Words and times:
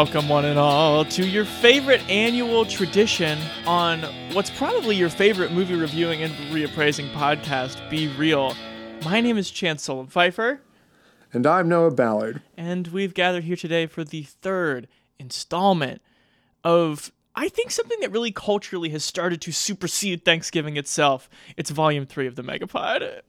Welcome, 0.00 0.30
one 0.30 0.46
and 0.46 0.58
all, 0.58 1.04
to 1.04 1.28
your 1.28 1.44
favorite 1.44 2.00
annual 2.08 2.64
tradition 2.64 3.38
on 3.66 4.00
what's 4.32 4.48
probably 4.48 4.96
your 4.96 5.10
favorite 5.10 5.52
movie 5.52 5.74
reviewing 5.74 6.22
and 6.22 6.32
reappraising 6.50 7.12
podcast, 7.12 7.90
Be 7.90 8.08
Real. 8.08 8.56
My 9.04 9.20
name 9.20 9.36
is 9.36 9.50
Chancellor 9.50 10.06
Pfeiffer, 10.06 10.62
And 11.34 11.46
I'm 11.46 11.68
Noah 11.68 11.90
Ballard. 11.90 12.40
and 12.56 12.88
we've 12.88 13.12
gathered 13.12 13.44
here 13.44 13.56
today 13.56 13.84
for 13.84 14.02
the 14.02 14.22
third 14.22 14.88
installment 15.18 16.00
of, 16.64 17.12
I 17.34 17.50
think, 17.50 17.70
something 17.70 18.00
that 18.00 18.10
really 18.10 18.32
culturally 18.32 18.88
has 18.88 19.04
started 19.04 19.42
to 19.42 19.52
supersede 19.52 20.24
Thanksgiving 20.24 20.78
itself. 20.78 21.28
It's 21.58 21.68
volume 21.68 22.06
three 22.06 22.26
of 22.26 22.36
the 22.36 22.42
Megapod. 22.42 23.20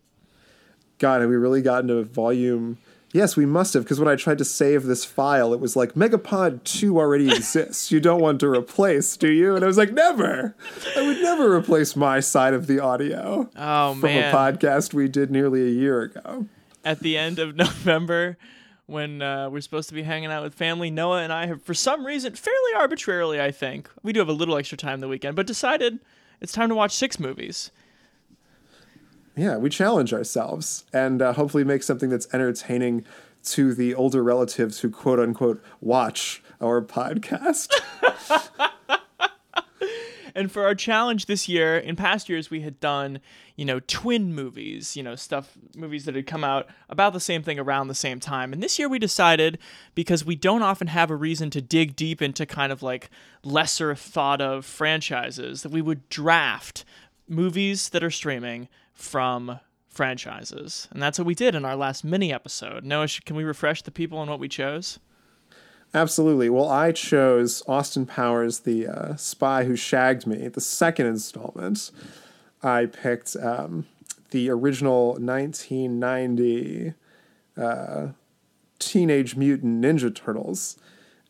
God, 1.00 1.20
have 1.20 1.30
we 1.30 1.36
really 1.36 1.62
gotten 1.62 1.90
to 1.90 2.02
volume? 2.04 2.78
Yes, 3.14 3.36
we 3.36 3.46
must 3.46 3.74
have, 3.74 3.84
because 3.84 4.00
when 4.00 4.08
I 4.08 4.16
tried 4.16 4.38
to 4.38 4.46
save 4.46 4.84
this 4.84 5.04
file, 5.04 5.54
it 5.54 5.60
was 5.60 5.76
like 5.76 5.96
Megapod 5.96 6.64
2 6.64 6.98
already 6.98 7.30
exists. 7.30 7.92
You 7.92 8.00
don't 8.00 8.22
want 8.22 8.40
to 8.40 8.48
replace, 8.48 9.18
do 9.18 9.30
you? 9.32 9.54
And 9.56 9.64
I 9.66 9.68
was 9.68 9.78
like, 9.78 9.92
never. 9.92 10.56
I 10.96 11.02
would 11.02 11.22
never 11.22 11.54
replace 11.54 11.96
my 11.98 12.22
side 12.22 12.54
of 12.54 12.68
the 12.68 12.80
audio 12.80 13.50
Oh, 13.58 13.92
from 13.96 14.02
man. 14.02 14.34
a 14.34 14.38
podcast 14.38 14.94
we 14.94 15.10
did 15.10 15.30
nearly 15.30 15.62
a 15.64 15.70
year 15.72 16.02
ago. 16.04 16.48
at 16.86 17.02
the 17.02 17.18
end 17.18 17.38
of 17.40 17.56
November 17.58 18.38
when 18.86 19.22
uh, 19.22 19.50
we're 19.50 19.62
supposed 19.62 19.90
to 19.90 19.96
be 19.96 20.04
hanging 20.04 20.32
out 20.32 20.44
with 20.44 20.54
family. 20.54 20.90
Noah 20.90 21.22
and 21.22 21.34
I 21.34 21.48
have, 21.48 21.62
for 21.64 21.74
some 21.74 22.06
reason, 22.06 22.34
fairly 22.36 22.74
arbitrarily, 22.78 23.42
I 23.42 23.52
think, 23.52 23.90
we 24.04 24.14
do 24.14 24.20
have 24.20 24.30
a 24.30 24.34
little 24.34 24.56
extra 24.58 24.78
time 24.78 25.00
the 25.02 25.08
weekend, 25.10 25.36
but 25.36 25.48
decided 25.48 26.00
it's 26.40 26.52
time 26.54 26.70
to 26.70 26.76
watch 26.76 26.92
six 26.94 27.20
movies. 27.20 27.72
Yeah, 29.36 29.58
we 29.58 29.70
challenge 29.70 30.14
ourselves 30.14 30.86
and 30.92 31.22
uh, 31.22 31.34
hopefully 31.34 31.64
make 31.64 31.84
something 31.84 32.10
that's 32.10 32.28
entertaining 32.34 33.06
to 33.44 33.74
the 33.74 33.96
older 33.96 34.24
relatives 34.24 34.82
who 34.82 34.90
quote 34.90 35.20
unquote 35.20 35.64
watch 35.80 36.44
our 36.60 36.82
podcast. 36.82 37.74
And 40.36 40.52
for 40.52 40.64
our 40.64 40.76
challenge 40.76 41.26
this 41.26 41.50
year, 41.50 41.78
in 41.78 41.96
past 41.96 42.30
years, 42.30 42.50
we 42.50 42.62
had 42.62 42.80
done, 42.80 43.20
you 43.56 43.66
know, 43.66 43.80
twin 43.80 44.34
movies, 44.34 44.96
you 44.96 45.04
know, 45.04 45.16
stuff, 45.16 45.58
movies 45.76 46.06
that 46.06 46.16
had 46.16 46.28
come 46.28 46.44
out 46.44 46.68
about 46.90 47.14
the 47.14 47.20
same 47.20 47.44
thing 47.44 47.60
around 47.60 47.88
the 47.88 47.96
same 47.96 48.20
time. 48.20 48.54
And 48.54 48.64
this 48.64 48.80
year 48.80 48.88
we 48.88 49.00
decided, 49.00 49.58
because 49.96 50.26
we 50.26 50.36
don't 50.36 50.64
often 50.64 50.88
have 50.88 51.12
a 51.12 51.16
reason 51.16 51.50
to 51.52 51.62
dig 51.62 51.96
deep 51.96 52.22
into 52.22 52.46
kind 52.46 52.72
of 52.72 52.82
like 52.82 53.10
lesser 53.44 53.96
thought 53.96 54.42
of 54.42 54.66
franchises, 54.66 55.64
that 55.64 55.72
we 55.72 55.82
would 55.82 56.08
draft 56.10 56.86
movies 57.28 57.90
that 57.90 58.04
are 58.04 58.12
streaming 58.12 58.68
from 59.02 59.60
franchises. 59.90 60.88
And 60.92 61.02
that's 61.02 61.20
what 61.20 61.26
we 61.26 61.36
did 61.36 61.56
in 61.56 61.66
our 61.66 61.76
last 61.76 62.04
mini 62.04 62.32
episode. 62.32 62.84
Noah, 62.84 63.08
can 63.26 63.36
we 63.36 63.44
refresh 63.44 63.82
the 63.82 63.92
people 63.92 64.18
on 64.18 64.30
what 64.30 64.40
we 64.40 64.48
chose? 64.48 65.00
Absolutely. 65.94 66.50
Well, 66.50 66.70
I 66.70 66.94
chose 66.94 67.62
Austin 67.68 68.06
Powers, 68.06 68.60
the 68.60 68.88
uh, 68.88 69.16
spy 69.18 69.66
who 69.66 69.76
shagged 69.76 70.26
me, 70.26 70.48
the 70.48 70.62
second 70.62 71.08
installment. 71.08 71.92
I 72.64 72.86
picked 72.86 73.36
um, 73.36 73.88
the 74.30 74.50
original 74.50 75.14
1990 75.16 76.94
uh, 77.58 78.08
Teenage 78.80 79.36
Mutant 79.36 79.84
Ninja 79.84 80.14
Turtles. 80.14 80.78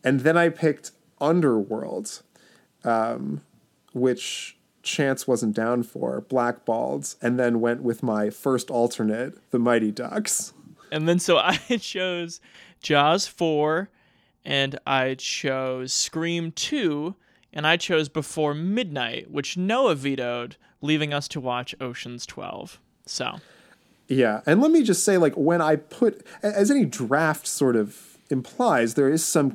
And 0.04 0.22
then 0.22 0.38
I 0.38 0.50
picked 0.50 0.92
Underworld, 1.20 2.22
um, 2.84 3.42
which 3.94 4.58
Chance 4.84 5.28
wasn't 5.28 5.56
down 5.56 5.84
for, 5.84 6.22
blackballed, 6.22 7.16
and 7.22 7.40
then 7.40 7.62
went 7.62 7.84
with 7.84 8.02
my 8.02 8.30
first 8.30 8.72
alternate, 8.72 9.52
The 9.52 9.60
Mighty 9.60 9.92
Ducks. 9.92 10.54
And 10.92 11.08
then 11.08 11.20
so 11.20 11.38
I 11.38 11.58
chose 11.80 12.40
Jaws 12.82 13.28
4 13.28 13.90
and 14.44 14.80
I 14.86 15.16
chose 15.16 15.94
Scream 15.94 16.52
2 16.52 17.16
and 17.54 17.68
I 17.68 17.78
chose 17.78 18.10
Before 18.10 18.54
Midnight, 18.54 19.30
which 19.30 19.58
Noah 19.58 19.96
vetoed, 19.96 20.56
leaving 20.82 21.14
us 21.14 21.28
to 21.30 21.40
watch 21.40 21.76
Ocean's 21.80 22.26
12. 22.26 22.80
So, 23.06 23.40
Yeah, 24.08 24.42
and 24.46 24.62
let 24.62 24.72
me 24.72 24.84
just 24.84 25.04
say, 25.04 25.18
like, 25.18 25.34
when 25.36 25.62
I 25.62 25.76
put, 25.76 26.26
as 26.42 26.72
any 26.72 26.86
draft 26.86 27.46
sort 27.46 27.76
of 27.76 28.18
implies, 28.30 28.94
there 28.94 29.10
is 29.10 29.24
some 29.24 29.52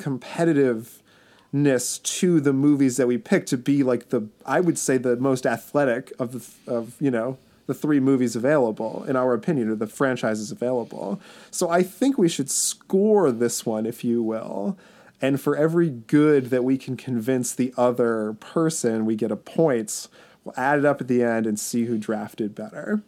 competitiveness 1.64 2.02
to 2.02 2.40
the 2.40 2.52
movies 2.52 2.96
that 2.96 3.06
we 3.06 3.18
pick 3.18 3.46
to 3.46 3.56
be 3.56 3.82
like 3.82 4.10
the, 4.10 4.28
I 4.44 4.60
would 4.60 4.78
say, 4.78 4.98
the 4.98 5.16
most 5.16 5.46
athletic 5.46 6.12
of 6.18 6.32
the, 6.32 6.72
of 6.72 6.94
you 7.00 7.10
know, 7.10 7.38
the 7.66 7.74
three 7.74 8.00
movies 8.00 8.36
available, 8.36 9.04
in 9.08 9.16
our 9.16 9.34
opinion, 9.34 9.68
or 9.68 9.74
the 9.74 9.86
franchises 9.86 10.52
available. 10.52 11.20
So 11.50 11.68
I 11.68 11.82
think 11.82 12.16
we 12.16 12.28
should 12.28 12.50
score 12.50 13.32
this 13.32 13.66
one, 13.66 13.86
if 13.86 14.04
you 14.04 14.22
will. 14.22 14.78
And 15.20 15.40
for 15.40 15.56
every 15.56 15.90
good 15.90 16.50
that 16.50 16.62
we 16.62 16.76
can 16.78 16.96
convince 16.96 17.54
the 17.54 17.72
other 17.76 18.34
person, 18.38 19.06
we 19.06 19.16
get 19.16 19.32
a 19.32 19.36
point. 19.36 20.08
We'll 20.44 20.54
add 20.56 20.78
it 20.78 20.84
up 20.84 21.00
at 21.00 21.08
the 21.08 21.22
end 21.24 21.46
and 21.46 21.58
see 21.58 21.86
who 21.86 21.98
drafted 21.98 22.54
better. 22.54 23.02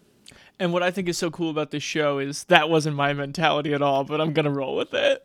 and 0.58 0.72
what 0.72 0.82
I 0.82 0.91
think 0.91 1.08
is 1.08 1.16
so 1.16 1.31
cool 1.31 1.50
about 1.50 1.70
this 1.70 1.84
show 1.84 2.19
is 2.19 2.44
that 2.44 2.69
wasn't 2.69 2.97
my 2.97 3.12
mentality 3.12 3.75
at 3.75 3.82
all, 3.82 4.03
but 4.03 4.20
I'm 4.20 4.32
going 4.32 4.44
to 4.44 4.50
roll 4.50 4.75
with 4.75 4.92
it. 4.92 5.25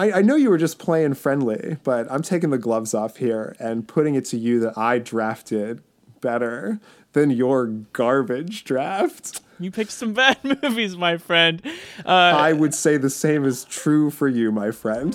I, 0.00 0.20
I 0.20 0.22
know 0.22 0.34
you 0.34 0.48
were 0.48 0.56
just 0.56 0.78
playing 0.78 1.12
friendly, 1.12 1.76
but 1.84 2.10
I'm 2.10 2.22
taking 2.22 2.48
the 2.48 2.56
gloves 2.56 2.94
off 2.94 3.18
here 3.18 3.54
and 3.60 3.86
putting 3.86 4.14
it 4.14 4.24
to 4.26 4.38
you 4.38 4.58
that 4.60 4.78
I 4.78 4.98
drafted 4.98 5.82
better 6.22 6.80
than 7.12 7.28
your 7.28 7.66
garbage 7.66 8.64
draft. 8.64 9.42
You 9.58 9.70
picked 9.70 9.90
some 9.90 10.12
bad 10.14 10.38
movies, 10.42 10.96
my 10.96 11.18
friend. 11.18 11.60
Uh, 12.06 12.08
I 12.08 12.54
would 12.54 12.74
say 12.74 12.96
the 12.96 13.10
same 13.10 13.44
is 13.44 13.64
true 13.64 14.10
for 14.10 14.26
you, 14.26 14.50
my 14.50 14.70
friend. 14.70 15.14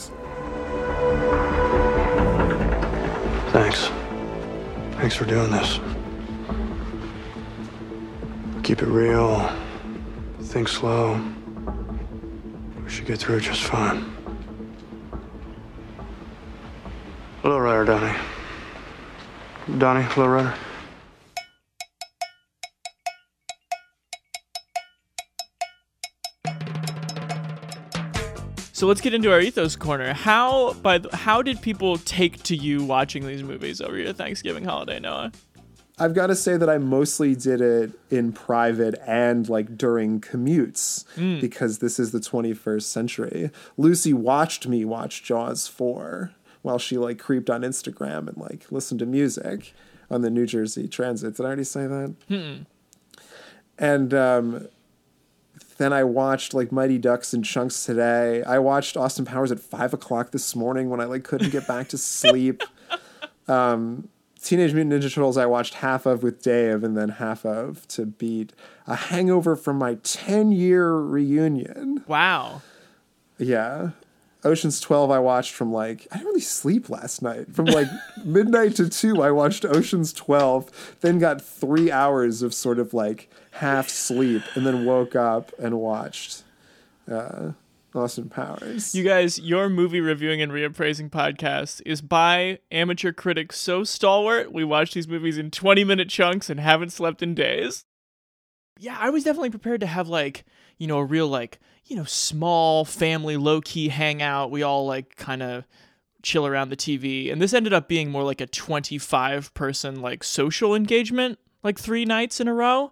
Thanks. 3.50 3.90
Thanks 5.00 5.16
for 5.16 5.26
doing 5.26 5.50
this. 5.50 5.80
Keep 8.62 8.84
it 8.84 8.88
real. 8.88 9.52
Think 10.42 10.68
slow. 10.68 11.20
We 12.84 12.90
should 12.92 13.08
get 13.08 13.18
through 13.18 13.38
it 13.38 13.42
just 13.42 13.64
fine. 13.64 14.15
Hello, 17.46 17.60
Rider 17.60 17.86
Donnie. 17.86 18.18
Donnie, 19.78 20.02
hello, 20.02 20.26
Rider. 20.26 20.54
so 28.74 28.88
let's 28.88 29.00
get 29.00 29.14
into 29.14 29.32
our 29.32 29.40
ethos 29.40 29.76
corner. 29.76 30.14
How 30.14 30.74
by 30.74 30.98
the, 30.98 31.16
how 31.16 31.44
did 31.44 31.62
people 31.62 32.00
take 32.00 32.42
to 32.46 32.56
you 32.56 32.84
watching 32.84 33.28
these 33.28 33.44
movies 33.44 33.80
over 33.80 33.96
your 33.96 34.12
Thanksgiving 34.12 34.66
holiday, 34.66 35.00
Noah? 35.00 35.32
I've 36.00 36.16
got 36.16 36.28
to 36.28 36.36
say 36.36 36.58
that 36.58 36.68
I 36.68 36.80
mostly 36.80 37.36
did 37.36 37.62
it 37.62 37.92
in 38.10 38.34
private 38.34 38.96
and 39.06 39.48
like 39.48 39.78
during 39.78 40.20
commutes 40.20 41.06
hmm. 41.14 41.40
because 41.40 41.78
this 41.78 42.00
is 42.00 42.12
the 42.12 42.20
21st 42.20 42.82
century. 42.82 43.52
Lucy 43.78 44.14
watched 44.14 44.68
me 44.68 44.84
watch 44.84 45.24
Jaws 45.24 45.68
4 45.68 46.32
while 46.66 46.80
she 46.80 46.98
like 46.98 47.20
creeped 47.20 47.48
on 47.48 47.62
Instagram 47.62 48.28
and 48.28 48.38
like 48.38 48.72
listened 48.72 49.00
to 49.00 49.06
music 49.06 49.76
on 50.10 50.22
the 50.22 50.32
New 50.32 50.48
Jersey 50.48 50.88
Transit. 50.88 51.36
Did 51.38 51.44
I 51.44 51.46
already 51.46 51.64
say 51.64 51.86
that? 51.86 52.16
And 53.78 54.14
um, 54.16 54.68
then 55.78 55.94
I 55.94 56.04
watched 56.04 56.56
like 56.56 56.72
Mighty 56.72 56.98
Ducks 56.98 57.34
and 57.34 57.46
chunks 57.46 57.86
today. 57.86 58.42
I 58.44 58.58
watched 58.58 58.98
Austin 58.98 59.26
Powers 59.26 59.52
at 59.52 59.60
five 59.60 59.94
o'clock 59.94 60.32
this 60.32 60.56
morning 60.56 60.90
when 60.90 61.00
I 61.00 61.06
like 61.06 61.24
couldn't 61.24 61.52
get 61.52 61.68
back 61.68 61.88
to 61.90 61.98
sleep. 61.98 62.64
Um, 63.48 64.10
Teenage 64.42 64.74
Mutant 64.74 65.04
Ninja 65.04 65.14
Turtles 65.14 65.38
I 65.38 65.46
watched 65.46 65.76
half 65.76 66.08
of 66.08 66.24
with 66.24 66.42
Dave 66.42 66.84
and 66.84 66.98
then 66.98 67.10
half 67.10 67.46
of 67.46 67.88
to 67.90 68.08
beat 68.08 68.54
a 68.88 68.96
hangover 68.96 69.56
from 69.56 69.78
my 69.78 70.00
10 70.02 70.52
year 70.52 70.94
reunion. 70.96 72.04
Wow. 72.08 72.64
Yeah. 73.38 73.92
Ocean's 74.46 74.80
12 74.80 75.12
I 75.12 75.20
watched 75.20 75.54
from 75.54 75.74
like 75.74 76.08
I 76.12 76.18
didn't 76.18 76.28
really 76.28 76.42
sleep 76.42 76.90
last 76.90 77.22
night. 77.22 77.54
From 77.54 77.66
like 77.66 77.88
midnight 78.24 78.76
to 78.76 78.88
2 78.88 79.22
I 79.22 79.32
watched 79.32 79.66
Ocean's 79.66 80.14
12, 80.14 80.98
then 81.02 81.20
got 81.20 81.42
3 81.42 81.92
hours 81.92 82.42
of 82.42 82.54
sort 82.54 82.80
of 82.80 82.94
like 82.94 83.30
half 83.52 83.90
sleep 83.90 84.44
and 84.56 84.66
then 84.66 84.86
woke 84.86 85.16
up 85.16 85.52
and 85.60 85.80
watched 85.80 86.44
uh 87.12 87.52
Austin 87.96 88.30
Powers. 88.30 88.94
You 88.94 89.04
guys, 89.04 89.40
your 89.40 89.70
movie 89.70 90.02
reviewing 90.02 90.42
and 90.42 90.52
reappraising 90.52 91.10
podcast 91.10 91.82
is 91.86 92.02
by 92.02 92.60
amateur 92.72 93.14
critics 93.14 93.58
so 93.58 93.84
stalwart. 93.84 94.52
We 94.52 94.64
watch 94.64 94.94
these 94.94 95.08
movies 95.08 95.38
in 95.38 95.50
20 95.50 95.84
minute 95.84 96.10
chunks 96.10 96.50
and 96.50 96.60
haven't 96.60 96.92
slept 96.92 97.24
in 97.24 97.34
days. 97.34 97.86
Yeah, 98.78 98.98
I 99.00 99.10
was 99.10 99.24
definitely 99.24 99.52
prepared 99.52 99.80
to 99.80 99.88
have 99.88 100.10
like, 100.10 100.44
you 100.78 100.88
know, 100.88 100.98
a 100.98 101.06
real 101.06 101.28
like, 101.28 101.60
you 101.86 101.96
know, 101.96 102.04
small 102.04 102.86
family 102.86 103.38
low 103.38 103.62
key 103.62 103.90
hangout. 103.90 104.52
We 104.52 104.64
all 104.64 104.86
like 104.86 105.16
kind 105.16 105.44
of 105.44 105.66
chill 106.24 106.48
around 106.48 106.70
the 106.70 106.76
TV. 106.76 107.32
And 107.32 107.42
this 107.42 107.54
ended 107.54 107.74
up 107.74 107.88
being 107.88 108.12
more 108.12 108.24
like 108.24 108.42
a 108.42 108.48
25 108.48 109.54
person 109.54 110.02
like 110.02 110.24
social 110.24 110.76
engagement, 110.76 111.40
like 111.64 111.80
three 111.80 112.06
nights 112.06 112.40
in 112.40 112.48
a 112.48 112.54
row. 112.54 112.92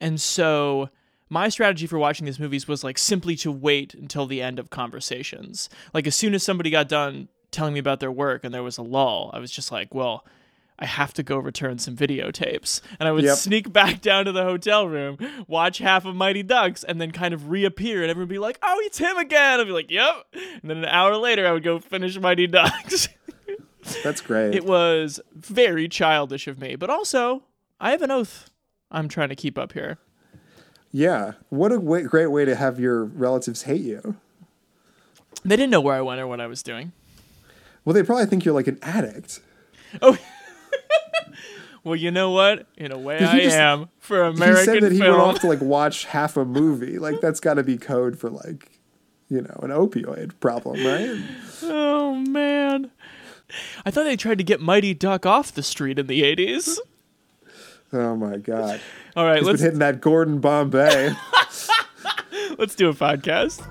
And 0.00 0.20
so 0.20 0.90
my 1.28 1.48
strategy 1.48 1.86
for 1.86 1.98
watching 1.98 2.26
these 2.26 2.40
movies 2.40 2.66
was 2.66 2.82
like 2.82 2.98
simply 2.98 3.36
to 3.36 3.52
wait 3.52 3.94
until 3.94 4.26
the 4.26 4.42
end 4.42 4.58
of 4.58 4.70
conversations. 4.70 5.68
Like 5.94 6.06
as 6.06 6.16
soon 6.16 6.34
as 6.34 6.42
somebody 6.42 6.70
got 6.70 6.88
done 6.88 7.28
telling 7.50 7.74
me 7.74 7.80
about 7.80 8.00
their 8.00 8.12
work 8.12 8.44
and 8.44 8.52
there 8.52 8.62
was 8.62 8.78
a 8.78 8.82
lull, 8.82 9.30
I 9.32 9.38
was 9.38 9.50
just 9.50 9.70
like, 9.70 9.94
well, 9.94 10.24
I 10.78 10.86
have 10.86 11.12
to 11.14 11.22
go 11.24 11.38
return 11.38 11.78
some 11.78 11.96
videotapes. 11.96 12.80
And 13.00 13.08
I 13.08 13.12
would 13.12 13.24
Yep. 13.24 13.36
sneak 13.38 13.72
back 13.72 14.00
down 14.00 14.26
to 14.26 14.32
the 14.32 14.44
hotel 14.44 14.86
room, 14.88 15.18
watch 15.48 15.78
half 15.78 16.04
of 16.04 16.14
Mighty 16.14 16.42
Ducks, 16.44 16.84
and 16.84 17.00
then 17.00 17.10
kind 17.10 17.34
of 17.34 17.50
reappear, 17.50 18.02
and 18.02 18.10
everyone 18.10 18.28
would 18.28 18.34
be 18.34 18.38
like, 18.38 18.58
oh, 18.62 18.76
it's 18.84 18.98
him 18.98 19.16
again. 19.16 19.58
I'd 19.60 19.64
be 19.66 19.72
like, 19.72 19.90
yep. 19.90 20.14
And 20.62 20.70
then 20.70 20.78
an 20.78 20.84
hour 20.84 21.16
later, 21.16 21.46
I 21.46 21.52
would 21.52 21.64
go 21.64 21.78
finish 21.80 22.18
Mighty 22.18 22.46
Ducks. 22.46 23.08
That's 24.04 24.20
great. 24.20 24.54
it 24.54 24.64
was 24.64 25.18
very 25.34 25.88
childish 25.88 26.46
of 26.46 26.58
me, 26.60 26.76
but 26.76 26.90
also, 26.90 27.42
I 27.80 27.90
have 27.90 28.02
an 28.02 28.10
oath 28.10 28.50
I'm 28.90 29.08
trying 29.08 29.28
to 29.30 29.36
keep 29.36 29.58
up 29.58 29.72
here. 29.72 29.98
yeah. 30.92 31.32
What 31.48 31.72
a 31.72 31.78
great 31.78 32.26
way 32.28 32.44
to 32.44 32.54
have 32.54 32.78
your 32.80 33.04
relatives 33.04 33.62
hate 33.62 33.80
you. 33.82 34.16
They 35.44 35.56
didn't 35.56 35.70
know 35.70 35.80
where 35.80 35.94
I 35.96 36.00
went 36.02 36.20
or 36.20 36.26
what 36.26 36.40
I 36.40 36.46
was 36.46 36.62
doing. 36.62 36.92
Well, 37.84 37.94
they 37.94 38.02
probably 38.02 38.26
think 38.26 38.44
you're 38.44 38.54
like 38.54 38.66
an 38.66 38.78
addict. 38.82 39.40
Oh, 40.02 40.16
well, 41.84 41.96
you 41.96 42.10
know 42.10 42.30
what? 42.30 42.66
In 42.76 42.92
a 42.92 42.98
way, 42.98 43.16
I 43.18 43.40
just- 43.40 43.56
am 43.56 43.88
for 43.98 44.22
American. 44.22 44.58
he 44.58 44.64
said 44.64 44.82
that 44.82 44.92
he 44.92 44.98
film. 44.98 45.16
went 45.18 45.22
off 45.22 45.40
to 45.40 45.46
like 45.48 45.60
watch 45.60 46.04
half 46.06 46.36
a 46.36 46.44
movie. 46.44 46.98
Like 46.98 47.20
that's 47.20 47.40
got 47.40 47.54
to 47.54 47.62
be 47.62 47.76
code 47.78 48.18
for 48.18 48.30
like, 48.30 48.70
you 49.28 49.40
know, 49.42 49.58
an 49.62 49.70
opioid 49.70 50.32
problem, 50.40 50.84
right? 50.86 51.20
oh 51.62 52.14
man, 52.16 52.90
I 53.84 53.90
thought 53.90 54.04
they 54.04 54.16
tried 54.16 54.38
to 54.38 54.44
get 54.44 54.60
Mighty 54.60 54.94
Duck 54.94 55.24
off 55.26 55.52
the 55.52 55.62
street 55.62 55.98
in 55.98 56.06
the 56.06 56.22
'80s. 56.22 56.78
Oh 57.92 58.14
my 58.16 58.36
god, 58.36 58.80
All 59.16 59.24
right, 59.24 59.38
he's 59.38 59.46
let's 59.46 59.58
been 59.60 59.64
hitting 59.66 59.78
that 59.80 60.00
Gordon 60.00 60.40
Bombay. 60.40 61.12
let's 62.58 62.74
do 62.74 62.88
a 62.88 62.94
podcast. 62.94 63.62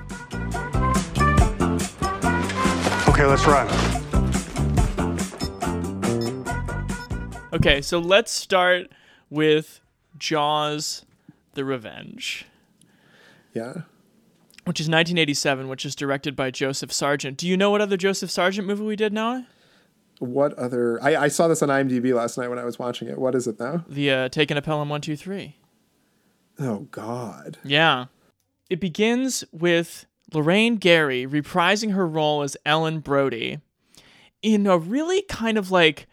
Okay, 3.10 3.26
let's 3.26 3.46
run. 3.48 3.68
Okay, 7.54 7.82
so 7.82 8.00
let's 8.00 8.32
start 8.32 8.88
with 9.30 9.80
Jaws: 10.18 11.06
The 11.54 11.64
Revenge. 11.66 12.46
yeah. 13.54 13.82
Which 14.66 14.82
is 14.82 14.88
1987, 14.88 15.70
which 15.70 15.86
is 15.86 15.96
directed 15.96 16.36
by 16.36 16.52
Joseph 16.52 16.92
Sargent. 16.92 17.38
Do 17.38 17.48
you 17.48 17.56
know 17.56 17.72
what 17.72 17.80
other 17.80 17.96
Joseph 17.96 18.30
Sargent 18.30 18.68
movie 18.68 18.84
we 18.84 18.98
did, 18.98 19.14
Noah? 19.14 19.48
What 20.20 20.54
other? 20.56 21.02
I, 21.02 21.16
I 21.16 21.28
saw 21.30 21.48
this 21.48 21.62
on 21.62 21.70
IMDb 21.70 22.14
last 22.14 22.38
night 22.38 22.50
when 22.50 22.60
I 22.60 22.66
was 22.66 22.78
watching 22.78 23.08
it. 23.08 23.18
What 23.18 23.34
is 23.34 23.48
it 23.48 23.62
now? 23.62 23.86
The 23.88 24.12
uh, 24.12 24.30
Taking 24.30 24.58
a 24.58 24.62
Pelham 24.62 24.90
123. 24.90 25.56
Oh 26.60 26.80
God. 26.92 27.58
Yeah. 27.64 28.06
It 28.70 28.82
begins 28.82 29.46
with 29.54 30.06
Lorraine 30.34 30.76
Gary 30.76 31.26
reprising 31.26 31.94
her 31.94 32.06
role 32.06 32.42
as 32.42 32.58
Ellen 32.66 33.00
Brody 33.00 33.62
in 34.42 34.68
a 34.68 34.78
really 34.78 35.22
kind 35.22 35.58
of 35.58 35.72
like 35.72 36.08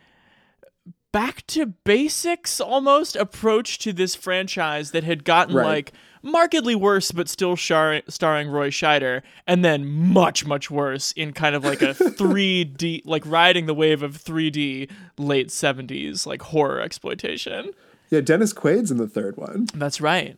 back 1.15 1.47
to 1.47 1.65
basics 1.67 2.61
almost 2.61 3.15
approach 3.15 3.79
to 3.79 3.93
this 3.93 4.17
franchise 4.17 4.91
that 4.91 5.05
had 5.05 5.23
gotten 5.25 5.55
Right. 5.55 5.65
like 5.67 5.93
markedly 6.23 6.75
worse 6.75 7.13
but 7.13 7.29
still 7.29 7.55
shar- 7.55 8.03
starring 8.09 8.49
Roy 8.49 8.71
Scheider 8.71 9.23
and 9.47 9.65
then 9.65 9.87
much 9.87 10.45
much 10.45 10.73
worse 10.73 11.13
in 11.13 11.33
kind 11.33 11.55
of 11.55 11.63
like 11.65 11.83
a 11.83 11.95
3D 11.95 13.03
like 13.05 13.23
riding 13.27 13.67
the 13.67 13.75
wave 13.75 14.03
of 14.03 14.17
3D 14.19 14.91
late 15.17 15.49
70s 15.51 16.27
like 16.27 16.43
horror 16.43 16.81
exploitation. 16.81 17.71
Yeah, 18.11 18.21
Dennis 18.21 18.53
Quaid's 18.53 18.91
in 18.91 18.97
the 18.97 19.07
third 19.09 19.37
one. 19.37 19.67
That's 19.73 20.01
right. 20.01 20.37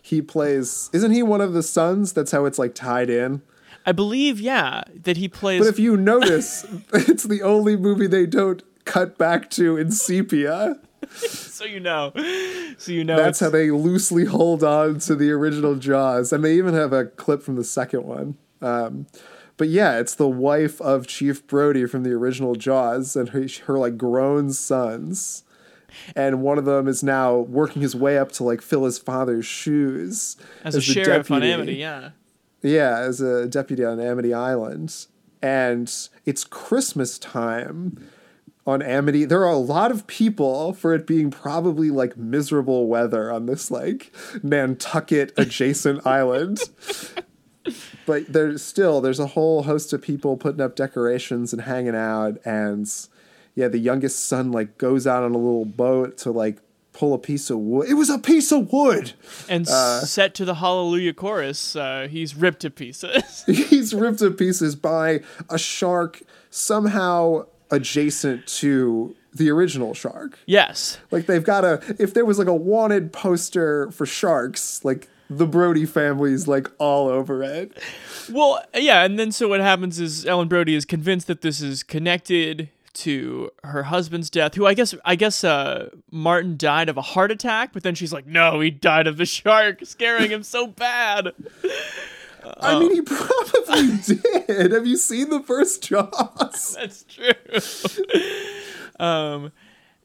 He 0.00 0.22
plays. 0.22 0.88
Isn't 0.94 1.12
he 1.12 1.22
one 1.22 1.40
of 1.42 1.52
the 1.52 1.62
sons? 1.62 2.12
That's 2.14 2.30
how 2.32 2.44
it's 2.46 2.58
like 2.58 2.74
tied 2.74 3.10
in. 3.10 3.42
I 3.86 3.92
believe 3.92 4.40
yeah 4.40 4.84
that 5.02 5.18
he 5.18 5.28
plays 5.28 5.60
But 5.60 5.68
if 5.68 5.78
you 5.78 5.98
notice, 5.98 6.64
it's 6.94 7.24
the 7.24 7.42
only 7.42 7.76
movie 7.76 8.06
they 8.06 8.24
don't 8.24 8.62
cut 8.84 9.18
back 9.18 9.50
to 9.50 9.76
in 9.76 9.90
sepia. 9.90 10.76
so 11.16 11.64
you 11.64 11.80
know. 11.80 12.12
So 12.78 12.92
you 12.92 13.04
know 13.04 13.16
That's 13.16 13.40
how 13.40 13.50
they 13.50 13.70
loosely 13.70 14.24
hold 14.24 14.64
on 14.64 14.98
to 15.00 15.14
the 15.14 15.30
original 15.30 15.76
Jaws, 15.76 16.32
and 16.32 16.44
they 16.44 16.56
even 16.56 16.74
have 16.74 16.92
a 16.92 17.06
clip 17.06 17.42
from 17.42 17.56
the 17.56 17.64
second 17.64 18.04
one. 18.04 18.36
Um, 18.60 19.06
but 19.56 19.68
yeah, 19.68 19.98
it's 19.98 20.14
the 20.14 20.28
wife 20.28 20.80
of 20.80 21.06
Chief 21.06 21.46
Brody 21.46 21.86
from 21.86 22.02
the 22.02 22.12
original 22.12 22.54
Jaws, 22.54 23.16
and 23.16 23.30
her, 23.30 23.46
her 23.66 23.78
like 23.78 23.96
grown 23.96 24.52
sons, 24.52 25.44
and 26.16 26.42
one 26.42 26.58
of 26.58 26.64
them 26.64 26.88
is 26.88 27.02
now 27.02 27.36
working 27.36 27.82
his 27.82 27.94
way 27.94 28.18
up 28.18 28.32
to 28.32 28.44
like 28.44 28.62
fill 28.62 28.84
his 28.84 28.98
father's 28.98 29.46
shoes 29.46 30.36
as 30.64 30.74
a 30.74 30.78
the 30.78 30.82
sheriff 30.82 31.30
on. 31.30 31.42
Amity, 31.42 31.74
yeah. 31.74 32.10
Yeah, 32.62 32.98
as 32.98 33.20
a 33.20 33.46
deputy 33.46 33.84
on 33.84 34.00
Amity 34.00 34.32
Island. 34.32 35.06
And 35.42 35.92
it's 36.24 36.44
Christmas 36.44 37.18
time 37.18 38.08
on 38.66 38.80
Amity. 38.82 39.24
There 39.24 39.42
are 39.42 39.52
a 39.52 39.56
lot 39.56 39.90
of 39.90 40.06
people 40.06 40.72
for 40.72 40.94
it 40.94 41.06
being 41.06 41.30
probably 41.30 41.90
like 41.90 42.16
miserable 42.16 42.86
weather 42.86 43.30
on 43.30 43.46
this 43.46 43.70
like 43.70 44.12
Nantucket 44.42 45.32
adjacent 45.36 46.06
island. 46.06 46.60
But 48.06 48.30
there's 48.32 48.62
still 48.62 49.00
there's 49.00 49.20
a 49.20 49.28
whole 49.28 49.62
host 49.62 49.92
of 49.92 50.02
people 50.02 50.36
putting 50.36 50.60
up 50.60 50.76
decorations 50.76 51.52
and 51.52 51.62
hanging 51.62 51.94
out 51.94 52.38
and 52.44 52.90
yeah, 53.54 53.68
the 53.68 53.78
youngest 53.78 54.26
son 54.26 54.50
like 54.52 54.78
goes 54.78 55.06
out 55.06 55.22
on 55.22 55.32
a 55.32 55.38
little 55.38 55.64
boat 55.64 56.18
to 56.18 56.30
like 56.30 56.58
pull 56.92 57.14
a 57.14 57.18
piece 57.18 57.50
of 57.50 57.58
wood. 57.58 57.88
It 57.88 57.94
was 57.94 58.10
a 58.10 58.18
piece 58.18 58.52
of 58.52 58.72
wood. 58.72 59.12
And 59.48 59.66
Uh, 59.68 60.00
set 60.00 60.34
to 60.34 60.44
the 60.44 60.56
Hallelujah 60.56 61.12
chorus, 61.14 61.74
uh, 61.74 62.06
he's 62.10 62.34
ripped 62.36 62.60
to 62.60 62.70
pieces. 62.70 63.44
he's 63.46 63.94
ripped 63.94 64.18
to 64.20 64.30
pieces 64.30 64.76
by 64.76 65.20
a 65.48 65.58
shark 65.58 66.22
somehow 66.50 67.46
adjacent 67.74 68.46
to 68.46 69.14
the 69.32 69.50
original 69.50 69.94
shark. 69.94 70.38
yes. 70.46 70.98
Like 71.10 71.26
they've 71.26 71.44
got 71.44 71.64
a 71.64 71.82
if 71.98 72.14
there 72.14 72.24
was 72.24 72.38
like 72.38 72.48
a 72.48 72.54
wanted 72.54 73.12
poster 73.12 73.90
for 73.90 74.06
sharks, 74.06 74.84
like 74.84 75.08
the 75.28 75.46
Brody 75.46 75.86
family's 75.86 76.46
like 76.46 76.70
all 76.78 77.08
over 77.08 77.42
it. 77.42 77.76
Well, 78.30 78.62
yeah, 78.74 79.04
and 79.04 79.18
then 79.18 79.32
so 79.32 79.48
what 79.48 79.60
happens 79.60 79.98
is 79.98 80.24
Ellen 80.24 80.48
Brody 80.48 80.74
is 80.74 80.84
convinced 80.84 81.26
that 81.26 81.40
this 81.42 81.60
is 81.60 81.82
connected 81.82 82.68
to 82.94 83.50
her 83.64 83.84
husband's 83.84 84.30
death, 84.30 84.54
who 84.54 84.66
I 84.66 84.74
guess 84.74 84.94
I 85.04 85.16
guess 85.16 85.42
uh, 85.42 85.90
Martin 86.10 86.56
died 86.56 86.88
of 86.88 86.96
a 86.96 87.02
heart 87.02 87.32
attack, 87.32 87.72
but 87.72 87.82
then 87.82 87.94
she's 87.96 88.12
like, 88.12 88.26
no, 88.26 88.60
he 88.60 88.70
died 88.70 89.06
of 89.08 89.16
the 89.16 89.26
shark, 89.26 89.80
scaring 89.84 90.30
him 90.30 90.42
so 90.44 90.68
bad. 90.68 91.32
I 92.60 92.78
mean, 92.78 92.92
he 92.92 93.02
probably 93.02 93.96
did. 94.46 94.72
Have 94.72 94.86
you 94.86 94.96
seen 94.96 95.30
the 95.30 95.40
first 95.40 95.82
Jaws? 95.82 96.76
That's 96.78 97.04
true. 97.04 99.04
um, 99.04 99.52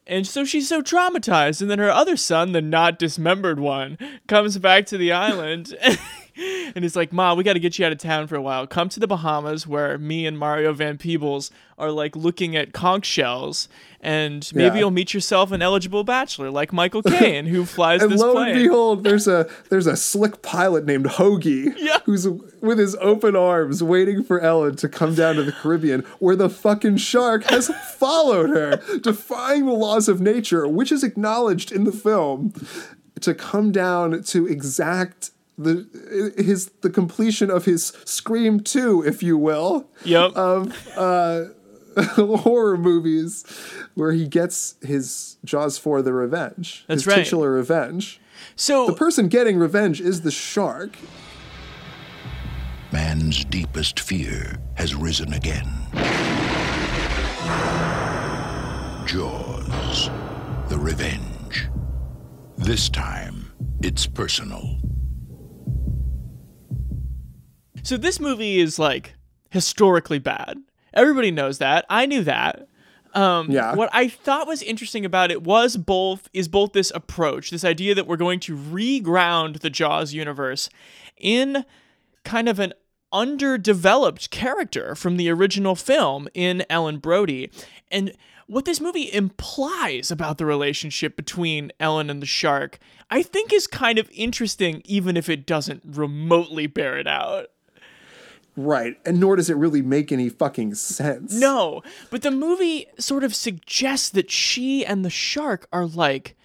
and 0.07 0.25
so 0.25 0.43
she's 0.43 0.67
so 0.67 0.81
traumatized, 0.81 1.61
and 1.61 1.69
then 1.69 1.79
her 1.79 1.91
other 1.91 2.17
son, 2.17 2.51
the 2.51 2.61
not 2.61 2.97
dismembered 2.97 3.59
one, 3.59 3.97
comes 4.27 4.57
back 4.57 4.85
to 4.87 4.97
the 4.97 5.11
island. 5.11 5.77
And 6.75 6.83
he's 6.85 6.95
like, 6.95 7.11
Ma, 7.11 7.33
we 7.33 7.43
got 7.43 7.53
to 7.53 7.59
get 7.59 7.77
you 7.79 7.85
out 7.85 7.91
of 7.91 7.97
town 7.97 8.27
for 8.27 8.35
a 8.35 8.41
while. 8.41 8.65
Come 8.67 8.87
to 8.89 8.99
the 8.99 9.07
Bahamas 9.07 9.67
where 9.67 9.97
me 9.97 10.25
and 10.25 10.37
Mario 10.37 10.71
Van 10.73 10.97
Peebles 10.97 11.51
are 11.77 11.91
like 11.91 12.15
looking 12.15 12.55
at 12.55 12.71
conch 12.73 13.05
shells, 13.05 13.67
and 14.01 14.49
maybe 14.53 14.75
Yeah. 14.75 14.79
you'll 14.81 14.91
meet 14.91 15.13
yourself 15.13 15.51
an 15.51 15.61
eligible 15.61 16.03
bachelor 16.03 16.49
like 16.51 16.71
Michael 16.73 17.01
Caine 17.01 17.45
who 17.45 17.65
flies 17.75 18.01
And 18.03 18.11
this 18.11 18.21
lo 18.21 18.33
plane. 18.33 18.49
and 18.55 18.63
behold, 18.63 19.03
there's 19.03 19.27
a 19.27 19.49
there's 19.69 19.87
a 19.87 19.95
slick 19.97 20.41
pilot 20.41 20.85
named 20.85 21.05
Hoagie 21.05 21.73
Yeah. 21.77 21.99
who's 22.05 22.27
with 22.61 22.77
his 22.79 22.95
open 23.01 23.35
arms 23.35 23.81
waiting 23.81 24.23
for 24.23 24.39
Ellen 24.39 24.75
to 24.77 24.89
come 24.89 25.15
down 25.15 25.35
to 25.35 25.43
the 25.43 25.51
Caribbean, 25.53 26.01
where 26.19 26.35
the 26.35 26.49
fucking 26.49 26.97
shark 26.97 27.45
has 27.45 27.69
followed 27.97 28.49
her, 28.49 28.77
defying 28.99 29.65
the 29.65 29.73
laws 29.73 30.07
of 30.09 30.19
nature, 30.21 30.67
which 30.67 30.91
is 30.91 31.03
acknowledged 31.03 31.71
in 31.71 31.85
the 31.85 31.91
film, 31.93 32.53
to 33.21 33.33
come 33.33 33.71
down 33.71 34.21
to 34.23 34.47
exact 34.47 35.31
the 35.59 36.33
his 36.37 36.67
the 36.81 36.89
completion 36.89 37.51
of 37.51 37.65
his 37.65 37.87
Scream 38.05 38.61
2, 38.61 39.03
if 39.05 39.21
you 39.21 39.37
will 39.37 39.89
yep. 40.05 40.31
of 40.31 40.73
uh, 40.97 41.45
horror 42.15 42.77
movies 42.77 43.43
where 43.93 44.13
he 44.13 44.27
gets 44.27 44.75
his 44.81 45.37
Jaws 45.43 45.77
for 45.77 46.01
the 46.01 46.13
revenge. 46.13 46.85
That's 46.87 47.03
his 47.03 47.07
right. 47.07 47.23
titular 47.23 47.51
revenge. 47.51 48.21
so 48.55 48.87
The 48.87 48.93
person 48.93 49.27
getting 49.27 49.57
revenge 49.57 49.99
is 49.99 50.21
the 50.21 50.31
shark. 50.31 50.91
man's 52.91 53.43
deepest 53.45 53.99
fear 53.99 54.57
has 54.75 54.95
risen 54.95 55.33
again. 55.33 55.67
Jaws, 59.05 60.09
the 60.69 60.77
revenge. 60.77 61.67
This 62.57 62.87
time, 62.89 63.51
it's 63.81 64.05
personal. 64.05 64.77
So 67.89 67.97
this 67.97 68.19
movie 68.19 68.59
is 68.59 68.77
like 68.77 69.15
historically 69.49 70.19
bad. 70.19 70.59
Everybody 70.93 71.31
knows 71.31 71.57
that. 71.57 71.87
I 71.89 72.05
knew 72.05 72.23
that. 72.23 72.67
Um, 73.15 73.49
Yeah. 73.49 73.73
What 73.73 73.89
I 73.91 74.07
thought 74.07 74.45
was 74.45 74.61
interesting 74.61 75.05
about 75.05 75.31
it 75.31 75.41
was 75.41 75.75
both 75.75 76.29
is 76.31 76.47
both 76.47 76.73
this 76.73 76.91
approach, 76.93 77.49
this 77.49 77.65
idea 77.65 77.95
that 77.95 78.05
we're 78.05 78.15
going 78.15 78.41
to 78.41 78.55
reground 78.55 79.61
the 79.61 79.71
Jaws 79.71 80.13
universe 80.13 80.69
in 81.17 81.65
kind 82.23 82.47
of 82.47 82.59
an 82.59 82.75
underdeveloped 83.11 84.29
character 84.29 84.93
from 84.93 85.17
the 85.17 85.27
original 85.31 85.73
film 85.73 86.27
in 86.35 86.63
Ellen 86.69 86.99
Brody, 86.99 87.49
and 87.89 88.13
what 88.45 88.65
this 88.65 88.79
movie 88.79 89.11
implies 89.11 90.11
about 90.11 90.37
the 90.37 90.45
relationship 90.45 91.15
between 91.15 91.71
Ellen 91.79 92.11
and 92.11 92.21
the 92.21 92.27
shark, 92.27 92.77
I 93.09 93.23
think 93.23 93.51
is 93.51 93.65
kind 93.65 93.97
of 93.97 94.07
interesting, 94.13 94.83
even 94.85 95.17
if 95.17 95.27
it 95.27 95.47
doesn't 95.47 95.81
remotely 95.83 96.67
bear 96.67 96.95
it 96.99 97.07
out. 97.07 97.47
Right. 98.55 98.97
And 99.05 99.19
nor 99.19 99.35
does 99.35 99.49
it 99.49 99.55
really 99.55 99.81
make 99.81 100.11
any 100.11 100.29
fucking 100.29 100.75
sense. 100.75 101.33
No, 101.33 101.81
but 102.09 102.21
the 102.21 102.31
movie 102.31 102.87
sort 102.97 103.23
of 103.23 103.33
suggests 103.33 104.09
that 104.09 104.29
she 104.29 104.85
and 104.85 105.05
the 105.05 105.09
shark 105.09 105.67
are 105.71 105.85
like, 105.85 106.35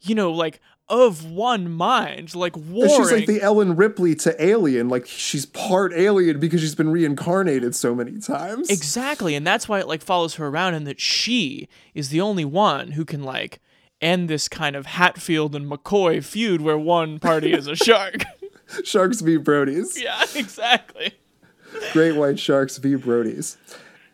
you 0.00 0.14
know, 0.14 0.30
like 0.30 0.60
of 0.88 1.24
one 1.24 1.70
mind, 1.70 2.34
like 2.34 2.56
warring. 2.56 2.90
She's 2.90 3.12
like 3.12 3.26
the 3.26 3.40
Ellen 3.40 3.76
Ripley 3.76 4.14
to 4.16 4.44
Alien. 4.44 4.88
Like 4.88 5.06
she's 5.06 5.46
part 5.46 5.92
alien 5.94 6.38
because 6.38 6.60
she's 6.60 6.74
been 6.74 6.90
reincarnated 6.90 7.74
so 7.74 7.94
many 7.94 8.18
times. 8.20 8.68
exactly, 8.68 9.34
and 9.34 9.46
that's 9.46 9.68
why 9.68 9.80
it 9.80 9.88
like 9.88 10.02
follows 10.02 10.34
her 10.34 10.48
around, 10.48 10.74
and 10.74 10.86
that 10.86 11.00
she 11.00 11.68
is 11.94 12.10
the 12.10 12.20
only 12.20 12.44
one 12.44 12.92
who 12.92 13.04
can 13.06 13.22
like 13.22 13.60
end 14.02 14.28
this 14.28 14.48
kind 14.48 14.76
of 14.76 14.84
Hatfield 14.86 15.54
and 15.54 15.70
McCoy 15.70 16.22
feud 16.22 16.60
where 16.60 16.78
one 16.78 17.18
party 17.18 17.52
is 17.52 17.66
a 17.66 17.76
shark. 17.76 18.24
Sharks 18.84 19.20
v. 19.20 19.36
Brodies. 19.38 19.98
yeah, 20.02 20.24
exactly. 20.34 21.12
Great 21.92 22.16
White 22.16 22.38
Sharks 22.38 22.78
v. 22.78 22.94
Brodies. 22.94 23.56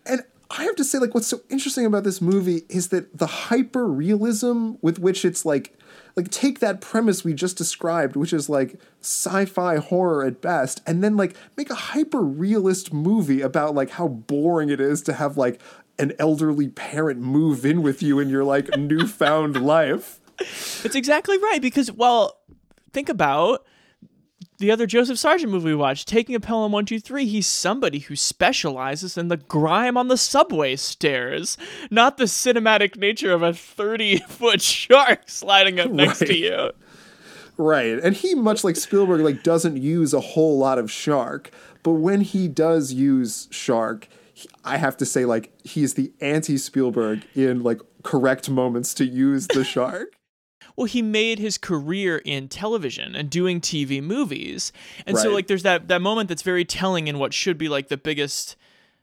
And 0.06 0.22
I 0.50 0.64
have 0.64 0.76
to 0.76 0.84
say, 0.84 0.98
like, 0.98 1.14
what's 1.14 1.26
so 1.26 1.40
interesting 1.50 1.84
about 1.84 2.04
this 2.04 2.20
movie 2.20 2.62
is 2.68 2.88
that 2.88 3.16
the 3.16 3.26
hyper 3.26 3.86
realism 3.86 4.72
with 4.80 4.98
which 4.98 5.24
it's 5.24 5.44
like, 5.44 5.74
like, 6.16 6.30
take 6.30 6.60
that 6.60 6.80
premise 6.80 7.22
we 7.22 7.34
just 7.34 7.56
described, 7.56 8.16
which 8.16 8.32
is 8.32 8.48
like 8.48 8.80
sci 9.00 9.44
fi 9.44 9.76
horror 9.76 10.24
at 10.24 10.40
best, 10.40 10.80
and 10.86 11.04
then 11.04 11.16
like 11.16 11.36
make 11.56 11.70
a 11.70 11.74
hyper 11.74 12.22
realist 12.22 12.92
movie 12.92 13.40
about 13.40 13.74
like 13.74 13.90
how 13.90 14.08
boring 14.08 14.70
it 14.70 14.80
is 14.80 15.02
to 15.02 15.12
have 15.12 15.36
like 15.36 15.60
an 15.98 16.12
elderly 16.18 16.68
parent 16.68 17.20
move 17.20 17.66
in 17.66 17.82
with 17.82 18.02
you 18.02 18.18
in 18.18 18.28
your 18.28 18.44
like 18.44 18.76
newfound 18.76 19.62
life. 19.64 20.20
It's 20.40 20.94
exactly 20.94 21.36
right 21.38 21.60
because 21.60 21.92
well, 21.92 22.38
think 22.92 23.08
about 23.08 23.66
the 24.58 24.70
other 24.70 24.86
Joseph 24.86 25.18
Sargent 25.18 25.52
movie 25.52 25.66
we 25.66 25.74
watched, 25.74 26.08
Taking 26.08 26.34
a 26.34 26.40
Pelham 26.40 26.72
123, 26.72 27.26
he's 27.26 27.46
somebody 27.46 28.00
who 28.00 28.16
specializes 28.16 29.16
in 29.16 29.28
the 29.28 29.36
grime 29.36 29.96
on 29.96 30.08
the 30.08 30.16
subway 30.16 30.76
stairs, 30.76 31.56
not 31.90 32.16
the 32.18 32.24
cinematic 32.24 32.96
nature 32.96 33.32
of 33.32 33.42
a 33.42 33.52
30 33.54 34.18
foot 34.18 34.60
shark 34.62 35.22
sliding 35.26 35.78
up 35.80 35.90
next 35.90 36.18
to 36.18 36.36
you. 36.36 36.70
Right. 37.56 37.98
And 37.98 38.14
he, 38.14 38.34
much 38.34 38.62
like 38.64 38.76
Spielberg, 38.76 39.20
like 39.20 39.42
doesn't 39.42 39.76
use 39.76 40.12
a 40.14 40.20
whole 40.20 40.58
lot 40.58 40.78
of 40.78 40.90
shark. 40.90 41.50
But 41.82 41.92
when 41.92 42.20
he 42.20 42.48
does 42.48 42.92
use 42.92 43.48
shark, 43.50 44.08
he- 44.34 44.48
I 44.64 44.76
have 44.76 44.96
to 44.98 45.06
say, 45.06 45.24
like, 45.24 45.52
he's 45.64 45.94
the 45.94 46.12
anti 46.20 46.56
Spielberg 46.56 47.24
in 47.34 47.62
like 47.62 47.80
correct 48.02 48.48
moments 48.48 48.94
to 48.94 49.04
use 49.04 49.46
the 49.48 49.64
shark. 49.64 50.17
Well, 50.78 50.86
he 50.86 51.02
made 51.02 51.40
his 51.40 51.58
career 51.58 52.18
in 52.24 52.46
television 52.48 53.16
and 53.16 53.28
doing 53.28 53.60
TV 53.60 54.00
movies. 54.00 54.72
And 55.06 55.18
so 55.18 55.30
like 55.34 55.48
there's 55.48 55.64
that 55.64 55.88
that 55.88 56.00
moment 56.00 56.28
that's 56.28 56.42
very 56.42 56.64
telling 56.64 57.08
in 57.08 57.18
what 57.18 57.34
should 57.34 57.58
be 57.58 57.68
like 57.68 57.88
the 57.88 57.96
biggest 57.96 58.54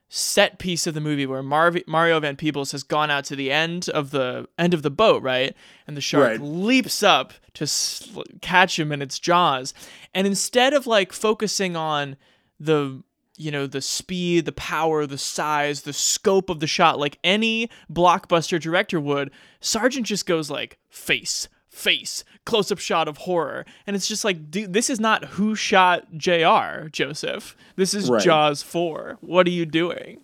set 0.07 0.57
piece 0.57 0.87
of 0.87 0.93
the 0.93 1.01
movie 1.01 1.25
where 1.25 1.43
Marv- 1.43 1.85
Mario 1.85 2.17
Van 2.21 2.37
Peebles 2.37 2.71
has 2.71 2.83
gone 2.83 3.11
out 3.11 3.25
to 3.25 3.35
the 3.35 3.51
end 3.51 3.89
of 3.89 4.11
the 4.11 4.47
end 4.57 4.73
of 4.73 4.83
the 4.83 4.89
boat, 4.89 5.21
right? 5.21 5.53
And 5.85 5.97
the 5.97 6.01
shark 6.01 6.23
Right. 6.29 6.39
leaps 6.41 7.03
up 7.03 7.33
to 7.55 7.67
sl- 7.67 8.21
catch 8.39 8.79
him 8.79 8.93
in 8.93 9.01
its 9.01 9.19
jaws. 9.19 9.73
And 10.13 10.25
instead 10.25 10.73
of 10.73 10.87
like 10.87 11.11
focusing 11.11 11.75
on 11.75 12.15
the 12.57 13.03
you 13.37 13.51
know 13.51 13.67
the 13.67 13.81
speed 13.81 14.45
the 14.45 14.53
power 14.53 15.05
the 15.05 15.17
size 15.17 15.81
the 15.81 15.91
scope 15.91 16.49
of 16.49 16.61
the 16.61 16.67
shot 16.67 16.97
like 16.97 17.19
any 17.21 17.69
blockbuster 17.91 18.57
director 18.61 18.97
would 18.97 19.29
sargent 19.59 20.05
just 20.05 20.25
goes 20.25 20.49
like 20.49 20.77
face 20.87 21.49
face 21.75 22.23
close 22.45 22.71
up 22.71 22.79
shot 22.79 23.07
of 23.07 23.17
horror 23.17 23.65
and 23.85 23.95
it's 23.95 24.07
just 24.07 24.23
like 24.23 24.49
dude, 24.49 24.71
this 24.73 24.89
is 24.89 24.99
not 24.99 25.25
who 25.25 25.55
shot 25.55 26.05
jr 26.17 26.87
joseph 26.91 27.55
this 27.75 27.93
is 27.93 28.09
Right. 28.09 28.23
jaws 28.23 28.63
4 28.63 29.17
what 29.21 29.45
are 29.45 29.51
you 29.51 29.65
doing 29.65 30.21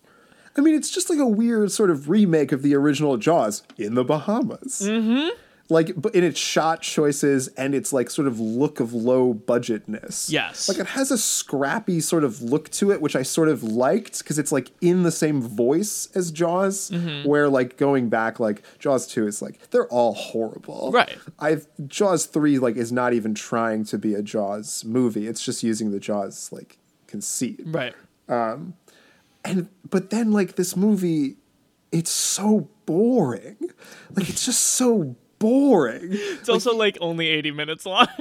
I 0.57 0.59
mean, 0.59 0.75
it's 0.75 0.89
just 0.89 1.09
like 1.09 1.17
a 1.19 1.25
weird 1.25 1.71
sort 1.71 1.89
of 1.89 2.09
remake 2.09 2.51
of 2.51 2.61
the 2.61 2.75
original 2.75 3.15
Jaws 3.15 3.63
in 3.77 3.95
the 3.95 4.03
Bahamas. 4.03 4.81
Mm-hmm. 4.85 5.29
Like, 5.71 5.89
in 6.13 6.23
its 6.23 6.39
shot 6.39 6.81
choices 6.81 7.47
and 7.49 7.73
its 7.73 7.93
like 7.93 8.09
sort 8.09 8.27
of 8.27 8.39
look 8.39 8.79
of 8.79 8.93
low 8.93 9.33
budgetness. 9.33 10.29
Yes. 10.29 10.67
Like 10.67 10.79
it 10.79 10.87
has 10.87 11.11
a 11.11 11.17
scrappy 11.17 12.01
sort 12.01 12.23
of 12.23 12.41
look 12.41 12.69
to 12.71 12.91
it, 12.91 13.01
which 13.01 13.15
I 13.15 13.23
sort 13.23 13.47
of 13.47 13.63
liked 13.63 14.19
because 14.19 14.37
it's 14.37 14.51
like 14.51 14.71
in 14.81 15.03
the 15.03 15.11
same 15.11 15.41
voice 15.41 16.09
as 16.13 16.31
Jaws. 16.31 16.91
Where 17.23 17.49
like 17.49 17.77
going 17.77 18.09
back, 18.09 18.39
like 18.39 18.63
Jaws 18.79 19.07
two 19.07 19.25
is 19.27 19.41
like 19.41 19.69
they're 19.71 19.87
all 19.87 20.13
horrible. 20.13 20.91
Right. 20.93 21.17
I've 21.39 21.67
Jaws 21.87 22.25
three 22.25 22.59
like 22.59 22.75
is 22.75 22.91
not 22.91 23.13
even 23.13 23.33
trying 23.33 23.85
to 23.85 23.97
be 23.97 24.13
a 24.13 24.21
Jaws 24.21 24.83
movie. 24.83 25.27
It's 25.27 25.43
just 25.43 25.63
using 25.63 25.91
the 25.91 25.99
Jaws 25.99 26.49
like 26.51 26.77
conceit 27.07 27.59
right 27.65 27.93
Um 28.29 28.75
and 29.43 29.67
but 29.89 30.11
then 30.11 30.31
like 30.31 30.55
this 30.55 30.77
movie 30.77 31.35
it's 31.91 32.09
so 32.09 32.69
boring 32.85 33.57
like 34.15 34.29
it's 34.29 34.45
just 34.45 34.61
so 34.61 35.17
boring. 35.41 36.09
It's 36.11 36.49
also 36.49 36.75
like 36.75 36.97
only 37.01 37.27
80 37.27 37.51
minutes 37.51 37.85
long. 37.85 38.07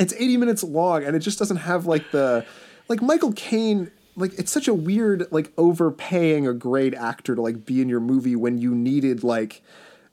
It's 0.00 0.14
80 0.14 0.36
minutes 0.36 0.62
long 0.62 1.02
and 1.02 1.16
it 1.16 1.18
just 1.18 1.40
doesn't 1.40 1.56
have 1.56 1.86
like 1.86 2.12
the 2.12 2.46
like 2.88 3.02
michael 3.02 3.32
caine 3.32 3.90
like 4.14 4.32
it's 4.38 4.52
such 4.52 4.68
a 4.68 4.72
weird 4.72 5.26
like 5.32 5.52
overpaying 5.58 6.46
a 6.46 6.52
great 6.52 6.94
actor 6.94 7.34
to 7.34 7.42
like 7.42 7.66
be 7.66 7.82
in 7.82 7.88
your 7.88 7.98
movie 7.98 8.36
when 8.36 8.58
you 8.58 8.76
needed 8.76 9.24
like 9.24 9.60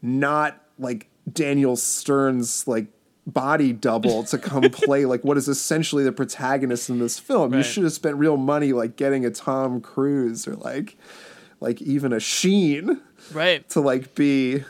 not 0.01 0.59
like 0.79 1.07
daniel 1.31 1.75
stern's 1.75 2.67
like 2.67 2.87
body 3.27 3.73
double 3.73 4.23
to 4.23 4.37
come 4.37 4.63
play 4.71 5.05
like 5.05 5.23
what 5.23 5.37
is 5.37 5.47
essentially 5.47 6.03
the 6.03 6.11
protagonist 6.11 6.89
in 6.89 6.99
this 6.99 7.19
film. 7.19 7.53
You 7.53 7.63
should 7.63 7.83
have 7.83 7.93
spent 7.93 8.17
real 8.17 8.37
money 8.37 8.73
like 8.73 8.95
getting 8.95 9.25
a 9.25 9.31
tom 9.31 9.81
cruise 9.81 10.47
or 10.47 10.55
like 10.55 10.97
like 11.59 11.81
even 11.81 12.13
a 12.13 12.19
sheen 12.19 13.01
right. 13.33 13.67
to 13.69 13.81
like 13.81 14.13
be 14.15 14.57
like 14.57 14.65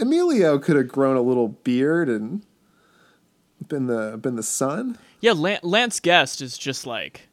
Emilio 0.00 0.58
could 0.58 0.76
have 0.76 0.88
grown 0.88 1.16
a 1.16 1.22
little 1.22 1.48
beard 1.48 2.08
and 2.08 2.42
been 3.68 3.86
the 3.86 4.18
been 4.20 4.36
the 4.36 4.42
son. 4.42 4.98
yeah 5.20 5.32
lance 5.32 6.00
guest 6.00 6.40
is 6.40 6.56
just 6.58 6.86
like 6.86 7.28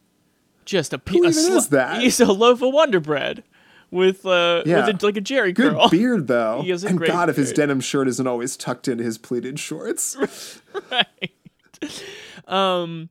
just 0.64 0.92
a, 0.92 0.98
piece. 0.98 1.16
Who 1.18 1.24
a 1.24 1.28
even 1.46 1.56
is 1.56 1.68
that? 1.68 2.00
he's 2.02 2.20
a 2.20 2.30
loaf 2.32 2.60
of 2.62 2.72
wonder 2.74 3.00
bread 3.00 3.42
with 3.90 4.26
uh 4.26 4.62
Yeah. 4.66 4.86
with 4.86 5.02
a, 5.02 5.06
like 5.06 5.16
a 5.16 5.20
jerry 5.22 5.52
Good 5.52 5.72
curl 5.72 5.88
beard 5.88 6.26
though. 6.28 6.60
He 6.62 6.70
has 6.70 6.84
a 6.84 6.88
and 6.88 7.00
God, 7.00 7.30
if 7.30 7.36
his 7.36 7.52
denim 7.52 7.80
shirt 7.80 8.06
isn't 8.08 8.26
always 8.26 8.56
tucked 8.56 8.86
into 8.88 9.02
his 9.04 9.18
pleated 9.18 9.58
shorts. 9.58 10.16
Right. 10.90 11.32
Um. 12.46 13.08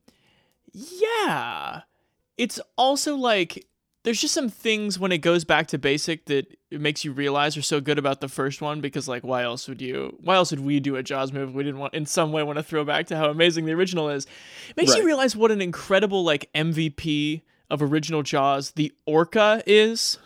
Yeah 0.74 1.82
it's 2.38 2.60
also 2.78 3.16
like 3.16 3.66
there's 4.08 4.22
just 4.22 4.34
some 4.34 4.48
things 4.48 4.98
when 4.98 5.12
it 5.12 5.18
goes 5.18 5.44
back 5.44 5.68
to 5.68 5.78
basic 5.78 6.28
that 6.28 6.58
it 6.72 6.80
makes 6.80 7.04
you 7.04 7.12
realize 7.12 7.58
are 7.58 7.62
so 7.62 7.82
good 7.82 8.00
about 8.00 8.22
the 8.22 8.30
first 8.30 8.62
one 8.62 8.80
because 8.80 9.06
like 9.06 9.22
why 9.22 9.44
else 9.44 9.68
would 9.68 9.82
you 9.82 10.16
why 10.22 10.36
else 10.36 10.50
would 10.50 10.62
we 10.62 10.80
do 10.80 10.96
a 10.96 11.04
jaws 11.04 11.34
movie 11.34 11.50
if 11.50 11.54
we 11.54 11.62
didn't 11.62 11.78
want 11.78 11.94
in 11.94 12.06
some 12.06 12.32
way 12.32 12.42
want 12.42 12.56
to 12.56 12.64
throw 12.64 12.86
back 12.86 13.06
to 13.08 13.18
how 13.18 13.30
amazing 13.30 13.66
the 13.66 13.74
original 13.74 14.08
is 14.08 14.26
it 14.70 14.78
makes 14.78 14.96
you 14.96 15.04
realize 15.04 15.36
what 15.36 15.52
an 15.52 15.62
incredible 15.62 16.24
like 16.24 16.50
mvp 16.56 17.42
of 17.70 17.82
original 17.82 18.24
jaws 18.24 18.72
the 18.72 18.94
orca 19.06 19.62
is 19.68 20.18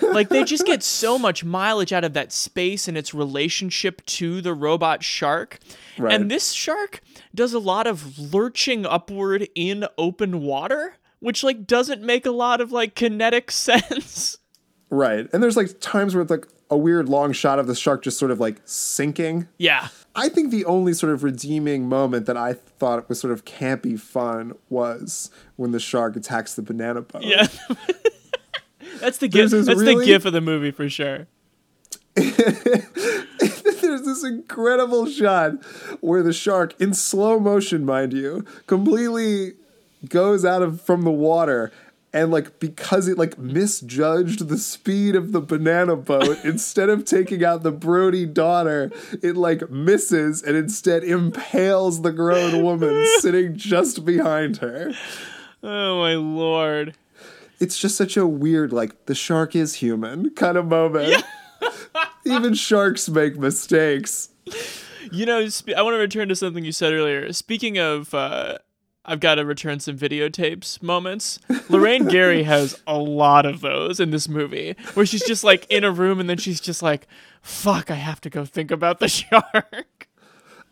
like 0.00 0.28
they 0.28 0.44
just 0.44 0.66
get 0.66 0.82
so 0.82 1.18
much 1.18 1.44
mileage 1.44 1.92
out 1.92 2.04
of 2.04 2.14
that 2.14 2.32
space 2.32 2.88
and 2.88 2.96
its 2.96 3.14
relationship 3.14 4.04
to 4.06 4.40
the 4.40 4.52
robot 4.52 5.04
shark. 5.04 5.58
Right. 5.96 6.12
And 6.12 6.30
this 6.30 6.52
shark 6.52 7.00
does 7.34 7.52
a 7.52 7.58
lot 7.58 7.86
of 7.86 8.18
lurching 8.18 8.84
upward 8.84 9.48
in 9.54 9.86
open 9.96 10.40
water, 10.40 10.94
which 11.20 11.42
like 11.42 11.66
doesn't 11.66 12.02
make 12.02 12.26
a 12.26 12.30
lot 12.30 12.60
of 12.60 12.72
like 12.72 12.94
kinetic 12.94 13.50
sense. 13.52 14.38
right. 14.90 15.26
And 15.32 15.42
there's 15.42 15.56
like 15.56 15.80
times 15.80 16.14
where 16.14 16.22
it's 16.22 16.30
like 16.30 16.46
a 16.70 16.76
weird 16.76 17.08
long 17.08 17.32
shot 17.32 17.58
of 17.58 17.66
the 17.66 17.74
shark 17.74 18.02
just 18.02 18.18
sort 18.18 18.30
of 18.30 18.40
like 18.40 18.60
sinking. 18.64 19.48
Yeah. 19.58 19.88
I 20.14 20.28
think 20.28 20.50
the 20.50 20.64
only 20.64 20.92
sort 20.94 21.12
of 21.12 21.22
redeeming 21.22 21.88
moment 21.88 22.26
that 22.26 22.36
I 22.36 22.52
thought 22.54 23.08
was 23.08 23.20
sort 23.20 23.32
of 23.32 23.44
campy 23.44 23.98
fun 23.98 24.52
was 24.68 25.30
when 25.56 25.70
the 25.72 25.80
shark 25.80 26.16
attacks 26.16 26.54
the 26.54 26.62
banana 26.62 27.02
boat. 27.02 27.22
Yeah. 27.22 27.46
that's 29.00 29.18
the 29.18 29.28
gif. 29.28 29.50
That's 29.50 29.66
this 29.66 29.66
the 29.66 29.76
really- 29.76 30.06
gif 30.06 30.24
of 30.24 30.32
the 30.32 30.40
movie 30.40 30.70
for 30.72 30.88
sure. 30.88 31.26
There's 32.14 34.02
this 34.02 34.24
incredible 34.24 35.06
shot 35.06 35.52
where 36.00 36.22
the 36.22 36.32
shark, 36.32 36.78
in 36.80 36.92
slow 36.94 37.38
motion, 37.38 37.84
mind 37.86 38.12
you, 38.12 38.44
completely 38.66 39.52
goes 40.08 40.44
out 40.44 40.62
of 40.62 40.80
from 40.80 41.02
the 41.02 41.10
water. 41.10 41.72
And 42.12 42.30
like 42.30 42.58
because 42.58 43.06
it 43.06 43.18
like 43.18 43.38
misjudged 43.38 44.48
the 44.48 44.56
speed 44.56 45.14
of 45.14 45.32
the 45.32 45.42
banana 45.42 45.94
boat, 45.94 46.38
instead 46.44 46.88
of 46.88 47.04
taking 47.04 47.44
out 47.44 47.62
the 47.62 47.72
Brody 47.72 48.24
daughter, 48.24 48.90
it 49.22 49.36
like 49.36 49.70
misses 49.70 50.42
and 50.42 50.56
instead 50.56 51.04
impales 51.04 52.00
the 52.02 52.12
grown 52.12 52.62
woman 52.62 53.06
sitting 53.18 53.56
just 53.56 54.06
behind 54.06 54.58
her. 54.58 54.92
Oh 55.62 55.98
my 56.00 56.14
lord. 56.14 56.94
It's 57.60 57.78
just 57.78 57.96
such 57.96 58.16
a 58.16 58.26
weird, 58.26 58.72
like 58.72 59.06
the 59.06 59.14
shark 59.14 59.54
is 59.56 59.74
human 59.74 60.30
kind 60.30 60.56
of 60.56 60.66
moment. 60.66 61.24
Even 62.24 62.54
sharks 62.54 63.08
make 63.08 63.36
mistakes. 63.36 64.30
You 65.10 65.26
know, 65.26 65.48
sp- 65.50 65.74
I 65.76 65.82
want 65.82 65.94
to 65.94 65.98
return 65.98 66.28
to 66.28 66.36
something 66.36 66.64
you 66.64 66.72
said 66.72 66.92
earlier. 66.92 67.32
Speaking 67.32 67.78
of, 67.78 68.14
uh, 68.14 68.58
I've 69.08 69.20
got 69.20 69.36
to 69.36 69.44
return 69.44 69.80
some 69.80 69.96
videotapes 69.98 70.82
moments. 70.82 71.38
Lorraine 71.68 72.04
Gary 72.08 72.42
has 72.44 72.80
a 72.86 72.98
lot 72.98 73.46
of 73.46 73.60
those 73.62 73.98
in 74.00 74.10
this 74.10 74.28
movie 74.28 74.76
where 74.94 75.06
she's 75.06 75.24
just 75.24 75.42
like 75.42 75.66
in 75.70 75.82
a 75.82 75.90
room 75.90 76.20
and 76.20 76.28
then 76.28 76.36
she's 76.36 76.60
just 76.60 76.82
like, 76.82 77.08
fuck, 77.42 77.90
I 77.90 77.94
have 77.94 78.20
to 78.20 78.30
go 78.30 78.44
think 78.44 78.70
about 78.70 79.00
the 79.00 79.08
shark. 79.08 80.08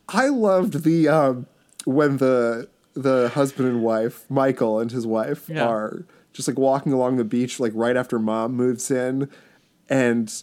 I 0.09 0.29
loved 0.29 0.85
the 0.85 1.09
um 1.09 1.47
when 1.85 2.19
the 2.19 2.69
the 2.95 3.31
husband 3.31 3.69
and 3.69 3.83
wife, 3.83 4.25
Michael 4.31 4.79
and 4.81 4.91
his 4.93 5.07
wife, 5.07 5.49
Yeah. 5.49 5.67
are 5.67 6.05
just 6.33 6.47
like 6.49 6.59
walking 6.59 6.93
along 6.93 7.17
the 7.17 7.25
beach 7.25 7.59
like 7.59 7.73
right 7.75 7.97
after 7.97 8.19
mom 8.19 8.53
moves 8.53 8.91
in 8.91 9.31
and 9.89 10.43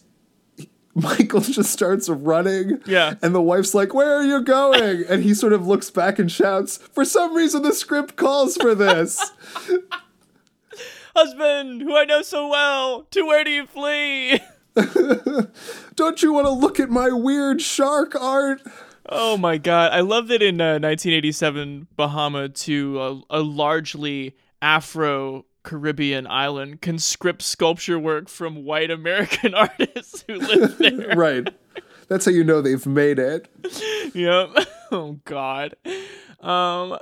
Michael 0.96 1.42
just 1.42 1.72
starts 1.72 2.08
running. 2.08 2.80
Yeah. 2.86 3.16
And 3.22 3.34
the 3.34 3.42
wife's 3.42 3.74
like, 3.74 3.94
Where 3.94 4.16
are 4.16 4.24
you 4.24 4.42
going? 4.42 5.06
And 5.10 5.24
he 5.24 5.34
sort 5.34 5.54
of 5.54 5.68
looks 5.68 5.90
back 5.90 6.20
and 6.20 6.32
shouts, 6.32 6.78
For 6.78 7.04
some 7.04 7.36
reason, 7.36 7.64
the 7.64 7.74
script 7.74 8.16
calls 8.16 8.58
for 8.58 8.76
this. 8.76 9.32
Husband, 11.16 11.82
who 11.82 11.96
I 11.96 12.06
know 12.06 12.22
so 12.22 12.48
well, 12.48 13.04
to 13.12 13.24
where 13.24 13.44
do 13.44 13.52
you 13.52 13.68
flee? 13.68 14.40
Don't 15.96 16.24
you 16.24 16.34
want 16.34 16.48
to 16.48 16.52
look 16.52 16.80
at 16.80 16.90
my 16.90 17.10
weird 17.12 17.62
shark 17.62 18.16
art? 18.20 18.62
Oh 19.08 19.38
my 19.38 19.58
god. 19.58 19.92
I 19.92 20.00
love 20.00 20.28
that 20.30 20.42
in 20.42 20.60
uh, 20.60 20.80
1987 20.80 21.88
Bahama 21.96 22.50
to 22.50 23.02
a, 23.02 23.40
a 23.40 23.42
largely 23.42 24.36
Afro 24.62 25.46
Caribbean 25.64 26.28
island 26.28 26.82
conscript 26.82 27.42
sculpture 27.42 27.98
work 27.98 28.30
from 28.30 28.64
white 28.66 28.92
American 28.92 29.54
artists 29.56 30.24
who 30.28 30.36
live 30.36 30.78
there. 30.80 31.16
right. 31.16 31.50
That's 32.10 32.26
how 32.26 32.32
you 32.32 32.44
know 32.44 32.62
they've 32.62 32.86
made 32.86 33.18
it. 33.20 33.48
yep. 34.14 34.50
Oh 34.92 35.20
god. 35.26 35.76
Um 36.40 36.98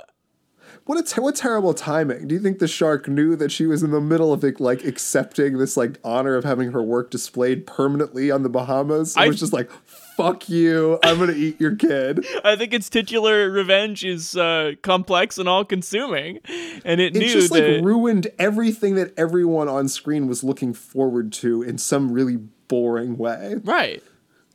What 0.86 1.16
a 1.16 1.20
what 1.20 1.34
terrible 1.34 1.74
timing! 1.74 2.26
Do 2.28 2.34
you 2.34 2.40
think 2.40 2.58
the 2.58 2.66
shark 2.68 3.06
knew 3.06 3.36
that 3.36 3.52
she 3.52 3.66
was 3.66 3.82
in 3.82 3.90
the 3.90 4.00
middle 4.00 4.32
of 4.32 4.42
like 4.60 4.82
accepting 4.84 5.58
this 5.58 5.76
like 5.76 5.98
honor 6.02 6.36
of 6.36 6.44
having 6.44 6.72
her 6.72 6.82
work 6.82 7.10
displayed 7.10 7.66
permanently 7.66 8.30
on 8.30 8.42
the 8.44 8.48
Bahamas? 8.48 9.14
It 9.16 9.20
I- 9.20 9.28
was 9.28 9.38
just 9.38 9.52
like, 9.52 9.70
"Fuck 10.16 10.48
you! 10.48 10.98
I'm 11.02 11.18
gonna 11.18 11.32
eat 11.32 11.60
your 11.60 11.74
kid." 11.76 12.24
I 12.44 12.56
think 12.56 12.72
its 12.72 12.88
titular 12.88 13.50
revenge 13.50 14.04
is 14.04 14.36
uh, 14.36 14.72
complex 14.82 15.38
and 15.38 15.48
all-consuming, 15.48 16.40
and 16.84 17.00
it, 17.00 17.16
It 17.16 17.18
knew 17.18 17.28
just 17.28 17.52
that. 17.52 17.76
like 17.76 17.84
ruined 17.84 18.28
everything 18.38 18.94
that 18.96 19.12
everyone 19.18 19.68
on 19.68 19.88
screen 19.88 20.26
was 20.26 20.42
looking 20.44 20.74
forward 20.74 21.32
to 21.34 21.62
in 21.62 21.78
some 21.78 22.12
really 22.12 22.36
boring 22.68 23.16
way, 23.18 23.56
right. 23.64 24.02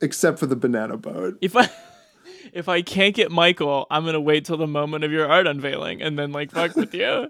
except 0.02 0.40
for 0.40 0.46
the 0.46 0.56
banana 0.56 0.98
boat. 0.98 1.38
If 1.42 1.56
I 1.56 1.70
if 2.54 2.70
I 2.70 2.82
can't 2.82 3.16
get 3.16 3.32
Michael, 3.32 3.88
I'm 3.90 4.06
gonna 4.06 4.22
wait 4.22 4.46
till 4.46 4.58
the 4.58 4.68
moment 4.68 5.04
of 5.04 5.12
your 5.12 5.28
art 5.30 5.48
unveiling 5.48 6.02
and 6.02 6.18
then 6.18 6.32
like 6.32 6.52
fuck 6.52 6.76
with 6.76 6.94
you. 6.94 7.30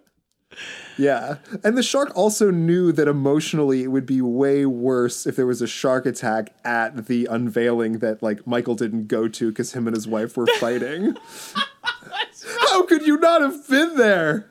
Yeah. 0.98 1.38
And 1.64 1.78
the 1.78 1.84
shark 1.84 2.12
also 2.16 2.50
knew 2.52 2.92
that 2.92 3.08
emotionally 3.08 3.84
it 3.84 3.88
would 3.88 4.06
be 4.06 4.22
way 4.22 4.66
worse 4.66 5.26
if 5.28 5.36
there 5.36 5.46
was 5.46 5.62
a 5.62 5.68
shark 5.68 6.06
attack 6.06 6.56
at 6.66 7.06
the 7.08 7.26
unveiling 7.28 8.00
that 8.00 8.24
like 8.24 8.46
Michael 8.48 8.76
didn't 8.76 9.08
go 9.08 9.28
to 9.28 9.50
because 9.50 9.74
him 9.74 9.88
and 9.88 9.96
his 9.96 10.08
wife 10.08 10.36
were 10.36 10.48
fighting. 10.60 11.16
How 12.72 12.84
could 12.84 13.06
you 13.06 13.18
not 13.18 13.42
have 13.42 13.68
been 13.70 13.96
there? 13.96 14.50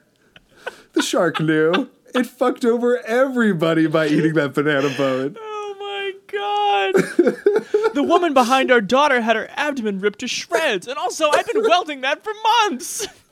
The 0.93 1.03
shark 1.03 1.41
knew. 1.41 1.89
It 2.15 2.27
fucked 2.27 2.65
over 2.65 2.99
everybody 3.05 3.87
by 3.87 4.07
eating 4.07 4.35
that 4.35 4.55
banana 4.55 4.91
boat. 4.97 5.37
Oh 5.69 5.75
my 5.79 6.13
god. 6.29 7.95
the 7.95 8.03
woman 8.03 8.33
behind 8.33 8.71
our 8.71 8.81
daughter 8.81 9.21
had 9.21 9.37
her 9.37 9.49
abdomen 9.57 9.99
ripped 9.99 10.21
to 10.21 10.29
shreds, 10.29 10.87
and 10.87 10.97
also 10.97 11.31
I've 11.31 11.47
been 11.47 11.63
welding 11.63 12.01
that 12.03 12.23
for 12.25 12.33
months. 12.63 13.07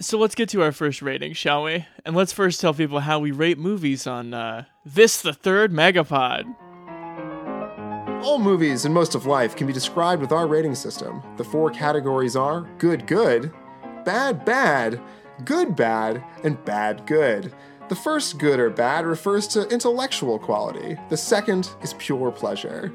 So 0.00 0.16
let's 0.16 0.36
get 0.36 0.48
to 0.50 0.62
our 0.62 0.70
first 0.70 1.02
rating, 1.02 1.32
shall 1.32 1.64
we? 1.64 1.84
And 2.04 2.14
let's 2.14 2.32
first 2.32 2.60
tell 2.60 2.72
people 2.72 3.00
how 3.00 3.18
we 3.18 3.32
rate 3.32 3.58
movies 3.58 4.06
on 4.06 4.32
uh, 4.32 4.66
this, 4.84 5.20
the 5.20 5.32
third 5.32 5.72
Megapod. 5.72 6.44
All 8.22 8.38
movies 8.38 8.84
and 8.84 8.94
most 8.94 9.16
of 9.16 9.26
life 9.26 9.56
can 9.56 9.66
be 9.66 9.72
described 9.72 10.22
with 10.22 10.30
our 10.30 10.46
rating 10.46 10.76
system. 10.76 11.20
The 11.36 11.42
four 11.42 11.70
categories 11.70 12.36
are 12.36 12.60
good, 12.78 13.08
good, 13.08 13.52
bad, 14.04 14.44
bad, 14.44 15.00
good, 15.44 15.74
bad, 15.74 16.22
and 16.44 16.64
bad, 16.64 17.04
good. 17.04 17.52
The 17.88 17.96
first 17.96 18.38
good 18.38 18.60
or 18.60 18.70
bad 18.70 19.04
refers 19.04 19.48
to 19.48 19.66
intellectual 19.68 20.38
quality. 20.38 20.96
The 21.08 21.16
second 21.16 21.70
is 21.82 21.94
pure 21.94 22.30
pleasure. 22.30 22.92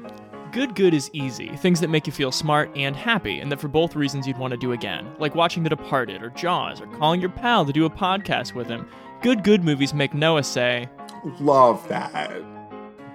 Good 0.54 0.76
Good 0.76 0.94
is 0.94 1.10
easy, 1.12 1.48
things 1.56 1.80
that 1.80 1.90
make 1.90 2.06
you 2.06 2.12
feel 2.12 2.30
smart 2.30 2.70
and 2.76 2.94
happy, 2.94 3.40
and 3.40 3.50
that 3.50 3.58
for 3.58 3.66
both 3.66 3.96
reasons 3.96 4.24
you'd 4.24 4.38
want 4.38 4.52
to 4.52 4.56
do 4.56 4.70
again, 4.70 5.12
like 5.18 5.34
watching 5.34 5.64
The 5.64 5.68
Departed 5.68 6.22
or 6.22 6.30
Jaws 6.30 6.80
or 6.80 6.86
calling 6.86 7.20
your 7.20 7.30
pal 7.30 7.66
to 7.66 7.72
do 7.72 7.86
a 7.86 7.90
podcast 7.90 8.54
with 8.54 8.68
him. 8.68 8.88
Good 9.20 9.42
Good 9.42 9.64
movies 9.64 9.92
make 9.92 10.14
Noah 10.14 10.44
say, 10.44 10.88
Love 11.40 11.88
that. 11.88 12.40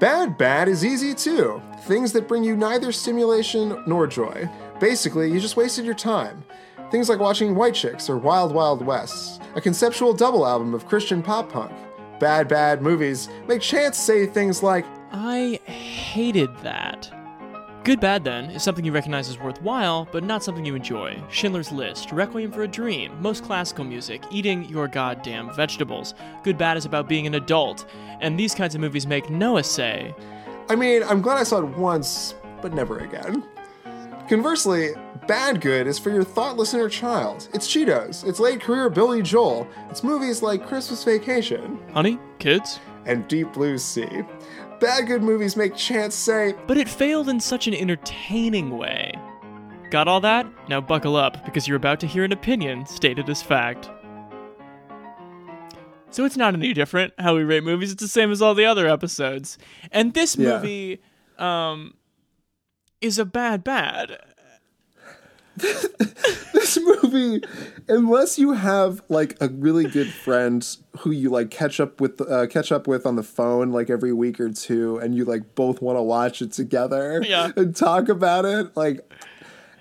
Bad, 0.01 0.37
bad 0.37 0.67
is 0.67 0.83
easy 0.83 1.15
too. 1.15 1.61
Things 1.83 2.11
that 2.11 2.27
bring 2.27 2.43
you 2.43 2.57
neither 2.57 2.91
stimulation 2.91 3.81
nor 3.87 4.05
joy. 4.05 4.49
Basically, 4.81 5.31
you 5.31 5.39
just 5.39 5.55
wasted 5.55 5.85
your 5.85 5.95
time. 5.95 6.43
Things 6.91 7.07
like 7.07 7.19
watching 7.19 7.55
White 7.55 7.73
Chicks 7.73 8.09
or 8.09 8.17
Wild 8.17 8.53
Wild 8.53 8.85
West, 8.85 9.41
a 9.55 9.61
conceptual 9.61 10.11
double 10.11 10.45
album 10.45 10.73
of 10.73 10.87
Christian 10.87 11.23
pop 11.23 11.49
punk. 11.49 11.71
Bad, 12.19 12.49
bad 12.49 12.81
movies 12.81 13.29
make 13.47 13.61
Chance 13.61 13.97
say 13.97 14.25
things 14.25 14.61
like, 14.61 14.85
I 15.13 15.61
hated 15.63 16.53
that. 16.63 17.09
Good 17.89 17.99
Bad, 17.99 18.23
then, 18.23 18.51
is 18.51 18.61
something 18.61 18.85
you 18.85 18.91
recognize 18.91 19.29
as 19.29 19.39
worthwhile, 19.39 20.07
but 20.11 20.23
not 20.23 20.43
something 20.43 20.63
you 20.63 20.75
enjoy. 20.75 21.19
Schindler's 21.31 21.71
List, 21.71 22.11
Requiem 22.11 22.51
for 22.51 22.61
a 22.61 22.67
Dream, 22.67 23.19
most 23.19 23.43
classical 23.43 23.83
music, 23.83 24.21
eating 24.29 24.63
your 24.65 24.87
goddamn 24.87 25.51
vegetables. 25.55 26.13
Good 26.43 26.55
Bad 26.55 26.77
is 26.77 26.85
about 26.85 27.09
being 27.09 27.25
an 27.25 27.33
adult, 27.33 27.87
and 28.21 28.39
these 28.39 28.53
kinds 28.53 28.75
of 28.75 28.81
movies 28.81 29.07
make 29.07 29.31
Noah 29.31 29.63
say, 29.63 30.13
I 30.69 30.75
mean, 30.75 31.01
I'm 31.01 31.19
glad 31.19 31.39
I 31.39 31.43
saw 31.43 31.63
it 31.63 31.77
once, 31.79 32.35
but 32.61 32.75
never 32.75 32.99
again. 32.99 33.43
Conversely, 34.27 34.89
Bad 35.25 35.59
Good 35.59 35.87
is 35.87 35.97
for 35.97 36.11
your 36.11 36.23
thoughtless 36.23 36.75
inner 36.75 36.89
child. 36.89 37.49
It's 37.55 37.67
Cheetos, 37.67 38.23
it's 38.23 38.39
late 38.39 38.61
career 38.61 38.91
Billy 38.91 39.23
Joel, 39.23 39.67
it's 39.89 40.03
movies 40.03 40.43
like 40.43 40.67
Christmas 40.67 41.03
Vacation 41.03 41.79
Honey, 41.91 42.19
kids? 42.37 42.79
and 43.07 43.27
Deep 43.27 43.51
Blue 43.51 43.79
Sea. 43.79 44.21
Bad 44.79 45.07
Good 45.07 45.21
movies 45.23 45.55
make 45.55 45.75
Chance 45.75 46.15
say, 46.15 46.55
But 46.67 46.77
it 46.77 46.87
failed 46.87 47.29
in 47.29 47.39
such 47.39 47.67
an 47.67 47.73
entertaining 47.73 48.77
way. 48.77 49.13
Got 49.91 50.07
all 50.07 50.21
that? 50.21 50.47
Now 50.69 50.79
buckle 50.81 51.15
up, 51.15 51.43
because 51.45 51.67
you're 51.67 51.77
about 51.77 51.99
to 52.01 52.07
hear 52.07 52.23
an 52.23 52.31
opinion 52.31 52.85
stated 52.85 53.29
as 53.29 53.41
fact. 53.41 53.89
So 56.11 56.25
it's 56.25 56.37
not 56.37 56.53
any 56.53 56.73
different 56.73 57.13
how 57.19 57.35
we 57.35 57.43
rate 57.43 57.63
movies, 57.63 57.91
it's 57.91 58.01
the 58.01 58.07
same 58.07 58.31
as 58.31 58.41
all 58.41 58.55
the 58.55 58.65
other 58.65 58.87
episodes. 58.87 59.57
And 59.91 60.13
this 60.13 60.35
Yeah. 60.35 60.55
movie 60.55 61.01
um 61.37 61.95
is 63.01 63.17
a 63.19 63.25
bad 63.25 63.63
bad. 63.63 64.17
this 66.53 66.77
movie, 66.81 67.41
unless 67.87 68.37
you 68.39 68.53
have 68.53 69.01
like 69.09 69.35
a 69.41 69.49
really 69.49 69.85
good 69.87 70.11
friend 70.11 70.65
who 70.99 71.11
you 71.11 71.29
like 71.29 71.49
catch 71.51 71.79
up 71.79 71.99
with, 72.01 72.21
uh, 72.21 72.47
catch 72.47 72.71
up 72.71 72.87
with 72.87 73.05
on 73.05 73.15
the 73.15 73.23
phone 73.23 73.71
like 73.71 73.89
every 73.89 74.13
week 74.13 74.39
or 74.39 74.49
two, 74.51 74.97
and 74.97 75.15
you 75.15 75.25
like 75.25 75.55
both 75.55 75.81
want 75.81 75.97
to 75.97 76.03
watch 76.03 76.41
it 76.41 76.51
together 76.51 77.21
Yeah. 77.25 77.51
and 77.55 77.75
talk 77.75 78.09
about 78.09 78.45
it, 78.45 78.75
like 78.77 78.99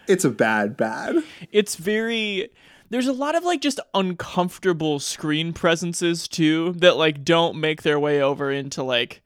it's 0.07 0.25
a 0.25 0.31
bad 0.31 0.77
bad. 0.77 1.23
It's 1.53 1.77
very 1.77 2.51
there's 2.91 3.07
a 3.07 3.12
lot 3.12 3.35
of 3.35 3.45
like 3.45 3.61
just 3.61 3.81
uncomfortable 3.95 4.99
screen 4.99 5.53
presences 5.53 6.27
too 6.27 6.73
that 6.79 6.97
like 6.97 7.23
don't 7.23 7.57
make 7.61 7.83
their 7.83 8.01
way 8.01 8.23
over 8.23 8.51
into 8.51 8.83
like 8.83 9.21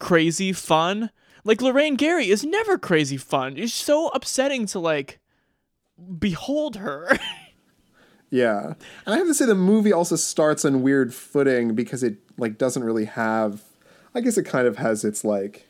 crazy 0.00 0.52
fun. 0.52 1.10
Like 1.44 1.62
Lorraine 1.62 1.94
Gary 1.94 2.28
is 2.28 2.44
never 2.44 2.76
crazy 2.78 3.16
fun. 3.16 3.56
It's 3.56 3.72
so 3.72 4.08
upsetting 4.08 4.66
to 4.66 4.80
like 4.80 5.19
behold 6.18 6.76
her. 6.76 7.18
Yeah. 8.30 8.74
And 9.06 9.14
I 9.14 9.18
have 9.18 9.26
to 9.26 9.34
say 9.34 9.44
the 9.44 9.54
movie 9.54 9.92
also 9.92 10.16
starts 10.16 10.64
on 10.64 10.82
weird 10.82 11.12
footing 11.12 11.74
because 11.74 12.02
it 12.02 12.18
like 12.38 12.58
doesn't 12.58 12.84
really 12.84 13.06
have 13.06 13.62
I 14.14 14.20
guess 14.20 14.38
it 14.38 14.44
kind 14.44 14.66
of 14.66 14.76
has 14.76 15.04
its 15.04 15.24
like 15.24 15.66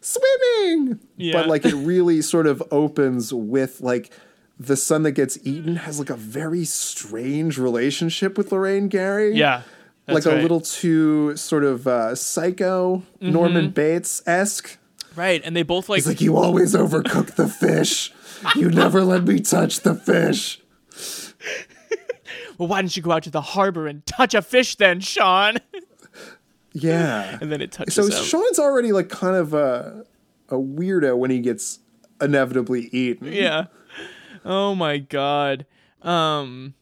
swimming. 0.00 1.00
Yeah. 1.16 1.32
But 1.32 1.48
like 1.48 1.64
it 1.64 1.74
really 1.74 2.22
sort 2.22 2.46
of 2.46 2.62
opens 2.70 3.32
with 3.32 3.80
like 3.80 4.12
the 4.58 4.76
son 4.76 5.02
that 5.02 5.12
gets 5.12 5.38
eaten 5.44 5.76
has 5.76 5.98
like 5.98 6.10
a 6.10 6.16
very 6.16 6.64
strange 6.64 7.58
relationship 7.58 8.38
with 8.38 8.52
Lorraine 8.52 8.88
Gary. 8.88 9.34
yeah. 9.34 9.62
like 10.06 10.26
a 10.26 10.30
right. 10.30 10.42
little 10.42 10.60
too 10.60 11.36
sort 11.36 11.64
of 11.64 11.86
uh, 11.86 12.14
psycho 12.14 13.02
Norman 13.20 13.70
Bates 13.70 14.22
esque. 14.26 14.78
Right, 15.16 15.40
and 15.44 15.56
they 15.56 15.62
both 15.62 15.88
like 15.88 15.98
He's 15.98 16.06
like, 16.06 16.20
You 16.20 16.36
always 16.36 16.74
overcook 16.74 17.34
the 17.36 17.48
fish. 17.48 18.12
You 18.56 18.70
never 18.70 19.02
let 19.04 19.24
me 19.24 19.40
touch 19.40 19.80
the 19.80 19.94
fish. 19.94 20.60
well, 22.58 22.68
why 22.68 22.82
didn't 22.82 22.96
you 22.96 23.02
go 23.02 23.12
out 23.12 23.22
to 23.24 23.30
the 23.30 23.40
harbor 23.40 23.86
and 23.86 24.04
touch 24.06 24.34
a 24.34 24.42
fish 24.42 24.76
then, 24.76 25.00
Sean? 25.00 25.58
Yeah. 26.72 27.38
And 27.40 27.50
then 27.52 27.60
it 27.60 27.72
touches 27.72 27.94
So. 27.94 28.10
Sean's 28.10 28.58
already 28.58 28.92
like 28.92 29.08
kind 29.08 29.36
of 29.36 29.54
a 29.54 30.04
a 30.48 30.56
weirdo 30.56 31.16
when 31.16 31.30
he 31.30 31.40
gets 31.40 31.78
inevitably 32.20 32.88
eaten. 32.92 33.32
yeah. 33.32 33.66
Oh 34.44 34.74
my 34.74 34.98
god. 34.98 35.66
Um 36.02 36.74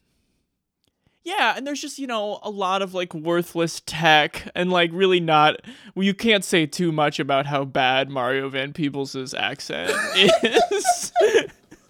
Yeah, 1.25 1.55
and 1.57 1.67
there's 1.67 1.81
just, 1.81 1.99
you 1.99 2.07
know, 2.07 2.41
a 2.43 2.51
lot 2.51 2.83
of 2.83 2.95
like 2.95 3.15
worthless 3.15 3.83
tech 3.87 4.49
and 4.55 4.71
like 4.71 4.91
really 4.93 5.21
not 5.21 5.61
well, 5.95 6.05
you 6.05 6.15
can't 6.15 6.45
say 6.45 6.65
too 6.67 6.91
much 6.91 7.19
about 7.21 7.47
how 7.47 7.65
bad 7.65 8.09
Mario 8.11 8.49
Van 8.49 8.73
Peebles' 8.73 9.35
accent 9.35 9.91
is. 10.17 11.02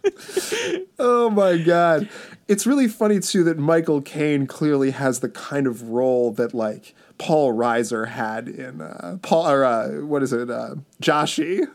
Oh 0.99 1.31
my 1.31 1.59
god. 1.59 2.09
It's 2.49 2.66
really 2.66 2.88
funny 2.88 3.21
too 3.21 3.45
that 3.45 3.59
Michael 3.59 4.01
Caine 4.01 4.47
clearly 4.47 4.90
has 4.90 5.21
the 5.21 5.29
kind 5.29 5.66
of 5.66 5.83
role 5.83 6.33
that 6.33 6.55
like 6.55 6.95
Paul 7.18 7.53
Reiser 7.53 8.09
had 8.09 8.49
in 8.49 8.81
uh 8.81 9.18
Paul 9.23 9.49
or 9.49 9.64
uh, 9.64 9.88
what 10.05 10.23
is 10.23 10.33
it? 10.33 10.51
Uh 10.51 10.77
Joshi. 11.01 11.66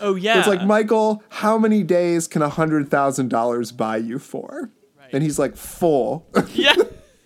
oh 0.00 0.14
yeah. 0.14 0.38
It's 0.38 0.48
like, 0.48 0.62
Michael, 0.64 1.22
how 1.30 1.58
many 1.58 1.82
days 1.82 2.26
can 2.28 2.42
a 2.42 2.48
hundred 2.48 2.88
thousand 2.90 3.28
dollars 3.28 3.72
buy 3.72 3.96
you 3.96 4.18
for? 4.18 4.70
And 5.12 5.22
he's 5.22 5.38
like, 5.38 5.56
full. 5.56 6.26
Yeah. 6.52 6.74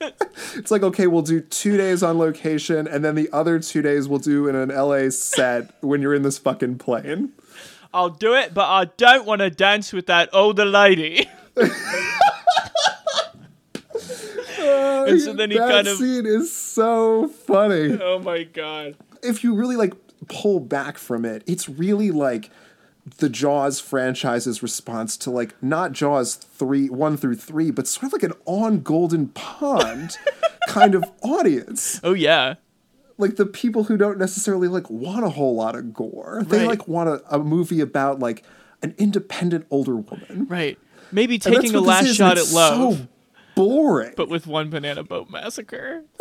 it's 0.54 0.70
like, 0.70 0.82
okay, 0.82 1.06
we'll 1.08 1.22
do 1.22 1.40
two 1.40 1.76
days 1.76 2.02
on 2.04 2.18
location, 2.18 2.86
and 2.86 3.04
then 3.04 3.16
the 3.16 3.28
other 3.32 3.58
two 3.58 3.82
days 3.82 4.08
we'll 4.08 4.20
do 4.20 4.46
in 4.46 4.54
an 4.54 4.68
LA 4.68 5.10
set 5.10 5.72
when 5.82 6.00
you're 6.00 6.14
in 6.14 6.22
this 6.22 6.38
fucking 6.38 6.78
plane. 6.78 7.32
I'll 7.92 8.10
do 8.10 8.34
it, 8.34 8.52
but 8.54 8.66
I 8.66 8.84
don't 8.96 9.26
want 9.26 9.40
to 9.40 9.50
dance 9.50 9.92
with 9.92 10.06
that 10.06 10.28
older 10.32 10.64
lady. 10.64 11.28
and 14.58 15.20
so 15.20 15.32
then 15.32 15.50
he 15.50 15.58
that 15.58 15.70
kind 15.70 15.88
of 15.88 15.96
scene 15.96 16.26
is 16.26 16.52
so 16.54 17.28
funny. 17.28 17.98
Oh 18.00 18.18
my 18.18 18.44
god. 18.44 18.96
if 19.22 19.42
you 19.42 19.54
really 19.54 19.76
like 19.76 19.94
pull 20.28 20.60
back 20.60 20.98
from 20.98 21.24
it, 21.24 21.42
it's 21.46 21.68
really 21.68 22.10
like 22.10 22.50
the 23.18 23.28
Jaws 23.28 23.80
franchise's 23.80 24.62
response 24.62 25.16
to 25.18 25.30
like 25.30 25.54
not 25.62 25.92
Jaws 25.92 26.34
three 26.34 26.90
one 26.90 27.16
through 27.16 27.36
three, 27.36 27.70
but 27.70 27.86
sort 27.86 28.04
of 28.04 28.12
like 28.12 28.22
an 28.22 28.34
on 28.44 28.80
Golden 28.80 29.28
Pond 29.28 30.16
kind 30.68 30.94
of 30.94 31.04
audience. 31.22 32.00
Oh 32.04 32.12
yeah. 32.14 32.54
Like 33.18 33.36
the 33.36 33.46
people 33.46 33.84
who 33.84 33.96
don't 33.96 34.16
necessarily 34.18 34.68
like 34.68 34.88
want 34.88 35.24
a 35.24 35.28
whole 35.30 35.54
lot 35.56 35.74
of 35.74 35.92
gore. 35.92 36.42
They 36.46 36.58
Right. 36.60 36.68
like 36.68 36.88
want 36.88 37.08
a, 37.08 37.22
a 37.34 37.38
movie 37.40 37.80
about 37.80 38.20
like 38.20 38.44
an 38.82 38.94
independent 38.96 39.66
older 39.70 39.96
woman. 39.96 40.46
Right. 40.48 40.78
Maybe 41.10 41.38
taking 41.38 41.74
a 41.74 41.80
last 41.80 42.14
shot 42.14 42.38
at 42.38 42.50
love, 42.52 42.96
So 42.98 43.08
boring. 43.56 44.14
but 44.16 44.28
with 44.28 44.46
one 44.46 44.70
banana 44.70 45.02
boat 45.02 45.30
massacre. 45.30 46.04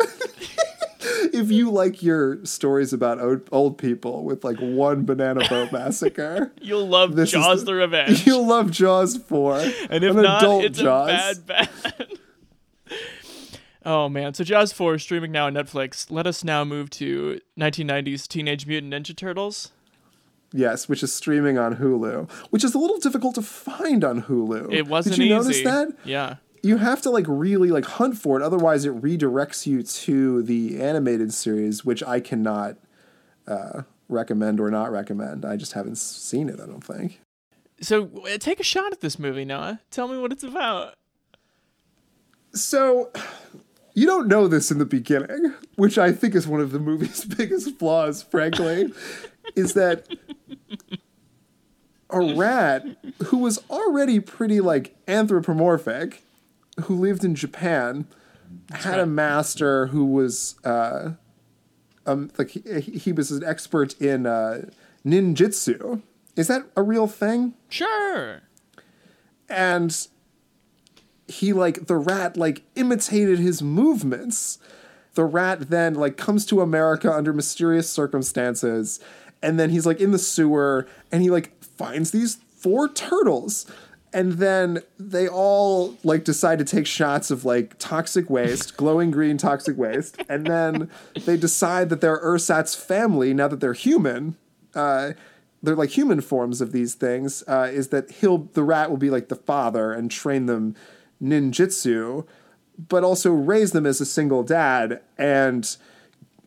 if 1.32 1.50
you 1.50 1.70
like 1.70 2.02
your 2.02 2.44
stories 2.44 2.92
about 2.92 3.20
old, 3.20 3.48
old 3.52 3.78
people 3.78 4.24
with 4.24 4.42
like 4.44 4.58
one 4.58 5.04
banana 5.04 5.46
boat 5.48 5.70
massacre, 5.72 6.52
You'll 6.60 6.88
love 6.88 7.14
Jaws 7.26 7.60
the- 7.60 7.66
the, 7.66 7.74
Revenge. 7.74 8.26
You'll 8.26 8.46
love 8.46 8.70
Jaws 8.70 9.16
4. 9.16 9.58
and 9.90 10.02
if 10.04 10.16
an 10.16 10.22
not, 10.22 10.42
adult 10.42 10.64
it's 10.64 10.78
Jaws. 10.78 11.38
a 11.38 11.42
bad 11.42 11.46
bad. 11.46 11.68
Oh 13.88 14.08
man. 14.08 14.34
So 14.34 14.44
Jaws 14.44 14.72
4 14.72 14.96
is 14.96 15.02
streaming 15.02 15.32
now 15.32 15.46
on 15.46 15.54
Netflix. 15.54 16.10
Let 16.10 16.26
us 16.26 16.44
now 16.44 16.62
move 16.64 16.90
to 16.90 17.40
1990s 17.58 18.28
Teenage 18.28 18.66
Mutant 18.66 18.92
Ninja 18.92 19.16
Turtles. 19.16 19.72
Yes, 20.52 20.88
which 20.88 21.02
is 21.02 21.12
streaming 21.12 21.58
on 21.58 21.76
Hulu, 21.76 22.30
which 22.50 22.64
is 22.64 22.74
a 22.74 22.78
little 22.78 22.98
difficult 22.98 23.34
to 23.34 23.42
find 23.42 24.04
on 24.04 24.22
Hulu. 24.22 24.72
It 24.72 24.86
wasn't 24.86 25.16
Did 25.16 25.26
you 25.26 25.36
easy. 25.36 25.62
notice 25.62 25.62
that? 25.62 25.88
Yeah. 26.04 26.36
You 26.62 26.78
have 26.78 27.02
to 27.02 27.10
like 27.10 27.26
really 27.28 27.70
like 27.70 27.84
hunt 27.84 28.18
for 28.18 28.38
it, 28.38 28.42
otherwise 28.42 28.84
it 28.84 29.00
redirects 29.00 29.66
you 29.66 29.82
to 29.82 30.42
the 30.42 30.80
animated 30.80 31.32
series, 31.32 31.84
which 31.84 32.02
I 32.02 32.20
cannot 32.20 32.76
uh, 33.46 33.82
recommend 34.08 34.60
or 34.60 34.70
not 34.70 34.90
recommend. 34.90 35.44
I 35.44 35.56
just 35.56 35.72
haven't 35.72 35.98
seen 35.98 36.48
it. 36.48 36.60
I 36.60 36.66
don't 36.66 36.84
think. 36.84 37.20
So 37.80 38.06
take 38.38 38.58
a 38.58 38.64
shot 38.64 38.92
at 38.92 39.00
this 39.00 39.18
movie, 39.18 39.44
Noah. 39.44 39.80
Tell 39.90 40.08
me 40.08 40.18
what 40.18 40.32
it's 40.32 40.42
about. 40.42 40.94
So, 42.54 43.10
you 43.94 44.06
don't 44.06 44.28
know 44.28 44.46
this 44.48 44.70
in 44.70 44.78
the 44.78 44.84
beginning, 44.86 45.54
which 45.76 45.98
I 45.98 46.12
think 46.12 46.34
is 46.34 46.46
one 46.46 46.60
of 46.60 46.72
the 46.72 46.78
movie's 46.78 47.24
biggest 47.36 47.76
flaws, 47.78 48.22
frankly, 48.22 48.92
is 49.56 49.74
that 49.74 50.06
a 52.10 52.20
rat 52.34 52.84
who 53.26 53.38
was 53.38 53.58
already 53.70 54.20
pretty 54.20 54.60
like 54.60 54.94
anthropomorphic, 55.06 56.22
who 56.84 56.94
lived 56.96 57.24
in 57.24 57.34
Japan, 57.34 58.06
had 58.70 58.98
a 58.98 59.06
master 59.06 59.88
who 59.88 60.04
was 60.06 60.56
uh, 60.64 61.12
um 62.06 62.30
like 62.38 62.50
he, 62.50 62.60
he 62.98 63.12
was 63.12 63.30
an 63.30 63.44
expert 63.44 64.00
in 64.00 64.26
uh, 64.26 64.66
ninjutsu. 65.04 66.02
Is 66.36 66.46
that 66.48 66.64
a 66.76 66.82
real 66.82 67.06
thing? 67.08 67.54
Sure. 67.68 68.42
and 69.48 70.06
he 71.28 71.52
like 71.52 71.86
the 71.86 71.96
rat 71.96 72.36
like 72.36 72.62
imitated 72.74 73.38
his 73.38 73.62
movements. 73.62 74.58
The 75.14 75.24
rat 75.24 75.70
then 75.70 75.94
like 75.94 76.16
comes 76.16 76.46
to 76.46 76.60
america 76.60 77.12
under 77.12 77.32
mysterious 77.32 77.90
circumstances 77.90 79.00
and 79.42 79.58
then 79.58 79.70
he's 79.70 79.86
like 79.86 80.00
in 80.00 80.10
the 80.10 80.18
sewer 80.18 80.86
and 81.12 81.22
he 81.22 81.30
like 81.30 81.62
finds 81.62 82.10
these 82.10 82.36
four 82.56 82.88
turtles. 82.88 83.66
And 84.12 84.34
then 84.34 84.82
they 84.98 85.28
all 85.28 85.96
like 86.02 86.24
decide 86.24 86.58
to 86.60 86.64
take 86.64 86.86
shots 86.86 87.30
of 87.30 87.44
like 87.44 87.78
toxic 87.78 88.30
waste 88.30 88.76
glowing 88.76 89.10
green 89.10 89.36
toxic 89.36 89.76
waste 89.76 90.16
and 90.30 90.46
then 90.46 90.90
they 91.26 91.36
decide 91.36 91.90
that 91.90 92.00
they're 92.00 92.18
ursat's 92.20 92.74
family 92.74 93.34
now 93.34 93.48
that 93.48 93.60
they're 93.60 93.74
human 93.74 94.34
uh, 94.74 95.12
they're 95.62 95.76
like 95.76 95.90
human 95.90 96.22
forms 96.22 96.62
of 96.62 96.72
these 96.72 96.94
things 96.94 97.44
uh, 97.48 97.68
is 97.70 97.88
that 97.88 98.10
he'll 98.12 98.48
the 98.54 98.62
rat 98.62 98.88
will 98.88 98.96
be 98.96 99.10
like 99.10 99.28
the 99.28 99.36
father 99.36 99.92
and 99.92 100.10
train 100.10 100.46
them 100.46 100.74
ninjutsu 101.22 102.26
but 102.88 103.02
also 103.02 103.30
raise 103.32 103.72
them 103.72 103.86
as 103.86 104.00
a 104.00 104.06
single 104.06 104.42
dad 104.44 105.00
and 105.16 105.76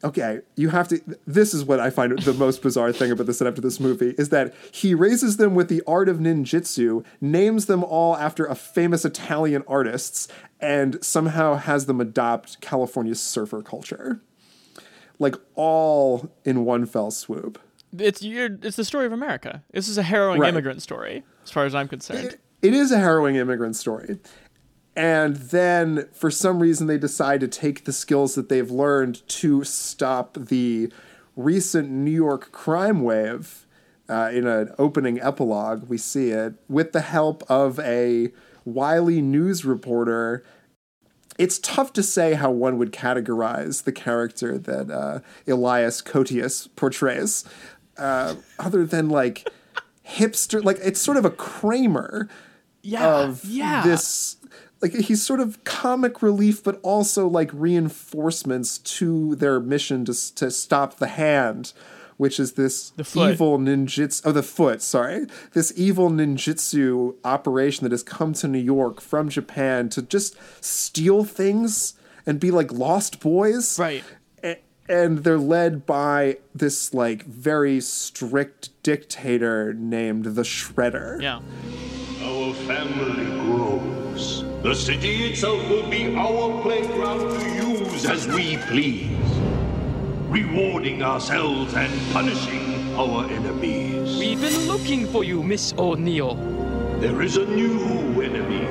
okay 0.04 0.40
you 0.56 0.70
have 0.70 0.88
to 0.88 1.00
this 1.28 1.54
is 1.54 1.66
what 1.66 1.80
i 1.80 1.90
find 1.90 2.18
the 2.20 2.34
most 2.34 2.62
bizarre 2.64 2.92
thing 2.94 3.12
about 3.12 3.26
the 3.26 3.34
setup 3.34 3.56
to 3.56 3.62
this 3.62 3.80
movie 3.80 4.16
is 4.18 4.30
that 4.30 4.54
he 4.72 4.96
raises 4.96 5.38
them 5.38 5.54
with 5.56 5.68
the 5.68 5.82
art 5.86 6.08
of 6.10 6.18
ninjutsu 6.18 7.04
names 7.20 7.66
them 7.66 7.84
all 7.84 8.16
after 8.18 8.46
a 8.46 8.56
famous 8.56 9.04
italian 9.06 9.64
artists 9.68 10.28
and 10.60 11.04
somehow 11.04 11.56
has 11.56 11.86
them 11.86 12.00
adopt 12.00 12.62
california's 12.62 13.20
surfer 13.22 13.62
culture 13.62 14.22
like 15.20 15.36
all 15.56 16.32
in 16.46 16.64
one 16.66 16.86
fell 16.86 17.12
swoop 17.12 17.60
It's 18.00 18.24
you're, 18.24 18.58
it's 18.64 18.78
the 18.78 18.86
story 18.86 19.06
of 19.06 19.12
America. 19.12 19.62
This 19.74 19.88
is 19.90 19.98
a 19.98 20.04
harrowing 20.04 20.40
Right. 20.40 20.48
immigrant 20.50 20.82
story, 20.82 21.24
as 21.44 21.52
far 21.52 21.66
as 21.66 21.76
I'm 21.76 21.90
concerned. 21.90 22.26
it, 22.26 22.40
it 22.62 22.74
is 22.74 22.90
a 22.92 22.98
harrowing 22.98 23.36
immigrant 23.36 23.76
story. 23.76 24.18
And 24.96 25.38
then, 25.38 26.10
for 26.12 26.30
some 26.30 26.60
reason, 26.60 26.88
they 26.88 26.98
decide 26.98 27.40
to 27.42 27.48
take 27.48 27.86
the 27.86 27.94
skills 27.94 28.36
that 28.36 28.50
they've 28.50 28.70
learned 28.70 29.26
to 29.30 29.64
stop 29.64 30.34
the 30.34 30.92
recent 31.36 31.90
New 31.90 32.12
York 32.12 32.52
crime 32.52 33.02
wave. 33.02 33.66
Uh, 34.10 34.30
in 34.34 34.46
an 34.46 34.74
opening 34.78 35.22
epilogue, 35.22 35.88
we 35.88 35.98
see 35.98 36.32
it 36.32 36.56
with 36.68 36.92
the 36.92 37.00
help 37.00 37.50
of 37.50 37.80
a 37.80 38.30
wily 38.66 39.22
news 39.22 39.64
reporter. 39.64 40.44
It's 41.38 41.58
tough 41.60 41.94
to 41.94 42.04
say 42.04 42.34
how 42.34 42.52
one 42.52 42.78
would 42.78 42.92
categorize 42.92 43.86
the 43.86 43.94
character 43.94 44.58
that 44.58 44.92
uh, 44.92 45.20
Elias 45.48 46.02
Koteas 46.02 46.68
portrays, 46.76 47.46
uh, 47.98 48.36
other 48.60 48.86
than 48.86 49.10
like 49.10 49.50
hipster. 50.06 50.62
Like 50.62 50.80
it's 50.84 51.00
sort 51.00 51.16
of 51.16 51.24
a 51.24 51.32
Kramer 51.32 52.28
yeah, 52.82 53.08
of 53.08 53.46
yeah. 53.46 53.82
this 53.84 54.36
like 54.82 54.94
he's 54.94 55.24
sort 55.24 55.40
of 55.40 55.64
comic 55.64 56.22
relief 56.22 56.64
but 56.64 56.80
also 56.84 57.28
like 57.28 57.50
reinforcements 57.54 58.78
to 58.80 59.36
their 59.36 59.60
mission 59.60 60.06
to 60.06 60.36
to 60.36 60.50
stop 60.52 60.98
the 60.98 61.08
hand 61.08 61.74
which 62.22 62.40
is 62.40 62.54
this 62.54 62.92
The 62.92 63.32
evil 63.32 63.58
ninjutsu. 63.58 64.22
Oh, 64.26 64.32
the 64.32 64.44
foot. 64.44 64.84
Sorry, 64.84 65.26
this 65.54 65.74
evil 65.76 66.12
ninjutsu 66.12 67.16
operation 67.24 67.84
that 67.84 67.92
has 67.92 68.04
come 68.04 68.34
to 68.34 68.48
New 68.48 68.60
York 68.60 69.02
from 69.02 69.28
Japan 69.28 69.90
to 69.90 70.04
just 70.04 70.38
steal 70.64 71.24
things 71.24 71.96
and 72.28 72.40
be 72.40 72.52
like 72.52 72.72
lost 72.72 73.22
boys. 73.22 73.80
Right. 73.80 74.04
And 74.88 75.24
they're 75.24 75.40
led 75.40 75.88
by 75.88 76.38
this 76.54 76.94
like 76.94 77.24
very 77.24 77.82
strict 77.82 78.70
dictator 78.84 79.74
named 79.74 80.26
the 80.26 80.44
Shredder. 80.44 81.20
Yeah. 81.20 81.40
Our 82.22 82.54
family 82.54 83.26
grows. 83.40 84.01
The 84.64 84.76
city 84.76 85.24
itself 85.32 85.68
will 85.72 85.90
be 85.90 86.16
our 86.16 86.62
playground 86.62 87.40
to 87.40 87.50
use 87.50 88.06
as 88.06 88.28
we 88.28 88.58
please. 88.58 89.10
Rewarding 90.30 91.02
ourselves 91.02 91.74
and 91.74 91.92
punishing 92.14 92.96
our 92.96 93.26
enemies. 93.26 94.20
We've 94.20 94.40
been 94.40 94.68
looking 94.68 95.08
for 95.08 95.24
you, 95.24 95.42
Miss 95.42 95.74
O'Neill. 95.80 96.36
There 97.00 97.24
is 97.24 97.38
a 97.38 97.46
new 97.48 98.22
enemy. 98.22 98.68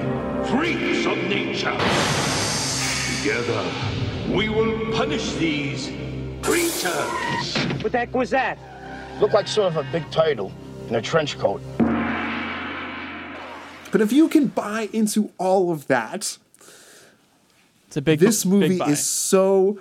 Freaks 0.48 1.06
of 1.06 1.18
nature. 1.28 1.76
Together, 3.16 3.68
we 4.32 4.48
will 4.48 4.92
punish 4.92 5.32
these 5.34 5.88
creatures. 6.40 7.82
What 7.82 7.90
the 7.90 7.98
heck 7.98 8.14
was 8.14 8.30
that? 8.30 8.60
Looked 9.20 9.34
like 9.34 9.48
sort 9.48 9.74
of 9.74 9.84
a 9.84 9.90
big 9.90 10.08
turtle 10.12 10.52
in 10.88 10.94
a 10.94 11.02
trench 11.02 11.36
coat. 11.36 11.60
But 13.92 14.00
if 14.00 14.12
you 14.12 14.28
can 14.28 14.46
buy 14.48 14.88
into 14.92 15.32
all 15.38 15.70
of 15.72 15.86
that, 15.88 16.38
It's 17.88 17.96
a 17.96 18.02
big 18.02 18.20
this 18.20 18.44
big 18.44 18.52
movie 18.52 18.78
buy. 18.78 18.90
is 18.90 19.04
so 19.06 19.78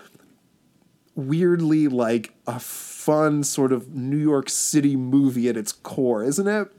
weirdly 1.15 1.87
like 1.87 2.33
a 2.47 2.59
fun 2.59 3.43
sort 3.43 3.71
of 3.71 3.93
New 3.93 4.17
York 4.17 4.49
City 4.49 4.95
movie 4.95 5.49
at 5.49 5.57
its 5.57 5.71
core, 5.71 6.23
isn't 6.23 6.47
it? 6.47 6.71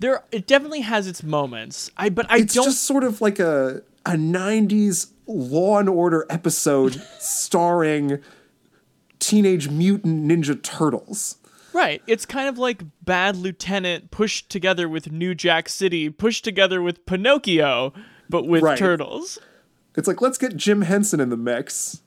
there 0.00 0.22
it 0.30 0.46
definitely 0.46 0.82
has 0.82 1.08
its 1.08 1.22
moments. 1.24 1.90
I 1.96 2.08
but 2.08 2.30
I 2.30 2.38
It's 2.38 2.54
don't 2.54 2.64
just 2.66 2.84
sort 2.84 3.02
of 3.04 3.20
like 3.20 3.38
a 3.40 3.82
a 4.06 4.12
90s 4.12 5.10
Law 5.26 5.78
and 5.80 5.88
Order 5.88 6.24
episode 6.30 7.02
starring 7.18 8.20
Teenage 9.18 9.68
Mutant 9.68 10.24
Ninja 10.30 10.60
Turtles. 10.62 11.36
Right. 11.78 12.02
It's 12.08 12.26
kind 12.26 12.48
of 12.48 12.58
like 12.58 12.82
Bad 13.02 13.36
Lieutenant 13.36 14.10
pushed 14.10 14.50
together 14.50 14.88
with 14.88 15.12
New 15.12 15.34
Jack 15.34 15.68
City, 15.68 16.10
pushed 16.10 16.42
together 16.44 16.82
with 16.82 17.06
Pinocchio, 17.06 17.92
but 18.28 18.46
with 18.48 18.62
Right. 18.62 18.76
turtles. 18.76 19.38
It's 19.96 20.08
like 20.08 20.20
let's 20.20 20.38
get 20.38 20.56
Jim 20.56 20.82
Henson 20.82 21.20
in 21.20 21.28
the 21.30 21.36
mix. 21.36 22.02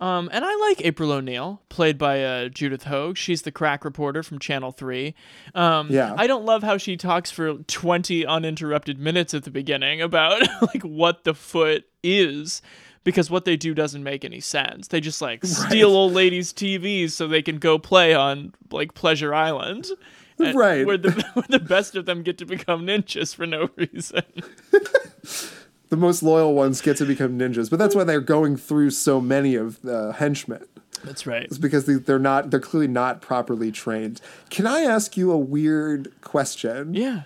Um, 0.00 0.30
and 0.32 0.42
I 0.42 0.56
like 0.56 0.82
April 0.86 1.12
O'Neil, 1.12 1.60
played 1.68 1.98
by 1.98 2.24
uh, 2.24 2.48
Judith 2.48 2.84
Hoag. 2.84 3.18
She's 3.18 3.42
the 3.42 3.52
crack 3.52 3.84
reporter 3.84 4.22
from 4.22 4.38
Channel 4.38 4.72
3. 4.72 5.14
Um, 5.54 5.88
Yeah. 5.90 6.14
I 6.16 6.26
don't 6.26 6.46
love 6.46 6.62
how 6.62 6.78
she 6.78 6.96
talks 6.96 7.30
for 7.30 7.52
20 7.54 8.24
uninterrupted 8.24 8.98
minutes 8.98 9.34
at 9.34 9.44
the 9.44 9.50
beginning 9.50 10.00
about 10.00 10.40
like 10.62 10.82
what 10.82 11.24
the 11.24 11.34
foot 11.34 11.84
is 12.02 12.62
because 13.04 13.30
what 13.30 13.44
they 13.44 13.56
do 13.56 13.74
doesn't 13.74 14.02
make 14.02 14.24
any 14.24 14.40
sense. 14.40 14.88
They 14.88 15.00
just 15.00 15.20
like 15.22 15.44
steal 15.44 15.90
old 15.90 16.12
ladies' 16.12 16.52
TVs 16.52 17.10
so 17.12 17.26
they 17.26 17.42
can 17.42 17.58
go 17.58 17.78
play 17.78 18.14
on 18.14 18.54
like 18.70 18.94
Pleasure 18.94 19.34
Island. 19.34 19.86
And 20.38 20.54
Right. 20.54 20.86
Where 20.86 20.96
the, 20.96 21.10
where 21.34 21.44
the 21.48 21.58
best 21.58 21.96
of 21.96 22.06
them 22.06 22.22
get 22.22 22.38
to 22.38 22.46
become 22.46 22.86
ninjas 22.86 23.34
for 23.34 23.46
no 23.46 23.68
reason. 23.76 24.22
The 25.90 25.96
most 25.96 26.22
loyal 26.22 26.54
ones 26.54 26.80
get 26.80 26.96
to 26.98 27.04
become 27.04 27.36
ninjas, 27.36 27.68
but 27.68 27.80
that's 27.80 27.96
why 27.96 28.04
they're 28.04 28.20
going 28.20 28.56
through 28.56 28.90
so 28.90 29.20
many 29.20 29.56
of 29.56 29.82
the 29.82 30.12
henchmen. 30.12 30.64
That's 31.02 31.26
right. 31.26 31.42
It's 31.42 31.58
because 31.58 31.86
they- 31.86 31.94
they're 31.94 32.20
not 32.20 32.50
they're 32.52 32.60
clearly 32.60 32.86
not 32.86 33.20
properly 33.20 33.72
trained. 33.72 34.20
Can 34.50 34.68
I 34.68 34.82
ask 34.82 35.16
you 35.16 35.32
a 35.32 35.36
weird 35.36 36.12
question? 36.20 36.94
Yeah. 36.94 37.22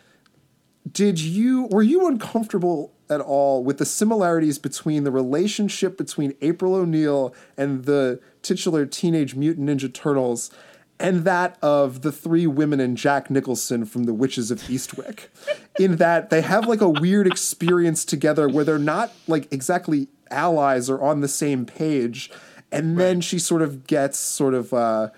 Did 0.91 1.21
you 1.21 1.67
were 1.67 1.83
you 1.83 2.07
uncomfortable 2.09 2.93
at 3.11 3.21
all 3.21 3.62
with 3.62 3.79
the 3.79 3.85
similarities 3.85 4.59
between 4.59 5.05
the 5.05 5.11
relationship 5.11 5.97
between 5.99 6.35
April 6.40 6.75
O'Neil 6.75 7.35
and 7.57 7.85
the 7.85 8.21
titular 8.43 8.87
Teenage 8.87 9.35
Mutant 9.35 9.69
Ninja 9.69 9.93
Turtles 9.93 10.51
and 10.99 11.25
that 11.25 11.59
of 11.61 12.03
the 12.03 12.12
three 12.12 12.47
women 12.47 12.79
and 12.81 12.97
Jack 12.97 13.29
Nicholson 13.31 13.85
from 13.85 14.05
The 14.05 14.14
Witches 14.14 14.51
of 14.51 14.61
Eastwick? 14.61 15.27
in 15.79 15.97
that 15.97 16.31
they 16.31 16.40
have 16.40 16.67
like 16.67 16.81
a 16.81 16.88
weird 16.88 17.27
experience 17.27 18.05
together 18.05 18.49
where 18.49 18.64
they're 18.64 18.79
not 18.79 19.12
like 19.27 19.53
exactly 19.53 20.09
allies 20.31 20.88
or 20.88 21.03
on 21.03 21.21
the 21.21 21.29
same 21.29 21.67
page. 21.67 22.31
And 22.71 22.99
then 22.99 23.21
she 23.21 23.38
sort 23.38 23.61
of 23.62 23.87
gets 23.87 24.19
sort 24.19 24.55
of 24.55 24.73
uh, 24.73 25.11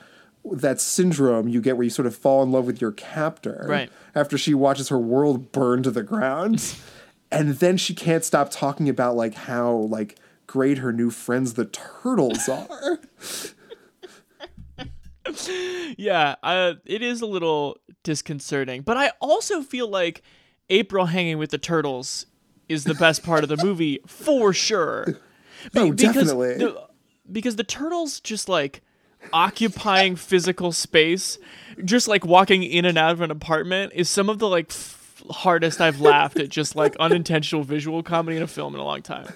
that 0.53 0.81
syndrome 0.81 1.49
you 1.49 1.61
get 1.61 1.77
where 1.77 1.85
you 1.85 1.90
sort 1.90 2.07
of 2.07 2.14
fall 2.16 2.42
in 2.42 2.53
love 2.53 2.66
with 2.66 2.81
your 2.81 2.92
captor 2.92 3.66
Right. 3.68 3.90
after 4.14 4.37
she 4.38 4.55
watches 4.55 4.88
her 4.88 4.99
world 4.99 5.53
burn 5.53 5.83
to 5.83 5.90
the 5.90 6.03
ground. 6.03 6.75
and 7.30 7.50
then 7.56 7.76
she 7.76 7.94
can't 7.94 8.24
stop 8.24 8.50
talking 8.50 8.88
about 8.88 9.16
like 9.16 9.34
how 9.34 9.72
like 9.72 10.16
great 10.46 10.78
her 10.78 10.92
new 10.92 11.10
friends 11.10 11.54
the 11.54 11.64
turtles 11.66 12.48
are. 12.48 12.98
Yeah, 15.98 16.36
uh, 16.42 16.74
it 16.84 17.02
is 17.02 17.20
a 17.20 17.26
little 17.26 17.78
disconcerting, 18.04 18.82
but 18.82 18.96
I 18.96 19.10
also 19.20 19.60
feel 19.62 19.88
like 19.88 20.22
April 20.70 21.06
hanging 21.06 21.38
with 21.38 21.50
the 21.50 21.58
turtles 21.58 22.26
is 22.68 22.84
the 22.84 22.94
best 22.94 23.24
part 23.24 23.42
of 23.42 23.48
the 23.48 23.56
movie 23.64 23.98
for 24.06 24.52
sure. 24.52 25.04
Be- 25.72 25.80
Oh, 25.80 25.90
because 25.90 26.14
definitely. 26.14 26.58
The, 26.58 26.86
because 27.32 27.56
the 27.56 27.64
turtles 27.64 28.20
just 28.20 28.48
like 28.48 28.82
occupying 29.32 30.14
physical 30.14 30.70
space, 30.70 31.38
just 31.84 32.06
like 32.06 32.24
walking 32.24 32.62
in 32.62 32.84
and 32.84 32.96
out 32.96 33.10
of 33.12 33.20
an 33.20 33.32
apartment, 33.32 33.92
is 33.96 34.08
some 34.08 34.28
of 34.30 34.38
the 34.38 34.48
like 34.48 34.66
f- 34.70 35.06
hardest 35.31 35.81
I've 35.81 36.00
laughed 36.00 36.38
at 36.38 36.48
just 36.48 36.76
like 36.76 36.96
unintentional 36.96 37.62
visual 37.64 38.02
comedy 38.02 38.37
in 38.37 38.42
a 38.42 38.46
film 38.46 38.74
in 38.74 38.81
a 38.81 38.85
long 38.85 39.02
time. 39.02 39.29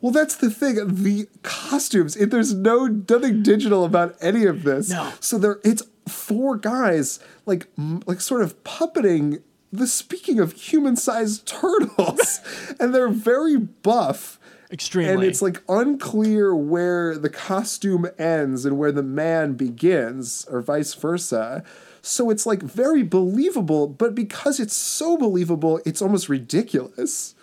well, 0.00 0.12
that's 0.12 0.36
the 0.36 0.50
thing. 0.50 0.76
The 1.02 1.28
costumes, 1.42 2.16
it, 2.16 2.30
there's 2.30 2.54
no 2.54 2.86
nothing 2.86 3.42
digital 3.42 3.84
about 3.84 4.16
any 4.20 4.44
of 4.44 4.62
this. 4.64 4.90
No. 4.90 5.12
So 5.20 5.38
there, 5.38 5.60
it's 5.64 5.82
four 6.08 6.56
guys 6.56 7.18
like 7.46 7.66
m- 7.78 8.02
like 8.06 8.20
sort 8.20 8.42
of 8.42 8.62
puppeting 8.64 9.42
the 9.72 9.86
speaking 9.86 10.38
of 10.40 10.52
human-sized 10.52 11.46
turtles, 11.46 12.40
and 12.80 12.94
they're 12.94 13.08
very 13.08 13.56
buff. 13.56 14.38
Extremely. 14.70 15.12
And 15.12 15.22
it's 15.22 15.42
like 15.42 15.62
unclear 15.68 16.54
where 16.54 17.16
the 17.16 17.28
costume 17.30 18.06
ends 18.18 18.64
and 18.64 18.76
where 18.78 18.90
the 18.92 19.02
man 19.02 19.52
begins, 19.52 20.44
or 20.50 20.60
vice 20.60 20.94
versa. 20.94 21.62
So 22.06 22.30
it's 22.30 22.46
like 22.46 22.62
very 22.62 23.02
believable, 23.02 23.88
but 23.88 24.14
because 24.14 24.60
it's 24.60 24.76
so 24.76 25.16
believable, 25.16 25.80
it's 25.84 26.00
almost 26.00 26.28
ridiculous. 26.28 27.34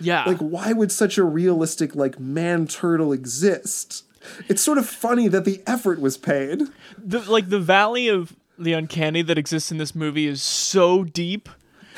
yeah. 0.00 0.24
Like, 0.24 0.38
why 0.38 0.72
would 0.72 0.92
such 0.92 1.18
a 1.18 1.24
realistic, 1.24 1.94
like, 1.94 2.20
man 2.20 2.66
turtle 2.66 3.12
exist? 3.12 4.04
It's 4.48 4.62
sort 4.62 4.78
of 4.78 4.88
funny 4.88 5.26
that 5.26 5.44
the 5.44 5.60
effort 5.66 6.00
was 6.00 6.16
paid. 6.16 6.62
the 6.96 7.20
like 7.28 7.48
the 7.48 7.58
valley 7.58 8.06
of 8.06 8.36
the 8.56 8.72
uncanny 8.72 9.22
that 9.22 9.36
exists 9.36 9.72
in 9.72 9.78
this 9.78 9.94
movie 9.94 10.28
is 10.28 10.40
so 10.40 11.02
deep. 11.02 11.48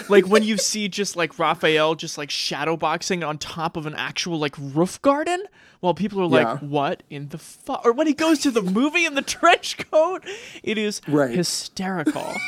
Like 0.08 0.26
when 0.26 0.42
you 0.42 0.56
see 0.58 0.88
just 0.88 1.16
like 1.16 1.38
Raphael 1.38 1.94
just 1.94 2.18
like 2.18 2.30
shadow 2.30 2.76
boxing 2.76 3.22
on 3.24 3.38
top 3.38 3.76
of 3.76 3.86
an 3.86 3.94
actual 3.94 4.38
like 4.38 4.54
roof 4.58 5.00
garden 5.02 5.42
while 5.80 5.94
people 5.94 6.20
are 6.20 6.26
like, 6.26 6.46
Yeah. 6.46 6.56
what 6.66 7.02
in 7.10 7.28
the 7.28 7.38
fuck? 7.38 7.82
Or 7.84 7.92
when 7.92 8.06
he 8.06 8.14
goes 8.14 8.38
to 8.40 8.50
the 8.50 8.62
movie 8.62 9.04
in 9.04 9.14
the 9.14 9.22
trench 9.36 9.76
coat, 9.90 10.24
it 10.62 10.78
is 10.78 11.00
Right. 11.08 11.34
hysterical. 11.34 12.32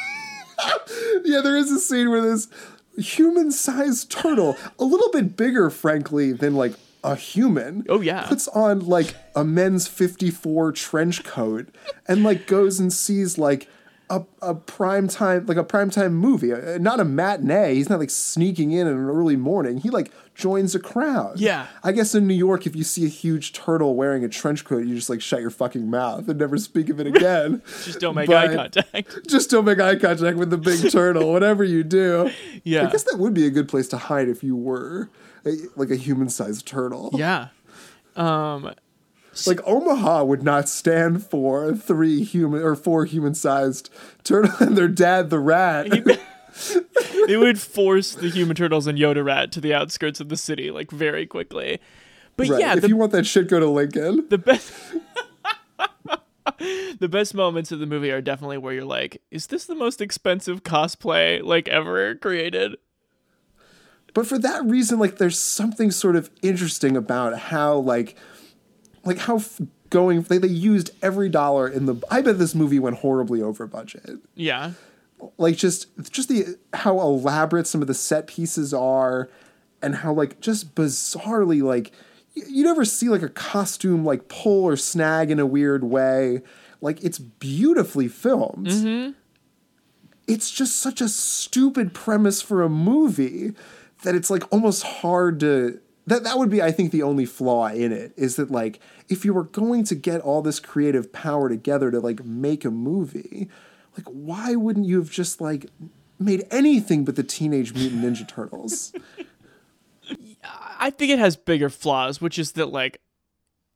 Yeah, 1.25 1.41
there 1.43 1.57
is 1.57 1.71
a 1.71 1.79
scene 1.79 2.09
where 2.11 2.21
this 2.23 2.49
human 2.97 3.51
sized 3.53 4.11
turtle, 4.11 4.57
a 4.79 4.85
little 4.85 5.11
bit 5.11 5.37
bigger, 5.37 5.69
frankly, 5.69 6.33
than 6.33 6.55
like 6.55 6.73
a 7.05 7.15
human. 7.15 7.85
Oh, 7.89 8.01
yeah. 8.01 8.27
Puts 8.27 8.49
on 8.49 8.81
like 8.81 9.15
a 9.35 9.45
men's 9.45 9.87
54 9.87 10.73
trench 10.73 11.25
coat 11.25 11.69
and 12.09 12.23
like 12.25 12.47
goes 12.47 12.81
and 12.81 12.93
sees 12.93 13.37
like 13.39 13.69
a, 14.09 14.23
a 14.41 14.55
prime 14.55 15.09
time 15.09 15.47
like 15.47 15.57
a 15.57 15.65
prime 15.65 15.91
time 15.91 16.15
movie, 16.15 16.53
uh, 16.53 16.79
not 16.79 17.01
a 17.01 17.05
matinee. 17.05 17.75
He's 17.75 17.91
not 17.91 17.99
like 17.99 18.11
sneaking 18.11 18.71
in 18.71 18.87
in 18.87 18.95
an 18.95 19.09
early 19.09 19.37
morning. 19.37 19.79
He 19.79 19.91
like 19.91 20.13
joins 20.35 20.75
a 20.75 20.79
crowd. 20.79 21.41
Yeah. 21.41 21.67
I 21.83 21.93
guess 21.93 22.15
in 22.15 22.27
New 22.27 22.35
York, 22.35 22.67
if 22.67 22.77
you 22.77 22.85
see 22.85 23.05
a 23.05 23.09
huge 23.09 23.53
turtle 23.53 23.97
wearing 23.97 24.23
a 24.23 24.29
trench 24.29 24.65
coat, 24.65 24.85
you 24.85 24.95
just 24.95 25.11
like 25.11 25.21
shut 25.21 25.41
your 25.41 25.51
fucking 25.51 25.91
mouth 25.91 26.29
and 26.29 26.39
never 26.39 26.57
speak 26.59 26.89
of 26.89 27.01
it 27.01 27.07
again. 27.07 27.63
Just 27.85 28.01
don't 28.01 28.15
make 28.15 28.31
eye 28.31 28.55
contact. 28.55 29.27
just 29.29 29.51
don't 29.51 29.65
make 29.65 29.81
eye 29.81 29.97
contact 29.97 30.37
with 30.37 30.51
the 30.51 30.59
big 30.59 30.91
turtle, 30.91 31.33
whatever 31.33 31.65
you 31.65 31.83
do. 31.83 32.31
Yeah. 32.65 32.87
I 32.87 32.91
guess 32.91 33.05
that 33.05 33.19
would 33.19 33.35
be 33.35 33.47
a 33.47 33.51
good 33.51 33.69
place 33.69 33.89
to 33.89 33.97
hide 33.97 34.29
if 34.29 34.43
you 34.43 34.57
were 34.57 35.09
a, 35.45 35.53
like 35.77 35.91
a 35.91 35.97
human 35.97 36.29
sized 36.29 36.67
turtle. 36.67 37.11
Yeah. 37.15 37.49
Um 38.15 38.73
Like 39.47 39.61
Omaha 39.67 40.25
would 40.25 40.43
not 40.43 40.69
stand 40.69 41.25
for 41.25 41.75
three 41.75 42.23
human 42.23 42.63
or 42.63 42.75
four 42.77 43.05
human 43.05 43.35
sized 43.35 43.91
turtle 44.25 44.55
and 44.61 44.77
their 44.77 44.89
dad, 44.89 45.31
the 45.31 45.39
rat. 45.39 45.89
it 45.91 47.39
would 47.39 47.61
force 47.61 48.15
the 48.15 48.29
human 48.29 48.57
turtles 48.57 48.87
and 48.87 48.99
Yoda 48.99 49.25
Rat 49.25 49.53
to 49.53 49.61
the 49.61 49.75
outskirts 49.75 50.21
of 50.21 50.29
the 50.29 50.37
city 50.37 50.71
like 50.71 50.91
very 50.91 51.27
quickly. 51.27 51.81
But 52.37 52.49
right. 52.49 52.61
yeah, 52.61 52.75
if 52.75 52.83
the, 52.83 52.89
you 52.89 52.97
want 52.97 53.13
that 53.13 53.27
shit, 53.27 53.49
go 53.49 53.61
to 53.61 53.67
Lincoln. 53.67 54.27
the 54.29 54.39
best 54.39 54.73
the 56.99 57.09
best 57.09 57.35
moments 57.35 57.73
of 57.73 57.79
the 57.79 57.87
movie 57.87 58.11
are 58.11 58.21
definitely 58.21 58.59
where 58.59 58.73
you're 58.73 58.85
like, 58.85 59.23
is 59.31 59.49
this 59.49 59.67
the 59.67 59.75
most 59.75 60.01
expensive 60.01 60.63
cosplay 60.63 61.43
like 61.43 61.69
ever 61.69 62.15
created? 62.15 62.77
but 64.17 64.27
for 64.27 64.39
that 64.39 64.65
reason 64.65 64.99
like 64.99 65.19
there's 65.19 65.39
something 65.39 65.91
sort 65.91 66.17
of 66.17 66.31
interesting 66.41 66.97
about 66.97 67.39
how 67.39 67.77
like 67.77 68.17
like 69.07 69.19
how 69.19 69.37
f- 69.37 69.61
going 69.91 70.23
they, 70.23 70.39
they 70.39 70.49
used 70.49 70.91
every 71.03 71.29
dollar 71.29 71.69
in 71.69 71.87
the 71.87 71.95
i 72.11 72.21
bet 72.21 72.39
this 72.39 72.55
movie 72.55 72.79
went 72.79 72.97
horribly 72.99 73.41
over 73.41 73.67
budget. 73.67 74.19
Yeah. 74.35 74.73
like 75.39 75.57
just 75.57 75.87
just 76.11 76.29
the 76.29 76.59
how 76.75 77.01
elaborate 77.01 77.67
some 77.67 77.81
of 77.81 77.87
the 77.89 77.95
set 77.95 78.27
pieces 78.27 78.75
are 78.75 79.31
and 79.81 79.95
how 79.97 80.13
like 80.13 80.41
just 80.41 80.75
bizarrely 80.75 81.63
like 81.63 81.93
y- 82.37 82.43
you 82.49 82.65
never 82.65 82.85
see 82.85 83.09
like 83.09 83.23
a 83.23 83.29
costume 83.29 84.05
like 84.05 84.29
pull 84.29 84.65
or 84.65 84.77
snag 84.77 85.31
in 85.31 85.39
a 85.39 85.47
weird 85.47 85.85
way. 85.85 86.43
Like 86.83 87.03
it's 87.03 87.19
beautifully 87.19 88.09
filmed. 88.09 88.67
Mm-hmm. 88.67 89.13
It's 90.27 90.51
just 90.51 90.79
such 90.81 91.01
a 91.01 91.09
stupid 91.09 91.95
premise 91.95 92.43
for 92.43 92.63
a 92.63 92.69
movie 92.69 93.53
that 94.03 94.15
it's 94.15 94.31
like 94.31 94.43
almost 94.53 94.83
hard 94.83 95.39
to 95.41 95.81
that 96.07 96.25
that 96.25 96.39
would 96.39 96.51
be 96.51 96.63
I 96.63 96.73
think 96.73 96.93
the 96.93 97.03
only 97.03 97.27
flaw 97.27 97.69
in 97.69 97.93
it 97.93 98.13
is 98.17 98.37
that 98.37 98.51
like 98.51 98.81
if 99.09 99.25
you 99.25 99.35
were 99.35 99.45
going 99.45 99.85
to 99.85 99.95
get 99.95 100.21
all 100.21 100.43
this 100.43 100.61
creative 100.61 101.13
power 101.13 101.49
together 101.49 101.91
to 101.91 102.01
like 102.01 102.25
make 102.25 102.65
a 102.65 102.71
movie 102.71 103.49
like 103.97 104.07
why 104.07 104.55
wouldn't 104.55 104.87
you 104.87 104.99
have 104.99 105.11
just 105.11 105.41
like 105.41 105.67
made 106.19 106.47
anything 106.51 107.05
but 107.05 107.17
the 107.17 107.23
teenage 107.23 107.75
mutant 107.75 108.03
ninja 108.03 108.27
turtles 108.27 108.93
I 110.79 110.91
think 110.91 111.11
it 111.11 111.19
has 111.19 111.37
bigger 111.37 111.71
flaws, 111.71 112.21
which 112.21 112.39
is 112.39 112.53
that 112.53 112.67
like, 112.67 113.01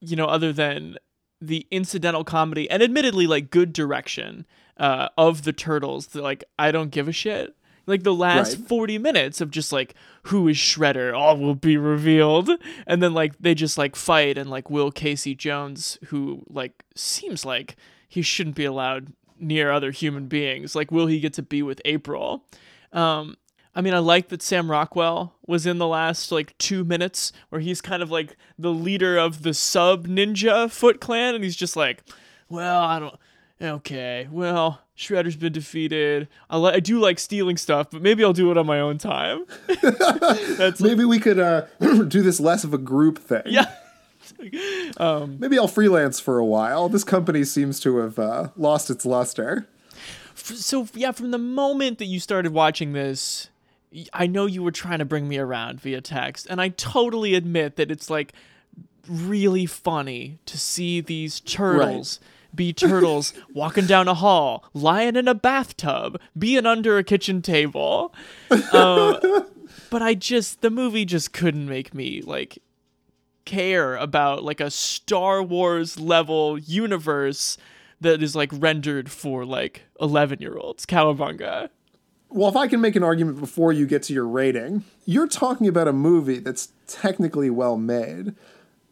you 0.01 0.17
know, 0.17 0.27
other 0.27 0.53
than 0.53 0.97
the 1.41 1.67
incidental 1.71 2.25
comedy 2.25 2.69
and 2.69 2.83
admittedly 2.83 3.27
like 3.27 3.51
good 3.51 3.73
direction 3.73 4.47
uh, 4.77 5.09
of 5.17 5.43
the 5.43 5.53
turtles, 5.53 6.09
that 6.09 6.23
like 6.23 6.45
I 6.59 6.71
don't 6.71 6.91
give 6.91 7.09
a 7.09 7.13
shit. 7.13 7.55
Like 7.91 8.05
the 8.05 8.15
last 8.15 8.57
Right. 8.57 8.69
40 8.69 8.99
minutes 8.99 9.41
of 9.41 9.51
just 9.51 9.73
like 9.73 9.95
who 10.25 10.49
is 10.49 10.57
Shredder, 10.57 11.15
all 11.15 11.37
will 11.37 11.55
be 11.55 11.77
revealed, 11.77 12.49
and 12.87 13.03
then 13.03 13.13
like 13.13 13.35
they 13.39 13.55
just 13.55 13.77
like 13.77 13.97
fight 13.97 14.39
and 14.39 14.49
like 14.49 14.71
Will 14.71 14.91
Casey 14.91 15.35
Jones, 15.35 15.99
who 16.07 16.43
like 16.49 16.85
seems 16.95 17.45
like 17.45 17.77
he 18.09 18.23
shouldn't 18.23 18.57
be 18.57 18.65
allowed 18.65 19.13
near 19.39 19.71
other 19.71 19.91
human 19.91 20.27
beings. 20.27 20.75
Like, 20.75 20.91
will 20.91 21.07
he 21.07 21.19
get 21.21 21.33
to 21.35 21.43
be 21.43 21.63
with 21.63 21.81
April? 21.85 22.45
Um, 22.93 23.37
I 23.75 23.81
mean, 23.81 23.95
I 23.95 23.99
like 23.99 24.29
that 24.29 24.43
Sam 24.43 24.71
Rockwell 24.71 25.35
was 25.47 25.65
in 25.65 25.79
the 25.79 25.87
last 25.87 26.31
like 26.33 26.57
two 26.59 26.85
minutes 26.85 27.33
where 27.51 27.61
he's 27.61 27.81
kind 27.81 28.03
of 28.03 28.11
like 28.11 28.37
the 28.59 28.73
leader 28.73 29.17
of 29.17 29.43
the 29.43 29.55
sub 29.55 30.07
ninja 30.09 30.71
Foot 30.71 31.01
Clan, 31.01 31.35
and 31.35 31.45
he's 31.45 31.57
just 31.57 31.77
like, 31.77 32.03
well, 32.49 32.81
I 32.81 32.99
don't. 32.99 33.15
Okay, 33.63 34.27
well, 34.31 34.81
Shredder's 35.01 35.37
been 35.37 35.53
defeated. 35.53 36.29
I, 36.49 36.59
li- 36.59 36.73
I 36.75 36.81
do 36.81 37.01
like 37.01 37.19
stealing 37.19 37.57
stuff, 37.57 37.91
but 37.91 38.03
maybe 38.03 38.23
I'll 38.23 38.33
do 38.33 38.51
it 38.51 38.59
on 38.59 38.67
my 38.67 38.81
own 38.81 38.99
time. 38.99 39.47
That's 39.83 40.81
maybe 40.81 41.05
we 41.05 41.19
could 41.19 41.39
uh 41.39 41.67
do 42.05 42.23
this 42.23 42.39
less 42.41 42.65
of 42.65 42.75
a 42.75 42.79
group 42.79 43.19
thing 43.19 43.43
yeah. 43.47 43.73
maybe 45.39 45.59
I'll 45.59 45.69
freelance 45.69 46.21
for 46.21 46.39
a 46.39 46.45
while 46.45 46.89
this 46.89 47.05
company 47.05 47.45
seems 47.45 47.81
to 47.81 47.99
have 47.99 48.19
uh, 48.19 48.49
lost 48.57 48.91
its 48.91 49.05
luster 49.05 49.67
so 50.43 50.87
yeah, 50.95 51.13
from 51.13 51.31
the 51.31 51.39
moment 51.39 51.99
that 51.99 52.07
you 52.07 52.21
started 52.21 52.53
watching 52.53 52.93
this, 52.93 53.49
I 54.13 54.27
know 54.27 54.47
you 54.47 54.63
were 54.63 54.71
trying 54.71 54.99
to 55.01 55.05
bring 55.05 55.29
me 55.29 55.39
around 55.39 55.81
via 55.81 56.01
text, 56.01 56.47
and 56.49 56.61
I 56.61 56.71
totally 56.71 57.35
admit 57.35 57.77
that 57.77 57.91
it's 57.91 58.11
like 58.11 58.33
really 59.09 59.67
funny 59.67 60.39
to 60.47 60.59
see 60.59 61.01
these 61.01 61.41
turtles 61.41 62.21
be 62.55 62.73
turtles 62.73 63.33
walking 63.55 63.87
down 63.87 64.09
a 64.09 64.15
hall, 64.15 64.65
lying 64.75 65.17
in 65.17 65.29
a 65.29 65.35
bathtub, 65.35 66.21
being 66.39 66.67
under 66.67 66.99
a 66.99 67.05
kitchen 67.05 67.43
table. 67.43 68.15
Uh, 68.51 69.43
but 69.91 70.03
I 70.03 70.15
just 70.15 70.61
the 70.61 70.71
movie 70.71 71.05
just 71.05 71.33
couldn't 71.33 71.69
make 71.69 71.95
me 71.95 72.23
like 72.23 72.59
care 73.45 73.97
about 73.97 74.45
like 74.45 74.61
a 74.61 74.71
Star 74.71 75.43
Wars 75.43 75.99
level 75.99 76.59
universe 76.59 77.57
that 78.01 78.23
is 78.23 78.35
like 78.35 78.51
rendered 78.53 79.11
for 79.11 79.45
like 79.45 79.83
11 80.01 80.41
year 80.41 80.57
olds. 80.57 80.87
Cowabunga. 80.87 81.71
Well, 82.29 82.49
if 82.49 82.57
I 82.57 82.69
can 82.69 82.81
make 82.81 82.95
an 82.95 83.03
argument 83.03 83.41
before 83.41 83.73
you 83.73 83.87
get 83.87 84.05
to 84.05 84.13
your 84.13 84.27
rating, 84.27 84.85
you're 85.05 85.27
talking 85.27 85.67
about 85.67 85.89
a 85.89 85.93
movie 85.93 86.39
that's 86.39 86.73
technically 86.87 87.51
well 87.51 87.77
made, 87.77 88.35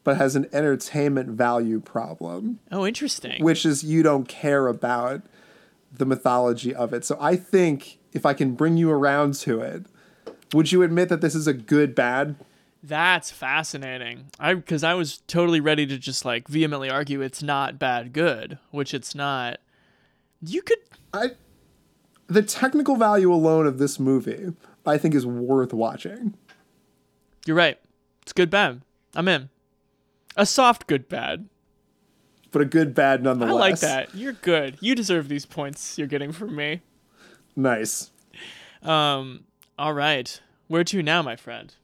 but 0.09 0.17
has 0.17 0.35
an 0.35 0.49
entertainment 0.55 1.29
value 1.29 1.81
problem, 1.81 2.61
Oh, 2.73 2.87
interesting. 2.87 3.45
which 3.45 3.67
is 3.67 3.85
you 3.85 4.03
don't 4.03 4.27
care 4.27 4.67
about 4.67 5.21
the 5.93 6.07
mythology 6.07 6.75
of 6.75 6.95
it. 6.95 7.05
So 7.05 7.19
I 7.21 7.37
think 7.37 7.99
if 8.15 8.25
I 8.25 8.33
can 8.33 8.55
bring 8.55 8.79
you 8.79 8.91
around 8.91 9.35
to 9.41 9.61
it, 9.61 9.85
would 10.55 10.73
you 10.73 10.83
admit 10.83 11.11
that 11.11 11.21
this 11.21 11.35
is 11.35 11.47
a 11.47 11.53
good 11.53 11.95
bad? 11.95 12.37
That's 12.83 13.31
fascinating. 13.31 14.29
I 14.41 14.55
because 14.55 14.83
I 14.83 14.95
was 14.95 15.19
totally 15.27 15.61
ready 15.61 15.85
to 15.89 15.99
just 15.99 16.25
like 16.25 16.49
vehemently 16.49 16.89
argue 16.89 17.21
it's 17.21 17.43
not 17.43 17.79
bad 17.79 18.15
good, 18.15 18.57
which 18.71 18.95
it's 18.95 19.15
not. 19.15 19.59
You 20.41 20.63
could 20.63 20.79
I 21.13 21.33
the 22.29 22.41
technical 22.41 22.97
value 22.97 23.31
alone 23.31 23.67
of 23.67 23.77
this 23.77 24.01
movie, 24.01 24.55
I 24.87 24.97
think 24.97 25.15
is 25.15 25.27
worth 25.27 25.75
watching. 25.75 26.33
You're 27.45 27.57
right. 27.57 27.79
It's 28.23 28.33
good 28.33 28.49
bad. 28.49 28.81
I'm 29.15 29.29
in. 29.29 29.51
A 30.39 30.47
soft 30.47 30.87
good 30.87 31.09
bad. 31.09 31.49
But 32.51 32.63
a 32.63 32.65
good 32.65 32.95
bad 32.95 33.23
nonetheless. 33.23 33.53
I 33.53 33.59
like 33.59 33.81
that. 33.81 34.15
You're 34.15 34.33
good. 34.33 34.79
You 34.81 34.95
deserve 34.95 35.29
these 35.29 35.45
points 35.45 35.99
you're 35.99 36.07
getting 36.07 36.33
from 36.33 36.57
me. 36.57 36.81
Nice. 37.57 38.11
Um 38.83 39.45
all 39.79 39.93
right. 39.93 40.41
Where 40.69 40.85
to 40.85 41.03
now, 41.03 41.23
my 41.23 41.37
friend? 41.37 41.75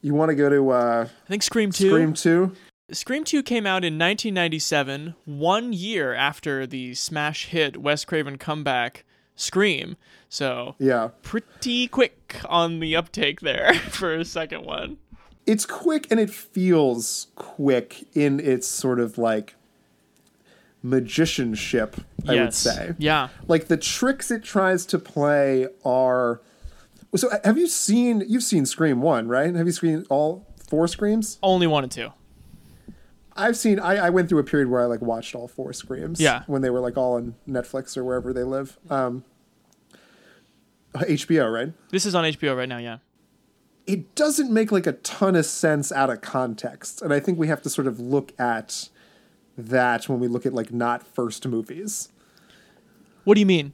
You 0.00 0.14
want 0.14 0.30
to 0.30 0.34
go 0.34 0.48
to 0.48 0.70
uh, 0.70 1.06
I 1.26 1.28
think 1.28 1.42
Scream 1.42 1.70
2. 1.70 1.88
Scream 1.90 2.14
2? 2.14 2.52
Scream 2.92 3.24
2 3.24 3.42
came 3.42 3.66
out 3.66 3.84
in 3.84 3.94
1997, 3.98 5.14
one 5.24 5.72
year 5.72 6.14
after 6.14 6.66
the 6.66 6.94
smash 6.94 7.46
hit 7.46 7.76
Wes 7.76 8.04
Craven 8.04 8.36
comeback 8.38 9.04
Scream. 9.36 9.96
So, 10.28 10.74
Yeah. 10.78 11.10
pretty 11.22 11.86
quick 11.88 12.36
on 12.48 12.80
the 12.80 12.96
uptake 12.96 13.40
there 13.40 13.74
for 13.90 14.14
a 14.14 14.24
second 14.24 14.64
one. 14.64 14.96
It's 15.50 15.66
quick 15.66 16.06
and 16.12 16.20
it 16.20 16.30
feels 16.30 17.26
quick 17.34 18.06
in 18.14 18.38
its 18.38 18.68
sort 18.68 19.00
of 19.00 19.18
like 19.18 19.56
magicianship, 20.80 21.96
I 22.28 22.36
would 22.36 22.54
say. 22.54 22.94
Yeah. 22.98 23.30
Like 23.48 23.66
the 23.66 23.76
tricks 23.76 24.30
it 24.30 24.44
tries 24.44 24.86
to 24.86 24.98
play 25.00 25.66
are. 25.84 26.40
So 27.16 27.28
have 27.42 27.58
you 27.58 27.66
seen? 27.66 28.22
You've 28.28 28.44
seen 28.44 28.64
Scream 28.64 29.02
One, 29.02 29.26
right? 29.26 29.52
Have 29.52 29.66
you 29.66 29.72
seen 29.72 30.06
all 30.08 30.46
four 30.68 30.86
Screams? 30.86 31.40
Only 31.42 31.66
one 31.66 31.82
and 31.82 31.90
two. 31.90 32.12
I've 33.34 33.56
seen. 33.56 33.80
I, 33.80 33.96
I 33.96 34.10
went 34.10 34.28
through 34.28 34.38
a 34.38 34.44
period 34.44 34.68
where 34.70 34.80
I 34.80 34.84
like 34.84 35.00
watched 35.00 35.34
all 35.34 35.48
four 35.48 35.72
Screams. 35.72 36.20
Yeah. 36.20 36.44
When 36.46 36.62
they 36.62 36.70
were 36.70 36.80
like 36.80 36.96
all 36.96 37.14
on 37.14 37.34
Netflix 37.48 37.96
or 37.96 38.04
wherever 38.04 38.32
they 38.32 38.44
live. 38.44 38.78
Um. 38.88 39.24
HBO, 40.94 41.52
right? 41.52 41.72
This 41.90 42.06
is 42.06 42.14
on 42.14 42.24
HBO 42.24 42.56
right 42.56 42.68
now, 42.68 42.78
yeah. 42.78 42.98
It 43.86 44.14
doesn't 44.14 44.50
make 44.52 44.70
like 44.70 44.86
a 44.86 44.92
ton 44.92 45.34
of 45.34 45.44
sense 45.46 45.90
out 45.92 46.10
of 46.10 46.20
context 46.20 47.02
and 47.02 47.12
i 47.12 47.20
think 47.20 47.38
we 47.38 47.48
have 47.48 47.62
to 47.62 47.70
sort 47.70 47.86
of 47.86 47.98
look 47.98 48.32
at 48.38 48.88
that 49.58 50.08
when 50.08 50.20
we 50.20 50.28
look 50.28 50.46
at 50.46 50.52
like 50.54 50.72
not 50.72 51.06
first 51.06 51.46
movies 51.46 52.08
What 53.24 53.34
do 53.34 53.40
you 53.40 53.46
mean? 53.46 53.72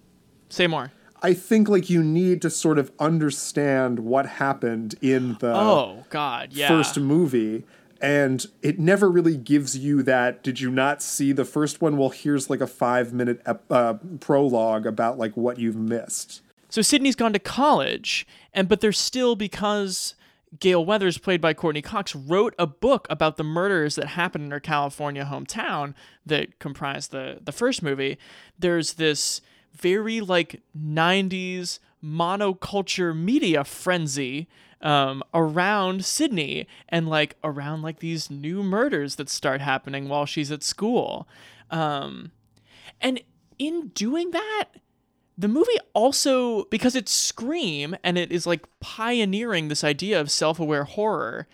Say 0.49 0.67
more. 0.67 0.93
i 1.23 1.33
think 1.35 1.69
like 1.69 1.89
you 1.91 2.03
need 2.03 2.41
to 2.43 2.51
sort 2.51 2.79
of 2.79 2.91
understand 2.99 3.99
what 4.01 4.27
happened 4.27 4.95
in 5.01 5.37
the 5.41 5.53
Oh, 5.55 6.05
God, 6.11 6.53
yeah. 6.53 6.69
first 6.69 6.99
movie 6.99 7.65
and 8.01 8.45
it 8.63 8.79
never 8.79 9.11
really 9.11 9.37
gives 9.39 9.77
you 9.77 10.03
that 10.03 10.43
did 10.43 10.61
you 10.61 10.71
not 10.71 11.03
see 11.03 11.33
the 11.33 11.45
first 11.47 11.81
one 11.81 11.97
well 11.97 12.11
here's 12.11 12.51
like 12.51 12.61
a 12.61 12.67
five 12.67 13.13
minute 13.13 13.41
ep- 13.47 13.65
uh, 13.71 13.95
prologue 14.21 14.87
about 14.87 15.19
like 15.19 15.35
what 15.37 15.59
you've 15.59 15.77
missed 15.77 16.43
So 16.69 16.83
Sydney's 16.83 17.17
gone 17.17 17.33
to 17.33 17.39
college, 17.39 18.27
and 18.53 18.69
but 18.69 18.81
there's 18.81 18.99
still 18.99 19.37
because 19.37 20.15
Gail 20.59 20.85
Weathers, 20.85 21.19
played 21.19 21.41
by 21.41 21.55
Courteney 21.55 21.83
Cox, 21.83 22.15
wrote 22.15 22.55
a 22.59 22.67
book 22.67 23.07
about 23.11 23.37
the 23.37 23.45
murders 23.45 23.97
that 23.97 24.09
happened 24.09 24.45
in 24.45 24.51
her 24.51 24.61
California 24.61 25.29
hometown 25.31 25.95
that 26.25 26.59
comprised 26.59 27.11
the 27.11 27.39
the 27.43 27.53
first 27.53 27.83
movie. 27.83 28.19
There's 28.59 28.95
this 28.95 29.41
very 29.73 30.21
like 30.21 30.63
'90s 30.77 31.79
monoculture 32.03 33.17
media 33.17 33.65
frenzy 33.65 34.49
um, 34.81 35.23
around 35.35 36.05
Sydney 36.05 36.67
and 36.89 37.09
like 37.09 37.37
around 37.43 37.83
like 37.83 38.01
these 38.01 38.31
new 38.31 38.63
murders 38.63 39.17
that 39.17 39.29
start 39.29 39.61
happening 39.61 40.09
while 40.09 40.27
she's 40.27 40.53
at 40.53 40.63
school. 40.63 41.29
Um, 41.71 42.33
and 43.01 43.21
in 43.59 43.89
doing 43.89 44.31
that, 44.33 44.65
the 45.39 45.49
movie 45.49 45.79
also 45.93 46.65
because 46.65 46.97
it's 46.97 47.13
Scream 47.13 47.97
and 48.03 48.17
it 48.17 48.33
is 48.33 48.47
like 48.47 48.67
pioneering 48.81 49.69
this 49.69 49.85
idea 49.85 50.21
of 50.21 50.31
self-aware 50.31 50.85
horror, 50.85 51.47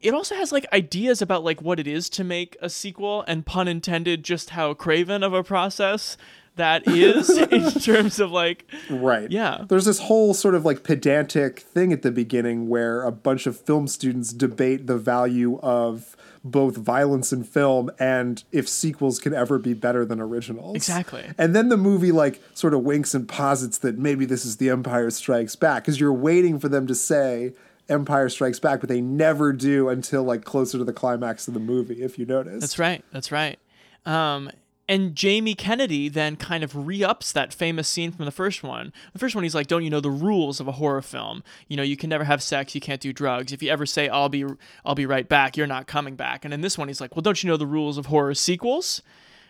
it 0.00 0.14
also 0.14 0.34
has 0.34 0.50
like 0.50 0.66
ideas 0.72 1.22
about 1.22 1.44
like 1.44 1.62
what 1.62 1.78
it 1.78 1.86
is 1.86 2.08
to 2.10 2.24
make 2.24 2.56
a 2.60 2.68
sequel 2.68 3.24
and 3.28 3.46
pun 3.46 3.68
intended 3.68 4.24
just 4.24 4.50
how 4.50 4.74
craven 4.74 5.22
of 5.22 5.32
a 5.32 5.44
process 5.44 6.16
that 6.56 6.86
is 6.88 7.30
in 7.30 7.70
terms 7.80 8.18
of 8.18 8.30
like 8.30 8.66
Right. 8.90 9.30
Yeah. 9.30 9.64
There's 9.68 9.84
this 9.84 10.00
whole 10.00 10.34
sort 10.34 10.54
of 10.54 10.64
like 10.64 10.82
pedantic 10.82 11.60
thing 11.60 11.92
at 11.92 12.02
the 12.02 12.10
beginning 12.10 12.68
where 12.68 13.04
a 13.04 13.12
bunch 13.12 13.46
of 13.46 13.58
film 13.58 13.86
students 13.86 14.32
debate 14.32 14.86
the 14.86 14.98
value 14.98 15.58
of 15.60 16.16
both 16.44 16.76
violence 16.76 17.32
in 17.32 17.44
film 17.44 17.90
and 17.98 18.42
if 18.50 18.68
sequels 18.68 19.18
can 19.18 19.32
ever 19.32 19.58
be 19.58 19.74
better 19.74 20.04
than 20.04 20.20
originals. 20.20 20.74
Exactly. 20.74 21.24
And 21.38 21.54
then 21.54 21.68
the 21.68 21.76
movie 21.76 22.12
like 22.12 22.42
sort 22.54 22.74
of 22.74 22.80
winks 22.80 23.14
and 23.14 23.28
posits 23.28 23.78
that 23.78 23.98
maybe 23.98 24.24
this 24.24 24.44
is 24.44 24.56
the 24.56 24.70
Empire 24.70 25.10
Strikes 25.10 25.56
Back 25.56 25.84
because 25.84 26.00
you're 26.00 26.12
waiting 26.12 26.58
for 26.58 26.68
them 26.68 26.86
to 26.86 26.94
say 26.94 27.52
Empire 27.88 28.28
Strikes 28.28 28.58
Back, 28.58 28.80
but 28.80 28.88
they 28.88 29.00
never 29.00 29.52
do 29.52 29.88
until 29.88 30.24
like 30.24 30.44
closer 30.44 30.78
to 30.78 30.84
the 30.84 30.92
climax 30.92 31.46
of 31.46 31.54
the 31.54 31.60
movie, 31.60 32.02
if 32.02 32.18
you 32.18 32.26
notice. 32.26 32.60
That's 32.60 32.78
right. 32.78 33.04
That's 33.12 33.30
right. 33.30 33.58
Um, 34.04 34.50
and 34.88 35.14
Jamie 35.14 35.54
Kennedy 35.54 36.08
then 36.08 36.36
kind 36.36 36.64
of 36.64 36.86
re-ups 36.86 37.32
that 37.32 37.54
famous 37.54 37.88
scene 37.88 38.10
from 38.10 38.24
the 38.24 38.30
first 38.30 38.62
one. 38.62 38.92
The 39.12 39.18
first 39.18 39.34
one, 39.34 39.44
he's 39.44 39.54
like, 39.54 39.68
"Don't 39.68 39.84
you 39.84 39.90
know 39.90 40.00
the 40.00 40.10
rules 40.10 40.60
of 40.60 40.68
a 40.68 40.72
horror 40.72 41.02
film? 41.02 41.42
You 41.68 41.76
know, 41.76 41.82
you 41.82 41.96
can 41.96 42.10
never 42.10 42.24
have 42.24 42.42
sex, 42.42 42.74
you 42.74 42.80
can't 42.80 43.00
do 43.00 43.12
drugs. 43.12 43.52
If 43.52 43.62
you 43.62 43.70
ever 43.70 43.86
say 43.86 44.08
I'll 44.08 44.28
be, 44.28 44.44
I'll 44.84 44.94
be 44.94 45.06
right 45.06 45.28
back, 45.28 45.56
you're 45.56 45.66
not 45.66 45.86
coming 45.86 46.16
back." 46.16 46.44
And 46.44 46.52
in 46.52 46.60
this 46.60 46.76
one, 46.76 46.88
he's 46.88 47.00
like, 47.00 47.14
"Well, 47.14 47.22
don't 47.22 47.42
you 47.42 47.48
know 47.48 47.56
the 47.56 47.66
rules 47.66 47.96
of 47.98 48.06
horror 48.06 48.34
sequels? 48.34 49.02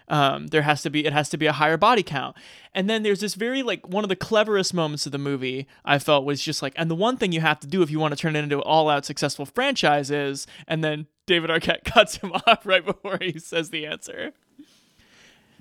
Um, 0.08 0.48
there 0.48 0.62
has 0.62 0.82
to 0.82 0.90
be, 0.90 1.06
it 1.06 1.12
has 1.12 1.28
to 1.30 1.38
be 1.38 1.46
a 1.46 1.52
higher 1.52 1.78
body 1.78 2.02
count." 2.02 2.36
And 2.74 2.88
then 2.88 3.02
there's 3.02 3.20
this 3.20 3.34
very 3.34 3.62
like 3.62 3.88
one 3.88 4.04
of 4.04 4.08
the 4.08 4.16
cleverest 4.16 4.74
moments 4.74 5.06
of 5.06 5.12
the 5.12 5.18
movie. 5.18 5.66
I 5.84 5.98
felt 5.98 6.24
was 6.24 6.42
just 6.42 6.62
like, 6.62 6.74
and 6.76 6.90
the 6.90 6.94
one 6.94 7.16
thing 7.16 7.32
you 7.32 7.40
have 7.40 7.60
to 7.60 7.66
do 7.66 7.82
if 7.82 7.90
you 7.90 7.98
want 7.98 8.12
to 8.12 8.20
turn 8.20 8.36
it 8.36 8.40
into 8.40 8.56
an 8.56 8.62
all-out 8.62 9.06
successful 9.06 9.46
franchise 9.46 10.10
is, 10.10 10.46
and 10.68 10.84
then 10.84 11.06
David 11.26 11.50
Arquette 11.50 11.84
cuts 11.84 12.16
him 12.16 12.32
off 12.46 12.66
right 12.66 12.84
before 12.84 13.18
he 13.20 13.38
says 13.38 13.70
the 13.70 13.86
answer. 13.86 14.32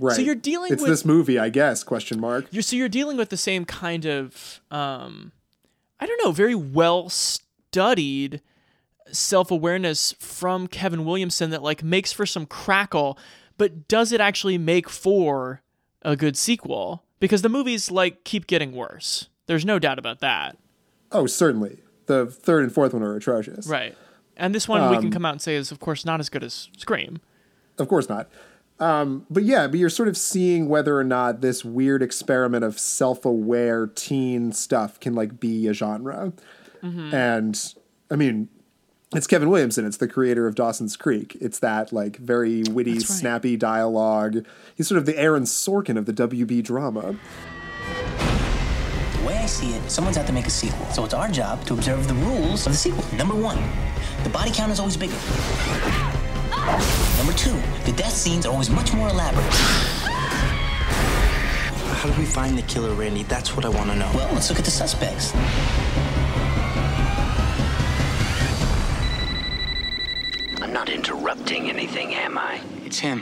Right. 0.01 0.19
you're 0.19 0.35
dealing 0.35 0.73
it's 0.73 0.81
with- 0.81 0.89
this 0.91 1.05
movie, 1.05 1.37
I 1.39 1.49
guess, 1.49 1.83
question 1.83 2.19
mark. 2.19 2.45
You're 2.51 2.63
so 2.63 2.75
you're 2.75 2.89
dealing 2.89 3.17
with 3.17 3.29
the 3.29 3.37
same 3.37 3.63
kind 3.65 4.05
of 4.05 4.59
um 4.71 5.31
I 5.99 6.05
don't 6.07 6.21
know, 6.23 6.31
very 6.31 6.55
well 6.55 7.09
studied 7.09 8.41
self-awareness 9.11 10.13
from 10.19 10.67
Kevin 10.67 11.05
Williamson 11.05 11.49
that 11.51 11.61
like 11.63 11.83
makes 11.83 12.11
for 12.11 12.25
some 12.25 12.45
crackle, 12.45 13.17
but 13.57 13.87
does 13.87 14.11
it 14.11 14.21
actually 14.21 14.57
make 14.57 14.89
for 14.89 15.61
a 16.01 16.15
good 16.15 16.35
sequel? 16.37 17.03
Because 17.19 17.41
the 17.41 17.49
movies 17.49 17.91
like 17.91 18.23
keep 18.23 18.47
getting 18.47 18.71
worse. 18.71 19.27
There's 19.47 19.65
no 19.65 19.79
doubt 19.79 19.99
about 19.99 20.19
that. 20.19 20.57
Oh, 21.11 21.27
certainly. 21.27 21.79
The 22.07 22.25
third 22.25 22.63
and 22.63 22.73
fourth 22.73 22.93
one 22.93 23.03
are 23.03 23.15
atrocious. 23.15 23.67
Right. 23.67 23.95
And 24.37 24.55
this 24.55 24.67
one 24.67 24.89
we 24.89 24.95
Um, 24.97 25.03
can 25.03 25.11
come 25.11 25.25
out 25.25 25.33
and 25.33 25.41
say 25.41 25.55
is 25.55 25.71
of 25.71 25.79
course 25.79 26.05
not 26.05 26.19
as 26.19 26.29
good 26.29 26.43
as 26.43 26.69
Scream. 26.77 27.19
Of 27.77 27.87
course 27.87 28.09
not. 28.09 28.29
Um, 28.81 29.27
but 29.29 29.43
yeah, 29.43 29.67
but 29.67 29.79
you're 29.79 29.89
sort 29.89 30.09
of 30.09 30.17
seeing 30.17 30.67
whether 30.67 30.97
or 30.97 31.03
not 31.03 31.41
this 31.41 31.63
weird 31.63 32.01
experiment 32.01 32.63
of 32.63 32.79
self-aware 32.79 33.87
teen 33.87 34.51
stuff 34.51 34.99
can 34.99 35.13
like 35.13 35.39
be 35.39 35.67
a 35.67 35.73
genre. 35.73 36.33
Mm-hmm. 36.81 37.13
And 37.13 37.73
I 38.09 38.15
mean, 38.15 38.49
it's 39.13 39.27
Kevin 39.27 39.51
Williamson. 39.51 39.85
It's 39.85 39.97
the 39.97 40.07
creator 40.07 40.47
of 40.47 40.55
Dawson's 40.55 40.97
Creek. 40.97 41.37
It's 41.39 41.59
that 41.59 41.93
like 41.93 42.17
very 42.17 42.63
witty, 42.71 42.93
right. 42.93 43.01
snappy 43.03 43.55
dialogue. 43.55 44.45
He's 44.75 44.87
sort 44.87 44.97
of 44.97 45.05
the 45.05 45.17
Aaron 45.17 45.43
Sorkin 45.43 45.95
of 45.95 46.07
the 46.07 46.13
WB 46.13 46.63
drama. 46.63 47.15
The 49.17 49.27
way 49.27 49.37
I 49.37 49.45
see 49.45 49.73
it, 49.75 49.91
someone's 49.91 50.17
out 50.17 50.25
to 50.25 50.33
make 50.33 50.47
a 50.47 50.49
sequel. 50.49 50.87
So 50.87 51.05
it's 51.05 51.13
our 51.13 51.29
job 51.29 51.63
to 51.67 51.75
observe 51.75 52.07
the 52.07 52.15
rules 52.15 52.65
of 52.65 52.71
the 52.71 52.77
sequel. 52.79 53.05
Number 53.15 53.35
one, 53.35 53.61
the 54.23 54.29
body 54.29 54.49
count 54.51 54.71
is 54.71 54.79
always 54.79 54.97
bigger. 54.97 55.17
Number 57.17 57.33
two, 57.33 57.59
the 57.85 57.93
death 57.95 58.13
scenes 58.13 58.45
are 58.45 58.51
always 58.51 58.69
much 58.69 58.93
more 58.93 59.09
elaborate. 59.09 59.43
How 62.01 62.09
do 62.09 62.19
we 62.19 62.25
find 62.25 62.57
the 62.57 62.63
killer, 62.63 62.93
Randy? 62.93 63.23
That's 63.23 63.55
what 63.55 63.63
I 63.65 63.69
want 63.69 63.89
to 63.91 63.95
know. 63.95 64.09
Well, 64.15 64.33
let's 64.33 64.49
look 64.49 64.59
at 64.59 64.65
the 64.65 64.71
suspects. 64.71 65.33
I'm 70.61 70.73
not 70.73 70.89
interrupting 70.89 71.69
anything, 71.69 72.15
am 72.15 72.37
I? 72.37 72.61
It's 72.85 72.99
him. 72.99 73.21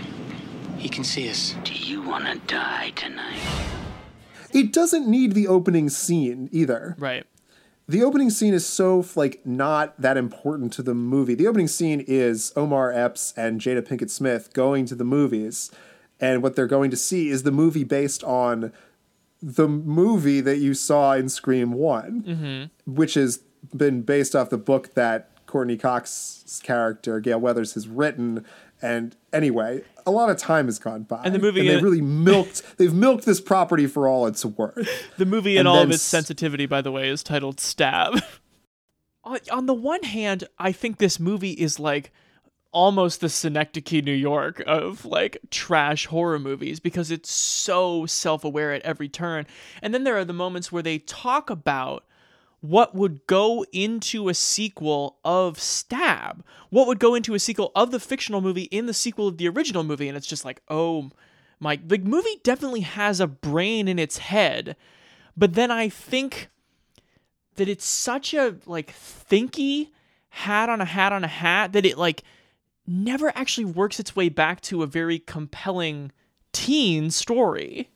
He 0.78 0.88
can 0.88 1.04
see 1.04 1.30
us. 1.30 1.56
Do 1.64 1.74
you 1.74 2.02
want 2.02 2.26
to 2.26 2.38
die 2.48 2.92
tonight? 2.96 3.42
It 4.52 4.72
doesn't 4.72 5.08
need 5.08 5.34
the 5.34 5.48
opening 5.48 5.90
scene 5.90 6.48
either. 6.52 6.96
Right. 6.98 7.26
The 7.90 8.04
opening 8.04 8.30
scene 8.30 8.54
is 8.54 8.68
so 8.68 9.04
like 9.16 9.44
not 9.48 10.00
that 10.00 10.16
important 10.16 10.72
to 10.74 10.84
the 10.84 10.94
movie. 10.94 11.34
The 11.34 11.48
opening 11.48 11.68
scene 11.68 12.06
is 12.08 12.54
Omar 12.56 12.94
Epps 12.94 13.34
and 13.36 13.60
Jada 13.60 13.82
Pinkett 13.82 14.12
Smith 14.12 14.54
going 14.54 14.86
to 14.86 14.94
the 14.94 15.04
movies, 15.04 15.72
and 16.20 16.44
what 16.44 16.56
they're 16.56 16.68
going 16.68 16.92
to 16.92 16.98
see 16.98 17.30
is 17.30 17.42
the 17.42 17.52
movie 17.52 17.84
based 17.84 18.24
on 18.24 18.72
the 19.42 19.68
movie 19.68 20.40
that 20.40 20.60
you 20.60 20.76
saw 20.76 21.14
in 21.14 21.30
Scream 21.30 21.72
One, 21.72 22.22
mm-hmm. 22.22 22.94
which 22.94 23.16
has 23.16 23.40
been 23.76 24.04
based 24.04 24.36
off 24.36 24.52
the 24.52 24.60
book 24.60 24.94
that 24.94 25.32
Courteney 25.48 25.76
Cox's 25.76 26.62
character 26.64 27.20
Gail 27.20 27.40
Weathers 27.40 27.74
has 27.74 27.88
written. 27.88 28.46
And 28.82 29.16
anyway, 29.34 29.84
a 30.06 30.12
lot 30.12 30.30
of 30.30 30.38
time 30.38 30.66
has 30.68 30.80
gone 30.80 31.04
by, 31.04 31.22
And 31.24 31.36
the 31.36 31.40
movie- 31.40 31.60
and 31.62 31.70
they 31.70 31.82
really 31.84 32.02
milked. 32.02 32.62
They've 32.78 32.94
milked 32.94 33.26
this 33.26 33.42
property 33.42 33.88
for 33.88 34.08
all 34.08 34.26
it's 34.28 34.46
worth. 34.46 34.88
The 35.18 35.26
movie 35.26 35.56
in 35.56 35.60
And 35.62 35.68
all 35.68 35.82
of 35.84 35.90
its 35.90 35.98
s- 35.98 36.02
sensitivity, 36.04 36.66
by 36.66 36.82
the 36.82 36.92
way, 36.92 37.10
is 37.10 37.22
titled 37.24 37.60
Stab. 37.60 38.20
on, 39.24 39.40
on 39.52 39.66
the 39.66 39.74
one 39.74 40.04
hand, 40.04 40.46
I 40.58 40.72
think 40.72 40.98
this 40.98 41.20
movie 41.20 41.52
is 41.52 41.80
like 41.80 42.12
almost 42.72 43.20
the 43.20 43.30
Synecdoche, 43.30 44.04
New 44.04 44.14
York 44.14 44.62
of 44.68 45.04
like 45.04 45.38
trash 45.50 46.06
horror 46.06 46.40
movies 46.40 46.80
because 46.80 47.10
it's 47.12 47.32
so 47.32 48.06
self 48.06 48.44
aware 48.46 48.72
at 48.72 48.82
every 48.84 49.10
turn. 49.10 49.46
And 49.82 49.94
then 49.94 50.04
there 50.04 50.18
are 50.18 50.24
the 50.26 50.34
moments 50.34 50.72
where 50.72 50.84
they 50.84 51.00
talk 51.00 51.50
about 51.50 52.06
what 52.62 52.94
would 52.94 53.26
go 53.28 53.66
into 53.72 54.30
a 54.30 54.34
sequel 54.34 55.18
of 55.24 55.60
Stab, 55.60 56.44
what 56.70 56.88
would 56.88 57.00
go 57.00 57.16
into 57.16 57.34
a 57.34 57.40
sequel 57.40 57.72
of 57.76 57.92
the 57.92 58.00
fictional 58.00 58.42
movie 58.42 58.64
in 58.64 58.86
the 58.86 58.94
sequel 58.94 59.28
of 59.28 59.38
the 59.38 59.48
original 59.48 59.84
movie, 59.84 60.08
and 60.08 60.18
it's 60.18 60.28
just 60.28 60.46
like, 60.46 60.62
oh 60.68 61.10
my, 61.60 61.80
the 61.86 61.98
movie 62.00 62.40
definitely 62.44 62.82
has 62.82 63.20
a 63.20 63.28
brain 63.28 63.88
in 63.88 64.00
its 64.00 64.18
head, 64.18 64.76
but 65.38 65.54
then 65.54 65.72
I 65.72 65.90
think 65.90 66.50
that 67.56 67.70
it's 67.70 67.86
such 67.86 68.34
a 68.34 68.58
like 68.66 68.94
thinky 68.94 69.90
hat 70.30 70.70
on 70.70 70.82
a 70.82 70.86
hat 70.86 71.12
on 71.12 71.24
a 71.24 71.28
hat 71.28 71.74
that 71.74 71.86
it 71.86 71.98
like 71.98 72.24
never 72.88 73.32
actually 73.36 73.66
works 73.66 74.00
its 74.00 74.16
way 74.16 74.30
back 74.30 74.62
to 74.62 74.84
a 74.84 74.88
very 74.88 75.20
compelling 75.20 76.12
teen 76.52 77.12
story. 77.12 77.90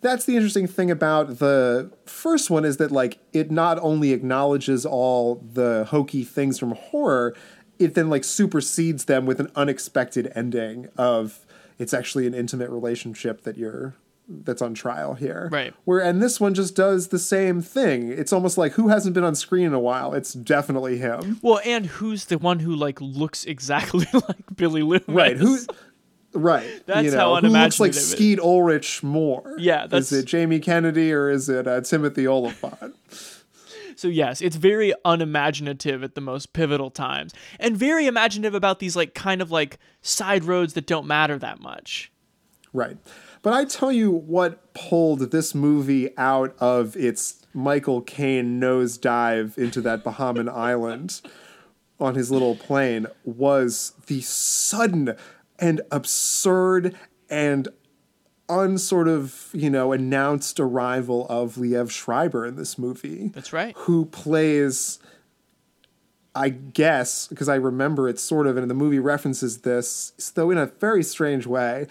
That's 0.00 0.24
the 0.24 0.36
interesting 0.36 0.66
thing 0.66 0.90
about 0.90 1.38
the 1.38 1.90
first 2.06 2.50
one 2.50 2.64
is 2.64 2.78
that 2.78 2.90
like 2.90 3.18
it 3.32 3.50
not 3.50 3.78
only 3.80 4.12
acknowledges 4.12 4.86
all 4.86 5.36
the 5.52 5.86
hokey 5.90 6.24
things 6.24 6.58
from 6.58 6.72
horror 6.72 7.34
it 7.78 7.94
then 7.94 8.08
like 8.08 8.24
supersedes 8.24 9.04
them 9.04 9.26
with 9.26 9.38
an 9.40 9.50
unexpected 9.54 10.32
ending 10.34 10.88
of 10.96 11.44
it's 11.78 11.92
actually 11.92 12.26
an 12.26 12.34
intimate 12.34 12.70
relationship 12.70 13.42
that 13.42 13.56
you're 13.58 13.94
that's 14.28 14.60
on 14.62 14.74
trial 14.74 15.14
here. 15.14 15.48
Right. 15.52 15.72
where 15.84 16.00
and 16.00 16.22
this 16.22 16.40
one 16.40 16.54
just 16.54 16.74
does 16.74 17.08
the 17.08 17.18
same 17.18 17.62
thing. 17.62 18.10
It's 18.10 18.32
almost 18.32 18.58
like 18.58 18.72
who 18.72 18.88
hasn't 18.88 19.14
been 19.14 19.24
on 19.24 19.34
screen 19.34 19.66
in 19.66 19.74
a 19.74 19.80
while? 19.80 20.14
It's 20.14 20.32
definitely 20.32 20.98
him. 20.98 21.38
Well, 21.42 21.60
and 21.64 21.86
who's 21.86 22.26
the 22.26 22.38
one 22.38 22.58
who 22.60 22.74
like 22.74 23.00
looks 23.00 23.44
exactly 23.44 24.06
like 24.12 24.56
Billy 24.56 24.82
Loomis? 24.82 25.08
right. 25.08 25.36
Who 25.36 25.58
right 26.36 26.82
That's 26.86 27.04
you 27.04 27.10
know, 27.10 27.34
how 27.34 27.40
who 27.40 27.48
looks 27.48 27.80
like 27.80 27.94
skeet 27.94 28.38
ulrich 28.38 29.02
more 29.02 29.56
Yeah, 29.58 29.86
that's- 29.86 30.12
is 30.12 30.20
it 30.20 30.26
jamie 30.26 30.60
kennedy 30.60 31.12
or 31.12 31.30
is 31.30 31.48
it 31.48 31.66
uh, 31.66 31.80
timothy 31.80 32.26
olyphant 32.26 32.94
So 33.98 34.08
yes, 34.08 34.42
it's 34.42 34.56
very 34.56 34.92
unimaginative 35.06 36.04
at 36.04 36.14
the 36.14 36.20
most 36.20 36.52
pivotal 36.52 36.90
times, 36.90 37.32
and 37.58 37.76
very 37.76 38.06
imaginative 38.06 38.54
about 38.54 38.78
these 38.78 38.94
like 38.94 39.14
kind 39.14 39.40
of 39.40 39.50
like 39.50 39.78
side 40.02 40.44
roads 40.44 40.74
that 40.74 40.86
don't 40.86 41.06
matter 41.06 41.38
that 41.38 41.60
much. 41.60 42.12
Right. 42.74 42.98
But 43.40 43.54
I 43.54 43.64
tell 43.64 43.90
you 43.90 44.10
what 44.10 44.74
pulled 44.74 45.30
this 45.30 45.54
movie 45.54 46.10
out 46.18 46.54
of 46.58 46.94
its 46.94 47.46
Michael 47.54 48.02
Caine 48.02 48.60
nosedive 48.60 49.56
into 49.56 49.80
that 49.80 50.04
Bahamian 50.04 50.52
island 50.52 51.22
on 51.98 52.16
his 52.16 52.30
little 52.30 52.54
plane 52.54 53.06
was 53.24 53.94
the 54.08 54.20
sudden 54.20 55.16
and 55.58 55.80
absurd 55.90 56.96
and 57.28 57.68
unsort 58.48 59.08
of, 59.08 59.48
you 59.52 59.70
know, 59.70 59.92
announced 59.92 60.60
arrival 60.60 61.26
of 61.28 61.56
Liev 61.56 61.90
Schreiber 61.90 62.46
in 62.46 62.56
this 62.56 62.78
movie. 62.78 63.28
That's 63.34 63.52
right. 63.52 63.74
Who 63.76 64.06
plays 64.06 65.00
I 66.36 66.50
guess, 66.50 67.26
because 67.28 67.48
I 67.48 67.54
remember 67.54 68.10
it 68.10 68.20
sort 68.20 68.46
of, 68.46 68.58
and 68.58 68.68
the 68.70 68.74
movie 68.74 68.98
references 68.98 69.62
this, 69.62 70.12
though 70.34 70.50
in 70.50 70.58
a 70.58 70.66
very 70.66 71.02
strange 71.02 71.46
way. 71.46 71.86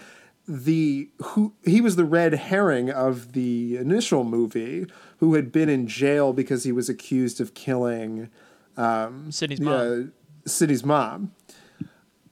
The 0.48 1.10
who 1.20 1.54
he 1.64 1.80
was 1.80 1.96
the 1.96 2.04
red 2.04 2.34
herring 2.34 2.88
of 2.88 3.32
the 3.32 3.76
initial 3.76 4.22
movie, 4.22 4.86
who 5.18 5.34
had 5.34 5.50
been 5.50 5.68
in 5.68 5.88
jail 5.88 6.32
because 6.32 6.62
he 6.62 6.70
was 6.70 6.88
accused 6.88 7.40
of 7.40 7.54
killing 7.54 8.30
Sydney's 9.30 9.60
uh, 9.60 9.64
mom. 9.64 10.12
Sydney's 10.46 10.84
mom. 10.84 11.32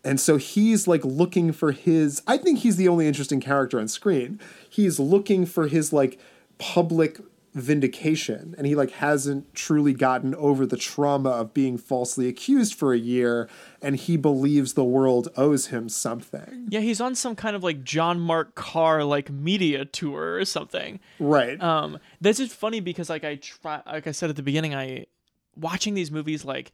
And 0.05 0.21
so 0.21 0.37
he's 0.37 0.87
like 0.87 1.05
looking 1.05 1.53
for 1.53 1.73
his 1.73 2.23
I 2.27 2.37
think 2.37 2.61
he's 2.61 2.77
the 2.77 2.89
only 2.89 3.07
interesting 3.07 3.41
character 3.41 3.81
on 3.81 3.89
screen. 3.89 4.39
He's 4.69 5.01
looking 5.01 5.47
for 5.47 5.67
his 5.67 5.93
like 5.93 6.19
public 6.59 7.21
vindication 7.55 8.53
and 8.59 8.67
he 8.67 8.75
like 8.75 8.91
hasn't 8.91 9.55
truly 9.55 9.93
gotten 9.93 10.35
over 10.35 10.67
the 10.67 10.77
trauma 10.77 11.31
of 11.31 11.55
being 11.55 11.79
falsely 11.79 12.29
accused 12.29 12.75
for 12.75 12.93
a 12.93 12.99
year 12.99 13.49
and 13.81 13.95
he 13.95 14.17
believes 14.17 14.75
the 14.75 14.85
world 14.85 15.29
owes 15.37 15.69
him 15.69 15.89
something. 15.89 16.67
Yeah, 16.69 16.81
he's 16.81 17.01
on 17.01 17.15
some 17.15 17.37
kind 17.37 17.55
of 17.55 17.63
like 17.63 17.85
John 17.85 18.19
Mark 18.19 18.57
Karr 18.57 19.05
like 19.05 19.31
media 19.31 19.85
tour 19.85 20.35
or 20.35 20.45
something. 20.45 20.99
Right. 21.21 21.61
Um 21.63 21.99
this 22.21 22.41
is 22.41 22.53
funny 22.53 22.81
because 22.81 23.09
like 23.09 23.23
I 23.25 23.37
try 23.37 23.81
like 23.87 24.09
I 24.09 24.13
said 24.13 24.31
at 24.31 24.37
the 24.37 24.43
beginning 24.43 24.75
I 24.75 25.07
watching 25.55 25.95
these 25.95 26.11
movies 26.11 26.45
like 26.45 26.73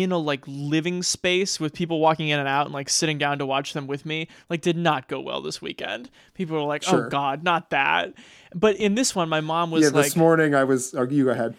in 0.00 0.10
a 0.12 0.18
like 0.18 0.42
living 0.46 1.02
space 1.02 1.60
with 1.60 1.74
people 1.74 2.00
walking 2.00 2.28
in 2.28 2.38
and 2.38 2.48
out 2.48 2.66
and 2.66 2.72
like 2.74 2.88
sitting 2.88 3.18
down 3.18 3.38
to 3.38 3.44
watch 3.46 3.72
them 3.74 3.86
with 3.86 4.06
me 4.06 4.26
like 4.48 4.62
did 4.62 4.76
not 4.76 5.06
go 5.08 5.20
well 5.20 5.42
this 5.42 5.60
weekend 5.60 6.08
people 6.34 6.56
were 6.56 6.62
like 6.62 6.82
oh, 6.86 6.90
Sure. 6.90 7.06
oh 7.06 7.10
god 7.10 7.42
not 7.44 7.70
that 7.70 8.14
but 8.54 8.76
in 8.76 8.94
this 8.94 9.14
one 9.14 9.28
my 9.28 9.40
mom 9.40 9.70
was 9.70 9.82
yeah, 9.82 9.88
like 9.90 10.04
this 10.06 10.16
morning 10.16 10.54
I 10.54 10.64
was 10.64 10.94
oh, 10.94 11.02
you 11.08 11.24
go 11.24 11.30
ahead. 11.30 11.54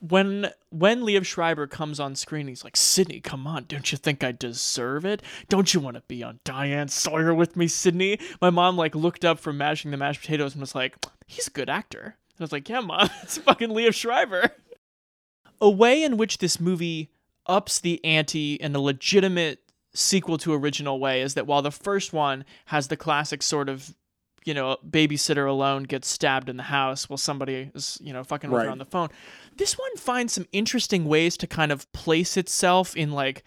when 0.00 0.50
when 0.70 1.00
Liev 1.00 1.24
Schreiber 1.24 1.66
comes 1.66 1.98
on 1.98 2.14
screen, 2.14 2.46
he's 2.46 2.62
like, 2.62 2.76
Sydney, 2.76 3.20
come 3.20 3.46
on, 3.46 3.64
don't 3.68 3.90
you 3.90 3.96
think 3.96 4.22
I 4.22 4.32
deserve 4.32 5.06
it? 5.06 5.22
Don't 5.48 5.72
you 5.72 5.80
want 5.80 5.96
to 5.96 6.02
be 6.06 6.22
on 6.22 6.40
Diane 6.44 6.88
Sawyer 6.88 7.32
with 7.34 7.56
me, 7.56 7.68
Sydney? 7.68 8.18
My 8.40 8.50
mom 8.50 8.76
like 8.76 8.94
looked 8.94 9.24
up 9.24 9.38
from 9.38 9.56
mashing 9.56 9.90
the 9.90 9.96
mashed 9.96 10.20
potatoes 10.20 10.52
and 10.52 10.60
was 10.60 10.74
like, 10.74 10.96
he's 11.26 11.46
a 11.46 11.50
good 11.50 11.70
actor. 11.70 12.02
And 12.02 12.40
I 12.40 12.44
was 12.44 12.52
like, 12.52 12.68
yeah, 12.68 12.80
mom, 12.80 13.08
it's 13.22 13.38
fucking 13.38 13.70
Liev 13.70 13.94
Schreiber. 13.94 14.50
A 15.60 15.70
way 15.70 16.04
in 16.04 16.16
which 16.18 16.38
this 16.38 16.60
movie 16.60 17.10
ups 17.48 17.80
the 17.80 18.04
ante 18.04 18.54
in 18.54 18.74
a 18.74 18.80
legitimate 18.80 19.60
sequel 19.94 20.38
to 20.38 20.52
original 20.54 21.00
way 21.00 21.22
is 21.22 21.34
that 21.34 21.46
while 21.46 21.62
the 21.62 21.70
first 21.70 22.12
one 22.12 22.44
has 22.66 22.88
the 22.88 22.96
classic 22.96 23.42
sort 23.42 23.68
of 23.68 23.94
you 24.44 24.54
know 24.54 24.76
babysitter 24.88 25.48
alone 25.48 25.82
gets 25.82 26.06
stabbed 26.08 26.48
in 26.48 26.56
the 26.56 26.62
house 26.64 27.08
while 27.08 27.16
somebody 27.16 27.70
is 27.74 27.98
you 28.02 28.12
know 28.12 28.22
fucking 28.22 28.50
Right. 28.50 28.68
on 28.68 28.78
the 28.78 28.84
phone 28.84 29.08
this 29.56 29.74
one 29.78 29.96
finds 29.96 30.32
some 30.34 30.46
interesting 30.52 31.04
ways 31.06 31.36
to 31.38 31.46
kind 31.46 31.72
of 31.72 31.90
place 31.92 32.36
itself 32.36 32.96
in 32.96 33.10
like 33.12 33.42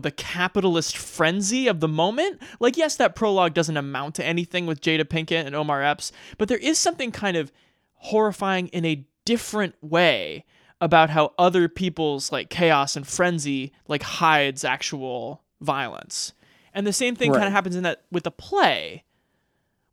the 0.00 0.12
capitalist 0.12 0.96
frenzy 0.96 1.66
of 1.66 1.80
the 1.80 1.88
moment. 1.88 2.40
Like, 2.60 2.76
yes, 2.76 2.94
that 2.96 3.16
prologue 3.16 3.52
doesn't 3.52 3.76
amount 3.76 4.14
to 4.14 4.24
anything 4.24 4.64
with 4.64 4.80
Jada 4.80 5.02
Pinkett 5.04 5.44
and 5.44 5.56
Omar 5.56 5.82
Epps, 5.82 6.12
but 6.38 6.46
there 6.46 6.56
is 6.58 6.78
something 6.78 7.10
kind 7.10 7.36
of 7.36 7.50
horrifying 7.94 8.68
in 8.68 8.84
a 8.84 9.04
different 9.24 9.74
way 9.82 10.44
about 10.80 11.10
how 11.10 11.32
other 11.38 11.68
people's 11.68 12.30
like 12.30 12.50
chaos 12.50 12.96
and 12.96 13.06
frenzy 13.06 13.72
like 13.88 14.02
hides 14.02 14.64
actual 14.64 15.42
violence. 15.60 16.32
And 16.74 16.86
the 16.86 16.92
same 16.92 17.16
thing 17.16 17.32
kind 17.32 17.46
of 17.46 17.52
happens 17.52 17.74
in 17.76 17.82
that 17.82 18.02
with 18.12 18.24
the 18.24 18.30
play 18.30 19.04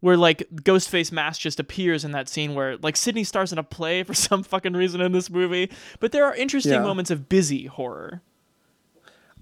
where 0.01 0.17
like 0.17 0.47
Ghostface 0.53 1.11
Mask 1.11 1.41
just 1.41 1.59
appears 1.59 2.05
in 2.05 2.11
that 2.11 2.29
scene 2.29 2.53
where 2.53 2.77
like 2.77 2.95
Sydney 2.95 3.23
stars 3.23 3.51
in 3.51 3.57
a 3.57 3.63
play 3.63 4.03
for 4.03 4.13
some 4.27 4.43
fucking 4.43 4.73
reason 4.73 5.01
in 5.01 5.11
this 5.11 5.29
movie. 5.29 5.71
But 5.99 6.11
there 6.11 6.25
are 6.25 6.36
interesting 6.36 6.73
Yeah. 6.73 6.81
moments 6.83 7.09
of 7.09 7.27
busy 7.29 7.65
horror. 7.65 8.21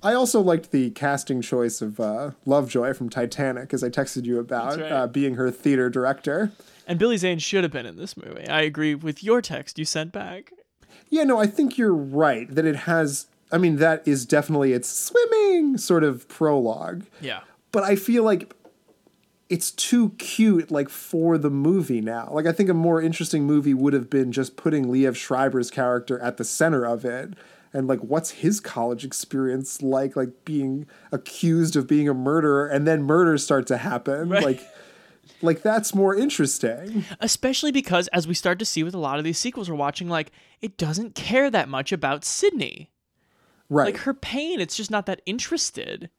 I 0.02 0.14
also 0.14 0.42
liked 0.42 0.72
the 0.72 0.90
casting 0.92 1.42
choice 1.42 1.82
of 1.82 1.98
uh, 2.00 2.32
Lovejoy 2.46 2.94
from 2.94 3.10
Titanic, 3.10 3.74
as 3.74 3.84
I 3.86 3.90
texted 3.90 4.26
you 4.26 4.38
about, 4.38 4.78
right. 4.78 4.92
uh, 4.92 5.08
being 5.08 5.36
her 5.36 5.50
theater 5.50 5.90
director. 5.90 6.52
And 6.86 7.00
Billy 7.00 7.16
Zane 7.16 7.40
should 7.40 7.64
have 7.64 7.72
been 7.72 7.86
in 7.86 7.96
this 7.96 8.18
movie. 8.18 8.46
I 8.48 8.62
agree 8.62 8.96
with 8.96 9.24
your 9.24 9.42
text 9.42 9.80
you 9.80 9.86
sent 9.86 10.12
back. 10.12 10.52
Yeah, 11.10 11.24
no, 11.24 11.40
I 11.40 11.48
think 11.48 11.78
you're 11.78 11.94
right 11.94 12.54
that 12.54 12.66
it 12.66 12.76
has. 12.76 13.28
I 13.52 13.58
mean, 13.58 13.76
that 13.78 14.08
is 14.08 14.26
definitely 14.26 14.74
its 14.74 14.90
swimming 14.90 15.78
sort 15.78 16.04
of 16.04 16.28
prologue. 16.28 17.06
Yeah. 17.22 17.42
But 17.72 17.84
I 17.84 17.96
feel 17.96 18.24
like 18.24 18.56
it's 19.50 19.70
too 19.72 20.12
cute, 20.18 20.72
like 20.72 20.90
for 20.90 21.38
the 21.38 21.52
movie 21.52 22.02
now. 22.02 22.30
Like, 22.32 22.48
I 22.48 22.52
think 22.52 22.70
a 22.70 22.74
more 22.74 23.02
interesting 23.02 23.44
movie 23.44 23.74
would 23.74 23.94
have 23.94 24.10
been 24.10 24.32
just 24.32 24.56
putting 24.56 24.86
Liev 24.86 25.16
Schreiber's 25.16 25.70
character 25.70 26.20
at 26.20 26.38
the 26.38 26.44
center 26.44 26.84
of 26.86 27.06
it. 27.06 27.34
And 27.72 27.88
like, 27.88 28.00
what's 28.00 28.32
his 28.32 28.60
college 28.60 29.04
experience 29.04 29.82
like? 29.82 30.16
Like 30.16 30.46
being 30.46 30.88
accused 31.12 31.76
of 31.76 31.88
being 31.88 32.08
a 32.08 32.14
murderer, 32.14 32.68
and 32.68 32.88
then 32.88 33.04
murders 33.04 33.44
start 33.44 33.68
to 33.68 33.78
happen. 33.78 34.30
Like, 34.30 34.62
like 35.42 35.62
that's 35.62 35.94
more 35.94 36.16
interesting. 36.16 37.06
Especially 37.20 37.72
because 37.72 38.08
as 38.10 38.28
we 38.28 38.34
start 38.34 38.60
to 38.60 38.66
see 38.66 38.84
with 38.84 38.94
a 38.94 39.00
lot 39.00 39.18
of 39.18 39.24
these 39.24 39.38
sequels 39.38 39.70
we're 39.70 39.76
watching, 39.76 40.10
like, 40.10 40.32
it 40.62 40.78
doesn't 40.78 41.16
care 41.16 41.50
that 41.50 41.70
much 41.70 41.92
about 41.92 42.26
Sydney. 42.26 42.90
Right. 43.70 43.86
Like 43.86 43.98
her 44.04 44.14
pain, 44.14 44.60
it's 44.60 44.78
just 44.78 44.92
not 44.92 45.06
that 45.06 45.22
interested. 45.26 46.10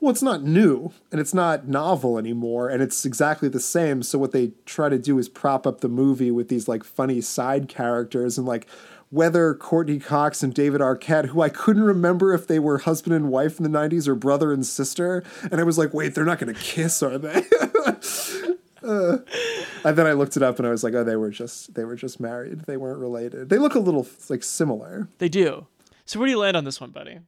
Well, 0.00 0.10
it's 0.10 0.22
not 0.22 0.44
new 0.44 0.92
and 1.10 1.20
it's 1.20 1.34
not 1.34 1.66
novel 1.66 2.18
anymore, 2.18 2.68
and 2.68 2.82
it's 2.82 3.04
exactly 3.04 3.48
the 3.48 3.60
same. 3.60 4.02
So 4.02 4.18
what 4.18 4.32
they 4.32 4.52
try 4.64 4.88
to 4.88 4.98
do 4.98 5.18
is 5.18 5.28
prop 5.28 5.66
up 5.66 5.80
the 5.80 5.88
movie 5.88 6.30
with 6.30 6.48
these 6.48 6.68
like 6.68 6.84
funny 6.84 7.20
side 7.20 7.68
characters 7.68 8.38
and 8.38 8.46
like 8.46 8.66
whether 9.10 9.54
Courteney 9.54 9.98
Cox 9.98 10.42
and 10.42 10.52
David 10.52 10.80
Arquette, 10.80 11.26
who 11.26 11.40
I 11.40 11.48
couldn't 11.48 11.82
remember 11.82 12.34
if 12.34 12.46
they 12.46 12.58
were 12.58 12.78
husband 12.78 13.14
and 13.14 13.30
wife 13.30 13.58
in 13.58 13.64
the 13.64 13.78
'90s 13.78 14.06
or 14.06 14.14
brother 14.14 14.52
and 14.52 14.64
sister, 14.64 15.24
and 15.50 15.60
I 15.60 15.64
was 15.64 15.78
like, 15.78 15.94
wait, 15.94 16.14
they're 16.14 16.24
not 16.24 16.38
going 16.38 16.54
to 16.54 16.60
kiss, 16.60 17.02
are 17.02 17.18
they? 17.18 17.42
Uh, 18.82 19.18
and 19.84 19.96
then 19.96 20.06
I 20.06 20.12
looked 20.12 20.36
it 20.36 20.42
up 20.42 20.58
and 20.58 20.66
I 20.66 20.70
was 20.70 20.84
like, 20.84 20.94
oh, 20.94 21.04
they 21.04 21.16
were 21.16 21.30
just 21.30 21.74
they 21.74 21.84
were 21.84 21.96
just 21.96 22.20
married. 22.20 22.60
They 22.60 22.76
weren't 22.76 22.98
related. 22.98 23.48
They 23.48 23.58
look 23.58 23.74
a 23.74 23.80
little 23.80 24.06
like 24.28 24.42
similar. 24.42 25.08
They 25.18 25.28
do. 25.28 25.66
So 26.04 26.18
where 26.18 26.26
do 26.26 26.32
you 26.32 26.38
land 26.38 26.56
on 26.56 26.64
this 26.64 26.80
one, 26.80 26.90
buddy? 26.90 27.20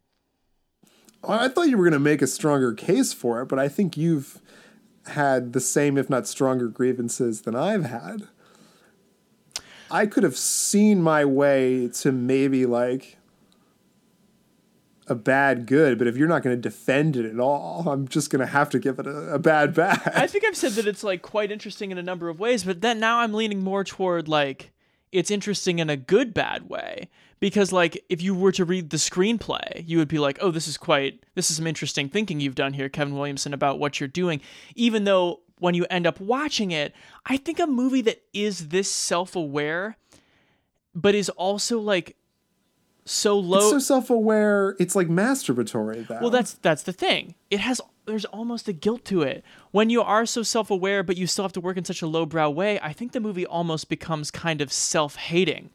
I 1.22 1.48
thought 1.48 1.68
you 1.68 1.76
were 1.76 1.84
going 1.84 1.92
to 1.92 1.98
make 1.98 2.22
a 2.22 2.26
stronger 2.26 2.72
case 2.72 3.12
for 3.12 3.42
it, 3.42 3.46
but 3.46 3.58
I 3.58 3.68
think 3.68 3.96
you've 3.96 4.40
had 5.06 5.52
the 5.52 5.60
same, 5.60 5.98
if 5.98 6.08
not 6.08 6.26
stronger, 6.26 6.68
grievances 6.68 7.42
than 7.42 7.54
I've 7.54 7.84
had. 7.84 8.28
I 9.90 10.06
could 10.06 10.22
have 10.22 10.36
seen 10.36 11.02
my 11.02 11.24
way 11.24 11.88
to 11.88 12.12
maybe 12.12 12.64
like 12.64 13.18
a 15.10 15.14
bad 15.14 15.66
good, 15.66 15.98
but 15.98 16.06
if 16.06 16.16
you're 16.16 16.28
not 16.28 16.42
going 16.42 16.56
to 16.56 16.60
defend 16.60 17.16
it 17.16 17.26
at 17.26 17.40
all, 17.40 17.88
I'm 17.88 18.06
just 18.06 18.30
going 18.30 18.40
to 18.40 18.46
have 18.46 18.70
to 18.70 18.78
give 18.78 18.98
it 19.00 19.06
a, 19.06 19.34
a 19.34 19.38
bad 19.38 19.74
bad. 19.74 20.00
I 20.14 20.26
think 20.26 20.44
I've 20.44 20.56
said 20.56 20.72
that 20.72 20.86
it's 20.86 21.02
like 21.02 21.20
quite 21.20 21.50
interesting 21.50 21.90
in 21.90 21.98
a 21.98 22.02
number 22.02 22.28
of 22.28 22.38
ways, 22.38 22.64
but 22.64 22.80
then 22.80 23.00
now 23.00 23.18
I'm 23.18 23.34
leaning 23.34 23.62
more 23.62 23.82
toward 23.82 24.28
like 24.28 24.72
it's 25.10 25.30
interesting 25.30 25.80
in 25.80 25.90
a 25.90 25.96
good 25.96 26.32
bad 26.32 26.68
way 26.68 27.08
because 27.40 27.72
like 27.72 28.02
if 28.08 28.22
you 28.22 28.34
were 28.34 28.52
to 28.52 28.64
read 28.64 28.90
the 28.90 28.96
screenplay, 28.96 29.84
you 29.86 29.98
would 29.98 30.08
be 30.08 30.20
like, 30.20 30.38
"Oh, 30.40 30.52
this 30.52 30.68
is 30.68 30.76
quite 30.76 31.24
this 31.34 31.50
is 31.50 31.56
some 31.56 31.66
interesting 31.66 32.08
thinking 32.08 32.38
you've 32.38 32.54
done 32.54 32.74
here, 32.74 32.88
Kevin 32.88 33.16
Williamson, 33.16 33.52
about 33.52 33.80
what 33.80 33.98
you're 33.98 34.08
doing." 34.08 34.40
Even 34.76 35.04
though 35.04 35.40
when 35.58 35.74
you 35.74 35.86
end 35.90 36.06
up 36.06 36.20
watching 36.20 36.70
it, 36.70 36.94
I 37.26 37.36
think 37.36 37.58
a 37.58 37.66
movie 37.66 38.02
that 38.02 38.22
is 38.32 38.68
this 38.68 38.90
self-aware 38.90 39.96
but 40.94 41.14
is 41.14 41.28
also 41.30 41.78
like 41.78 42.16
so 43.10 43.38
low 43.38 43.58
It's 43.58 43.70
so 43.70 43.78
self-aware. 43.78 44.76
It's 44.78 44.94
like 44.94 45.08
masturbatory. 45.08 46.06
Though. 46.06 46.18
well, 46.20 46.30
that's 46.30 46.54
that's 46.54 46.84
the 46.84 46.92
thing. 46.92 47.34
It 47.50 47.60
has 47.60 47.80
there's 48.06 48.24
almost 48.26 48.68
a 48.68 48.72
guilt 48.72 49.04
to 49.06 49.22
it. 49.22 49.44
When 49.72 49.90
you 49.90 50.02
are 50.02 50.26
so 50.26 50.42
self-aware 50.42 51.02
but 51.02 51.16
you 51.16 51.26
still 51.26 51.44
have 51.44 51.52
to 51.54 51.60
work 51.60 51.76
in 51.76 51.84
such 51.84 52.02
a 52.02 52.06
lowbrow 52.06 52.50
way, 52.50 52.78
I 52.80 52.92
think 52.92 53.12
the 53.12 53.20
movie 53.20 53.46
almost 53.46 53.88
becomes 53.88 54.30
kind 54.30 54.60
of 54.60 54.72
self-hating. 54.72 55.70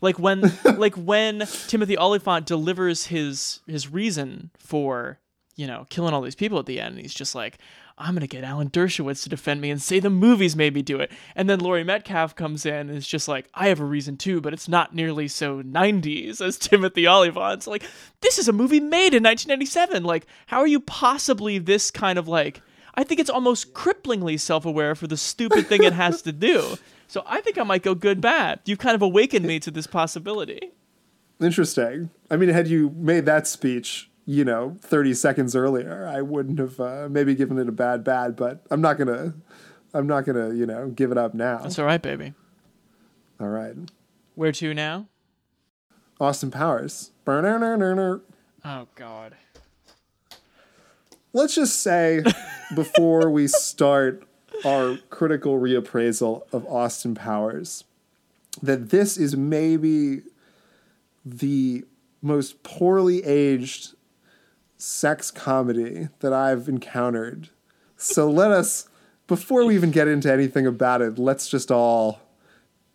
Like 0.00 0.18
when 0.18 0.52
like 0.64 0.94
when 0.96 1.46
Timothy 1.68 1.96
Olyphant 1.96 2.46
delivers 2.46 3.06
his 3.06 3.60
his 3.66 3.88
reason 3.88 4.50
for, 4.58 5.18
you 5.56 5.66
know, 5.66 5.86
killing 5.90 6.12
all 6.12 6.22
these 6.22 6.34
people 6.34 6.58
at 6.58 6.66
the 6.66 6.80
end, 6.80 6.94
and 6.94 7.02
he's 7.02 7.14
just 7.14 7.34
like 7.34 7.58
I'm 8.00 8.14
gonna 8.14 8.26
get 8.26 8.42
Alan 8.42 8.70
Dershowitz 8.70 9.22
to 9.24 9.28
defend 9.28 9.60
me 9.60 9.70
and 9.70 9.80
say 9.80 10.00
the 10.00 10.10
movies 10.10 10.56
made 10.56 10.74
me 10.74 10.80
do 10.82 10.98
it. 10.98 11.12
And 11.36 11.48
then 11.48 11.60
Laurie 11.60 11.84
Metcalf 11.84 12.34
comes 12.34 12.64
in 12.64 12.88
and 12.88 12.90
is 12.90 13.06
just 13.06 13.28
like, 13.28 13.48
I 13.52 13.68
have 13.68 13.78
a 13.78 13.84
reason 13.84 14.16
too, 14.16 14.40
but 14.40 14.54
it's 14.54 14.68
not 14.68 14.94
nearly 14.94 15.28
so 15.28 15.62
90s 15.62 16.40
as 16.40 16.56
Timothy 16.58 17.06
Olyphant's. 17.06 17.66
Like, 17.66 17.84
this 18.22 18.38
is 18.38 18.48
a 18.48 18.52
movie 18.52 18.80
made 18.80 19.14
in 19.14 19.22
1997. 19.22 20.02
Like, 20.02 20.26
how 20.46 20.58
are 20.60 20.66
you 20.66 20.80
possibly 20.80 21.58
this 21.58 21.90
kind 21.90 22.18
of 22.18 22.26
like? 22.26 22.62
I 22.94 23.04
think 23.04 23.20
it's 23.20 23.30
almost 23.30 23.72
cripplingly 23.72 24.40
self-aware 24.40 24.94
for 24.94 25.06
the 25.06 25.16
stupid 25.16 25.66
thing 25.66 25.84
it 25.84 25.92
has 25.92 26.22
to 26.22 26.32
do. 26.32 26.76
So 27.06 27.22
I 27.26 27.40
think 27.40 27.58
I 27.58 27.62
might 27.62 27.82
go 27.82 27.94
good 27.94 28.20
bad. 28.20 28.60
You've 28.64 28.78
kind 28.78 28.94
of 28.94 29.02
awakened 29.02 29.46
me 29.46 29.60
to 29.60 29.70
this 29.70 29.86
possibility. 29.86 30.72
Interesting. 31.40 32.10
I 32.30 32.36
mean, 32.36 32.50
had 32.50 32.68
you 32.68 32.94
made 32.96 33.26
that 33.26 33.46
speech, 33.46 34.09
you 34.26 34.44
know, 34.44 34.76
30 34.80 35.14
seconds 35.14 35.56
earlier, 35.56 36.06
I 36.06 36.22
wouldn't 36.22 36.58
have 36.58 36.78
uh, 36.78 37.08
maybe 37.10 37.34
given 37.34 37.58
it 37.58 37.68
a 37.68 37.72
bad 37.72 38.04
bad, 38.04 38.36
but 38.36 38.64
I'm 38.70 38.80
not 38.80 38.96
going 38.96 39.08
to 39.08 39.34
I'm 39.92 40.06
not 40.06 40.24
going 40.24 40.50
to, 40.50 40.56
you 40.56 40.66
know, 40.66 40.88
give 40.88 41.10
it 41.10 41.18
up 41.18 41.34
now. 41.34 41.58
That's 41.58 41.78
all 41.78 41.84
right, 41.84 42.00
baby. 42.00 42.34
All 43.40 43.48
right. 43.48 43.74
Where 44.34 44.52
to 44.52 44.74
now? 44.74 45.08
Austin 46.20 46.50
Powers. 46.50 47.10
Burner. 47.24 48.20
Oh 48.64 48.86
God. 48.94 49.34
Let's 51.32 51.54
just 51.54 51.80
say 51.82 52.22
before 52.74 53.30
we 53.30 53.46
start 53.48 54.22
our 54.64 54.98
critical 55.08 55.58
reappraisal 55.58 56.42
of 56.52 56.66
Austin 56.66 57.14
Powers 57.14 57.84
that 58.62 58.90
this 58.90 59.16
is 59.16 59.36
maybe 59.36 60.22
the 61.24 61.84
most 62.20 62.62
poorly 62.62 63.24
aged 63.24 63.94
sex 64.80 65.30
comedy 65.30 66.08
that 66.20 66.32
I've 66.32 66.68
encountered. 66.68 67.50
So 67.96 68.30
let 68.30 68.50
us, 68.50 68.88
before 69.26 69.64
we 69.64 69.74
even 69.74 69.90
get 69.90 70.08
into 70.08 70.32
anything 70.32 70.66
about 70.66 71.02
it, 71.02 71.18
let's 71.18 71.48
just 71.48 71.70
all 71.70 72.20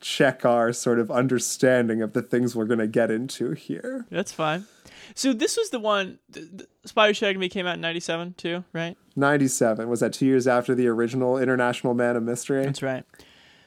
check 0.01 0.45
our 0.45 0.73
sort 0.73 0.99
of 0.99 1.09
understanding 1.09 2.01
of 2.01 2.13
the 2.13 2.21
things 2.21 2.55
we're 2.55 2.65
going 2.65 2.79
to 2.79 2.87
get 2.87 3.09
into 3.11 3.51
here. 3.51 4.05
That's 4.09 4.31
fine. 4.31 4.65
So 5.13 5.33
this 5.33 5.57
was 5.57 5.69
the 5.69 5.79
one. 5.79 6.19
The, 6.29 6.39
the 6.41 6.67
Spy 6.85 7.07
Who 7.07 7.13
Shagged 7.13 7.39
Me 7.39 7.49
came 7.49 7.67
out 7.67 7.75
in 7.75 7.81
'97 7.81 8.33
too, 8.33 8.63
right? 8.73 8.97
97. 9.15 9.87
Was 9.87 9.99
that 9.99 10.13
two 10.13 10.25
years 10.25 10.47
after 10.47 10.73
the 10.75 10.87
original 10.87 11.37
International 11.37 11.93
Man 11.93 12.15
of 12.15 12.23
Mystery? 12.23 12.65
That's 12.65 12.81
right. 12.81 13.05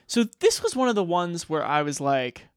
So 0.07 0.25
this 0.41 0.63
was 0.63 0.75
one 0.75 0.89
of 0.89 0.95
the 0.95 1.05
ones 1.05 1.49
where 1.49 1.65
I 1.65 1.83
was 1.83 2.01
like, 2.01 2.48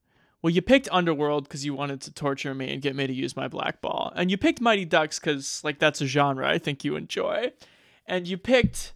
well, 0.42 0.52
you 0.52 0.62
picked 0.62 0.90
Underworld 0.92 1.44
because 1.44 1.64
you 1.66 1.74
wanted 1.74 2.02
to 2.02 2.12
torture 2.12 2.54
me 2.54 2.74
and 2.74 2.82
get 2.82 2.96
me 2.96 3.06
to 3.06 3.14
use 3.14 3.36
my 3.36 3.48
black 3.48 3.82
ball, 3.82 4.12
and 4.16 4.32
you 4.32 4.38
picked 4.38 4.60
Mighty 4.60 4.86
Ducks 4.86 5.20
because 5.20 5.62
like 5.64 5.80
that's 5.80 6.02
a 6.02 6.08
genre 6.08 6.50
I 6.50 6.58
think 6.58 6.84
you 6.84 6.96
enjoy, 6.96 7.52
and 8.08 8.28
you 8.28 8.38
picked 8.38 8.94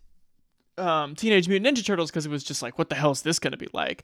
um, 0.78 1.16
Teenage 1.16 1.48
Mutant 1.48 1.78
Ninja 1.78 1.86
Turtles 1.86 2.10
because 2.10 2.26
it 2.26 2.32
was 2.32 2.44
just 2.44 2.62
like, 2.62 2.78
what 2.78 2.90
the 2.90 2.96
hell 2.96 3.12
is 3.12 3.22
this 3.22 3.40
gonna 3.40 3.58
be 3.58 3.68
like? 3.74 4.04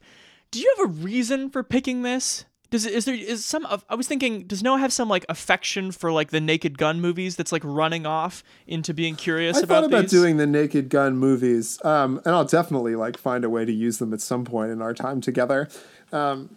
Do 0.50 0.60
you 0.60 0.72
have 0.76 0.88
a 0.88 0.92
reason 0.92 1.50
for 1.50 1.62
picking 1.62 2.02
this? 2.02 2.44
Does 2.70 2.86
is 2.86 3.04
there 3.04 3.14
is 3.14 3.44
some? 3.44 3.66
Of 3.66 3.84
I 3.90 3.96
was 3.96 4.06
thinking, 4.06 4.46
does 4.46 4.62
Noah 4.62 4.78
have 4.78 4.92
some 4.92 5.08
like 5.08 5.26
affection 5.28 5.92
for 5.92 6.10
like 6.10 6.30
the 6.30 6.40
Naked 6.40 6.78
Gun 6.78 7.00
movies 7.00 7.36
that's 7.36 7.52
like 7.52 7.62
running 7.64 8.06
off 8.06 8.42
into 8.66 8.94
being 8.94 9.14
curious 9.14 9.58
I 9.58 9.60
about 9.62 9.82
thought 9.82 9.84
about 9.84 10.02
these? 10.02 10.10
doing 10.12 10.38
the 10.38 10.46
Naked 10.46 10.88
Gun 10.88 11.18
movies, 11.18 11.84
um, 11.84 12.20
and 12.24 12.34
I'll 12.34 12.46
definitely 12.46 12.96
like 12.96 13.18
find 13.18 13.44
a 13.44 13.50
way 13.50 13.66
to 13.66 13.72
use 13.72 13.98
them 13.98 14.14
at 14.14 14.22
some 14.22 14.44
point 14.44 14.70
in 14.70 14.80
our 14.80 14.94
time 14.94 15.20
together. 15.20 15.68
Um, 16.12 16.56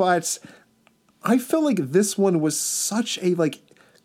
but 0.00 0.38
I 1.22 1.36
feel 1.36 1.62
like 1.62 1.76
this 1.76 2.16
one 2.16 2.40
was 2.40 2.58
such 2.58 3.18
a 3.20 3.34
like 3.34 3.58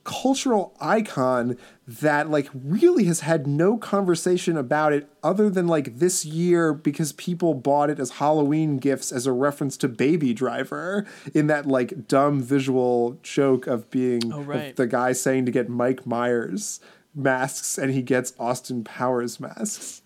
cultural 0.04 0.76
icon 0.82 1.56
that 1.88 2.30
like 2.30 2.50
really 2.54 3.06
has 3.06 3.22
had 3.22 3.48
no 3.48 3.78
conversation 3.78 4.58
about 4.58 4.92
it 4.92 5.10
other 5.24 5.50
than 5.50 5.68
like 5.68 6.00
this 6.00 6.26
year 6.26 6.74
because 6.74 7.14
people 7.14 7.54
bought 7.54 7.90
it 7.90 7.98
as 7.98 8.10
Halloween 8.12 8.78
gifts 8.78 9.14
as 9.14 9.26
a 9.26 9.32
reference 9.32 9.78
to 9.78 9.88
Baby 9.88 10.34
Driver 10.34 11.06
in 11.34 11.48
that 11.48 11.66
like 11.66 12.10
dumb 12.10 12.42
visual 12.42 13.18
joke 13.24 13.66
of 13.66 13.90
being 13.90 14.34
Oh, 14.34 14.42
of 14.42 14.76
the 14.76 14.88
guy 14.88 15.14
saying 15.14 15.46
to 15.46 15.52
get 15.54 15.70
Mike 15.70 16.06
Myers 16.06 16.82
masks 17.16 17.78
and 17.78 17.94
he 17.94 18.02
gets 18.02 18.34
Austin 18.38 18.84
Powers 18.84 19.40
masks. 19.40 20.02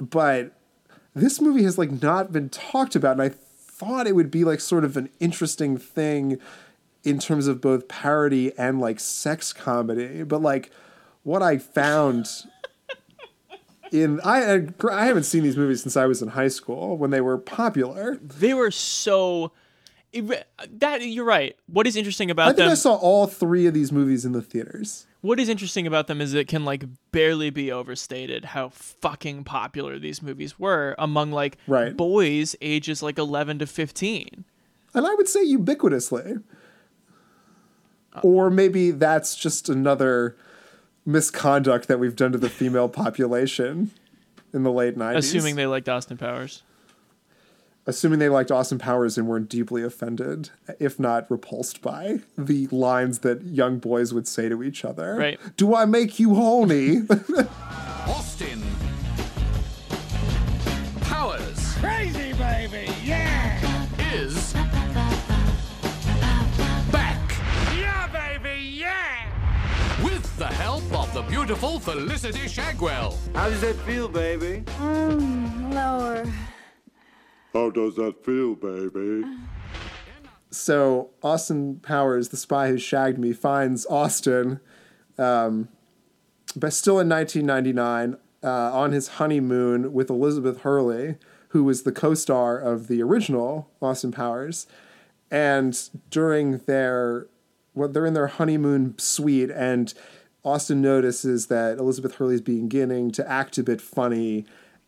But 0.00 0.58
this 1.14 1.40
movie 1.40 1.62
has 1.62 1.78
like 1.78 2.02
not 2.02 2.32
been 2.32 2.48
talked 2.48 2.96
about 2.96 3.12
and 3.12 3.22
I 3.22 3.28
thought 3.82 4.06
it 4.06 4.14
would 4.14 4.30
be 4.30 4.44
like 4.44 4.60
sort 4.60 4.84
of 4.84 4.96
an 4.96 5.08
interesting 5.20 5.76
thing 5.76 6.38
in 7.04 7.18
terms 7.18 7.46
of 7.46 7.60
both 7.60 7.88
parody 7.88 8.56
and 8.56 8.80
like 8.80 9.00
sex 9.00 9.52
comedy 9.52 10.22
but 10.22 10.40
like 10.40 10.70
what 11.24 11.42
i 11.42 11.58
found 11.58 12.28
in 13.92 14.20
I 14.24 14.68
I 14.90 15.06
haven't 15.06 15.24
seen 15.24 15.42
these 15.42 15.56
movies 15.56 15.82
since 15.82 15.96
I 15.96 16.06
was 16.06 16.22
in 16.22 16.28
high 16.28 16.48
school 16.48 16.96
when 16.96 17.10
they 17.10 17.20
were 17.20 17.36
popular. 17.36 18.16
They 18.16 18.54
were 18.54 18.70
so 18.70 19.52
that 20.12 21.02
you're 21.02 21.24
right. 21.24 21.56
What 21.66 21.86
is 21.86 21.96
interesting 21.96 22.30
about 22.30 22.44
I 22.44 22.50
think 22.50 22.58
them? 22.58 22.70
I 22.70 22.74
saw 22.74 22.94
all 22.94 23.26
three 23.26 23.66
of 23.66 23.74
these 23.74 23.92
movies 23.92 24.24
in 24.24 24.32
the 24.32 24.42
theaters. 24.42 25.06
What 25.22 25.40
is 25.40 25.48
interesting 25.48 25.86
about 25.86 26.06
them 26.08 26.20
is 26.20 26.34
it 26.34 26.46
can 26.48 26.64
like 26.64 26.84
barely 27.12 27.48
be 27.50 27.72
overstated 27.72 28.44
how 28.46 28.68
fucking 28.68 29.44
popular 29.44 29.98
these 29.98 30.20
movies 30.22 30.58
were 30.58 30.94
among 30.98 31.32
like 31.32 31.56
Right. 31.66 31.96
boys 31.96 32.54
ages 32.60 33.02
like 33.02 33.18
11 33.18 33.58
to 33.60 33.66
15. 33.66 34.44
And 34.94 35.06
I 35.06 35.14
would 35.14 35.28
say 35.28 35.44
ubiquitously. 35.46 36.42
Or 38.22 38.50
maybe 38.50 38.90
that's 38.90 39.34
just 39.36 39.68
another 39.70 40.36
misconduct 41.06 41.88
that 41.88 41.98
we've 41.98 42.14
done 42.14 42.32
to 42.32 42.38
the 42.38 42.50
female 42.50 42.88
population 42.88 43.90
in 44.52 44.64
the 44.64 44.70
late 44.72 44.96
90s. 44.98 45.16
Assuming 45.16 45.56
they 45.56 45.66
liked 45.66 45.88
Austin 45.88 46.18
Powers. 46.18 46.62
Assuming 47.86 48.18
they 48.18 48.28
liked 48.28 48.50
Austin 48.50 48.78
Powers 48.78 49.18
and 49.18 49.26
weren't 49.28 49.48
deeply 49.48 49.82
offended, 49.82 50.50
if 50.78 50.98
not 51.00 51.30
repulsed 51.30 51.82
by 51.82 52.20
the 52.38 52.66
lines 52.68 53.20
that 53.20 53.42
young 53.42 53.78
boys 53.78 54.12
would 54.14 54.28
say 54.28 54.48
to 54.48 54.62
each 54.62 54.84
other. 54.84 55.16
Right. 55.16 55.40
Do 55.56 55.74
I 55.74 55.84
make 55.84 56.18
you 56.18 56.34
horny? 56.34 57.02
Austin. 58.08 58.62
Powers 61.02 61.74
Crazy 61.78 62.32
baby, 62.34 62.88
yeah! 63.04 63.58
is 64.14 64.52
back 66.92 67.18
Yeah, 67.76 68.08
baby, 68.12 68.60
yeah! 68.62 69.26
with 70.04 70.36
the 70.38 70.46
help 70.46 70.82
of 70.92 71.12
the 71.14 71.22
beautiful 71.22 71.78
Felicity 71.80 72.46
Shagwell. 72.48 73.16
How 73.34 73.48
does 73.48 73.60
that 73.60 73.76
feel, 73.86 74.08
baby? 74.08 74.62
Mm, 74.78 75.72
lower. 75.74 76.24
How 77.52 77.70
does 77.70 77.96
that 77.96 78.24
feel, 78.24 78.54
baby? 78.54 79.24
so 80.50 81.10
Austin 81.22 81.80
Powers, 81.80 82.28
the 82.28 82.36
spy 82.36 82.68
who 82.68 82.78
shagged 82.78 83.18
me, 83.18 83.32
finds 83.32 83.86
Austin, 83.86 84.60
um, 85.18 85.68
but 86.54 86.72
still 86.72 87.00
in 87.00 87.08
1999, 87.08 88.16
uh, 88.44 88.48
on 88.76 88.92
his 88.92 89.08
honeymoon 89.08 89.92
with 89.92 90.10
Elizabeth 90.10 90.62
Hurley, 90.62 91.16
who 91.48 91.64
was 91.64 91.82
the 91.82 91.92
co-star 91.92 92.58
of 92.58 92.88
the 92.88 93.02
original 93.02 93.70
Austin 93.80 94.12
Powers, 94.12 94.66
and 95.30 95.90
during 96.10 96.58
their 96.58 97.26
well, 97.74 97.88
they're 97.88 98.04
in 98.04 98.14
their 98.14 98.26
honeymoon 98.26 98.98
suite, 98.98 99.50
and 99.50 99.94
Austin 100.44 100.82
notices 100.82 101.46
that 101.46 101.78
Elizabeth 101.78 102.16
Hurley's 102.16 102.42
beginning 102.42 103.10
to 103.12 103.30
act 103.30 103.56
a 103.56 103.62
bit 103.62 103.80
funny, 103.80 104.44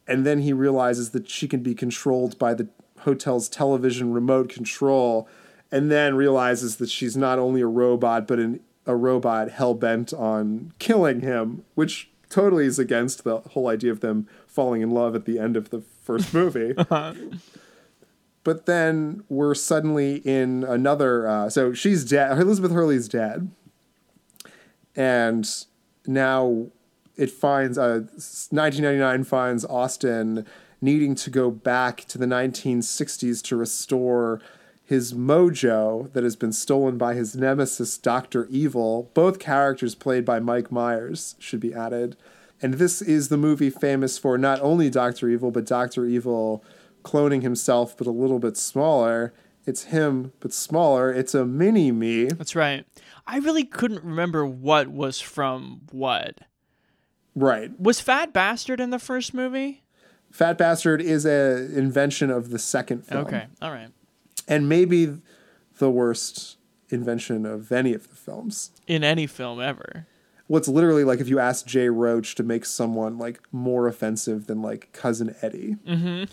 and 0.06 0.26
then 0.26 0.40
he 0.40 0.52
realizes 0.52 1.10
that 1.10 1.28
she 1.28 1.48
can 1.48 1.62
be 1.62 1.74
controlled 1.74 2.38
by 2.38 2.54
the 2.54 2.68
hotel's 3.00 3.48
television 3.48 4.12
remote 4.12 4.48
control, 4.48 5.28
and 5.70 5.90
then 5.90 6.14
realizes 6.14 6.76
that 6.76 6.90
she's 6.90 7.16
not 7.16 7.38
only 7.38 7.60
a 7.60 7.66
robot 7.66 8.26
but 8.26 8.38
an, 8.38 8.60
a 8.86 8.96
robot 8.96 9.50
hell 9.50 9.74
bent 9.74 10.12
on 10.12 10.72
killing 10.78 11.20
him, 11.20 11.64
which 11.74 12.10
totally 12.28 12.66
is 12.66 12.78
against 12.78 13.24
the 13.24 13.38
whole 13.38 13.68
idea 13.68 13.90
of 13.90 14.00
them 14.00 14.26
falling 14.46 14.82
in 14.82 14.90
love 14.90 15.14
at 15.14 15.24
the 15.24 15.38
end 15.38 15.56
of 15.56 15.70
the 15.70 15.80
first 16.02 16.34
movie. 16.34 16.74
but 18.44 18.66
then 18.66 19.24
we're 19.28 19.54
suddenly 19.54 20.16
in 20.16 20.64
another. 20.64 21.26
Uh, 21.28 21.48
so 21.48 21.72
she's 21.72 22.04
dead. 22.04 22.38
Elizabeth 22.38 22.72
Hurley's 22.72 23.08
dead, 23.08 23.50
and 24.94 25.48
now 26.06 26.66
it 27.16 27.30
finds 27.30 27.78
uh, 27.78 28.00
1999 28.50 29.24
finds 29.24 29.64
Austin 29.64 30.46
needing 30.80 31.14
to 31.14 31.30
go 31.30 31.50
back 31.50 32.04
to 32.06 32.18
the 32.18 32.26
1960s 32.26 33.42
to 33.42 33.56
restore 33.56 34.40
his 34.84 35.14
mojo 35.14 36.12
that 36.12 36.24
has 36.24 36.36
been 36.36 36.52
stolen 36.52 36.98
by 36.98 37.14
his 37.14 37.34
nemesis 37.34 37.96
Doctor 37.96 38.46
Evil. 38.50 39.10
Both 39.14 39.38
characters 39.38 39.94
played 39.94 40.24
by 40.24 40.40
Mike 40.40 40.70
Myers 40.70 41.36
should 41.38 41.60
be 41.60 41.72
added. 41.72 42.16
And 42.60 42.74
this 42.74 43.00
is 43.00 43.28
the 43.28 43.38
movie 43.38 43.70
famous 43.70 44.18
for 44.18 44.36
not 44.36 44.60
only 44.60 44.90
Doctor 44.90 45.28
Evil, 45.28 45.50
but 45.50 45.64
Doctor 45.64 46.04
Evil 46.04 46.62
cloning 47.02 47.42
himself, 47.42 47.96
but 47.96 48.06
a 48.06 48.10
little 48.10 48.38
bit 48.38 48.56
smaller. 48.56 49.32
It's 49.66 49.84
him, 49.84 50.32
but 50.40 50.52
smaller. 50.52 51.12
It's 51.12 51.34
a 51.34 51.46
mini 51.46 51.90
me. 51.90 52.26
That's 52.26 52.54
right. 52.54 52.84
I 53.26 53.38
really 53.38 53.64
couldn't 53.64 54.04
remember 54.04 54.44
what 54.44 54.88
was 54.88 55.20
from 55.20 55.82
what. 55.90 56.40
Right. 57.34 57.78
Was 57.80 58.00
Fat 58.00 58.32
Bastard 58.32 58.80
in 58.80 58.90
the 58.90 58.98
first 58.98 59.34
movie? 59.34 59.82
Fat 60.30 60.58
Bastard 60.58 61.00
is 61.00 61.24
a 61.24 61.76
invention 61.76 62.30
of 62.30 62.50
the 62.50 62.58
second 62.58 63.06
film. 63.06 63.26
Okay. 63.26 63.46
All 63.62 63.70
right. 63.70 63.88
And 64.48 64.68
maybe 64.68 65.18
the 65.78 65.90
worst 65.90 66.56
invention 66.90 67.46
of 67.46 67.72
any 67.72 67.94
of 67.94 68.08
the 68.08 68.16
films. 68.16 68.70
In 68.86 69.04
any 69.04 69.26
film 69.26 69.60
ever. 69.60 70.06
Well, 70.46 70.58
it's 70.58 70.68
literally 70.68 71.04
like 71.04 71.20
if 71.20 71.28
you 71.28 71.38
ask 71.38 71.66
Jay 71.66 71.88
Roach 71.88 72.34
to 72.34 72.42
make 72.42 72.66
someone 72.66 73.18
like 73.18 73.40
more 73.50 73.88
offensive 73.88 74.46
than 74.46 74.60
like 74.60 74.92
cousin 74.92 75.34
Eddie. 75.40 75.76
Mm-hmm. 75.86 76.24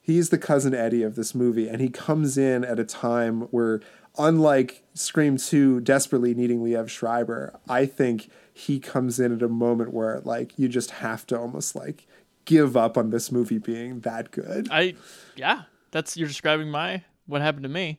He's 0.00 0.30
the 0.30 0.38
cousin 0.38 0.74
Eddie 0.74 1.04
of 1.04 1.14
this 1.14 1.34
movie, 1.34 1.68
and 1.68 1.80
he 1.80 1.88
comes 1.88 2.36
in 2.36 2.64
at 2.64 2.80
a 2.80 2.84
time 2.84 3.42
where, 3.52 3.80
unlike 4.18 4.82
Scream 4.94 5.36
2 5.36 5.80
desperately 5.80 6.34
needing 6.34 6.60
Liev 6.60 6.88
Schreiber, 6.88 7.58
I 7.68 7.86
think 7.86 8.30
he 8.52 8.78
comes 8.78 9.18
in 9.18 9.32
at 9.34 9.42
a 9.42 9.48
moment 9.48 9.92
where 9.92 10.20
like 10.24 10.58
you 10.58 10.68
just 10.68 10.90
have 10.92 11.26
to 11.28 11.38
almost 11.38 11.74
like 11.74 12.06
give 12.44 12.76
up 12.76 12.98
on 12.98 13.10
this 13.10 13.32
movie 13.32 13.58
being 13.58 14.00
that 14.00 14.30
good. 14.30 14.68
I 14.70 14.94
yeah, 15.36 15.62
that's 15.90 16.16
you're 16.16 16.28
describing 16.28 16.70
my 16.70 17.04
what 17.26 17.40
happened 17.40 17.64
to 17.64 17.68
me. 17.68 17.98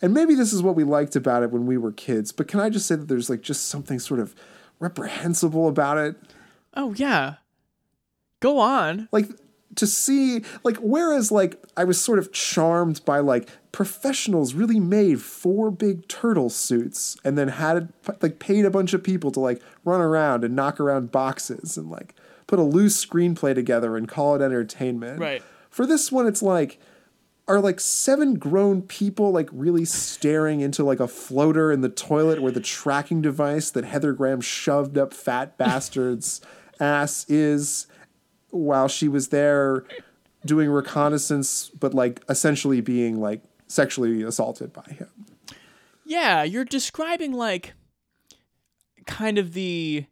And 0.00 0.14
maybe 0.14 0.34
this 0.34 0.52
is 0.52 0.62
what 0.62 0.76
we 0.76 0.84
liked 0.84 1.16
about 1.16 1.42
it 1.42 1.50
when 1.50 1.66
we 1.66 1.76
were 1.76 1.92
kids, 1.92 2.30
but 2.30 2.46
can 2.46 2.60
I 2.60 2.70
just 2.70 2.86
say 2.86 2.94
that 2.94 3.08
there's 3.08 3.28
like 3.28 3.40
just 3.40 3.66
something 3.66 3.98
sort 3.98 4.20
of 4.20 4.34
reprehensible 4.78 5.66
about 5.66 5.98
it? 5.98 6.16
Oh 6.74 6.94
yeah. 6.94 7.34
Go 8.40 8.58
on. 8.58 9.08
Like 9.10 9.28
to 9.78 9.86
see 9.86 10.42
like 10.64 10.76
whereas 10.78 11.30
like 11.30 11.56
I 11.76 11.84
was 11.84 12.00
sort 12.00 12.18
of 12.18 12.32
charmed 12.32 13.04
by 13.04 13.20
like 13.20 13.48
professionals 13.70 14.52
really 14.52 14.80
made 14.80 15.22
four 15.22 15.70
big 15.70 16.08
turtle 16.08 16.50
suits 16.50 17.16
and 17.24 17.38
then 17.38 17.46
had 17.46 17.92
like 18.20 18.40
paid 18.40 18.64
a 18.64 18.70
bunch 18.70 18.92
of 18.92 19.04
people 19.04 19.30
to 19.30 19.40
like 19.40 19.62
run 19.84 20.00
around 20.00 20.42
and 20.42 20.56
knock 20.56 20.80
around 20.80 21.12
boxes 21.12 21.76
and 21.76 21.90
like 21.90 22.16
put 22.48 22.58
a 22.58 22.62
loose 22.62 23.04
screenplay 23.06 23.54
together 23.54 23.96
and 23.96 24.08
call 24.08 24.34
it 24.34 24.42
entertainment. 24.42 25.20
Right. 25.20 25.44
For 25.70 25.86
this 25.86 26.10
one 26.10 26.26
it's 26.26 26.42
like 26.42 26.80
are 27.46 27.60
like 27.60 27.78
seven 27.78 28.34
grown 28.34 28.82
people 28.82 29.30
like 29.30 29.48
really 29.52 29.84
staring 29.84 30.60
into 30.60 30.82
like 30.82 30.98
a 30.98 31.06
floater 31.06 31.70
in 31.70 31.82
the 31.82 31.88
toilet 31.88 32.42
where 32.42 32.52
the 32.52 32.60
tracking 32.60 33.22
device 33.22 33.70
that 33.70 33.84
Heather 33.84 34.12
Graham 34.12 34.40
shoved 34.40 34.98
up 34.98 35.14
fat 35.14 35.56
bastard's 35.58 36.40
ass 36.80 37.24
is 37.28 37.86
while 38.50 38.88
she 38.88 39.08
was 39.08 39.28
there 39.28 39.84
doing 40.46 40.70
reconnaissance 40.70 41.70
but 41.78 41.92
like 41.92 42.22
essentially 42.28 42.80
being 42.80 43.20
like 43.20 43.42
sexually 43.66 44.22
assaulted 44.22 44.72
by 44.72 44.84
him. 44.84 45.08
Yeah, 46.04 46.42
you're 46.42 46.64
describing 46.64 47.32
like 47.32 47.74
kind 49.06 49.38
of 49.38 49.52
the 49.52 50.06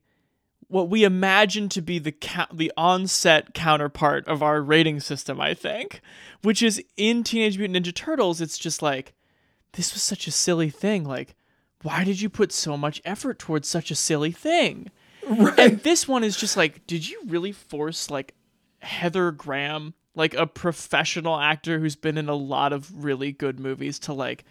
what 0.68 0.90
we 0.90 1.04
imagine 1.04 1.68
to 1.70 1.80
be 1.80 1.98
the 1.98 2.12
ca- 2.12 2.48
the 2.52 2.72
onset 2.76 3.54
counterpart 3.54 4.26
of 4.26 4.42
our 4.42 4.60
rating 4.60 5.00
system, 5.00 5.40
I 5.40 5.54
think, 5.54 6.00
which 6.42 6.62
is 6.62 6.82
in 6.96 7.22
Teenage 7.22 7.56
Mutant 7.56 7.86
Ninja 7.86 7.94
Turtles. 7.94 8.40
It's 8.40 8.58
just 8.58 8.82
like 8.82 9.14
this 9.72 9.94
was 9.94 10.02
such 10.02 10.26
a 10.26 10.32
silly 10.32 10.70
thing. 10.70 11.04
Like, 11.04 11.34
why 11.82 12.04
did 12.04 12.20
you 12.20 12.28
put 12.28 12.52
so 12.52 12.76
much 12.76 13.00
effort 13.04 13.38
towards 13.38 13.68
such 13.68 13.90
a 13.90 13.94
silly 13.94 14.32
thing? 14.32 14.90
Right. 15.28 15.58
And 15.58 15.80
this 15.80 16.06
one 16.06 16.24
is 16.24 16.36
just 16.36 16.56
like, 16.56 16.86
did 16.86 17.08
you 17.08 17.20
really 17.26 17.52
force 17.52 18.10
like 18.10 18.34
Heather 18.78 19.32
Graham, 19.32 19.94
like 20.14 20.34
a 20.34 20.46
professional 20.46 21.38
actor 21.38 21.78
who's 21.78 21.96
been 21.96 22.16
in 22.16 22.28
a 22.28 22.34
lot 22.34 22.72
of 22.72 23.04
really 23.04 23.32
good 23.32 23.58
movies, 23.58 23.98
to 24.00 24.12
like 24.12 24.44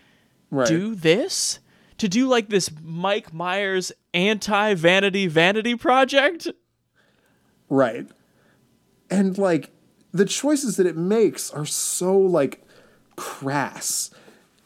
right. 0.52 0.68
do 0.68 0.94
this? 0.96 1.60
to 1.98 2.10
do 2.10 2.28
like 2.28 2.50
this 2.50 2.70
Mike 2.82 3.34
Myers 3.34 3.92
anti 4.14 4.74
vanity 4.74 5.28
vanity 5.28 5.76
project. 5.76 6.48
Right. 7.70 8.08
And 9.10 9.38
like 9.38 9.72
the 10.12 10.26
choices 10.26 10.78
that 10.78 10.86
it 10.86 10.98
makes 10.98 11.52
are 11.52 11.66
so 11.66 12.18
like 12.18 12.64
crass. 13.16 14.12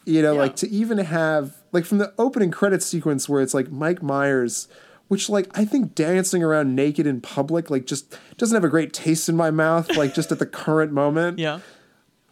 You 0.06 0.22
know, 0.22 0.32
yeah. 0.32 0.40
like 0.40 0.56
to 0.56 0.68
even 0.68 0.98
have 0.98 1.56
like 1.72 1.84
from 1.84 1.98
the 1.98 2.12
opening 2.18 2.50
credit 2.50 2.82
sequence 2.82 3.28
where 3.28 3.42
it's 3.42 3.54
like 3.54 3.70
Mike 3.70 4.02
Myers, 4.02 4.66
which 5.10 5.28
like 5.28 5.48
I 5.58 5.64
think 5.64 5.96
dancing 5.96 6.40
around 6.40 6.76
naked 6.76 7.04
in 7.04 7.20
public 7.20 7.68
like 7.68 7.84
just 7.84 8.16
doesn't 8.36 8.54
have 8.54 8.62
a 8.62 8.68
great 8.68 8.92
taste 8.92 9.28
in 9.28 9.34
my 9.34 9.50
mouth 9.50 9.96
like 9.96 10.14
just 10.14 10.30
at 10.30 10.38
the 10.38 10.46
current 10.46 10.92
moment. 10.92 11.40
Yeah. 11.40 11.58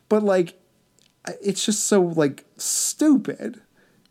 But 0.09 0.23
like 0.23 0.55
it's 1.43 1.65
just 1.65 1.87
so 1.87 2.01
like 2.01 2.45
stupid. 2.57 3.61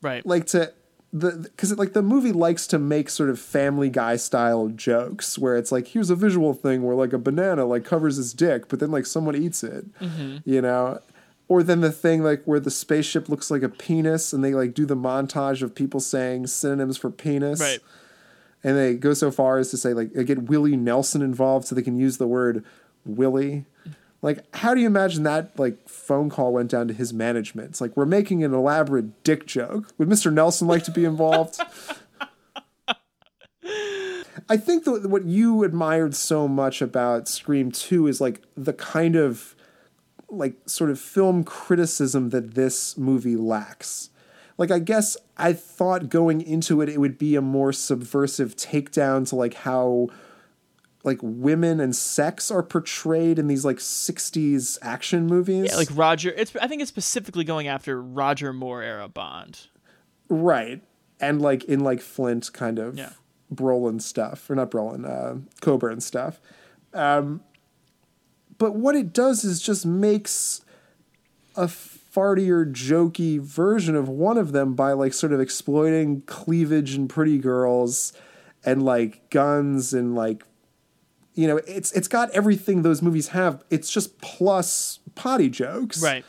Right. 0.01 0.26
Like 0.26 0.47
to 0.47 0.74
the 1.13 1.47
because 1.49 1.78
like 1.78 1.93
the 1.93 2.01
movie 2.01 2.34
likes 2.34 2.68
to 2.68 2.78
make 2.78 3.09
sort 3.09 3.30
of 3.30 3.39
family 3.39 3.89
guy 3.89 4.18
style 4.18 4.68
jokes 4.68 5.39
where 5.39 5.55
it's 5.55 5.72
like 5.72 5.88
here's 5.88 6.09
a 6.09 6.15
visual 6.15 6.53
thing 6.53 6.84
where 6.84 6.93
like 6.93 7.13
a 7.13 7.18
banana 7.18 7.63
like 7.63 7.86
covers 7.86 8.18
his 8.18 8.34
dick 8.34 8.68
but 8.68 8.82
then 8.82 8.91
like 8.91 9.05
someone 9.05 9.34
eats 9.34 9.63
it 9.63 9.86
mm-hmm. 10.01 10.38
you 10.43 10.61
know 10.61 10.99
or 11.47 11.63
then 11.63 11.80
the 11.80 11.93
thing 11.93 12.22
like 12.22 12.43
where 12.43 12.59
the 12.59 12.70
spaceship 12.70 13.30
looks 13.30 13.49
like 13.49 13.63
a 13.63 13.70
penis 13.70 14.34
and 14.34 14.43
they 14.43 14.53
like 14.53 14.74
do 14.74 14.86
the 14.86 14.97
montage 14.97 15.61
of 15.61 15.74
people 15.74 16.01
saying 16.01 16.45
synonyms 16.45 16.97
for 16.97 17.09
penis 17.09 17.61
right 17.61 17.80
and 18.68 18.78
they 18.78 18.93
go 18.95 19.13
so 19.13 19.32
far 19.32 19.57
as 19.57 19.72
to 19.72 19.78
say 19.78 19.93
like 19.93 20.13
get 20.26 20.43
willie 20.43 20.76
nelson 20.76 21.22
involved 21.22 21.68
so 21.68 21.76
they 21.76 21.82
can 21.82 21.97
use 21.97 22.18
the 22.18 22.28
word 22.28 22.63
willie 23.05 23.65
like, 24.22 24.43
how 24.55 24.74
do 24.74 24.82
you 24.82 24.88
imagine 24.88 25.24
that 25.24 25.57
like 25.59 25.88
phone 25.88 26.30
call 26.30 26.51
went 26.51 26.72
down 26.72 26.88
to 26.88 26.93
his 26.93 27.13
management? 27.13 27.70
It's 27.70 27.82
like 27.82 27.95
we're 27.95 28.05
making 28.05 28.43
an 28.43 28.53
elaborate 28.53 29.24
dick 29.24 29.45
joke. 29.45 29.93
Would 29.97 30.09
Mr. 30.09 30.34
Nelson 30.34 30.68
like 30.68 30.84
to 30.86 30.91
be 30.91 31.05
involved? 31.05 31.59
I 34.49 34.55
think 34.57 34.86
that 34.86 35.09
what 35.09 35.26
you 35.26 35.63
admired 35.63 36.15
so 36.15 36.47
much 36.47 36.82
about 36.82 37.28
Scream 37.28 37.72
2 37.72 38.07
is 38.07 38.22
like 38.22 38.41
the 38.55 38.74
kind 38.74 39.15
of 39.15 39.55
like 40.30 40.55
sort 40.65 40.89
of 40.89 40.99
film 40.99 41.43
criticism 41.43 42.32
that 42.32 42.55
this 42.55 42.97
movie 42.97 43.36
lacks. 43.36 44.09
Like 44.58 44.72
I 44.72 44.80
guess 44.80 45.18
I 45.38 45.53
thought 45.53 46.10
going 46.10 46.41
into 46.41 46.82
it 46.82 46.89
it 46.89 46.99
would 46.99 47.18
be 47.18 47.36
a 47.36 47.41
more 47.41 47.72
subversive 47.72 48.55
takedown 48.55 49.28
to 49.30 49.36
like 49.36 49.53
how 49.53 50.10
like 51.03 51.20
women 51.22 51.80
and 51.80 51.95
sex 51.95 52.51
are 52.51 52.64
portrayed 52.64 53.39
in 53.39 53.47
these 53.47 53.64
like 53.64 53.78
60s 53.78 54.78
action 54.82 55.28
movies. 55.28 55.70
Yeah, 55.70 55.78
like 55.78 55.89
Roger 55.93 56.32
it's 56.32 56.55
I 56.58 56.68
think 56.68 56.82
it's 56.82 56.89
specifically 56.89 57.43
going 57.43 57.68
after 57.68 58.01
Roger 58.01 58.51
Moore 58.51 58.82
era 58.82 59.08
Bond. 59.08 59.68
Right. 60.28 60.84
And 61.20 61.41
like 61.41 61.64
in 61.66 61.82
like 61.82 62.01
Flint 62.01 62.51
kind 62.51 62.80
of 62.80 62.97
yeah. 62.97 63.12
Brolin 63.53 64.01
stuff, 64.01 64.49
or 64.49 64.55
not 64.55 64.72
Brolin, 64.72 65.08
uh 65.08 65.39
Coburn 65.62 66.01
stuff. 66.01 66.41
Um 66.93 67.41
but 68.58 68.76
what 68.76 68.95
it 68.95 69.14
does 69.14 69.43
is 69.43 69.62
just 69.62 69.86
makes 69.86 70.62
a 71.55 71.68
fartier, 72.18 72.65
jokey 72.65 73.39
version 73.39 73.95
of 73.95 74.09
one 74.09 74.39
of 74.39 74.51
them 74.51 74.74
by 74.74 74.91
like 74.91 75.13
sort 75.13 75.32
of 75.32 75.39
exploiting 75.39 76.22
cleavage 76.22 76.95
and 76.95 77.07
pretty 77.07 77.38
girls 77.38 78.11
and 78.65 78.82
like 78.84 79.30
guns 79.30 79.93
and 79.93 80.15
like 80.15 80.43
you 81.36 81.47
know, 81.47 81.57
it's 81.68 81.91
it's 81.91 82.07
got 82.07 82.32
everything 82.32 82.82
those 82.82 83.03
movies 83.03 83.28
have. 83.28 83.63
It's 83.70 83.91
just 83.91 84.20
plus 84.22 84.99
potty 85.13 85.49
jokes. 85.49 86.01
Right. 86.01 86.26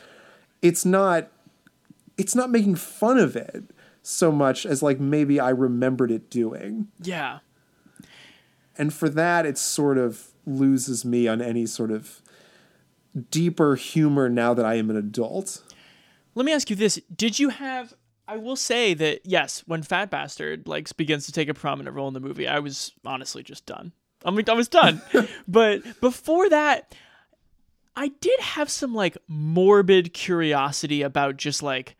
It's 0.61 0.85
not 0.85 1.31
it's 2.15 2.35
not 2.35 2.51
making 2.51 2.75
fun 2.75 3.17
of 3.17 3.35
it 3.35 3.63
so 4.03 4.31
much 4.31 4.67
as 4.67 4.83
like 4.83 4.99
maybe 4.99 5.39
I 5.39 5.49
remembered 5.49 6.11
it 6.11 6.29
doing. 6.29 6.89
Yeah. 7.01 7.39
And 8.77 8.93
for 8.93 9.09
that 9.09 9.47
it 9.47 9.57
sort 9.57 9.97
of 9.97 10.27
loses 10.45 11.03
me 11.03 11.27
on 11.27 11.41
any 11.41 11.65
sort 11.65 11.89
of 11.89 12.21
deeper 13.31 13.75
humor 13.75 14.29
now 14.29 14.53
that 14.53 14.65
I 14.65 14.75
am 14.75 14.91
an 14.91 14.95
adult. 14.95 15.63
Let 16.39 16.45
me 16.45 16.53
ask 16.53 16.69
you 16.69 16.77
this. 16.77 16.97
Did 17.13 17.37
you 17.37 17.49
have 17.49 17.93
I 18.25 18.37
will 18.37 18.55
say 18.55 18.93
that 18.93 19.25
yes, 19.25 19.61
when 19.67 19.83
Fat 19.83 20.09
Bastard 20.09 20.69
like 20.69 20.95
begins 20.95 21.25
to 21.25 21.33
take 21.33 21.49
a 21.49 21.53
prominent 21.53 21.97
role 21.97 22.07
in 22.07 22.13
the 22.13 22.21
movie, 22.21 22.47
I 22.47 22.59
was 22.59 22.93
honestly 23.03 23.43
just 23.43 23.65
done. 23.65 23.91
I 24.23 24.31
mean, 24.31 24.45
I 24.47 24.53
was 24.53 24.69
done. 24.69 25.01
but 25.49 25.99
before 25.99 26.47
that, 26.47 26.95
I 27.93 28.07
did 28.21 28.39
have 28.39 28.69
some 28.69 28.95
like 28.95 29.17
morbid 29.27 30.13
curiosity 30.13 31.01
about 31.01 31.35
just 31.35 31.61
like 31.61 31.97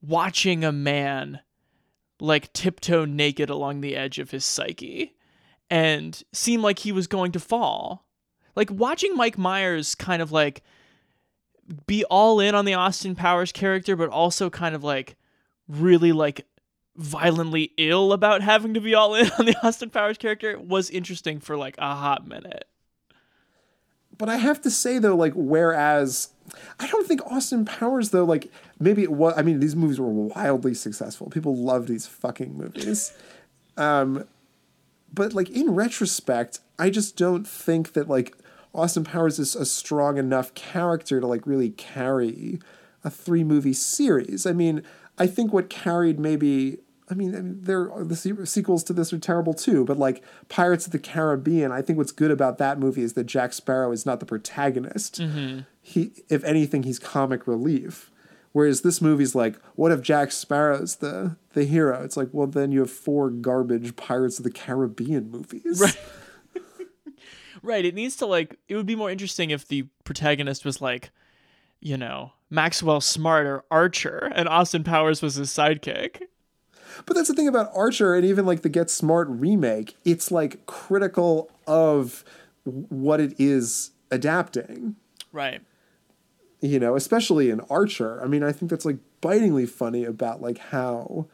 watching 0.00 0.64
a 0.64 0.72
man 0.72 1.40
like 2.20 2.54
tiptoe 2.54 3.04
naked 3.04 3.50
along 3.50 3.82
the 3.82 3.96
edge 3.96 4.18
of 4.18 4.30
his 4.30 4.46
psyche 4.46 5.14
and 5.68 6.22
seem 6.32 6.62
like 6.62 6.78
he 6.78 6.92
was 6.92 7.06
going 7.06 7.32
to 7.32 7.38
fall. 7.38 8.06
Like 8.56 8.70
watching 8.70 9.14
Mike 9.14 9.36
Myers 9.36 9.94
kind 9.94 10.22
of 10.22 10.32
like 10.32 10.62
be 11.86 12.04
all 12.04 12.40
in 12.40 12.54
on 12.54 12.64
the 12.64 12.74
Austin 12.74 13.14
Powers 13.14 13.52
character, 13.52 13.96
but 13.96 14.08
also 14.10 14.50
kind 14.50 14.74
of 14.74 14.84
like 14.84 15.16
really 15.68 16.12
like 16.12 16.46
violently 16.96 17.72
ill 17.76 18.12
about 18.12 18.42
having 18.42 18.74
to 18.74 18.80
be 18.80 18.94
all 18.94 19.14
in 19.14 19.30
on 19.38 19.46
the 19.46 19.56
Austin 19.62 19.90
Powers 19.90 20.18
character 20.18 20.58
was 20.58 20.90
interesting 20.90 21.40
for 21.40 21.56
like 21.56 21.76
a 21.78 21.94
hot 21.94 22.26
minute. 22.26 22.68
But 24.16 24.28
I 24.28 24.36
have 24.36 24.60
to 24.62 24.70
say 24.70 24.98
though, 24.98 25.16
like 25.16 25.32
whereas 25.34 26.30
I 26.78 26.86
don't 26.86 27.06
think 27.06 27.20
Austin 27.26 27.64
Powers 27.64 28.10
though, 28.10 28.24
like 28.24 28.50
maybe 28.78 29.02
it 29.02 29.12
was. 29.12 29.34
I 29.36 29.42
mean, 29.42 29.60
these 29.60 29.74
movies 29.74 29.98
were 29.98 30.08
wildly 30.08 30.74
successful. 30.74 31.30
People 31.30 31.56
love 31.56 31.86
these 31.86 32.06
fucking 32.06 32.56
movies. 32.56 33.12
um, 33.76 34.24
but 35.12 35.32
like 35.32 35.50
in 35.50 35.74
retrospect, 35.74 36.60
I 36.78 36.90
just 36.90 37.16
don't 37.16 37.46
think 37.46 37.94
that 37.94 38.08
like 38.08 38.36
Austin 38.74 39.04
Powers 39.04 39.38
is 39.38 39.54
a 39.54 39.64
strong 39.64 40.18
enough 40.18 40.54
character 40.54 41.20
to 41.20 41.26
like 41.26 41.46
really 41.46 41.70
carry 41.70 42.58
a 43.04 43.10
three 43.10 43.44
movie 43.44 43.72
series. 43.72 44.46
I 44.46 44.52
mean, 44.52 44.82
I 45.18 45.26
think 45.26 45.52
what 45.52 45.70
carried 45.70 46.18
maybe 46.18 46.78
I 47.10 47.14
mean, 47.14 47.34
I 47.34 47.40
mean, 47.40 47.60
there 47.60 47.90
the 47.98 48.16
sequels 48.46 48.82
to 48.84 48.92
this 48.92 49.12
are 49.12 49.18
terrible 49.18 49.54
too. 49.54 49.84
But 49.84 49.98
like 49.98 50.22
Pirates 50.48 50.86
of 50.86 50.92
the 50.92 50.98
Caribbean, 50.98 51.70
I 51.70 51.82
think 51.82 51.98
what's 51.98 52.12
good 52.12 52.30
about 52.30 52.58
that 52.58 52.78
movie 52.78 53.02
is 53.02 53.12
that 53.12 53.24
Jack 53.24 53.52
Sparrow 53.52 53.92
is 53.92 54.06
not 54.06 54.20
the 54.20 54.26
protagonist. 54.26 55.20
Mm-hmm. 55.20 55.60
He, 55.82 56.12
if 56.28 56.42
anything, 56.44 56.84
he's 56.84 56.98
comic 56.98 57.46
relief. 57.46 58.10
Whereas 58.52 58.82
this 58.82 59.02
movie's 59.02 59.34
like, 59.34 59.56
what 59.74 59.90
if 59.90 60.00
Jack 60.00 60.30
Sparrow's 60.32 60.96
the 60.96 61.36
the 61.52 61.64
hero? 61.64 62.02
It's 62.02 62.16
like, 62.16 62.28
well, 62.32 62.46
then 62.46 62.72
you 62.72 62.80
have 62.80 62.90
four 62.90 63.28
garbage 63.28 63.96
Pirates 63.96 64.38
of 64.38 64.44
the 64.44 64.50
Caribbean 64.50 65.30
movies. 65.30 65.80
Right. 65.80 65.98
Right. 67.64 67.84
It 67.84 67.94
needs 67.94 68.16
to 68.16 68.26
like. 68.26 68.58
It 68.68 68.76
would 68.76 68.86
be 68.86 68.96
more 68.96 69.10
interesting 69.10 69.50
if 69.50 69.66
the 69.66 69.86
protagonist 70.04 70.64
was 70.64 70.80
like, 70.80 71.10
you 71.80 71.96
know, 71.96 72.32
Maxwell 72.50 73.00
Smart 73.00 73.46
or 73.46 73.64
Archer, 73.70 74.30
and 74.34 74.48
Austin 74.48 74.84
Powers 74.84 75.22
was 75.22 75.34
his 75.34 75.50
sidekick. 75.50 76.22
But 77.06 77.16
that's 77.16 77.28
the 77.28 77.34
thing 77.34 77.48
about 77.48 77.70
Archer 77.74 78.14
and 78.14 78.24
even 78.24 78.46
like 78.46 78.62
the 78.62 78.68
Get 78.68 78.90
Smart 78.90 79.28
remake. 79.28 79.96
It's 80.04 80.30
like 80.30 80.64
critical 80.66 81.50
of 81.66 82.24
what 82.64 83.20
it 83.20 83.34
is 83.38 83.90
adapting. 84.10 84.96
Right. 85.32 85.60
You 86.60 86.78
know, 86.78 86.96
especially 86.96 87.50
in 87.50 87.60
Archer. 87.68 88.22
I 88.22 88.26
mean, 88.26 88.42
I 88.42 88.52
think 88.52 88.70
that's 88.70 88.84
like 88.84 88.98
bitingly 89.20 89.66
funny 89.66 90.04
about 90.04 90.40
like 90.40 90.58
how 90.58 91.26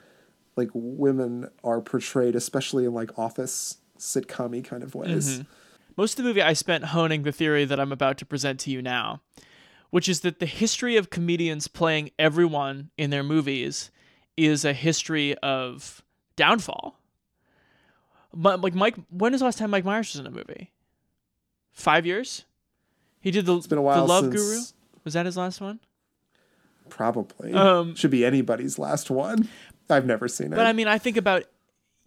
like 0.57 0.71
women 0.73 1.49
are 1.63 1.81
portrayed, 1.81 2.35
especially 2.35 2.85
in 2.85 2.95
like 2.95 3.17
office 3.19 3.79
sitcom 3.99 4.65
kind 4.65 4.83
of 4.83 4.95
ways. 4.95 5.41
Mm-hmm. 5.41 5.43
Most 6.01 6.19
of 6.19 6.25
the 6.25 6.31
movie 6.31 6.41
I 6.41 6.55
spent 6.55 6.83
honing 6.83 7.25
the 7.25 7.31
theory 7.31 7.67
that 7.67 7.79
I'm 7.79 7.93
about 7.93 8.17
to 8.17 8.25
present 8.25 8.59
to 8.61 8.71
you 8.71 8.81
now, 8.81 9.21
which 9.91 10.09
is 10.09 10.21
that 10.21 10.39
the 10.39 10.47
history 10.47 10.97
of 10.97 11.11
comedians 11.11 11.69
playing 11.69 12.11
everyone 12.19 12.89
in 12.97 13.11
their 13.11 13.23
movies 13.23 13.91
is 14.35 14.65
a 14.65 14.73
history 14.73 15.37
of 15.43 16.03
downfall. 16.37 16.99
But 18.33 18.63
like 18.63 18.75
Mike, 18.75 18.97
when 19.11 19.35
is 19.35 19.41
the 19.41 19.45
last 19.45 19.59
time 19.59 19.69
Mike 19.69 19.85
Myers 19.85 20.15
was 20.15 20.21
in 20.21 20.27
a 20.27 20.31
movie? 20.31 20.73
Five 21.71 22.07
years. 22.07 22.47
He 23.21 23.31
did 23.31 23.45
the 23.45 23.55
It's 23.59 23.67
been 23.67 23.77
a 23.77 23.83
while 23.83 24.01
the 24.01 24.11
Love 24.11 24.31
Guru. 24.31 24.61
Was 25.05 25.13
that 25.13 25.27
his 25.27 25.37
last 25.37 25.61
one? 25.61 25.81
Probably. 26.89 27.53
Um, 27.53 27.95
Should 27.95 28.11
be 28.11 28.25
anybody's 28.25 28.79
last 28.79 29.11
one. 29.11 29.51
I've 29.91 30.07
never 30.07 30.29
seen 30.29 30.55
it. 30.55 30.57
But 30.57 30.67
I 30.67 30.73
mean, 30.73 30.89
I 30.89 30.97
think 30.97 31.19
about, 31.19 31.45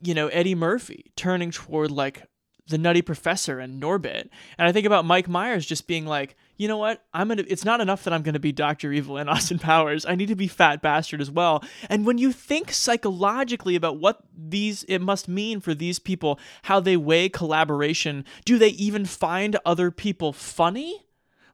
you 0.01 0.15
know, 0.15 0.29
Eddie 0.29 0.55
Murphy 0.55 1.11
turning 1.15 1.51
toward 1.51 1.91
like 1.91 2.23
the 2.67 2.77
Nutty 2.77 3.01
Professor 3.01 3.59
and 3.59 3.81
Norbit, 3.81 4.29
and 4.57 4.67
I 4.67 4.71
think 4.71 4.85
about 4.85 5.05
Mike 5.05 5.27
Myers 5.27 5.65
just 5.65 5.87
being 5.87 6.05
like, 6.05 6.35
you 6.55 6.67
know 6.67 6.77
what, 6.77 7.03
I'm 7.13 7.27
gonna. 7.27 7.43
It's 7.47 7.65
not 7.65 7.81
enough 7.81 8.03
that 8.03 8.13
I'm 8.13 8.23
gonna 8.23 8.39
be 8.39 8.51
Doctor 8.51 8.91
Evil 8.91 9.17
and 9.17 9.29
Austin 9.29 9.59
Powers. 9.59 10.05
I 10.05 10.15
need 10.15 10.27
to 10.27 10.35
be 10.35 10.47
Fat 10.47 10.81
Bastard 10.81 11.19
as 11.21 11.29
well. 11.31 11.63
And 11.89 12.05
when 12.05 12.17
you 12.17 12.31
think 12.31 12.71
psychologically 12.71 13.75
about 13.75 13.99
what 13.99 14.23
these 14.37 14.83
it 14.83 14.99
must 14.99 15.27
mean 15.27 15.59
for 15.59 15.73
these 15.73 15.99
people, 15.99 16.39
how 16.63 16.79
they 16.79 16.95
weigh 16.95 17.29
collaboration, 17.29 18.25
do 18.45 18.57
they 18.57 18.69
even 18.69 19.05
find 19.05 19.57
other 19.65 19.91
people 19.91 20.31
funny? 20.31 21.05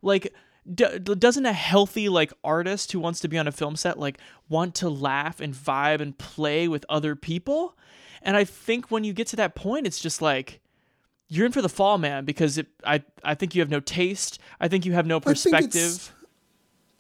Like 0.02 0.34
d- 0.74 1.00
doesn't 1.00 1.46
a 1.46 1.54
healthy 1.54 2.10
like 2.10 2.34
artist 2.44 2.92
who 2.92 3.00
wants 3.00 3.20
to 3.22 3.28
be 3.28 3.38
on 3.38 3.48
a 3.48 3.52
film 3.52 3.76
set 3.76 3.98
like 3.98 4.20
want 4.48 4.76
to 4.76 4.90
laugh 4.90 5.40
and 5.40 5.54
vibe 5.54 6.02
and 6.02 6.18
play 6.18 6.68
with 6.68 6.86
other 6.90 7.16
people 7.16 7.78
and 8.22 8.38
i 8.38 8.44
think 8.44 8.92
when 8.92 9.04
you 9.04 9.14
get 9.14 9.28
to 9.28 9.36
that 9.36 9.56
point 9.56 9.88
it's 9.88 10.00
just 10.00 10.22
like 10.22 10.62
you're 11.30 11.46
in 11.46 11.52
for 11.52 11.62
the 11.62 11.70
fall 11.70 11.98
man 11.98 12.26
because 12.26 12.58
it, 12.58 12.68
i 12.86 13.02
i 13.24 13.34
think 13.34 13.56
you 13.56 13.62
have 13.62 13.70
no 13.70 13.80
taste 13.80 14.40
i 14.60 14.68
think 14.68 14.86
you 14.86 14.94
have 14.94 15.06
no 15.06 15.18
I 15.18 15.20
think 15.20 15.26
perspective 15.38 16.14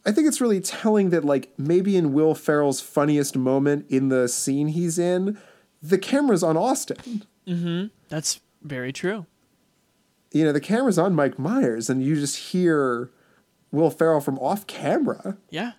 I 0.05 0.13
think 0.13 0.27
it's 0.29 0.39
really 0.39 0.61
telling 0.61 1.09
that 1.09 1.25
like 1.25 1.51
maybe 1.57 1.97
in 1.97 2.13
Will 2.13 2.33
Ferrell's 2.33 2.79
funniest 2.79 3.35
moment 3.35 3.85
in 3.89 4.07
the 4.07 4.29
scene 4.29 4.69
he's 4.69 4.97
in, 4.97 5.37
the 5.83 5.97
camera's 5.97 6.41
on 6.41 6.55
Austin. 6.55 7.25
mm-hmm 7.45 7.87
that's 8.07 8.39
very 8.63 8.93
true 8.93 9.25
You 10.31 10.45
know, 10.45 10.53
the 10.53 10.61
camera's 10.61 10.97
on 10.97 11.13
Mike 11.15 11.37
Myers, 11.37 11.89
and 11.89 12.01
you 12.01 12.15
just 12.15 12.37
hear 12.37 13.11
Will 13.71 13.89
Ferrell 13.91 14.21
from 14.21 14.39
off 14.39 14.65
camera. 14.67 15.37
yeah 15.49 15.73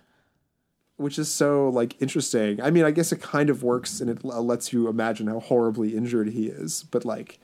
which 0.97 1.17
is 1.17 1.31
so 1.31 1.67
like 1.69 1.99
interesting. 1.99 2.61
I 2.61 2.69
mean, 2.69 2.83
I 2.85 2.91
guess 2.91 3.11
it 3.11 3.21
kind 3.21 3.49
of 3.49 3.63
works 3.63 3.99
and 4.01 4.09
it 4.09 4.23
lets 4.23 4.71
you 4.71 4.87
imagine 4.87 5.25
how 5.27 5.39
horribly 5.39 5.95
injured 5.97 6.29
he 6.29 6.45
is, 6.45 6.83
but 6.91 7.03
like 7.03 7.39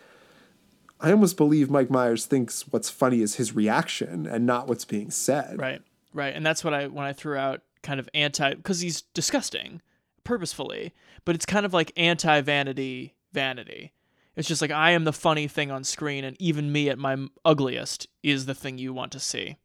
I 1.00 1.12
almost 1.12 1.38
believe 1.38 1.70
Mike 1.70 1.90
Myers 1.90 2.26
thinks 2.26 2.68
what's 2.70 2.90
funny 2.90 3.22
is 3.22 3.36
his 3.36 3.56
reaction 3.56 4.26
and 4.26 4.46
not 4.46 4.68
what's 4.68 4.86
being 4.86 5.12
said. 5.12 5.60
Right, 5.60 5.82
right, 6.14 6.34
and 6.36 6.46
that's 6.46 6.64
what 6.64 6.74
I 6.74 6.88
when 6.88 7.06
I 7.06 7.14
threw 7.14 7.38
out 7.38 7.62
kind 7.84 8.00
of 8.00 8.10
anti 8.14 8.56
because 8.56 8.82
he's 8.82 9.02
disgusting 9.02 9.82
purposefully, 10.24 10.94
but 11.24 11.36
it's 11.36 11.46
kind 11.46 11.66
of 11.66 11.74
like 11.74 11.92
anti 11.96 12.42
vanity 12.42 13.16
vanity. 13.32 13.94
It's 14.36 14.48
just 14.48 14.62
like 14.62 14.72
I 14.72 14.92
am 14.92 15.04
the 15.04 15.14
funny 15.14 15.48
thing 15.48 15.72
on 15.72 15.84
screen, 15.84 16.24
and 16.24 16.40
even 16.40 16.72
me 16.72 16.90
at 16.90 17.00
my 17.00 17.28
ugliest 17.44 18.08
is 18.24 18.46
the 18.46 18.54
thing 18.54 18.78
you 18.78 18.94
want 18.94 19.12
to 19.14 19.20
see. 19.20 19.58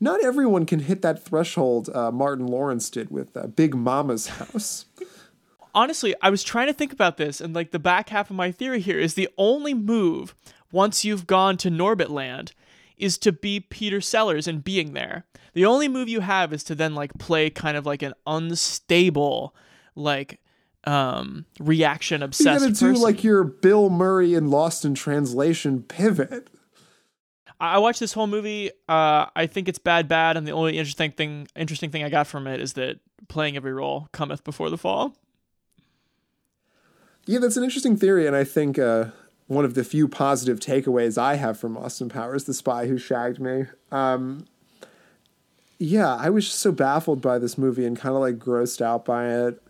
Not 0.00 0.24
everyone 0.24 0.66
can 0.66 0.80
hit 0.80 1.02
that 1.02 1.22
threshold 1.22 1.88
uh, 1.94 2.10
Martin 2.10 2.46
Lawrence 2.46 2.90
did 2.90 3.10
with 3.10 3.36
uh, 3.36 3.46
Big 3.46 3.74
Momma's 3.74 4.26
House. 4.28 4.86
Honestly, 5.74 6.14
I 6.22 6.30
was 6.30 6.42
trying 6.42 6.68
to 6.68 6.72
think 6.72 6.92
about 6.92 7.16
this, 7.16 7.40
and 7.40 7.54
like 7.54 7.72
the 7.72 7.78
back 7.78 8.10
half 8.10 8.30
of 8.30 8.36
my 8.36 8.52
theory 8.52 8.80
here 8.80 8.98
is 8.98 9.14
the 9.14 9.28
only 9.36 9.74
move 9.74 10.34
once 10.72 11.04
you've 11.04 11.26
gone 11.26 11.56
to 11.58 11.70
Norbit 11.70 12.10
Land 12.10 12.52
is 12.96 13.18
to 13.18 13.32
be 13.32 13.60
Peter 13.60 14.00
Sellers 14.00 14.46
and 14.46 14.62
being 14.62 14.92
there. 14.92 15.24
The 15.52 15.66
only 15.66 15.88
move 15.88 16.08
you 16.08 16.20
have 16.20 16.52
is 16.52 16.62
to 16.64 16.74
then 16.74 16.94
like 16.94 17.12
play 17.18 17.50
kind 17.50 17.76
of 17.76 17.86
like 17.86 18.02
an 18.02 18.14
unstable, 18.26 19.54
like 19.94 20.40
um 20.86 21.46
reaction 21.58 22.20
you 22.20 22.26
obsessed 22.26 22.60
gotta 22.60 22.72
do 22.72 22.88
person. 22.90 23.02
like 23.02 23.24
your 23.24 23.42
Bill 23.42 23.88
Murray 23.88 24.34
in 24.34 24.50
Lost 24.50 24.84
in 24.84 24.94
Translation 24.94 25.82
pivot. 25.82 26.48
I 27.60 27.74
I 27.74 27.78
watched 27.78 28.00
this 28.00 28.12
whole 28.12 28.26
movie. 28.26 28.70
Uh, 28.88 29.26
I 29.34 29.46
think 29.46 29.68
it's 29.68 29.78
bad, 29.78 30.06
bad, 30.08 30.36
and 30.36 30.46
the 30.46 30.52
only 30.52 30.76
interesting 30.76 31.12
thing, 31.12 31.48
interesting 31.56 31.90
thing 31.90 32.02
I 32.04 32.10
got 32.10 32.26
from 32.26 32.46
it 32.46 32.60
is 32.60 32.74
that 32.74 32.98
playing 33.28 33.56
every 33.56 33.72
role 33.72 34.08
cometh 34.12 34.44
before 34.44 34.70
the 34.70 34.76
fall. 34.76 35.16
Yeah, 37.26 37.38
that's 37.38 37.56
an 37.56 37.64
interesting 37.64 37.96
theory, 37.96 38.26
and 38.26 38.36
I 38.36 38.44
think 38.44 38.78
uh, 38.78 39.06
one 39.46 39.64
of 39.64 39.74
the 39.74 39.84
few 39.84 40.08
positive 40.08 40.60
takeaways 40.60 41.16
I 41.16 41.36
have 41.36 41.58
from 41.58 41.76
Austin 41.76 42.08
Powers, 42.08 42.44
the 42.44 42.54
spy 42.54 42.86
who 42.86 42.98
shagged 42.98 43.40
me. 43.40 43.64
Um, 43.90 44.46
yeah, 45.78 46.14
I 46.14 46.30
was 46.30 46.46
just 46.46 46.60
so 46.60 46.72
baffled 46.72 47.20
by 47.20 47.38
this 47.38 47.58
movie 47.58 47.86
and 47.86 47.98
kind 47.98 48.14
of 48.14 48.20
like 48.20 48.38
grossed 48.38 48.80
out 48.80 49.04
by 49.04 49.28
it. 49.28 49.60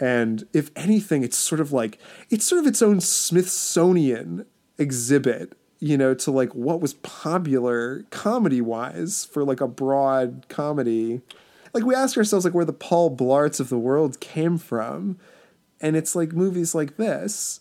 And 0.00 0.44
if 0.52 0.70
anything, 0.74 1.22
it's 1.22 1.36
sort 1.36 1.60
of 1.60 1.72
like 1.72 1.98
it's 2.30 2.44
sort 2.44 2.60
of 2.60 2.66
its 2.66 2.82
own 2.82 3.00
Smithsonian 3.00 4.46
exhibit, 4.78 5.56
you 5.78 5.96
know, 5.96 6.14
to 6.14 6.30
like 6.30 6.54
what 6.54 6.80
was 6.80 6.94
popular 6.94 8.04
comedy 8.10 8.60
wise 8.60 9.24
for 9.24 9.44
like 9.44 9.60
a 9.60 9.68
broad 9.68 10.46
comedy. 10.48 11.20
Like 11.72 11.84
we 11.84 11.94
ask 11.94 12.16
ourselves 12.16 12.44
like 12.44 12.54
where 12.54 12.64
the 12.64 12.72
Paul 12.72 13.16
Blarts 13.16 13.60
of 13.60 13.68
the 13.68 13.78
world 13.78 14.18
came 14.20 14.58
from. 14.58 15.18
And 15.82 15.96
it's 15.96 16.14
like 16.14 16.32
movies 16.32 16.74
like 16.74 16.96
this. 16.96 17.60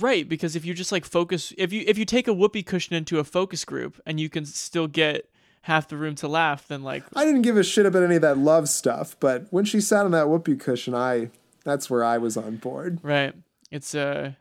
Right, 0.00 0.28
because 0.28 0.56
if 0.56 0.64
you 0.64 0.74
just 0.74 0.90
like 0.90 1.04
focus, 1.04 1.52
if 1.56 1.72
you 1.72 1.84
if 1.86 1.96
you 1.96 2.04
take 2.04 2.26
a 2.26 2.32
whoopee 2.32 2.64
cushion 2.64 2.96
into 2.96 3.20
a 3.20 3.24
focus 3.24 3.64
group 3.64 4.00
and 4.04 4.18
you 4.18 4.28
can 4.28 4.44
still 4.44 4.88
get 4.88 5.30
half 5.62 5.86
the 5.86 5.96
room 5.96 6.16
to 6.16 6.26
laugh, 6.26 6.66
then 6.66 6.82
like 6.82 7.04
I 7.14 7.24
didn't 7.24 7.42
give 7.42 7.56
a 7.56 7.62
shit 7.62 7.86
about 7.86 8.02
any 8.02 8.16
of 8.16 8.22
that 8.22 8.36
love 8.38 8.68
stuff, 8.68 9.16
but 9.20 9.46
when 9.50 9.64
she 9.64 9.80
sat 9.80 10.04
on 10.04 10.10
that 10.10 10.28
whoopee 10.28 10.56
cushion, 10.56 10.92
I 10.92 11.30
that's 11.64 11.88
where 11.88 12.02
I 12.02 12.18
was 12.18 12.36
on 12.36 12.56
board. 12.56 12.98
right, 13.02 13.32
it's 13.70 13.94
a 13.94 14.36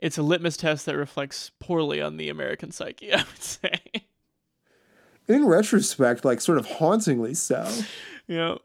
it's 0.00 0.18
a 0.18 0.22
litmus 0.22 0.58
test 0.58 0.84
that 0.84 0.96
reflects 0.96 1.50
poorly 1.60 2.02
on 2.02 2.18
the 2.18 2.28
American 2.28 2.70
psyche. 2.70 3.12
I 3.14 3.18
would 3.18 3.42
say. 3.42 3.80
In 5.28 5.46
retrospect, 5.46 6.26
like 6.26 6.42
sort 6.42 6.58
of 6.58 6.66
hauntingly 6.66 7.32
so. 7.32 7.66
you 8.26 8.36
know, 8.36 8.58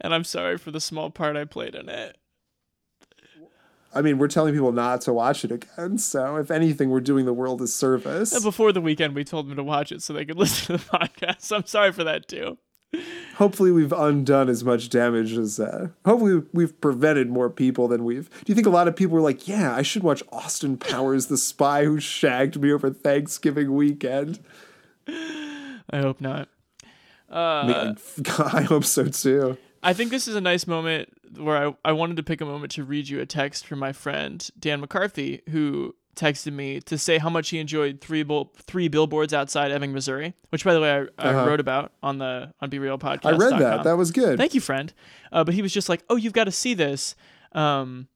and 0.00 0.12
I'm 0.12 0.24
sorry 0.24 0.58
for 0.58 0.72
the 0.72 0.80
small 0.80 1.10
part 1.10 1.36
I 1.36 1.44
played 1.44 1.76
in 1.76 1.88
it. 1.88 2.16
I 3.96 4.02
mean, 4.02 4.18
we're 4.18 4.28
telling 4.28 4.52
people 4.52 4.72
not 4.72 5.00
to 5.02 5.12
watch 5.14 5.42
it 5.42 5.50
again, 5.50 5.96
so 5.96 6.36
if 6.36 6.50
anything, 6.50 6.90
we're 6.90 7.00
doing 7.00 7.24
the 7.24 7.32
world 7.32 7.62
a 7.62 7.66
service. 7.66 8.32
And 8.34 8.44
before 8.44 8.70
the 8.70 8.80
weekend, 8.82 9.14
we 9.14 9.24
told 9.24 9.48
them 9.48 9.56
to 9.56 9.62
watch 9.62 9.90
it 9.90 10.02
so 10.02 10.12
they 10.12 10.26
could 10.26 10.36
listen 10.38 10.76
to 10.76 10.84
the 10.84 10.98
podcast. 10.98 11.50
I'm 11.50 11.64
sorry 11.64 11.92
for 11.92 12.04
that 12.04 12.28
too. 12.28 12.58
Hopefully, 13.36 13.70
we've 13.72 13.92
undone 13.92 14.50
as 14.50 14.64
much 14.64 14.90
damage 14.90 15.32
as. 15.32 15.58
Uh, 15.58 15.88
hopefully, 16.04 16.42
we've 16.52 16.78
prevented 16.80 17.30
more 17.30 17.48
people 17.48 17.88
than 17.88 18.04
we've. 18.04 18.28
Do 18.30 18.44
you 18.46 18.54
think 18.54 18.66
a 18.66 18.70
lot 18.70 18.86
of 18.86 18.94
people 18.94 19.14
were 19.14 19.22
like, 19.22 19.48
"Yeah, 19.48 19.74
I 19.74 19.82
should 19.82 20.02
watch 20.02 20.22
Austin 20.30 20.76
Powers, 20.76 21.26
the 21.26 21.36
spy 21.36 21.84
who 21.84 21.98
shagged 21.98 22.60
me 22.60 22.72
over 22.72 22.90
Thanksgiving 22.90 23.74
weekend"? 23.74 24.40
I 25.08 25.98
hope 25.98 26.20
not. 26.20 26.48
Uh, 27.30 27.94
I 28.38 28.62
hope 28.62 28.84
so 28.84 29.06
too. 29.06 29.58
I 29.82 29.92
think 29.92 30.10
this 30.10 30.26
is 30.28 30.34
a 30.34 30.40
nice 30.40 30.66
moment 30.66 31.15
where 31.36 31.68
I, 31.68 31.76
I 31.84 31.92
wanted 31.92 32.16
to 32.18 32.22
pick 32.22 32.40
a 32.40 32.44
moment 32.44 32.72
to 32.72 32.84
read 32.84 33.08
you 33.08 33.20
a 33.20 33.26
text 33.26 33.66
from 33.66 33.78
my 33.78 33.92
friend 33.92 34.48
Dan 34.58 34.80
McCarthy, 34.80 35.42
who 35.50 35.94
texted 36.14 36.52
me 36.54 36.80
to 36.80 36.96
say 36.96 37.18
how 37.18 37.28
much 37.28 37.50
he 37.50 37.58
enjoyed 37.58 38.00
three 38.00 38.22
Bill- 38.22 38.50
three 38.62 38.88
billboards 38.88 39.34
outside 39.34 39.70
Ebbing, 39.70 39.92
Missouri, 39.92 40.32
which 40.48 40.64
by 40.64 40.72
the 40.72 40.80
way 40.80 40.90
I, 40.90 40.98
I 41.18 41.28
Uh-huh. 41.34 41.46
wrote 41.46 41.60
about 41.60 41.92
on 42.02 42.18
the 42.18 42.52
on 42.60 42.70
Be 42.70 42.78
Real 42.78 42.98
podcast. 42.98 43.26
I 43.26 43.36
read 43.36 43.58
that. 43.60 43.84
That 43.84 43.96
was 43.98 44.10
good. 44.10 44.38
Thank 44.38 44.54
you, 44.54 44.60
friend. 44.60 44.92
Uh, 45.30 45.44
but 45.44 45.52
he 45.54 45.60
was 45.62 45.72
just 45.74 45.88
like, 45.88 46.02
"Oh, 46.08 46.16
you've 46.16 46.32
got 46.32 46.44
to 46.44 46.52
see 46.52 46.72
this." 46.74 47.14
Um, 47.52 48.08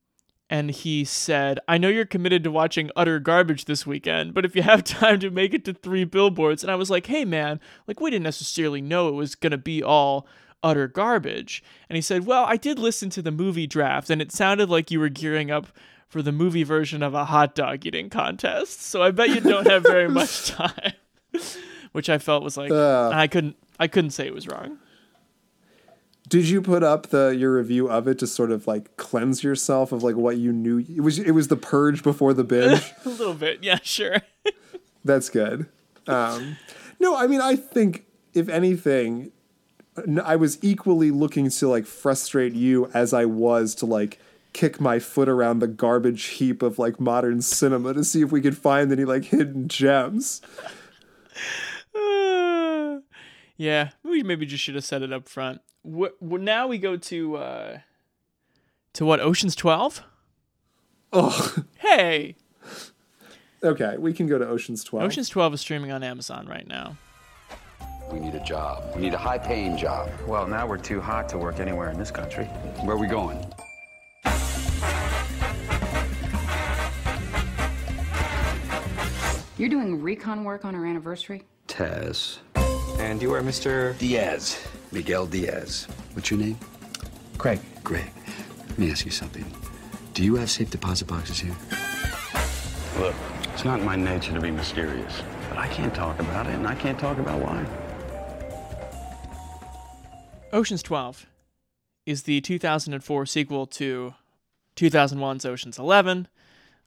and 0.48 0.70
he 0.70 1.04
said, 1.04 1.60
"I 1.68 1.78
know 1.78 1.88
you're 1.88 2.04
committed 2.06 2.42
to 2.44 2.50
watching 2.50 2.90
utter 2.96 3.20
garbage 3.20 3.66
this 3.66 3.86
weekend, 3.86 4.34
but 4.34 4.44
if 4.44 4.56
you 4.56 4.62
have 4.62 4.82
time 4.84 5.20
to 5.20 5.30
make 5.30 5.54
it 5.54 5.64
to 5.66 5.72
three 5.74 6.04
billboards," 6.04 6.62
and 6.64 6.70
I 6.70 6.74
was 6.76 6.90
like, 6.90 7.06
"Hey, 7.06 7.24
man, 7.24 7.60
like 7.86 8.00
we 8.00 8.10
didn't 8.10 8.24
necessarily 8.24 8.80
know 8.80 9.08
it 9.08 9.14
was 9.14 9.34
gonna 9.34 9.58
be 9.58 9.82
all." 9.82 10.26
Utter 10.62 10.86
garbage. 10.88 11.62
And 11.88 11.96
he 11.96 12.02
said, 12.02 12.26
Well, 12.26 12.44
I 12.44 12.56
did 12.56 12.78
listen 12.78 13.10
to 13.10 13.22
the 13.22 13.30
movie 13.30 13.66
draft, 13.66 14.10
and 14.10 14.20
it 14.20 14.32
sounded 14.32 14.68
like 14.68 14.90
you 14.90 15.00
were 15.00 15.08
gearing 15.08 15.50
up 15.50 15.68
for 16.08 16.22
the 16.22 16.32
movie 16.32 16.64
version 16.64 17.02
of 17.02 17.14
a 17.14 17.24
hot 17.26 17.54
dog 17.54 17.86
eating 17.86 18.10
contest. 18.10 18.82
So 18.82 19.02
I 19.02 19.12
bet 19.12 19.28
you 19.28 19.40
don't 19.40 19.68
have 19.68 19.84
very 19.84 20.08
much 20.10 20.48
time. 20.50 20.92
Which 21.92 22.08
I 22.08 22.18
felt 22.18 22.42
was 22.44 22.56
like 22.56 22.70
Ugh. 22.70 23.12
I 23.12 23.26
couldn't 23.26 23.56
I 23.78 23.88
couldn't 23.88 24.10
say 24.10 24.26
it 24.26 24.34
was 24.34 24.46
wrong. 24.46 24.78
Did 26.28 26.48
you 26.48 26.62
put 26.62 26.84
up 26.84 27.08
the 27.08 27.28
your 27.36 27.54
review 27.54 27.88
of 27.88 28.06
it 28.06 28.18
to 28.20 28.26
sort 28.26 28.52
of 28.52 28.66
like 28.66 28.96
cleanse 28.96 29.42
yourself 29.42 29.90
of 29.90 30.02
like 30.02 30.16
what 30.16 30.36
you 30.36 30.52
knew? 30.52 30.78
It 30.78 31.00
was 31.00 31.18
it 31.18 31.32
was 31.32 31.48
the 31.48 31.56
purge 31.56 32.02
before 32.02 32.34
the 32.34 32.44
binge. 32.44 32.92
a 33.04 33.08
little 33.08 33.34
bit, 33.34 33.64
yeah, 33.64 33.78
sure. 33.82 34.22
That's 35.04 35.28
good. 35.28 35.66
Um, 36.06 36.56
no, 37.00 37.16
I 37.16 37.26
mean 37.26 37.40
I 37.40 37.56
think 37.56 38.04
if 38.34 38.48
anything, 38.48 39.32
I 40.22 40.36
was 40.36 40.58
equally 40.62 41.10
looking 41.10 41.50
to 41.50 41.68
like 41.68 41.86
frustrate 41.86 42.54
you 42.54 42.90
as 42.94 43.12
I 43.12 43.24
was 43.24 43.74
to 43.76 43.86
like 43.86 44.18
kick 44.52 44.80
my 44.80 44.98
foot 44.98 45.28
around 45.28 45.60
the 45.60 45.68
garbage 45.68 46.24
heap 46.24 46.62
of 46.62 46.78
like 46.78 46.98
modern 46.98 47.40
cinema 47.42 47.94
to 47.94 48.04
see 48.04 48.22
if 48.22 48.32
we 48.32 48.40
could 48.40 48.56
find 48.56 48.90
any 48.90 49.04
like 49.04 49.24
hidden 49.24 49.68
gems. 49.68 50.42
yeah, 53.56 53.90
we 54.02 54.22
maybe 54.22 54.46
just 54.46 54.62
should 54.64 54.74
have 54.74 54.84
set 54.84 55.02
it 55.02 55.12
up 55.12 55.28
front. 55.28 55.60
What, 55.82 56.20
now 56.20 56.66
we 56.66 56.78
go 56.78 56.96
to 56.96 57.36
uh 57.36 57.78
to 58.94 59.04
what 59.04 59.20
Ocean's 59.20 59.54
12? 59.54 60.02
Oh. 61.12 61.56
Hey. 61.78 62.36
Okay, 63.62 63.96
we 63.98 64.12
can 64.12 64.26
go 64.26 64.38
to 64.38 64.46
Ocean's 64.46 64.84
12. 64.84 65.04
Ocean's 65.04 65.28
12 65.28 65.54
is 65.54 65.60
streaming 65.60 65.92
on 65.92 66.02
Amazon 66.02 66.46
right 66.46 66.66
now. 66.66 66.96
We 68.12 68.18
need 68.18 68.34
a 68.34 68.40
job. 68.40 68.82
We 68.94 69.02
need 69.02 69.14
a 69.14 69.18
high 69.18 69.38
paying 69.38 69.76
job. 69.76 70.10
Well, 70.26 70.46
now 70.46 70.66
we're 70.66 70.78
too 70.78 71.00
hot 71.00 71.28
to 71.30 71.38
work 71.38 71.60
anywhere 71.60 71.90
in 71.90 71.98
this 71.98 72.10
country. 72.10 72.44
Where 72.44 72.96
are 72.96 72.98
we 72.98 73.06
going? 73.06 73.38
You're 79.56 79.68
doing 79.68 80.02
recon 80.02 80.42
work 80.42 80.64
on 80.64 80.74
our 80.74 80.86
anniversary? 80.86 81.44
Taz. 81.68 82.38
And 82.98 83.22
you 83.22 83.32
are 83.32 83.42
Mr. 83.42 83.96
Diaz. 83.98 84.66
Miguel 84.90 85.26
Diaz. 85.26 85.86
What's 86.14 86.30
your 86.30 86.40
name? 86.40 86.58
Craig. 87.38 87.60
Greg. 87.84 88.10
Let 88.68 88.78
me 88.78 88.90
ask 88.90 89.04
you 89.04 89.10
something. 89.10 89.44
Do 90.14 90.24
you 90.24 90.34
have 90.36 90.50
safe 90.50 90.70
deposit 90.70 91.06
boxes 91.06 91.38
here? 91.38 91.54
Look, 92.98 93.14
it's 93.52 93.64
not 93.64 93.82
my 93.82 93.94
nature 93.94 94.32
to 94.32 94.40
be 94.40 94.50
mysterious, 94.50 95.22
but 95.48 95.58
I 95.58 95.68
can't 95.68 95.94
talk 95.94 96.18
about 96.18 96.46
it, 96.46 96.54
and 96.54 96.66
I 96.66 96.74
can't 96.74 96.98
talk 96.98 97.18
about 97.18 97.40
why. 97.40 97.64
Ocean's 100.52 100.82
12 100.82 101.26
is 102.06 102.24
the 102.24 102.40
2004 102.40 103.26
sequel 103.26 103.66
to 103.66 104.14
2001's 104.76 105.44
Ocean's 105.44 105.78
11 105.78 106.28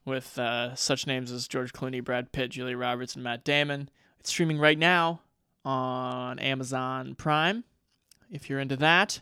with 0.04 0.38
uh, 0.38 0.74
such 0.74 1.06
names 1.06 1.32
as 1.32 1.48
George 1.48 1.72
Clooney, 1.72 2.04
Brad 2.04 2.30
Pitt, 2.30 2.50
Julia 2.50 2.76
Roberts, 2.76 3.14
and 3.14 3.24
Matt 3.24 3.42
Damon. 3.42 3.88
It's 4.20 4.30
streaming 4.30 4.58
right 4.58 4.78
now 4.78 5.20
on 5.64 6.38
Amazon 6.38 7.14
Prime 7.14 7.64
if 8.30 8.50
you're 8.50 8.60
into 8.60 8.76
that. 8.76 9.20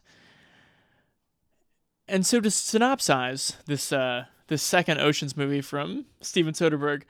And 2.08 2.26
so 2.26 2.40
to 2.40 2.48
synopsize 2.48 3.56
this 3.66 3.92
uh, 3.92 4.24
this 4.48 4.62
second 4.62 5.00
Ocean's 5.00 5.36
movie 5.36 5.60
from 5.60 6.06
Steven 6.20 6.52
Soderbergh, 6.52 7.02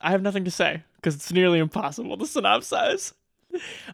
I 0.00 0.12
have 0.12 0.22
nothing 0.22 0.44
to 0.44 0.50
say 0.50 0.84
because 0.96 1.16
it's 1.16 1.32
nearly 1.32 1.58
impossible 1.58 2.16
to 2.16 2.24
synopsize. 2.24 3.12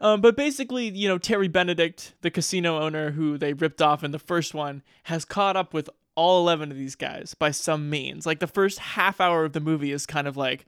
Um, 0.01 0.21
but 0.21 0.37
basically, 0.37 0.89
you 0.89 1.09
know, 1.09 1.19
Terry 1.19 1.49
Benedict, 1.49 2.15
the 2.21 2.31
casino 2.31 2.81
owner 2.81 3.13
who 3.13 3.39
they 3.39 3.53
ripped 3.53 3.81
off 3.81 4.05
in 4.05 4.11
the 4.11 4.19
first 4.19 4.55
one, 4.55 4.83
has 5.05 5.25
caught 5.25 5.57
up 5.57 5.73
with 5.73 5.89
all 6.15 6.41
11 6.41 6.71
of 6.71 6.77
these 6.77 6.95
guys 6.95 7.35
by 7.35 7.51
some 7.51 7.91
means. 7.91 8.27
Like 8.27 8.41
the 8.41 8.47
first 8.47 8.79
half 8.79 9.21
hour 9.21 9.45
of 9.45 9.53
the 9.53 9.61
movie 9.61 9.93
is 9.93 10.07
kind 10.07 10.27
of 10.27 10.37
like 10.37 10.67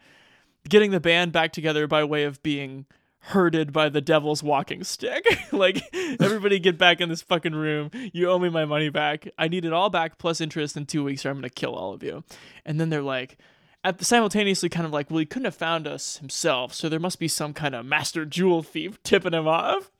getting 0.68 0.91
the 0.91 1.01
band 1.01 1.32
back 1.32 1.53
together 1.53 1.87
by 1.87 2.05
way 2.05 2.24
of 2.24 2.43
being 2.43 2.87
herded 3.18 3.72
by 3.72 3.89
the 3.89 4.01
devil's 4.01 4.43
walking 4.43 4.84
stick. 4.84 5.24
like 5.53 5.82
everybody 6.20 6.59
get 6.59 6.78
back 6.78 7.01
in 7.01 7.09
this 7.09 7.22
fucking 7.22 7.55
room. 7.55 7.91
You 8.12 8.30
owe 8.30 8.39
me 8.39 8.49
my 8.49 8.64
money 8.64 8.89
back. 8.89 9.28
I 9.37 9.49
need 9.49 9.64
it 9.64 9.72
all 9.72 9.91
back 9.91 10.18
plus 10.18 10.41
interest 10.41 10.76
in 10.76 10.87
2 10.87 11.03
weeks 11.03 11.26
or 11.26 11.30
I'm 11.30 11.37
going 11.37 11.43
to 11.43 11.51
kill 11.51 11.74
all 11.74 11.93
of 11.93 12.03
you. 12.03 12.24
And 12.64 12.80
then 12.80 12.91
they're 12.91 13.03
like 13.03 13.39
at 13.87 13.99
the, 13.99 14.05
simultaneously 14.05 14.68
kind 14.68 14.84
of 14.84 14.93
like, 14.93 15.11
well, 15.11 15.20
he 15.20 15.26
couldn't 15.26 15.45
have 15.45 15.55
found 15.55 15.87
us 15.87 16.16
himself, 16.16 16.74
so 16.74 16.89
there 16.89 16.99
must 16.99 17.20
be 17.20 17.28
some 17.28 17.55
kind 17.55 17.72
of 17.72 17.87
master 17.87 18.24
jewel 18.24 18.64
thief 18.64 19.01
tipping 19.05 19.32
him 19.32 19.47
off. 19.47 19.93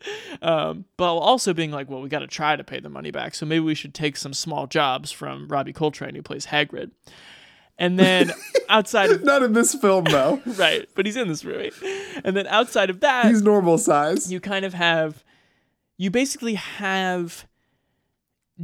Um, 0.43 0.87
but 0.97 1.15
also 1.15 1.55
being 1.55 1.71
like, 1.71 1.89
well, 1.89 2.03
we 2.03 2.09
got 2.09 2.19
to 2.19 2.27
try 2.27 2.57
to 2.57 2.65
pay 2.65 2.81
the 2.81 2.89
money 2.89 3.13
back, 3.13 3.37
so 3.37 3.47
maybe 3.47 3.61
we 3.61 3.77
should 3.77 3.95
take 3.95 4.17
some 4.17 4.35
small 4.35 4.67
jobs 4.67 5.13
from 5.13 5.47
Robbie 5.47 5.73
Coltrane, 5.73 6.17
who 6.17 6.23
plays 6.23 6.47
Hagrid. 6.47 6.91
And 7.79 7.97
then 7.97 8.33
outside 8.69 9.11
of 9.11 9.23
not 9.23 9.45
in 9.45 9.53
this 9.53 9.75
film 9.75 10.05
though, 10.05 10.43
right? 10.47 10.89
But 10.97 11.07
he's 11.07 11.17
in 11.17 11.29
this 11.29 11.45
movie. 11.45 11.71
And 12.25 12.37
then 12.37 12.49
outside 12.49 12.91
of 12.91 13.01
that, 13.01 13.27
he's 13.27 13.43
normal 13.43 13.79
size. 13.79 14.33
You 14.33 14.41
kind 14.41 14.65
of 14.65 14.75
have, 14.75 15.23
you 15.97 16.11
basically 16.11 16.55
have 16.55 17.47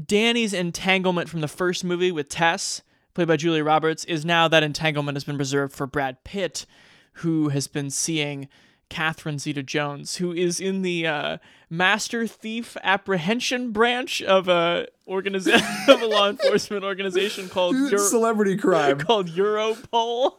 Danny's 0.05 0.53
entanglement 0.53 1.29
from 1.29 1.43
the 1.43 1.49
first 1.49 1.85
movie 1.85 2.11
with 2.11 2.29
Tess 2.29 2.83
played 3.15 3.29
by 3.29 3.37
Julia 3.37 3.65
Roberts, 3.65 4.05
is 4.05 4.25
now 4.25 4.49
that 4.49 4.63
entanglement 4.63 5.17
has 5.17 5.25
been 5.25 5.39
reserved 5.39 5.75
for 5.75 5.87
Brad 5.87 6.25
Pitt, 6.25 6.67
who 7.15 7.51
has 7.51 7.67
been 7.67 7.91
seeing 7.91 8.49
Catherine 8.93 9.39
Zeta 9.39 9.63
Jones, 9.63 10.17
who 10.17 10.33
is 10.33 10.61
in 10.61 10.83
the 10.83 11.07
uh, 11.07 11.39
master 11.71 12.27
thief 12.27 12.77
apprehension 12.83 13.73
branch 13.73 14.21
of 14.21 14.49
a 14.49 14.87
organization 15.09 15.67
of 15.89 16.03
a 16.03 16.07
law 16.07 16.29
enforcement 16.29 16.85
organization 16.85 17.49
called 17.49 17.75
Euro- 17.75 17.97
celebrity 17.97 18.55
crime 18.55 18.99
called 18.99 19.29
Europol, 19.31 20.35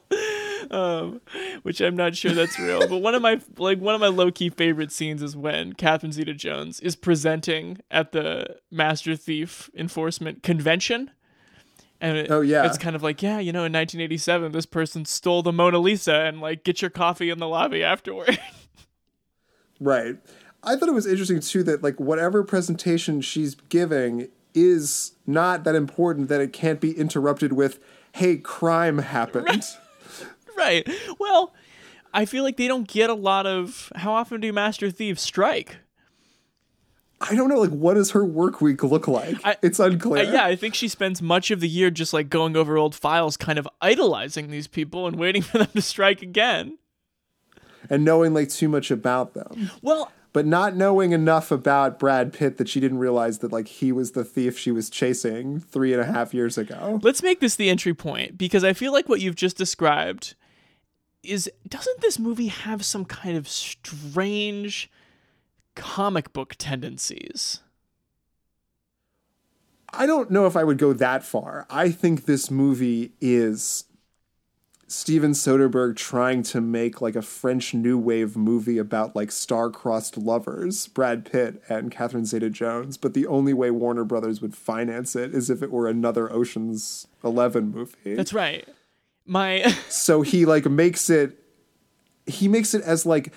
um, 0.72 1.20
which 1.64 1.82
I'm 1.82 1.96
not 1.96 2.16
sure 2.16 2.34
that's 2.34 2.60
real. 2.60 2.88
But 2.88 3.00
one 3.00 3.16
of 3.16 3.24
my 3.24 3.42
like 3.58 3.80
one 3.80 3.96
of 3.96 4.02
my 4.02 4.08
low 4.08 4.32
key 4.32 4.50
favorite 4.52 4.92
scenes 4.92 5.24
is 5.24 5.36
when 5.36 5.74
Catherine 5.74 6.12
Zeta 6.12 6.36
Jones 6.36 6.80
is 6.80 6.96
presenting 6.96 7.80
at 7.90 8.12
the 8.12 8.58
master 8.70 9.16
thief 9.16 9.72
enforcement 9.76 10.44
convention 10.44 11.10
and 12.04 12.18
it, 12.18 12.30
oh 12.30 12.42
yeah, 12.42 12.66
it's 12.66 12.78
kind 12.78 12.98
of 12.98 13.02
like 13.02 13.24
yeah, 13.24 13.40
you 13.40 13.54
know, 13.54 13.60
in 13.60 13.72
1987, 13.72 14.52
this 14.52 14.66
person 14.66 15.06
stole 15.06 15.42
the 15.42 15.54
Mona 15.54 15.80
Lisa, 15.80 16.14
and 16.14 16.42
like 16.42 16.66
get 16.66 16.82
your 16.82 16.92
coffee 16.92 17.30
in 17.30 17.40
the 17.40 17.48
lobby 17.48 17.82
afterward. 17.82 18.38
right. 19.80 20.18
I 20.66 20.76
thought 20.76 20.90
it 20.90 20.94
was 20.94 21.08
interesting 21.08 21.40
too 21.40 21.64
that 21.64 21.82
like 21.82 22.00
whatever 22.02 22.44
presentation 22.44 23.22
she's 23.22 23.56
giving 23.70 24.28
is 24.54 25.14
not 25.26 25.64
that 25.64 25.76
important 25.76 26.28
that 26.28 26.42
it 26.42 26.52
can't 26.52 26.82
be 26.82 26.92
interrupted 26.92 27.54
with, 27.54 27.80
"Hey, 28.12 28.36
crime 28.36 28.98
happened." 28.98 29.48
Right. 29.48 29.78
right. 30.58 30.90
Well, 31.20 31.54
I 32.14 32.26
feel 32.26 32.44
like 32.44 32.58
they 32.58 32.68
don't 32.68 32.88
get 32.88 33.10
a 33.10 33.16
lot 33.16 33.48
of. 33.48 33.94
How 33.96 34.12
often 34.12 34.42
do 34.42 34.52
master 34.52 34.92
thieves 34.92 35.22
strike? 35.22 35.78
I 37.30 37.36
don't 37.36 37.50
know, 37.50 37.60
like, 37.60 37.72
what 37.72 37.94
does 37.96 38.12
her 38.12 38.26
work 38.26 38.62
week 38.62 38.84
look 38.84 39.08
like? 39.08 39.38
I, 39.44 39.56
it's 39.62 39.80
unclear. 39.80 40.28
I, 40.28 40.32
yeah, 40.32 40.46
I 40.46 40.56
think 40.56 40.76
she 40.76 40.88
spends 40.88 41.22
much 41.22 41.52
of 41.52 41.60
the 41.60 41.70
year 41.70 41.90
just 41.90 42.14
like 42.14 42.30
going 42.30 42.56
over 42.56 42.78
old 42.78 42.96
files, 42.96 43.38
kind 43.38 43.58
of 43.58 43.68
idolizing 43.82 44.52
these 44.52 44.68
people 44.68 45.08
and 45.08 45.18
waiting 45.18 45.42
for 45.42 45.58
them 45.60 45.68
to 45.74 45.82
strike 45.82 46.22
again. 46.22 46.78
And 47.90 48.06
knowing 48.06 48.34
like 48.34 48.50
too 48.50 48.70
much 48.70 48.92
about 48.92 49.34
them. 49.34 49.72
Well, 49.82 50.12
but 50.34 50.46
not 50.46 50.76
knowing 50.76 51.12
enough 51.12 51.52
about 51.52 52.00
Brad 52.00 52.34
Pitt 52.34 52.58
that 52.58 52.68
she 52.68 52.80
didn't 52.80 52.98
realize 52.98 53.40
that 53.40 53.52
like 53.52 53.68
he 53.68 53.92
was 53.92 54.12
the 54.12 54.24
thief 54.24 54.58
she 54.58 54.72
was 54.72 54.90
chasing 54.90 55.60
three 55.60 55.94
and 55.94 56.02
a 56.02 56.06
half 56.06 56.34
years 56.34 56.58
ago. 56.58 57.00
Let's 57.04 57.22
make 57.22 57.40
this 57.40 57.56
the 57.56 57.70
entry 57.70 57.94
point 57.94 58.38
because 58.38 58.64
I 58.64 58.74
feel 58.74 58.92
like 58.92 59.08
what 59.08 59.22
you've 59.22 59.36
just 59.36 59.58
described 59.58 60.36
is 61.22 61.50
doesn't 61.68 62.02
this 62.02 62.20
movie 62.20 62.48
have 62.48 62.84
some 62.84 63.06
kind 63.06 63.38
of 63.38 63.48
strange 63.48 64.90
comic 65.76 66.34
book 66.34 66.56
tendencies. 66.58 67.62
I 69.94 70.06
don't 70.06 70.32
know 70.32 70.48
if 70.48 70.56
I 70.56 70.64
would 70.64 70.78
go 70.78 70.94
that 70.94 71.24
far. 71.24 71.68
I 71.70 71.92
think 71.92 72.26
this 72.26 72.50
movie 72.50 73.12
is 73.22 73.86
Steven 74.88 75.32
Soderbergh 75.32 75.96
trying 75.96 76.44
to 76.44 76.62
make 76.62 77.02
like 77.02 77.16
a 77.16 77.22
French 77.22 77.74
new 77.74 77.98
wave 77.98 78.36
movie 78.36 78.78
about 78.78 79.16
like 79.16 79.32
star-crossed 79.32 80.18
lovers, 80.18 80.88
Brad 80.88 81.26
Pitt 81.26 81.62
and 81.70 81.92
Catherine 81.92 82.26
Zeta-Jones, 82.26 82.98
but 82.98 83.14
the 83.14 83.28
only 83.28 83.54
way 83.54 83.72
Warner 83.72 84.04
Brothers 84.04 84.42
would 84.42 84.56
finance 84.56 85.16
it 85.16 85.34
is 85.34 85.50
if 85.50 85.62
it 85.62 85.72
were 85.72 85.88
another 85.88 86.32
Ocean's 86.32 87.08
11 87.24 87.72
movie. 87.72 88.16
That's 88.16 88.34
right. 88.34 88.68
My 89.26 89.76
So 89.90 90.22
he 90.22 90.46
like 90.46 90.66
makes 90.66 91.10
it 91.10 91.40
he 92.26 92.48
makes 92.48 92.74
it 92.74 92.82
as 92.84 93.06
like 93.06 93.34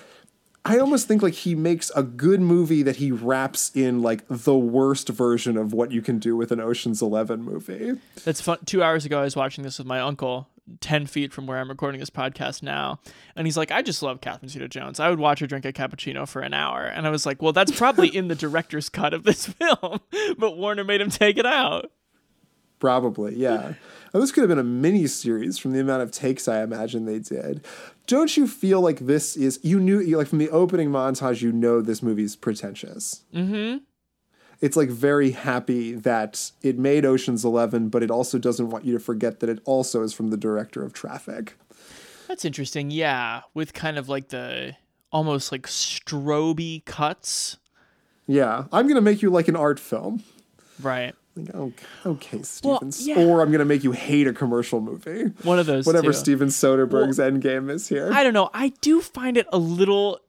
I 0.67 0.79
almost 0.79 1.07
think 1.07 1.21
like 1.21 1.33
he 1.33 1.55
makes 1.55 1.89
a 1.95 2.03
good 2.03 2.41
movie 2.41 2.83
that 2.83 2.97
he 2.97 3.09
wraps 3.09 3.71
in 3.73 4.01
like 4.01 4.25
the 4.27 4.57
worst 4.57 5.07
version 5.07 5.55
of 5.55 5.71
what 5.71 5.91
you 5.91 6.01
can 6.01 6.19
do 6.19 6.35
with 6.35 6.51
an 6.51 6.59
Ocean's 6.59 7.01
Eleven 7.01 7.41
movie. 7.41 7.93
That's 8.25 8.41
fun. 8.41 8.57
Two 8.65 8.83
hours 8.83 9.05
ago, 9.05 9.19
I 9.19 9.23
was 9.23 9.37
watching 9.37 9.63
this 9.63 9.77
with 9.77 9.87
my 9.87 10.01
uncle, 10.01 10.49
ten 10.81 11.05
feet 11.05 11.31
from 11.31 11.47
where 11.47 11.57
I'm 11.57 11.69
recording 11.69 12.01
this 12.01 12.09
podcast 12.09 12.61
now, 12.63 12.99
and 13.37 13.47
he's 13.47 13.55
like, 13.55 13.71
"I 13.71 13.81
just 13.81 14.03
love 14.03 14.19
Catherine 14.19 14.49
Zeta-Jones. 14.49 14.99
I 14.99 15.09
would 15.09 15.19
watch 15.19 15.39
her 15.39 15.47
drink 15.47 15.63
a 15.63 15.71
cappuccino 15.71 16.27
for 16.27 16.41
an 16.41 16.53
hour." 16.53 16.83
And 16.83 17.07
I 17.07 17.11
was 17.11 17.25
like, 17.25 17.41
"Well, 17.41 17.53
that's 17.53 17.71
probably 17.71 18.13
in 18.13 18.27
the 18.27 18.35
director's 18.35 18.89
cut 18.89 19.13
of 19.13 19.23
this 19.23 19.45
film, 19.47 20.01
but 20.37 20.57
Warner 20.57 20.83
made 20.83 20.99
him 20.99 21.09
take 21.09 21.37
it 21.37 21.45
out." 21.45 21.89
Probably, 22.79 23.35
yeah. 23.35 23.73
This 24.13 24.31
could 24.31 24.41
have 24.41 24.49
been 24.49 24.59
a 24.59 24.63
mini 24.63 25.07
series 25.07 25.57
from 25.57 25.73
the 25.73 25.79
amount 25.79 26.03
of 26.03 26.11
takes 26.11 26.47
I 26.47 26.61
imagine 26.61 27.05
they 27.05 27.19
did. 27.19 27.65
Don't 28.05 28.35
you 28.37 28.47
feel 28.47 28.81
like 28.81 28.99
this 28.99 29.35
is 29.35 29.59
you 29.63 29.79
knew 29.79 30.01
like 30.17 30.27
from 30.27 30.37
the 30.39 30.49
opening 30.49 30.89
montage 30.89 31.41
you 31.41 31.51
know 31.51 31.81
this 31.81 32.01
movie's 32.01 32.35
pretentious? 32.35 33.23
Mm-hmm. 33.33 33.77
It's 34.59 34.75
like 34.75 34.89
very 34.89 35.31
happy 35.31 35.93
that 35.93 36.51
it 36.63 36.79
made 36.79 37.05
Ocean's 37.05 37.45
Eleven, 37.45 37.89
but 37.89 38.01
it 38.01 38.09
also 38.09 38.39
doesn't 38.39 38.69
want 38.69 38.85
you 38.85 38.93
to 38.93 38.99
forget 38.99 39.39
that 39.39 39.49
it 39.49 39.59
also 39.65 40.01
is 40.01 40.13
from 40.13 40.29
the 40.29 40.37
director 40.37 40.83
of 40.83 40.93
Traffic. 40.93 41.55
That's 42.27 42.43
interesting. 42.43 42.89
Yeah, 42.89 43.41
with 43.53 43.73
kind 43.73 43.97
of 43.97 44.09
like 44.09 44.29
the 44.29 44.75
almost 45.11 45.51
like 45.51 45.63
stroby 45.63 46.83
cuts. 46.85 47.57
Yeah, 48.25 48.65
I'm 48.71 48.87
gonna 48.87 49.01
make 49.01 49.21
you 49.21 49.29
like 49.29 49.47
an 49.47 49.55
art 49.55 49.79
film. 49.79 50.23
Right. 50.81 51.13
Like, 51.37 51.55
okay, 51.55 51.85
okay, 52.05 52.37
Well, 52.63 52.79
Steven. 52.91 53.17
yeah. 53.23 53.25
Or 53.27 53.41
I'm 53.41 53.51
gonna 53.51 53.65
make 53.65 53.83
you 53.83 53.91
hate 53.91 54.27
a 54.27 54.33
commercial 54.33 54.81
movie. 54.81 55.25
One 55.43 55.59
of 55.59 55.65
those 55.65 55.85
Whatever 55.85 56.07
two. 56.07 56.13
Steven 56.13 56.47
Soderbergh's 56.49 57.19
endgame 57.19 57.69
is 57.69 57.87
here. 57.87 58.09
I 58.11 58.23
don't 58.23 58.33
know. 58.33 58.49
I 58.53 58.69
do 58.81 59.01
find 59.01 59.37
it 59.37 59.47
a 59.53 59.57
little 59.57 60.19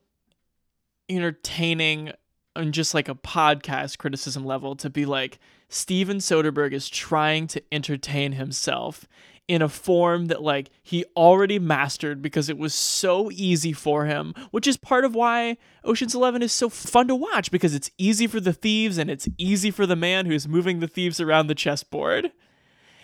entertaining 1.09 2.11
on 2.55 2.71
just 2.71 2.93
like 2.93 3.09
a 3.09 3.15
podcast 3.15 3.97
criticism 3.97 4.45
level 4.45 4.75
to 4.75 4.89
be 4.89 5.05
like 5.05 5.39
Steven 5.69 6.17
Soderbergh 6.17 6.73
is 6.73 6.89
trying 6.89 7.47
to 7.47 7.63
entertain 7.71 8.33
himself 8.33 9.05
in 9.49 9.63
a 9.63 9.67
form 9.67 10.27
that 10.27 10.43
like 10.43 10.69
he 10.83 11.03
already 11.17 11.57
mastered 11.57 12.21
because 12.21 12.49
it 12.49 12.57
was 12.57 12.73
so 12.73 13.31
easy 13.31 13.73
for 13.73 14.05
him, 14.05 14.35
which 14.51 14.67
is 14.67 14.77
part 14.77 15.03
of 15.03 15.15
why 15.15 15.57
Ocean's 15.83 16.13
11 16.13 16.43
is 16.43 16.51
so 16.53 16.69
fun 16.69 17.07
to 17.07 17.15
watch 17.15 17.49
because 17.49 17.73
it's 17.73 17.89
easy 17.97 18.27
for 18.27 18.39
the 18.39 18.53
thieves 18.53 18.99
and 18.99 19.09
it's 19.09 19.27
easy 19.39 19.71
for 19.71 19.87
the 19.87 19.95
man 19.95 20.27
who's 20.27 20.47
moving 20.47 20.79
the 20.79 20.87
thieves 20.87 21.19
around 21.19 21.47
the 21.47 21.55
chessboard. 21.55 22.31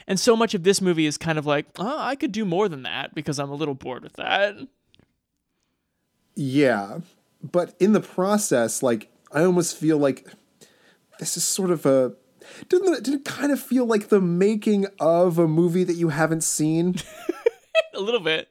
And 0.08 0.20
so 0.20 0.36
much 0.36 0.54
of 0.54 0.62
this 0.62 0.82
movie 0.82 1.08
is 1.08 1.18
kind 1.18 1.40
of 1.40 1.48
like, 1.48 1.66
oh, 1.80 1.98
I 2.00 2.16
could 2.16 2.32
do 2.32 2.46
more 2.46 2.70
than 2.70 2.84
that 2.84 3.16
because 3.16 3.40
I'm 3.40 3.50
a 3.50 3.56
little 3.56 3.74
bored 3.74 4.04
with 4.04 4.14
that. 4.14 4.56
Yeah, 6.36 7.00
but 7.42 7.74
in 7.80 7.94
the 7.94 8.02
process, 8.02 8.84
like 8.84 9.12
I 9.32 9.44
almost 9.44 9.78
feel 9.78 9.98
like 9.98 10.28
this 11.18 11.38
is 11.38 11.44
sort 11.44 11.72
of 11.72 11.88
a 11.88 12.14
didn't 12.70 12.94
it, 12.94 13.04
didn't 13.04 13.20
it 13.22 13.26
kind 13.26 13.52
of 13.52 13.60
feel 13.60 13.86
like 13.86 14.10
the 14.10 14.22
making 14.22 14.88
of 15.00 15.38
a 15.38 15.48
movie 15.48 15.84
that 15.84 15.96
you 15.96 16.10
haven't 16.10 16.42
seen? 16.42 16.96
a 17.94 18.00
little 18.00 18.20
bit. 18.20 18.50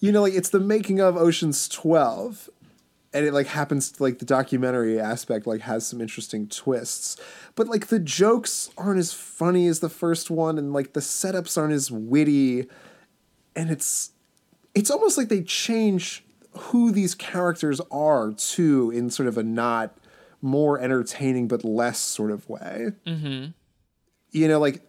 You 0.00 0.12
know, 0.12 0.22
like 0.22 0.34
it's 0.34 0.50
the 0.50 0.60
making 0.60 1.00
of 1.00 1.16
Ocean's 1.16 1.68
Twelve, 1.68 2.48
and 3.12 3.26
it 3.26 3.32
like 3.32 3.48
happens 3.48 3.92
to 3.92 4.02
like 4.02 4.18
the 4.18 4.24
documentary 4.24 4.98
aspect 4.98 5.46
like 5.46 5.62
has 5.62 5.86
some 5.86 6.00
interesting 6.00 6.48
twists, 6.48 7.16
but 7.54 7.68
like 7.68 7.88
the 7.88 7.98
jokes 7.98 8.70
aren't 8.78 8.98
as 8.98 9.12
funny 9.12 9.66
as 9.66 9.80
the 9.80 9.90
first 9.90 10.30
one, 10.30 10.58
and 10.58 10.72
like 10.72 10.94
the 10.94 11.00
setups 11.00 11.58
aren't 11.58 11.74
as 11.74 11.90
witty, 11.90 12.66
and 13.54 13.70
it's 13.70 14.12
it's 14.74 14.90
almost 14.90 15.18
like 15.18 15.28
they 15.28 15.42
change 15.42 16.24
who 16.52 16.90
these 16.90 17.14
characters 17.14 17.80
are 17.90 18.32
too 18.32 18.90
in 18.90 19.10
sort 19.10 19.28
of 19.28 19.36
a 19.38 19.42
not 19.42 19.96
more 20.42 20.80
entertaining 20.80 21.48
but 21.48 21.64
less 21.64 21.98
sort 21.98 22.30
of 22.30 22.48
way. 22.48 22.92
Mm-hmm. 23.06 23.46
You 24.32 24.48
know, 24.48 24.58
like 24.58 24.82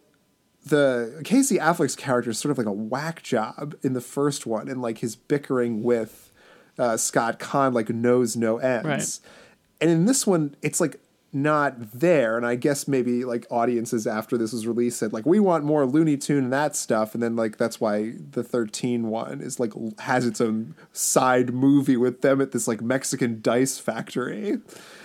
the 0.64 1.20
Casey 1.24 1.58
Affleck's 1.58 1.96
character 1.96 2.30
is 2.30 2.38
sort 2.38 2.52
of 2.52 2.58
like 2.58 2.66
a 2.66 2.72
whack 2.72 3.22
job 3.22 3.74
in 3.82 3.92
the 3.94 4.00
first 4.00 4.46
one, 4.46 4.68
and 4.68 4.80
like 4.80 4.98
his 4.98 5.16
bickering 5.16 5.82
with 5.82 6.32
uh, 6.78 6.96
Scott 6.96 7.38
Caan 7.38 7.72
like 7.72 7.88
knows 7.88 8.36
no 8.36 8.58
ends. 8.58 8.86
Right. 8.86 9.18
And 9.80 9.90
in 9.90 10.04
this 10.04 10.26
one, 10.26 10.54
it's 10.62 10.80
like 10.80 11.00
not 11.32 11.92
there. 11.92 12.36
And 12.36 12.44
I 12.44 12.56
guess 12.56 12.86
maybe 12.86 13.24
like 13.24 13.46
audiences 13.50 14.06
after 14.06 14.36
this 14.36 14.52
was 14.52 14.66
released 14.66 14.98
said 14.98 15.12
like 15.12 15.24
we 15.24 15.40
want 15.40 15.64
more 15.64 15.86
Looney 15.86 16.16
Tune 16.16 16.44
and 16.44 16.52
that 16.52 16.76
stuff, 16.76 17.14
and 17.14 17.22
then 17.22 17.36
like 17.36 17.56
that's 17.56 17.80
why 17.80 18.12
the 18.30 18.42
13 18.44 19.08
one 19.08 19.40
is 19.40 19.58
like 19.58 19.72
has 20.00 20.26
its 20.26 20.40
own 20.40 20.74
side 20.92 21.54
movie 21.54 21.96
with 21.96 22.20
them 22.20 22.40
at 22.40 22.52
this 22.52 22.68
like 22.68 22.80
Mexican 22.82 23.40
dice 23.40 23.78
factory. 23.78 24.58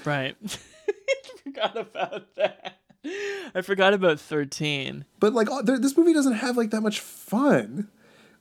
Right. 0.03 0.35
I 0.89 1.39
forgot 1.43 1.77
about 1.77 2.35
that. 2.35 2.77
I 3.55 3.61
forgot 3.61 3.93
about 3.93 4.19
13. 4.19 5.05
But 5.19 5.33
like 5.33 5.47
this 5.63 5.95
movie 5.95 6.13
doesn't 6.13 6.33
have 6.33 6.57
like 6.57 6.71
that 6.71 6.81
much 6.81 6.99
fun. 6.99 7.87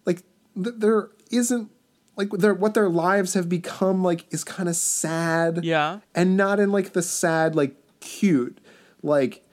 Like 0.05 0.22
th- 0.55 0.76
there 0.78 1.11
isn't 1.30 1.70
like 2.17 2.31
their 2.31 2.55
what 2.55 2.75
their 2.75 2.89
lives 2.89 3.35
have 3.35 3.49
become 3.49 4.03
like 4.03 4.25
is 4.33 4.43
kind 4.43 4.69
of 4.69 4.77
sad. 4.77 5.64
Yeah. 5.64 6.01
And 6.14 6.37
not 6.37 6.59
in 6.59 6.73
like 6.73 6.93
the 6.95 7.03
sad 7.03 7.55
like 7.55 7.77
cute. 8.01 8.59
Like 9.03 9.45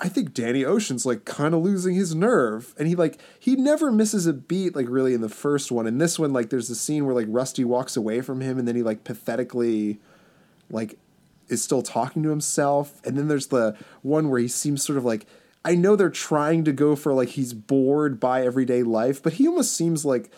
I 0.00 0.08
think 0.08 0.34
Danny 0.34 0.64
Ocean's 0.64 1.04
like 1.04 1.24
kind 1.24 1.54
of 1.54 1.62
losing 1.62 1.94
his 1.94 2.14
nerve 2.14 2.74
and 2.78 2.86
he 2.86 2.94
like 2.94 3.20
he 3.38 3.56
never 3.56 3.90
misses 3.90 4.26
a 4.26 4.32
beat 4.32 4.76
like 4.76 4.86
really 4.88 5.14
in 5.14 5.22
the 5.22 5.28
first 5.28 5.72
one. 5.72 5.86
And 5.86 6.00
this 6.00 6.18
one 6.18 6.32
like 6.32 6.50
there's 6.50 6.70
a 6.70 6.74
scene 6.74 7.06
where 7.06 7.14
like 7.14 7.26
Rusty 7.28 7.64
walks 7.64 7.96
away 7.96 8.20
from 8.20 8.40
him 8.40 8.58
and 8.58 8.68
then 8.68 8.76
he 8.76 8.82
like 8.82 9.02
pathetically 9.02 9.98
like 10.70 10.98
is 11.48 11.64
still 11.64 11.82
talking 11.82 12.22
to 12.22 12.28
himself 12.28 13.00
and 13.04 13.18
then 13.18 13.26
there's 13.26 13.48
the 13.48 13.76
one 14.02 14.28
where 14.28 14.38
he 14.38 14.46
seems 14.46 14.84
sort 14.84 14.96
of 14.96 15.04
like 15.04 15.26
I 15.64 15.74
know 15.74 15.96
they're 15.96 16.10
trying 16.10 16.64
to 16.64 16.72
go 16.72 16.96
for 16.96 17.12
like 17.12 17.30
he's 17.30 17.52
bored 17.52 18.18
by 18.18 18.44
everyday 18.44 18.82
life, 18.82 19.22
but 19.22 19.34
he 19.34 19.46
almost 19.46 19.76
seems 19.76 20.04
like 20.04 20.30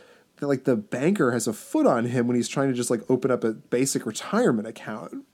like 0.48 0.64
the 0.64 0.76
banker 0.76 1.32
has 1.32 1.46
a 1.46 1.52
foot 1.52 1.86
on 1.86 2.06
him 2.06 2.26
when 2.26 2.36
he's 2.36 2.48
trying 2.48 2.68
to 2.68 2.74
just 2.74 2.90
like 2.90 3.02
open 3.08 3.30
up 3.30 3.44
a 3.44 3.52
basic 3.52 4.06
retirement 4.06 4.68
account. 4.68 5.26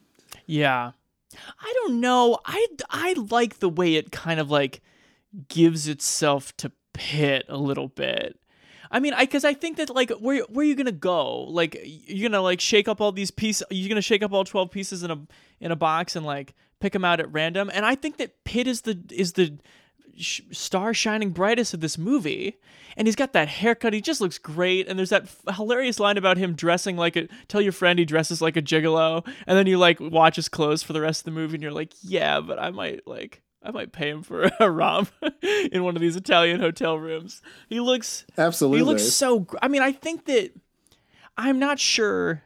Yeah. 0.47 0.93
I 1.61 1.73
don't 1.75 2.01
know. 2.01 2.39
I 2.45 2.67
I 2.91 3.13
like 3.31 3.59
the 3.59 3.69
way 3.69 3.95
it 3.95 4.13
kind 4.13 4.41
of 4.41 4.51
like 4.51 4.81
gives 5.49 5.89
itself 5.89 6.57
to 6.59 6.73
Pitt 6.93 7.45
a 7.49 7.57
little 7.57 7.89
bit. 7.89 8.39
I 8.91 9.01
mean, 9.01 9.13
I 9.13 9.25
because 9.25 9.45
I 9.45 9.55
think 9.55 9.77
that 9.77 9.91
like 9.91 10.11
where 10.11 10.43
where 10.45 10.65
are 10.65 10.69
you 10.69 10.75
gonna 10.75 10.93
go? 10.93 11.43
Like 11.43 11.79
you're 11.85 12.29
gonna 12.29 12.43
like 12.43 12.61
shake 12.61 12.89
up 12.89 13.01
all 13.01 13.13
these 13.13 13.31
pieces. 13.31 13.67
You're 13.71 13.89
gonna 13.89 14.01
shake 14.01 14.23
up 14.23 14.33
all 14.33 14.45
twelve 14.45 14.71
pieces 14.71 15.03
in 15.03 15.11
a 15.11 15.19
in 15.61 15.71
a 15.71 15.77
box 15.77 16.17
and 16.17 16.25
like 16.25 16.55
pick 16.81 16.93
them 16.93 17.05
out 17.05 17.21
at 17.21 17.31
random. 17.33 17.71
And 17.73 17.85
I 17.85 17.95
think 17.95 18.17
that 18.17 18.45
Pitt 18.45 18.67
is 18.67 18.83
the 18.83 18.99
is 19.11 19.35
the 19.35 19.59
sh- 20.19 20.43
star 20.51 20.93
shining 20.95 21.31
brightest 21.31 21.75
of 21.75 21.81
this 21.81 21.99
movie. 21.99 22.59
And 22.97 23.07
he's 23.07 23.17
got 23.17 23.33
that 23.33 23.49
haircut. 23.49 23.93
He 23.93 24.01
just 24.01 24.21
looks 24.21 24.39
great. 24.39 24.89
And 24.89 24.99
there's 24.99 25.11
that 25.11 25.25
f- 25.25 25.57
hilarious 25.57 26.01
line 26.01 26.17
about 26.17 26.37
him 26.37 26.55
dressing 26.55 26.97
like 26.97 27.17
a. 27.17 27.29
Tell 27.47 27.61
your 27.61 27.73
friend 27.73 27.99
he 27.99 28.05
dresses 28.05 28.43
like 28.43 28.57
a 28.57 28.63
gigolo. 28.63 29.25
And 29.47 29.57
then 29.57 29.67
you 29.67 29.79
like 29.79 30.01
watch 30.01 30.37
his 30.37 30.49
clothes 30.49 30.83
for 30.83 30.93
the 30.93 31.01
rest 31.01 31.21
of 31.21 31.25
the 31.27 31.31
movie, 31.31 31.55
and 31.55 31.63
you're 31.63 31.73
like, 31.73 31.95
yeah, 32.03 32.41
but 32.41 32.59
I 32.59 32.71
might 32.71 33.07
like. 33.07 33.43
I 33.63 33.71
might 33.71 33.93
pay 33.93 34.09
him 34.09 34.23
for 34.23 34.51
a 34.61 34.71
romp 34.71 35.11
in 35.73 35.85
one 35.85 35.97
of 35.97 36.03
these 36.03 36.17
Italian 36.17 36.61
hotel 36.61 36.99
rooms. 36.99 37.43
He 37.69 37.81
looks 37.81 38.25
Absolutely. 38.37 38.79
He 38.79 38.85
looks 38.85 39.05
so. 39.05 39.41
Gr- 39.41 39.59
I 39.63 39.69
mean, 39.69 39.83
I 39.83 39.93
think 39.93 40.27
that 40.27 40.53
I'm 41.37 41.59
not 41.59 41.79
sure. 41.79 42.43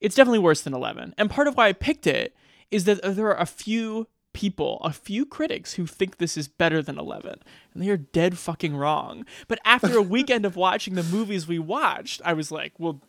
It's 0.00 0.16
definitely 0.16 0.40
worse 0.40 0.62
than 0.62 0.74
Eleven, 0.74 1.14
and 1.16 1.30
part 1.30 1.48
of 1.48 1.56
why 1.56 1.68
I 1.68 1.72
picked 1.72 2.06
it 2.06 2.34
is 2.70 2.84
that 2.84 3.00
there 3.02 3.26
are 3.28 3.40
a 3.40 3.46
few 3.46 4.08
people, 4.32 4.80
a 4.82 4.92
few 4.92 5.26
critics 5.26 5.74
who 5.74 5.86
think 5.86 6.18
this 6.18 6.36
is 6.36 6.48
better 6.48 6.82
than 6.82 6.98
Eleven, 6.98 7.40
and 7.72 7.82
they 7.82 7.88
are 7.90 7.96
dead 7.96 8.38
fucking 8.38 8.76
wrong. 8.76 9.24
But 9.48 9.60
after 9.64 9.96
a 9.96 10.02
weekend 10.02 10.44
of 10.44 10.56
watching 10.56 10.94
the 10.94 11.02
movies 11.02 11.46
we 11.46 11.58
watched, 11.58 12.20
I 12.24 12.32
was 12.32 12.50
like, 12.50 12.72
well. 12.78 13.00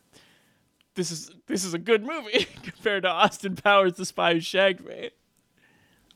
This 0.95 1.09
is 1.09 1.31
this 1.47 1.65
is 1.65 1.73
a 1.73 1.79
good 1.79 2.03
movie 2.03 2.45
compared 2.63 3.01
to 3.01 3.09
Austin 3.09 3.55
Powers, 3.55 3.93
The 3.93 4.05
Spy 4.05 4.35
Who 4.35 4.39
Shagged 4.39 4.85
Me. 4.85 5.09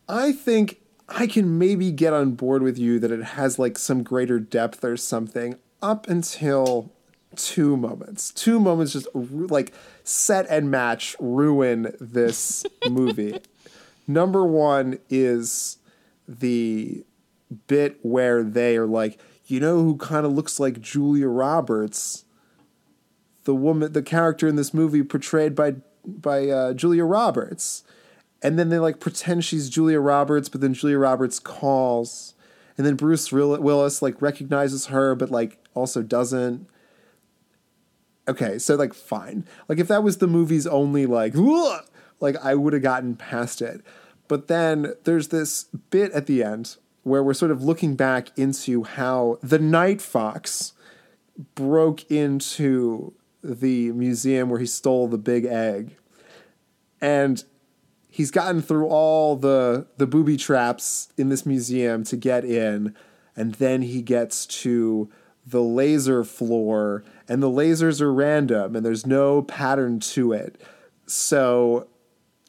I 0.08 0.32
think 0.32 0.82
I 1.10 1.26
can 1.26 1.58
maybe 1.58 1.92
get 1.92 2.14
on 2.14 2.34
board 2.34 2.62
with 2.62 2.78
you 2.78 3.00
that 3.00 3.12
it 3.12 3.24
has 3.24 3.58
like 3.58 3.78
some 3.78 4.04
greater 4.04 4.40
depth 4.40 4.84
or 4.84 4.98
something 4.98 5.58
up 5.82 6.08
until 6.08 6.92
two 7.36 7.78
moments. 7.78 8.32
Two 8.32 8.60
moments 8.60 8.94
just 8.94 9.08
like 9.16 9.74
set 10.04 10.46
and 10.50 10.70
match 10.70 11.16
ruin 11.20 11.96
this 12.00 12.66
movie. 12.90 13.40
Number 14.08 14.46
one 14.46 15.00
is 15.10 15.78
the 16.28 17.04
bit 17.68 18.00
where 18.02 18.44
they 18.44 18.78
are 18.78 18.88
like, 18.88 19.20
you 19.46 19.60
know 19.60 19.84
who 19.84 19.98
kind 19.98 20.26
of 20.26 20.32
looks 20.34 20.60
like 20.60 20.82
Julia 20.82 21.28
Roberts? 21.28 22.26
The 23.44 23.56
woman, 23.56 23.94
the 23.94 24.04
character 24.04 24.48
in 24.48 24.56
this 24.56 24.74
movie 24.74 25.04
portrayed 25.04 25.56
by 25.56 25.76
by 26.06 26.48
uh, 26.48 26.74
Julia 26.74 27.04
Roberts 27.04 27.84
and 28.42 28.58
then 28.58 28.70
they 28.70 28.80
like 28.80 29.00
pretend 29.00 29.44
she's 29.44 29.70
Julia 29.70 30.00
Roberts, 30.00 30.50
but 30.50 30.62
then 30.62 30.74
Julia 30.74 30.98
Roberts 30.98 31.40
calls, 31.40 32.34
and 32.78 32.86
then 32.86 32.96
Bruce 32.96 33.32
Willis 33.32 34.02
like 34.02 34.22
recognizes 34.22 34.88
her, 34.88 35.16
but 35.16 35.32
like 35.32 35.60
also 35.74 36.02
doesn't. 36.02 36.68
Okay, 38.28 38.60
so 38.60 38.76
like 38.76 38.94
fine, 38.94 39.46
like 39.68 39.80
if 39.80 39.88
that 39.88 40.04
was 40.04 40.18
the 40.18 40.28
movie's 40.28 40.68
only 40.68 41.06
like, 41.06 41.34
"Ugh," 41.36 41.86
like 42.20 42.36
I 42.44 42.56
would 42.56 42.74
have 42.74 42.82
gotten 42.82 43.16
past 43.16 43.62
it, 43.62 43.82
but 44.28 44.48
then 44.48 44.94
there's 45.04 45.30
this 45.30 45.66
bit 45.90 46.12
at 46.12 46.26
the 46.26 46.44
end 46.44 46.78
where 47.04 47.24
we're 47.24 47.34
sort 47.34 47.52
of 47.52 47.64
looking 47.64 47.96
back 47.96 48.38
into 48.38 48.84
how 48.84 49.40
the 49.42 49.60
Night 49.60 50.02
Fox 50.02 50.74
broke 51.56 52.10
into 52.12 53.14
the 53.44 53.92
museum 53.92 54.50
where 54.50 54.60
he 54.60 54.66
stole 54.66 55.08
the 55.08 55.18
big 55.18 55.46
egg, 55.46 55.96
and 57.00 57.44
he's 58.10 58.32
gotten 58.32 58.62
through 58.62 58.88
all 58.88 59.36
the 59.36 59.88
the 59.98 60.08
booby 60.08 60.38
traps 60.38 61.10
in 61.18 61.30
this 61.30 61.46
museum 61.46 62.04
to 62.04 62.18
get 62.18 62.44
in. 62.44 62.96
And 63.36 63.54
then 63.56 63.84
he 63.84 64.02
gets 64.02 64.48
to 64.48 65.10
the 65.46 65.62
laser 65.62 66.24
floor 66.24 67.04
and 67.30 67.42
the 67.42 67.50
lasers 67.50 68.02
are 68.02 68.12
random 68.12 68.76
and 68.76 68.86
there's 68.86 69.06
no 69.06 69.44
pattern 69.44 70.00
to 70.00 70.34
it. 70.34 70.60
So 71.06 71.88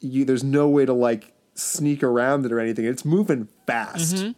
you 0.01 0.25
there's 0.25 0.43
no 0.43 0.67
way 0.67 0.85
to 0.85 0.93
like 0.93 1.33
sneak 1.55 2.03
around 2.03 2.45
it 2.45 2.51
or 2.51 2.59
anything 2.59 2.85
it's 2.85 3.03
moving 3.03 3.47
fast 3.67 4.33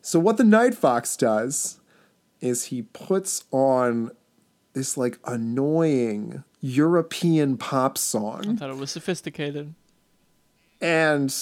so 0.00 0.20
what 0.20 0.36
the 0.36 0.44
night 0.44 0.74
fox 0.74 1.16
does 1.16 1.80
is 2.40 2.66
he 2.66 2.82
puts 2.82 3.44
on 3.50 4.10
this 4.72 4.96
like 4.96 5.18
annoying 5.24 6.44
European 6.60 7.56
pop 7.56 7.96
song. 7.96 8.44
I 8.48 8.56
thought 8.56 8.70
it 8.70 8.76
was 8.76 8.90
sophisticated. 8.90 9.74
And 10.80 11.34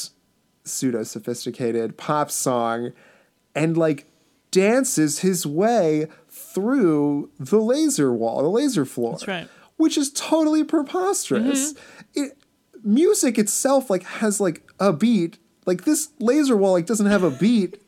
pseudo 0.64 1.02
sophisticated 1.02 1.98
pop 1.98 2.30
song 2.30 2.92
and 3.54 3.76
like 3.76 4.06
dances 4.50 5.18
his 5.18 5.46
way 5.46 6.06
through 6.28 7.30
the 7.38 7.60
laser 7.60 8.12
wall, 8.12 8.42
the 8.42 8.48
laser 8.48 8.84
floor. 8.84 9.12
That's 9.12 9.28
right. 9.28 9.48
Which 9.76 9.98
is 9.98 10.12
totally 10.12 10.62
preposterous. 10.62 11.72
Mm-hmm. 11.72 12.24
It, 12.24 12.38
music 12.84 13.38
itself 13.38 13.90
like 13.90 14.02
has 14.04 14.40
like 14.40 14.62
a 14.78 14.92
beat. 14.92 15.38
Like 15.66 15.84
this 15.84 16.10
laser 16.20 16.56
wall 16.56 16.72
like 16.72 16.86
doesn't 16.86 17.06
have 17.06 17.22
a 17.22 17.30
beat. 17.30 17.80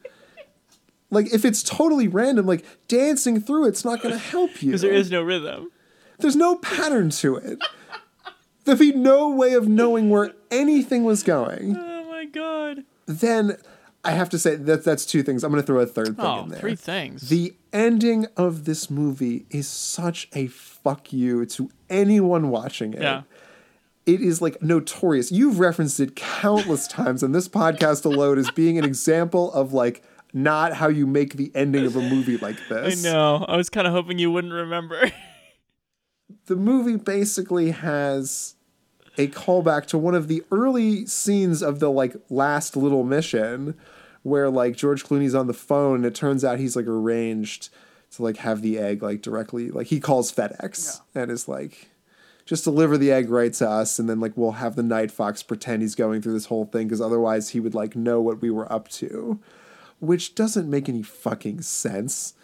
like 1.10 1.32
if 1.32 1.44
it's 1.44 1.62
totally 1.62 2.08
random, 2.08 2.46
like 2.46 2.64
dancing 2.88 3.40
through 3.40 3.66
it's 3.66 3.84
not 3.84 4.02
gonna 4.02 4.18
help 4.18 4.62
you. 4.62 4.68
Because 4.70 4.82
there 4.82 4.92
is 4.92 5.10
no 5.10 5.22
rhythm. 5.22 5.70
There's 6.18 6.36
no 6.36 6.56
pattern 6.56 7.10
to 7.10 7.36
it. 7.36 7.58
There'd 8.64 8.78
be 8.78 8.92
no 8.92 9.28
way 9.28 9.52
of 9.52 9.68
knowing 9.68 10.10
where 10.10 10.32
anything 10.50 11.04
was 11.04 11.22
going. 11.22 11.76
Oh 11.76 12.04
my 12.08 12.24
god. 12.24 12.84
Then 13.06 13.58
I 14.04 14.12
have 14.12 14.28
to 14.30 14.38
say 14.38 14.54
that 14.56 14.84
that's 14.84 15.04
two 15.04 15.22
things. 15.22 15.44
I'm 15.44 15.50
going 15.50 15.62
to 15.62 15.66
throw 15.66 15.80
a 15.80 15.86
third 15.86 16.16
thing 16.16 16.24
Oh, 16.24 16.42
in 16.44 16.48
there. 16.50 16.60
three 16.60 16.74
things. 16.76 17.28
The 17.28 17.54
ending 17.72 18.26
of 18.36 18.64
this 18.64 18.88
movie 18.88 19.46
is 19.50 19.66
such 19.68 20.28
a 20.32 20.46
fuck 20.46 21.12
you 21.12 21.44
to 21.46 21.70
anyone 21.90 22.50
watching 22.50 22.94
it. 22.94 23.02
Yeah. 23.02 23.22
It 24.06 24.20
is 24.20 24.40
like 24.40 24.62
notorious. 24.62 25.32
You've 25.32 25.58
referenced 25.58 25.98
it 26.00 26.16
countless 26.16 26.86
times 26.88 27.22
on 27.22 27.32
this 27.32 27.48
podcast 27.48 28.04
alone 28.04 28.38
as 28.38 28.50
being 28.52 28.78
an 28.78 28.84
example 28.84 29.52
of 29.52 29.72
like 29.72 30.02
not 30.32 30.74
how 30.74 30.88
you 30.88 31.06
make 31.06 31.34
the 31.34 31.50
ending 31.54 31.84
of 31.86 31.96
a 31.96 32.00
movie 32.00 32.36
like 32.36 32.56
this. 32.68 33.04
I 33.04 33.10
know. 33.10 33.44
I 33.48 33.56
was 33.56 33.68
kind 33.68 33.86
of 33.86 33.92
hoping 33.92 34.18
you 34.18 34.30
wouldn't 34.30 34.52
remember. 34.52 35.10
the 36.46 36.56
movie 36.56 36.96
basically 36.96 37.70
has 37.70 38.54
a 39.18 39.28
callback 39.28 39.86
to 39.86 39.98
one 39.98 40.14
of 40.14 40.28
the 40.28 40.42
early 40.50 41.06
scenes 41.06 41.62
of 41.62 41.80
the 41.80 41.90
like 41.90 42.14
last 42.28 42.76
little 42.76 43.02
mission 43.02 43.74
where 44.22 44.50
like 44.50 44.76
George 44.76 45.04
Clooney's 45.04 45.34
on 45.34 45.46
the 45.46 45.54
phone 45.54 45.96
and 45.96 46.06
it 46.06 46.14
turns 46.14 46.44
out 46.44 46.58
he's 46.58 46.76
like 46.76 46.86
arranged 46.86 47.70
to 48.10 48.22
like 48.22 48.38
have 48.38 48.60
the 48.62 48.78
egg 48.78 49.02
like 49.02 49.22
directly 49.22 49.70
like 49.70 49.86
he 49.86 50.00
calls 50.00 50.32
FedEx 50.32 51.00
and 51.14 51.30
is 51.30 51.48
like 51.48 51.88
just 52.46 52.64
deliver 52.64 52.96
the 52.96 53.12
egg 53.12 53.28
right 53.28 53.52
to 53.54 53.68
us 53.68 53.98
and 53.98 54.08
then 54.08 54.20
like 54.20 54.36
we'll 54.36 54.52
have 54.52 54.76
the 54.76 54.82
Night 54.82 55.10
Fox 55.10 55.42
pretend 55.42 55.82
he's 55.82 55.96
going 55.96 56.22
through 56.22 56.32
this 56.32 56.46
whole 56.46 56.64
thing 56.64 56.86
because 56.86 57.00
otherwise 57.00 57.50
he 57.50 57.60
would 57.60 57.74
like 57.74 57.94
know 57.94 58.20
what 58.20 58.40
we 58.40 58.50
were 58.50 58.72
up 58.72 58.88
to. 58.88 59.40
Which 59.98 60.34
doesn't 60.34 60.70
make 60.70 60.88
any 60.88 61.02
fucking 61.02 61.62
sense. 61.62 62.34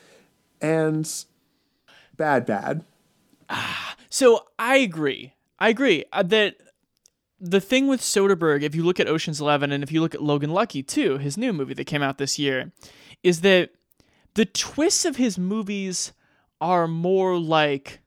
And 0.61 1.11
bad 2.17 2.45
bad. 2.45 2.85
Ah, 3.49 3.97
So 4.11 4.47
I 4.59 4.77
agree. 4.77 5.35
I 5.59 5.69
agree 5.71 6.05
uh, 6.13 6.23
that 6.25 6.57
the 7.41 7.61
thing 7.61 7.87
with 7.87 8.01
Soderbergh, 8.01 8.63
if 8.63 8.75
you 8.75 8.85
look 8.85 9.01
at 9.01 9.09
Ocean's 9.09 9.41
Eleven 9.41 9.73
and 9.73 9.83
if 9.83 9.91
you 9.91 10.01
look 10.01 10.15
at 10.15 10.23
Logan 10.23 10.51
Lucky 10.51 10.83
too, 10.83 11.19
his 11.19 11.39
new 11.39 11.53
movie 11.53 11.75
that 11.75 11.87
came 11.87 12.03
out 12.03 12.19
this 12.19 12.39
year, 12.39 12.73
is 13.23 13.41
that 13.41 13.71
the 14.35 14.45
twists 14.45 15.05
of 15.05 15.17
his 15.17 15.39
movies 15.39 16.13
are 16.61 16.87
more 16.87 17.39
like 17.39 18.02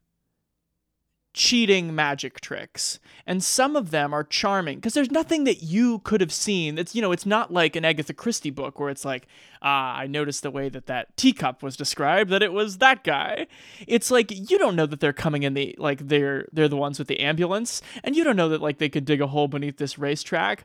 cheating 1.36 1.94
magic 1.94 2.40
tricks. 2.40 2.98
And 3.28 3.44
some 3.44 3.76
of 3.76 3.92
them 3.92 4.14
are 4.14 4.24
charming 4.24 4.78
because 4.78 4.94
there's 4.94 5.12
nothing 5.12 5.44
that 5.44 5.62
you 5.62 6.00
could 6.00 6.22
have 6.22 6.32
seen. 6.32 6.78
It's 6.78 6.96
you 6.96 7.02
know 7.02 7.12
it's 7.12 7.26
not 7.26 7.52
like 7.52 7.76
an 7.76 7.84
agatha 7.84 8.14
christie 8.14 8.52
book 8.52 8.80
where 8.80 8.90
it's 8.90 9.04
like 9.04 9.28
ah 9.62 9.98
i 9.98 10.08
noticed 10.08 10.44
the 10.44 10.52
way 10.52 10.70
that 10.70 10.86
that 10.86 11.16
teacup 11.18 11.62
was 11.62 11.76
described 11.76 12.30
that 12.30 12.42
it 12.42 12.54
was 12.54 12.78
that 12.78 13.04
guy. 13.04 13.48
It's 13.86 14.10
like 14.10 14.32
you 14.32 14.58
don't 14.58 14.78
know 14.78 14.86
that 14.86 15.02
they're 15.02 15.12
coming 15.12 15.44
in 15.44 15.56
the 15.56 15.76
like 15.78 16.08
they're 16.08 16.48
they're 16.54 16.70
the 16.70 16.78
ones 16.78 16.98
with 16.98 17.10
the 17.10 17.20
ambulance 17.20 17.82
and 18.04 18.16
you 18.16 18.24
don't 18.24 18.38
know 18.38 18.50
that 18.50 18.62
like 18.62 18.78
they 18.78 18.90
could 18.90 19.04
dig 19.04 19.20
a 19.20 19.28
hole 19.28 19.50
beneath 19.50 19.78
this 19.78 20.00
racetrack. 20.00 20.64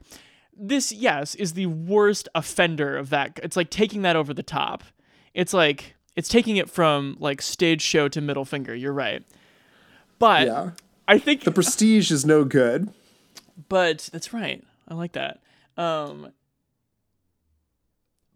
This 0.57 0.93
yes 0.93 1.35
is 1.35 1.55
the 1.55 1.67
worst 1.67 2.29
offender 2.33 2.97
of 2.97 3.11
that 3.11 3.41
it's 3.43 3.57
like 3.57 3.71
taking 3.71 4.03
that 4.03 4.15
over 4.15 4.33
the 4.33 4.45
top. 4.45 4.85
It's 5.35 5.53
like 5.53 5.97
it's 6.15 6.29
taking 6.29 6.59
it 6.59 6.71
from 6.71 7.17
like 7.19 7.43
stage 7.43 7.83
show 7.83 8.07
to 8.09 8.21
middle 8.21 8.45
finger 8.45 8.75
you're 8.75 8.93
right 8.93 9.25
but 10.21 10.47
yeah. 10.47 10.71
I 11.09 11.19
think 11.19 11.43
the 11.43 11.51
prestige 11.51 12.13
is 12.13 12.25
no 12.25 12.45
good. 12.45 12.93
But 13.69 14.09
that's 14.13 14.33
right. 14.33 14.63
I 14.87 14.95
like 14.95 15.13
that. 15.13 15.41
Um 15.77 16.31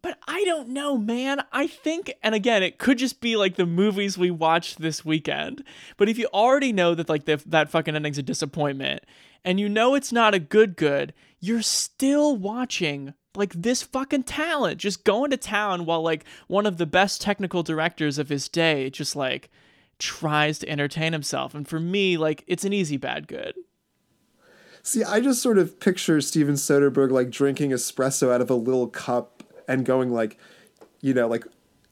but 0.02 0.19
I 0.28 0.44
don't 0.44 0.69
know, 0.69 0.98
man. 0.98 1.40
I 1.51 1.66
think, 1.66 2.12
and 2.23 2.35
again, 2.35 2.62
it 2.62 2.77
could 2.77 2.98
just 2.98 3.23
be 3.23 3.36
like 3.36 3.56
the 3.56 3.65
movies 3.65 4.19
we 4.19 4.31
watched 4.31 4.82
this 4.82 5.02
weekend. 5.02 5.65
But 5.97 6.11
if 6.11 6.19
you 6.19 6.27
already 6.27 6.74
know 6.74 6.94
that 6.94 7.09
like 7.09 7.24
the, 7.24 7.43
that 7.47 7.70
fucking 7.70 7.97
ending's 7.97 8.19
a 8.19 8.23
disappointment, 8.23 9.02
and 9.47 9.59
you 9.59 9.66
know 9.66 9.94
it's 9.94 10.12
not 10.12 10.35
a 10.35 10.39
good 10.39 10.77
good, 10.77 11.15
you're 11.40 11.62
still 11.62 12.36
watching 12.36 13.15
like 13.35 13.55
this 13.55 13.82
fucking 13.82 14.24
talent 14.24 14.78
just 14.78 15.05
going 15.05 15.31
to 15.31 15.39
town 15.39 15.86
while 15.86 16.02
like 16.02 16.24
one 16.48 16.66
of 16.66 16.77
the 16.77 16.86
best 16.86 17.23
technical 17.23 17.62
directors 17.62 18.19
of 18.19 18.28
his 18.28 18.47
day 18.48 18.90
just 18.90 19.16
like 19.16 19.51
tries 19.98 20.58
to 20.60 20.68
entertain 20.68 21.12
himself. 21.12 21.54
And 21.54 21.66
for 21.66 21.80
me, 21.80 22.16
like 22.16 22.44
it's 22.46 22.64
an 22.64 22.72
easy 22.72 22.96
bad 22.96 23.28
good. 23.28 23.54
See, 24.82 25.02
I 25.02 25.20
just 25.20 25.42
sort 25.42 25.56
of 25.56 25.80
picture 25.80 26.20
Steven 26.20 26.54
Soderbergh 26.54 27.10
like 27.10 27.30
drinking 27.30 27.70
espresso 27.70 28.32
out 28.32 28.42
of 28.42 28.50
a 28.50 28.54
little 28.54 28.86
cup 28.86 29.42
and 29.66 29.84
going 29.84 30.12
like, 30.12 30.38
you 31.00 31.14
know, 31.14 31.26
like 31.26 31.46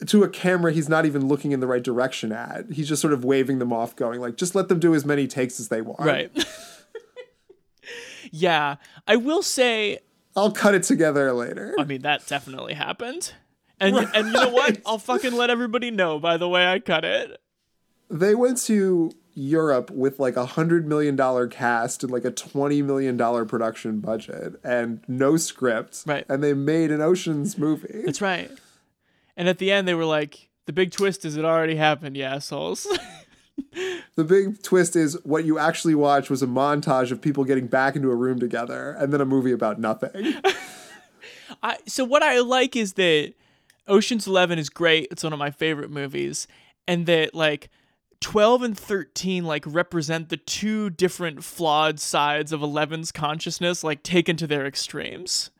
to 0.07 0.25
a 0.25 0.29
camera 0.29 0.73
he's 0.73 0.89
not 0.89 1.07
even 1.07 1.27
looking 1.27 1.53
in 1.53 1.61
the 1.61 1.67
right 1.67 1.83
direction 1.83 2.33
at. 2.33 2.71
He's 2.73 2.89
just 2.89 3.01
sort 3.01 3.15
of 3.15 3.25
waving 3.25 3.59
them 3.61 3.73
off, 3.73 3.97
going 3.97 4.21
like, 4.21 4.37
just 4.37 4.55
let 4.55 4.69
them 4.69 4.79
do 4.79 4.95
as 4.95 5.05
many 5.05 5.27
takes 5.27 5.59
as 5.59 5.69
they 5.69 5.81
want. 5.81 6.01
Right. 6.01 6.31
yeah. 8.31 8.77
I 9.07 9.17
will 9.17 9.43
say 9.43 10.01
I'll 10.37 10.53
cut 10.53 10.75
it 10.75 10.83
together 10.83 11.33
later. 11.33 11.75
I 11.79 11.85
mean, 11.85 12.03
that 12.03 12.27
definitely 12.27 12.75
happened. 12.75 13.33
And 13.81 13.97
right. 13.97 14.09
and 14.15 14.29
you 14.29 14.33
know 14.33 14.49
what? 14.51 14.81
I'll 14.87 14.99
fucking 14.99 15.33
let 15.33 15.51
everybody 15.51 15.91
know 15.91 16.19
by 16.19 16.37
the 16.37 16.49
way 16.49 16.67
I 16.67 16.79
cut 16.79 17.05
it. 17.05 17.41
They 18.11 18.35
went 18.35 18.59
to 18.65 19.13
Europe 19.35 19.91
with 19.91 20.19
like 20.19 20.37
a 20.37 20.45
hundred 20.45 20.87
million 20.87 21.17
dollar 21.17 21.47
cast 21.47 22.03
and 22.03 22.13
like 22.13 22.25
a 22.25 22.31
twenty 22.31 22.83
million 22.83 23.17
dollar 23.17 23.45
production 23.45 24.01
budget 24.01 24.55
and 24.63 25.01
no 25.09 25.37
script. 25.37 26.03
Right. 26.07 26.25
And 26.29 26.43
they 26.43 26.55
made 26.55 26.91
an 26.91 27.01
Ocean's 27.01 27.57
movie. 27.57 28.03
That's 28.05 28.21
right. 28.21 28.51
And 29.37 29.49
at 29.49 29.59
the 29.59 29.73
end 29.73 29.89
they 29.89 29.95
were 29.95 30.05
like, 30.05 30.51
the 30.67 30.73
big 30.73 30.93
twist 30.93 31.25
is 31.25 31.37
it 31.37 31.45
already 31.45 31.77
happened, 31.77 32.17
you 32.17 32.25
assholes. 32.25 32.87
the 34.17 34.25
big 34.25 34.63
twist 34.63 34.97
is 34.97 35.17
what 35.25 35.45
you 35.45 35.59
actually 35.59 35.95
watched 35.95 36.31
was 36.31 36.43
a 36.43 36.47
montage 36.47 37.11
of 37.11 37.21
people 37.21 37.45
getting 37.45 37.67
back 37.67 37.97
into 37.97 38.11
a 38.11 38.15
room 38.15 38.39
together 38.39 38.93
and 38.99 39.13
then 39.13 39.21
a 39.21 39.27
movie 39.27 39.53
about 39.53 39.81
nothing. 39.81 40.35
I 41.63 41.79
so 41.87 42.05
what 42.05 42.23
I 42.23 42.41
like 42.41 42.77
is 42.77 42.95
that 42.95 43.33
Ocean's 43.89 44.27
11 44.27 44.59
is 44.59 44.69
great. 44.69 45.09
It's 45.11 45.25
one 45.25 45.33
of 45.33 45.39
my 45.39 45.51
favorite 45.51 45.91
movies 45.91 46.47
and 46.87 47.07
that 47.07 47.35
like 47.35 47.71
12 48.23 48.63
and 48.63 48.79
13 48.79 49.45
like 49.45 49.65
represent 49.67 50.29
the 50.29 50.37
two 50.37 50.91
different 50.91 51.45
flawed 51.45 52.01
sides 52.01 52.53
of 52.53 52.61
11's 52.61 53.13
consciousness 53.13 53.85
like 53.85 54.03
taken 54.03 54.37
to 54.37 54.47
their 54.47 54.67
extremes. 54.67 55.51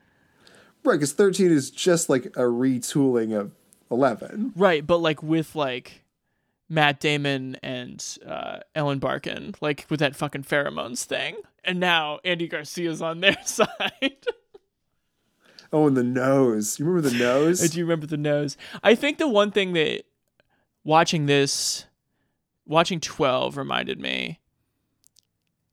Right, 0.85 0.99
cuz 0.99 1.13
13 1.13 1.51
is 1.51 1.71
just 1.71 2.09
like 2.09 2.27
a 2.27 2.43
retooling 2.43 3.39
of 3.39 3.53
11. 3.91 4.53
Right, 4.57 4.87
but 4.87 4.99
like 4.99 5.23
with 5.23 5.55
like 5.55 6.03
Matt 6.69 7.01
Damon 7.01 7.57
and 7.63 8.03
uh, 8.27 8.61
Ellen 8.75 8.99
Barkin, 8.99 9.55
like 9.61 9.87
with 9.91 10.01
that 10.01 10.17
fucking 10.17 10.45
pheromones 10.45 11.05
thing. 11.05 11.37
And 11.65 11.79
now 11.79 12.19
Andy 12.25 12.49
Garcia's 12.49 13.03
on 13.03 13.21
their 13.21 13.37
side. 13.45 14.27
oh, 15.73 15.87
and 15.87 15.97
the 15.97 16.03
nose. 16.03 16.79
You 16.79 16.87
remember 16.87 17.11
the 17.11 17.19
nose? 17.19 17.63
I 17.63 17.67
do 17.67 17.83
remember 17.83 18.07
the 18.07 18.17
nose. 18.17 18.57
I 18.83 18.95
think 18.95 19.19
the 19.19 19.29
one 19.29 19.51
thing 19.51 19.75
that 19.75 20.05
watching 20.83 21.27
this 21.27 21.85
watching 22.67 23.01
12 23.01 23.57
reminded 23.57 24.01
me 24.01 24.41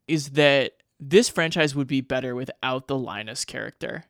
is 0.08 0.32
that 0.32 0.74
this 1.00 1.30
franchise 1.30 1.76
would 1.76 1.88
be 1.88 2.02
better 2.02 2.36
without 2.36 2.88
the 2.88 2.98
Linus 2.98 3.46
character. 3.46 4.06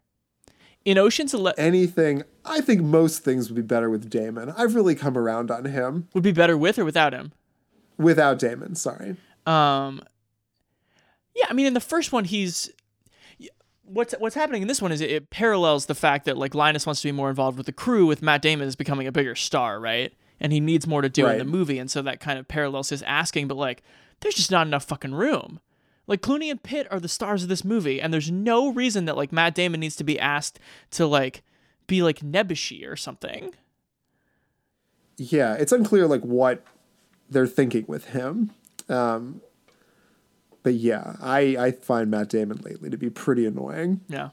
In 0.86 0.98
Ocean's 0.98 1.34
11 1.34 1.64
anything, 1.64 2.24
I 2.46 2.62
think 2.62 2.82
most 2.82 3.24
things 3.24 3.50
would 3.50 3.56
be 3.56 3.62
better 3.62 3.90
with 3.90 4.10
Damon. 4.10 4.54
I've 4.58 4.76
really 4.76 4.96
come 4.96 5.18
around 5.18 5.52
on 5.52 5.66
him. 5.66 6.08
Would 6.14 6.24
be 6.24 6.32
better 6.32 6.58
with 6.58 6.80
or 6.80 6.86
without 6.86 7.14
him? 7.14 7.34
Without 7.98 8.40
Damon, 8.40 8.76
sorry. 8.76 9.18
Um 9.46 10.02
Yeah, 11.36 11.46
I 11.50 11.54
mean 11.54 11.66
in 11.66 11.74
the 11.74 11.80
first 11.82 12.12
one 12.12 12.26
he's 12.26 12.72
what's 13.84 14.14
what's 14.20 14.36
happening 14.36 14.62
in 14.62 14.68
this 14.68 14.82
one 14.82 14.92
is 14.92 15.02
it, 15.02 15.10
it 15.10 15.30
parallels 15.30 15.88
the 15.88 15.96
fact 15.96 16.26
that 16.26 16.38
like 16.38 16.56
Linus 16.56 16.86
wants 16.86 17.02
to 17.02 17.08
be 17.08 17.12
more 17.12 17.30
involved 17.30 17.58
with 17.58 17.66
the 17.66 17.74
crew 17.74 18.06
with 18.06 18.22
Matt 18.22 18.42
Damon 18.42 18.68
is 18.68 18.76
becoming 18.76 19.08
a 19.08 19.12
bigger 19.12 19.36
star, 19.36 19.80
right? 19.80 20.14
And 20.40 20.52
he 20.54 20.60
needs 20.60 20.88
more 20.88 21.02
to 21.02 21.10
do 21.10 21.26
right. 21.26 21.34
in 21.34 21.38
the 21.40 21.46
movie 21.52 21.80
and 21.80 21.90
so 21.92 22.02
that 22.02 22.20
kind 22.20 22.40
of 22.40 22.48
parallels 22.48 22.90
his 22.90 23.02
asking 23.04 23.48
but 23.48 23.58
like 23.58 23.84
there's 24.20 24.36
just 24.36 24.52
not 24.52 24.68
enough 24.68 24.84
fucking 24.86 25.14
room 25.14 25.60
like 26.08 26.22
Clooney 26.22 26.50
and 26.50 26.62
Pitt 26.64 26.88
are 26.90 27.00
the 27.00 27.08
stars 27.08 27.44
of 27.44 27.50
this 27.50 27.64
movie 27.64 28.02
and 28.02 28.14
there's 28.14 28.32
no 28.32 28.72
reason 28.72 29.06
that 29.06 29.18
like 29.18 29.32
Matt 29.32 29.56
Damon 29.56 29.80
needs 29.80 29.96
to 29.98 30.04
be 30.04 30.20
asked 30.20 30.60
to 30.92 31.06
like 31.06 31.44
be 31.88 32.02
like 32.02 32.24
Nebuchadnezzar 32.24 32.92
or 32.92 32.96
something 32.96 33.54
yeah 35.18 35.54
it's 35.56 35.72
unclear 35.72 36.08
like 36.08 36.22
what 36.22 36.64
they're 37.30 37.48
thinking 37.48 37.86
with 37.88 38.06
him 38.10 38.52
um 38.90 39.42
But 40.64 40.74
yeah, 40.74 41.16
I, 41.22 41.56
I 41.58 41.72
find 41.72 42.12
Matt 42.12 42.30
Damon 42.30 42.58
lately 42.64 42.90
to 42.90 42.98
be 42.98 43.10
pretty 43.10 43.46
annoying. 43.46 44.02
Yeah. 44.10 44.32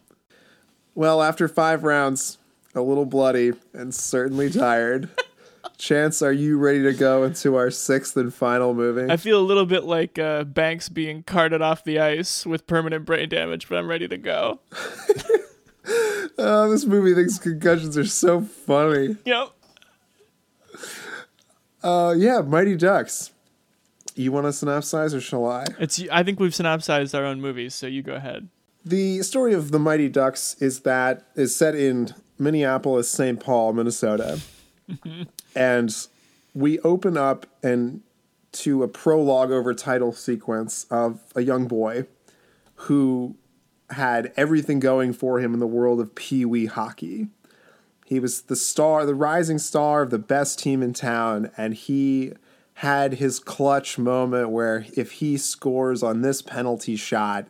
Well, 0.95 1.23
after 1.23 1.47
five 1.47 1.85
rounds, 1.85 2.39
a 2.75 2.81
little 2.81 3.07
bloody 3.07 3.53
and 3.73 3.95
certainly 3.95 4.51
tired. 4.51 5.09
Chance, 5.79 6.23
are 6.23 6.33
you 6.33 6.59
ready 6.59 6.83
to 6.83 6.93
go 6.95 7.25
into 7.25 7.57
our 7.57 7.71
sixth 7.71 8.17
and 8.17 8.33
final 8.33 8.73
movie? 8.73 9.13
I 9.13 9.17
feel 9.17 9.39
a 9.39 9.45
little 9.45 9.67
bit 9.67 9.85
like 9.85 10.19
uh, 10.19 10.45
Banks 10.45 10.89
being 10.89 11.23
carted 11.23 11.61
off 11.61 11.85
the 11.85 11.99
ice 11.99 12.47
with 12.47 12.67
permanent 12.67 13.05
brain 13.05 13.29
damage, 13.29 13.69
but 13.69 13.77
I'm 13.77 13.87
ready 13.87 14.09
to 14.09 14.17
go. 14.17 14.61
oh, 16.39 16.71
this 16.71 16.87
movie 16.87 17.15
thinks 17.15 17.39
concussions 17.39 17.99
are 17.99 18.07
so 18.07 18.41
funny. 18.41 19.17
Yep. 19.25 19.51
Uh, 21.83 22.15
yeah, 22.17 22.41
Mighty 22.41 22.75
Ducks. 22.75 23.33
You 24.15 24.33
want 24.33 24.47
to 24.47 24.51
synopsize 24.51 25.15
or 25.15 25.21
shall 25.21 25.47
I? 25.47 25.67
It's. 25.79 26.03
I 26.11 26.23
think 26.23 26.41
we've 26.41 26.55
synopsized 26.55 27.15
our 27.15 27.25
own 27.25 27.41
movies, 27.41 27.75
so 27.75 27.87
you 27.87 28.03
go 28.03 28.15
ahead. 28.15 28.49
The 28.83 29.23
story 29.23 29.53
of 29.53 29.73
the 29.73 29.79
Mighty 29.79 30.09
Ducks 30.09 30.57
is 30.59 30.81
that 30.81 31.27
is 31.35 31.55
set 31.55 31.75
in 31.75 32.15
Minneapolis, 32.39 33.11
St. 33.11 33.39
Paul, 33.39 33.75
Minnesota, 33.75 34.41
and 35.57 36.07
we 36.55 36.79
open 36.81 37.17
up 37.17 37.47
and 37.63 38.03
to 38.53 38.83
a 38.83 38.89
prologue 38.89 39.51
over 39.51 39.75
title 39.75 40.13
sequence 40.13 40.85
of 40.91 41.21
a 41.35 41.43
young 41.43 41.67
boy 41.67 42.07
who 42.75 43.37
had 43.91 44.33
everything 44.37 44.81
going 44.81 45.13
for 45.13 45.41
him 45.41 45.55
in 45.55 45.61
the 45.61 45.67
world 45.67 46.01
of 46.01 46.15
pee 46.15 46.45
wee 46.45 46.67
hockey. 46.67 47.29
He 48.05 48.21
was 48.21 48.43
the 48.43 48.57
star, 48.57 49.05
the 49.05 49.15
rising 49.15 49.59
star 49.59 50.03
of 50.03 50.11
the 50.11 50.19
best 50.19 50.59
team 50.59 50.83
in 50.83 50.93
town, 50.93 51.51
and 51.57 51.75
he 51.75 52.33
had 52.75 53.15
his 53.15 53.39
clutch 53.39 53.99
moment 53.99 54.51
where 54.51 54.87
if 54.97 55.13
he 55.13 55.37
scores 55.37 56.03
on 56.03 56.21
this 56.21 56.43
penalty 56.43 56.95
shot, 56.95 57.49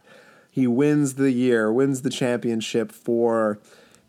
he 0.51 0.67
wins 0.67 1.15
the 1.15 1.33
year, 1.33 1.73
wins 1.73 2.03
the 2.03 2.11
championship 2.11 2.91
for 2.91 3.59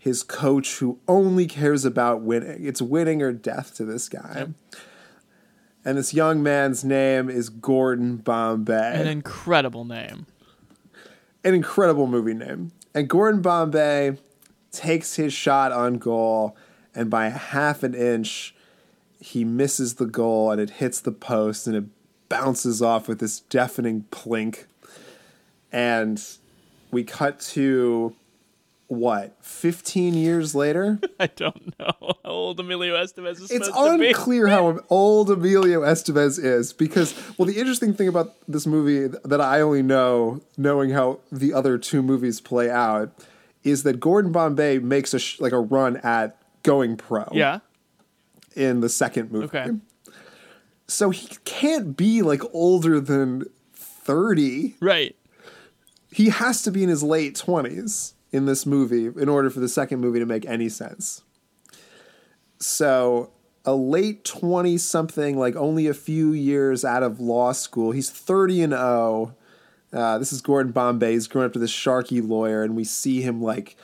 his 0.07 0.23
coach 0.23 0.77
who 0.77 0.99
only 1.07 1.45
cares 1.45 1.83
about 1.83 2.21
winning. 2.21 2.65
It's 2.65 2.81
winning 2.81 3.21
or 3.21 3.33
death 3.33 3.75
to 3.75 3.85
this 3.85 4.07
guy. 4.07 4.33
Yep. 4.37 4.49
And 5.83 5.97
this 5.97 6.13
young 6.13 6.41
man's 6.41 6.83
name 6.83 7.29
is 7.29 7.49
Gordon 7.49 8.17
Bombay. 8.17 9.01
An 9.01 9.07
incredible 9.07 9.83
name. 9.85 10.25
An 11.43 11.53
incredible 11.53 12.07
movie 12.07 12.33
name. 12.33 12.71
And 12.95 13.09
Gordon 13.09 13.41
Bombay 13.41 14.17
takes 14.71 15.15
his 15.15 15.33
shot 15.33 15.71
on 15.71 15.95
goal, 15.95 16.55
and 16.95 17.09
by 17.09 17.29
half 17.29 17.83
an 17.83 17.93
inch, 17.93 18.55
he 19.19 19.43
misses 19.43 19.95
the 19.95 20.05
goal 20.05 20.51
and 20.51 20.61
it 20.61 20.71
hits 20.71 20.99
the 20.99 21.11
post 21.11 21.67
and 21.67 21.75
it 21.75 21.83
bounces 22.29 22.81
off 22.81 23.07
with 23.07 23.19
this 23.19 23.41
deafening 23.41 24.05
plink. 24.11 24.65
And 25.71 26.21
we 26.91 27.03
cut 27.03 27.39
to 27.41 28.15
what, 28.87 29.35
15 29.43 30.13
years 30.13 30.55
later? 30.55 30.99
I 31.19 31.27
don't 31.27 31.77
know 31.77 31.93
how 31.99 32.31
old 32.31 32.59
Emilio 32.59 32.95
Estevez 32.95 33.41
is 33.41 33.51
It's 33.51 33.69
unclear 33.75 34.47
how 34.47 34.79
old 34.89 35.29
Emilio 35.29 35.81
Estevez 35.81 36.43
is 36.43 36.71
because, 36.73 37.13
well, 37.37 37.45
the 37.45 37.57
interesting 37.57 37.93
thing 37.93 38.07
about 38.07 38.33
this 38.47 38.65
movie 38.65 39.07
that 39.25 39.41
I 39.41 39.61
only 39.61 39.83
know, 39.83 40.41
knowing 40.57 40.91
how 40.91 41.19
the 41.31 41.53
other 41.53 41.77
two 41.77 42.01
movies 42.01 42.39
play 42.39 42.69
out, 42.69 43.11
is 43.63 43.83
that 43.83 43.99
Gordon 43.99 44.31
Bombay 44.31 44.79
makes 44.79 45.13
a 45.13 45.19
sh- 45.19 45.39
like 45.41 45.51
a 45.51 45.59
run 45.59 45.97
at 45.97 46.37
going 46.63 46.95
pro. 46.95 47.27
Yeah. 47.33 47.59
In 48.55 48.79
the 48.79 48.89
second 48.89 49.31
movie. 49.31 49.45
Okay. 49.45 49.71
So 50.87 51.09
he 51.09 51.27
can't 51.43 51.97
be 51.97 52.21
like 52.21 52.41
older 52.53 53.01
than 53.01 53.43
30. 53.73 54.75
Right. 54.79 55.15
He 56.09 56.29
has 56.29 56.61
to 56.63 56.71
be 56.71 56.83
in 56.83 56.89
his 56.89 57.03
late 57.03 57.35
20s 57.35 58.13
in 58.31 58.45
this 58.45 58.65
movie 58.65 59.05
in 59.05 59.29
order 59.29 59.49
for 59.49 59.59
the 59.59 59.69
second 59.69 59.99
movie 59.99 60.19
to 60.19 60.25
make 60.25 60.45
any 60.45 60.69
sense. 60.69 61.21
So, 62.59 63.31
a 63.65 63.75
late 63.75 64.23
20 64.23 64.77
something, 64.77 65.37
like 65.37 65.55
only 65.55 65.87
a 65.87 65.93
few 65.93 66.31
years 66.31 66.85
out 66.85 67.03
of 67.03 67.19
law 67.19 67.51
school, 67.51 67.91
he's 67.91 68.09
30 68.09 68.63
and 68.63 68.73
0. 68.73 69.35
Uh, 69.93 70.17
this 70.17 70.33
is 70.33 70.41
Gordon 70.41 70.71
Bombay. 70.71 71.13
He's 71.13 71.27
grown 71.27 71.45
up 71.45 71.53
to 71.53 71.59
this 71.59 71.71
sharky 71.71 72.27
lawyer, 72.27 72.63
and 72.63 72.75
we 72.75 72.83
see 72.83 73.21
him 73.21 73.41
like 73.41 73.77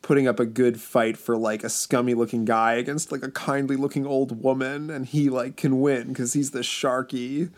putting 0.00 0.28
up 0.28 0.38
a 0.38 0.46
good 0.46 0.80
fight 0.80 1.16
for 1.16 1.36
like 1.36 1.64
a 1.64 1.68
scummy 1.68 2.14
looking 2.14 2.44
guy 2.44 2.74
against 2.74 3.10
like 3.10 3.22
a 3.22 3.30
kindly 3.30 3.76
looking 3.76 4.06
old 4.06 4.42
woman, 4.42 4.90
and 4.90 5.06
he 5.06 5.28
like 5.28 5.56
can 5.56 5.80
win 5.80 6.08
because 6.08 6.34
he's 6.34 6.52
the 6.52 6.60
sharky 6.60 7.50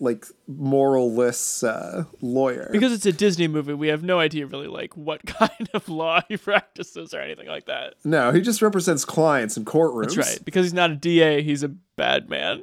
like 0.00 0.26
moralless 0.50 1.66
uh, 1.66 2.04
lawyer. 2.20 2.68
Because 2.72 2.92
it's 2.92 3.06
a 3.06 3.12
Disney 3.12 3.48
movie, 3.48 3.74
we 3.74 3.88
have 3.88 4.02
no 4.02 4.18
idea 4.18 4.46
really 4.46 4.66
like 4.66 4.96
what 4.96 5.24
kind 5.26 5.68
of 5.74 5.88
law 5.88 6.20
he 6.28 6.36
practices 6.36 7.14
or 7.14 7.20
anything 7.20 7.48
like 7.48 7.66
that. 7.66 7.94
No, 8.04 8.32
he 8.32 8.40
just 8.40 8.62
represents 8.62 9.04
clients 9.04 9.56
in 9.56 9.64
courtrooms. 9.64 10.14
That's 10.14 10.28
right. 10.28 10.44
Because 10.44 10.66
he's 10.66 10.74
not 10.74 10.90
a 10.90 10.96
DA, 10.96 11.42
he's 11.42 11.62
a 11.62 11.68
bad 11.68 12.28
man. 12.28 12.62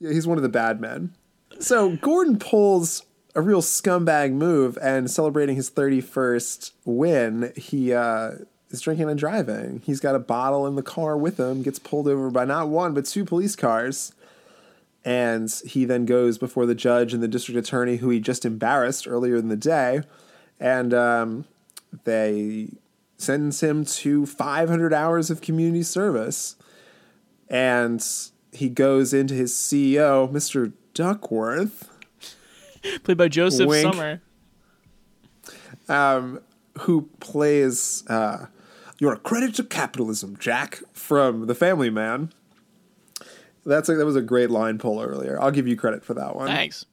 Yeah, 0.00 0.12
he's 0.12 0.26
one 0.26 0.38
of 0.38 0.42
the 0.42 0.48
bad 0.48 0.80
men. 0.80 1.14
So 1.60 1.96
Gordon 1.96 2.38
pulls 2.38 3.02
a 3.34 3.40
real 3.40 3.62
scumbag 3.62 4.32
move 4.32 4.78
and 4.80 5.10
celebrating 5.10 5.56
his 5.56 5.70
31st 5.70 6.72
win, 6.84 7.52
he 7.56 7.92
uh, 7.92 8.32
is 8.70 8.80
drinking 8.80 9.08
and 9.08 9.18
driving. 9.18 9.82
He's 9.84 10.00
got 10.00 10.14
a 10.14 10.18
bottle 10.18 10.66
in 10.66 10.76
the 10.76 10.82
car 10.82 11.16
with 11.16 11.38
him, 11.38 11.62
gets 11.62 11.78
pulled 11.78 12.08
over 12.08 12.30
by 12.30 12.44
not 12.44 12.68
one, 12.68 12.94
but 12.94 13.06
two 13.06 13.24
police 13.24 13.56
cars 13.56 14.12
and 15.08 15.50
he 15.64 15.86
then 15.86 16.04
goes 16.04 16.36
before 16.36 16.66
the 16.66 16.74
judge 16.74 17.14
and 17.14 17.22
the 17.22 17.28
district 17.28 17.58
attorney 17.58 17.96
who 17.96 18.10
he 18.10 18.20
just 18.20 18.44
embarrassed 18.44 19.08
earlier 19.08 19.36
in 19.36 19.48
the 19.48 19.56
day. 19.56 20.02
And 20.60 20.92
um, 20.92 21.46
they 22.04 22.72
sentence 23.16 23.62
him 23.62 23.86
to 23.86 24.26
500 24.26 24.92
hours 24.92 25.30
of 25.30 25.40
community 25.40 25.82
service. 25.82 26.56
And 27.48 28.06
he 28.52 28.68
goes 28.68 29.14
into 29.14 29.32
his 29.32 29.54
ceo 29.54 30.30
mr 30.30 30.74
Ducksworth. 30.94 31.88
Played 33.02 33.16
by 33.16 33.28
joseph 33.28 33.66
Wink, 33.66 33.94
Sommer. 33.94 34.20
Um, 35.88 36.42
who 36.80 37.08
plays 37.18 38.04
uh, 38.08 38.48
you're 38.98 39.14
a 39.14 39.18
credit 39.18 39.54
to 39.54 39.64
capitalism 39.64 40.36
jack 40.38 40.82
from 40.92 41.46
the 41.46 41.54
family 41.54 41.88
man 41.88 42.30
that's 43.68 43.88
a, 43.88 43.94
that 43.96 44.04
was 44.04 44.16
a 44.16 44.22
great 44.22 44.50
line 44.50 44.78
pull 44.78 45.00
earlier. 45.00 45.40
I'll 45.40 45.50
give 45.50 45.68
you 45.68 45.76
credit 45.76 46.04
for 46.04 46.14
that 46.14 46.34
one. 46.36 46.48
Thanks. 46.48 46.86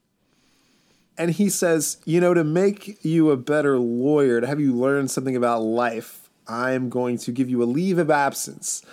And 1.17 1.31
he 1.31 1.49
says, 1.49 1.97
you 2.05 2.19
know, 2.19 2.33
to 2.33 2.43
make 2.43 3.03
you 3.03 3.31
a 3.31 3.37
better 3.37 3.79
lawyer, 3.79 4.41
to 4.41 4.47
have 4.47 4.59
you 4.59 4.73
learn 4.73 5.07
something 5.07 5.35
about 5.35 5.61
life, 5.61 6.29
I'm 6.47 6.89
going 6.89 7.17
to 7.19 7.31
give 7.31 7.49
you 7.49 7.63
a 7.63 7.65
leave 7.65 7.97
of 7.97 8.11
absence 8.11 8.83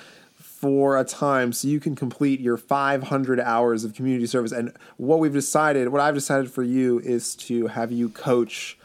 for 0.62 0.96
a 0.96 1.04
time 1.04 1.52
so 1.52 1.66
you 1.66 1.80
can 1.80 1.96
complete 1.96 2.38
your 2.38 2.56
500 2.56 3.40
hours 3.40 3.82
of 3.82 3.94
community 3.94 4.26
service. 4.26 4.52
And 4.52 4.72
what 4.96 5.18
we've 5.18 5.32
decided, 5.32 5.88
what 5.88 6.00
I've 6.00 6.14
decided 6.14 6.52
for 6.52 6.62
you 6.62 7.00
is 7.00 7.34
to 7.36 7.66
have 7.66 7.90
you 7.90 8.08
coach 8.08 8.78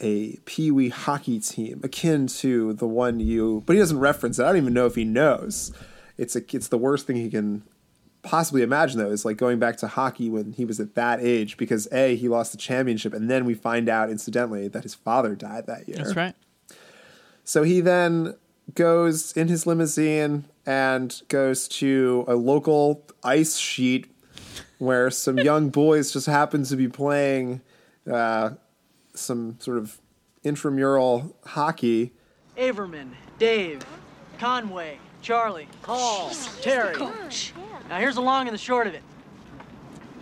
a 0.00 0.36
pee 0.46 0.70
wee 0.70 0.88
hockey 0.88 1.38
team 1.38 1.80
akin 1.84 2.26
to 2.26 2.72
the 2.72 2.86
one 2.86 3.20
you, 3.20 3.62
but 3.66 3.74
he 3.74 3.78
doesn't 3.78 3.98
reference 3.98 4.38
it. 4.38 4.44
I 4.44 4.46
don't 4.46 4.56
even 4.56 4.72
know 4.72 4.86
if 4.86 4.94
he 4.94 5.04
knows. 5.04 5.72
It's 6.16 6.34
a, 6.36 6.56
it's 6.56 6.68
the 6.68 6.78
worst 6.78 7.06
thing 7.06 7.16
he 7.16 7.28
can 7.28 7.64
possibly 8.22 8.62
imagine 8.62 8.98
though 8.98 9.10
is 9.10 9.24
like 9.24 9.36
going 9.36 9.58
back 9.58 9.76
to 9.78 9.86
hockey 9.86 10.28
when 10.28 10.52
he 10.52 10.64
was 10.64 10.78
at 10.80 10.94
that 10.94 11.20
age 11.20 11.56
because 11.56 11.88
a 11.92 12.16
he 12.16 12.28
lost 12.28 12.52
the 12.52 12.58
championship 12.58 13.14
and 13.14 13.30
then 13.30 13.44
we 13.44 13.54
find 13.54 13.88
out 13.88 14.10
incidentally 14.10 14.68
that 14.68 14.82
his 14.82 14.94
father 14.94 15.34
died 15.34 15.66
that 15.66 15.88
year. 15.88 15.98
That's 15.98 16.16
right. 16.16 16.34
So 17.44 17.62
he 17.62 17.80
then 17.80 18.36
goes 18.74 19.32
in 19.32 19.48
his 19.48 19.66
limousine 19.66 20.44
and 20.66 21.20
goes 21.28 21.66
to 21.66 22.24
a 22.28 22.34
local 22.34 23.04
ice 23.24 23.56
sheet 23.56 24.10
where 24.78 25.10
some 25.10 25.38
young 25.50 25.70
boys 25.70 26.12
just 26.12 26.26
happen 26.26 26.64
to 26.64 26.76
be 26.76 26.88
playing 26.88 27.60
uh, 28.10 28.50
some 29.14 29.56
sort 29.60 29.78
of 29.78 29.98
intramural 30.44 31.36
hockey. 31.44 32.12
Averman, 32.56 33.12
Dave, 33.38 33.84
Conway, 34.38 34.98
Charlie, 35.22 35.68
Paul, 35.82 36.30
Terry. 36.60 36.94
Now 37.88 37.98
here's 37.98 38.14
the 38.14 38.22
long 38.22 38.46
and 38.46 38.54
the 38.54 38.58
short 38.58 38.86
of 38.86 38.94
it. 38.94 39.02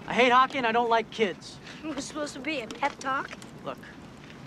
I 0.07 0.15
hate 0.15 0.33
hockey 0.33 0.59
and 0.59 0.67
I 0.67 0.73
don't 0.73 0.89
like 0.89 1.11
kids. 1.11 1.57
It 1.85 1.95
was 1.95 2.05
supposed 2.05 2.35
to 2.35 2.41
be 2.41 2.61
a 2.61 2.67
pep 2.67 2.99
talk. 2.99 3.31
Look, 3.65 3.79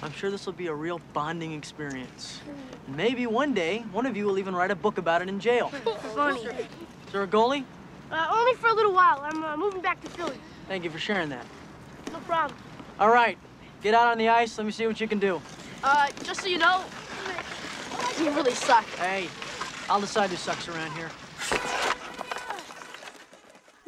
I'm 0.01 0.11
sure 0.11 0.31
this 0.31 0.45
will 0.45 0.53
be 0.53 0.67
a 0.67 0.73
real 0.73 0.99
bonding 1.13 1.53
experience. 1.53 2.41
And 2.87 2.97
maybe 2.97 3.27
one 3.27 3.53
day, 3.53 3.85
one 3.91 4.05
of 4.07 4.17
you 4.17 4.25
will 4.25 4.39
even 4.39 4.55
write 4.55 4.71
a 4.71 4.75
book 4.75 4.97
about 4.97 5.21
it 5.21 5.29
in 5.29 5.39
jail. 5.39 5.69
Funny. 6.15 6.41
Is 6.41 6.65
there 7.11 7.23
a 7.23 7.27
goalie? 7.27 7.63
Uh, 8.11 8.27
only 8.31 8.53
for 8.55 8.69
a 8.69 8.73
little 8.73 8.93
while. 8.93 9.21
I'm 9.23 9.43
uh, 9.43 9.55
moving 9.55 9.81
back 9.81 10.01
to 10.01 10.09
Philly. 10.09 10.37
Thank 10.67 10.83
you 10.83 10.89
for 10.89 10.99
sharing 10.99 11.29
that. 11.29 11.45
No 12.11 12.19
problem. 12.19 12.57
All 12.99 13.09
right, 13.09 13.37
get 13.83 13.93
out 13.93 14.07
on 14.07 14.17
the 14.17 14.29
ice. 14.29 14.57
Let 14.57 14.65
me 14.65 14.71
see 14.71 14.87
what 14.87 14.99
you 14.99 15.07
can 15.07 15.19
do. 15.19 15.41
Uh, 15.83 16.07
just 16.23 16.41
so 16.41 16.47
you 16.47 16.57
know, 16.57 16.83
you 18.19 18.31
really 18.31 18.53
suck. 18.53 18.85
Hey, 18.95 19.27
I'll 19.89 20.01
decide 20.01 20.29
who 20.29 20.35
sucks 20.35 20.67
around 20.67 20.91
here. 20.93 21.09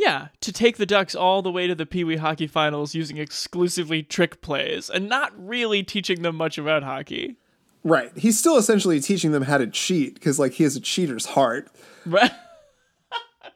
Yeah, 0.04 0.28
to 0.42 0.52
take 0.52 0.78
the 0.78 0.86
Ducks 0.86 1.16
all 1.16 1.42
the 1.42 1.52
way 1.52 1.66
to 1.68 1.76
the 1.76 1.86
Pee 1.86 2.04
Wee 2.04 2.18
hockey 2.18 2.48
finals 2.48 2.94
using 2.94 3.18
exclusively 3.18 4.04
trick 4.04 4.42
plays 4.42 4.90
and 4.90 5.08
not 5.08 5.32
really 5.38 5.82
teaching 5.82 6.24
them 6.24 6.36
much 6.36 6.58
about 6.58 6.84
hockey. 6.84 7.38
Right. 7.86 8.12
He's 8.16 8.38
still 8.38 8.58
essentially 8.58 9.00
teaching 9.00 9.32
them 9.32 9.44
how 9.44 9.58
to 9.58 9.68
cheat 9.68 10.16
because, 10.16 10.40
like, 10.40 10.54
he 10.54 10.64
has 10.64 10.76
a 10.76 10.82
cheater's 10.82 11.28
heart. 11.28 11.70
Right. 12.06 12.32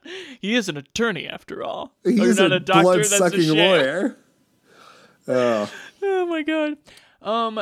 he 0.41 0.56
is 0.56 0.69
an 0.69 0.78
attorney, 0.78 1.28
after 1.28 1.64
all. 1.64 1.94
He's 2.03 2.38
not 2.38 2.52
a, 2.52 2.56
a 2.56 2.60
doctor. 2.60 2.82
blood 2.82 2.99
That's 2.99 3.11
a 3.11 3.18
sucking 3.18 3.49
lawyer. 3.49 4.18
Oh. 5.28 5.72
Oh 6.10 6.26
my 6.28 6.41
god. 6.41 6.78
Um 7.22 7.60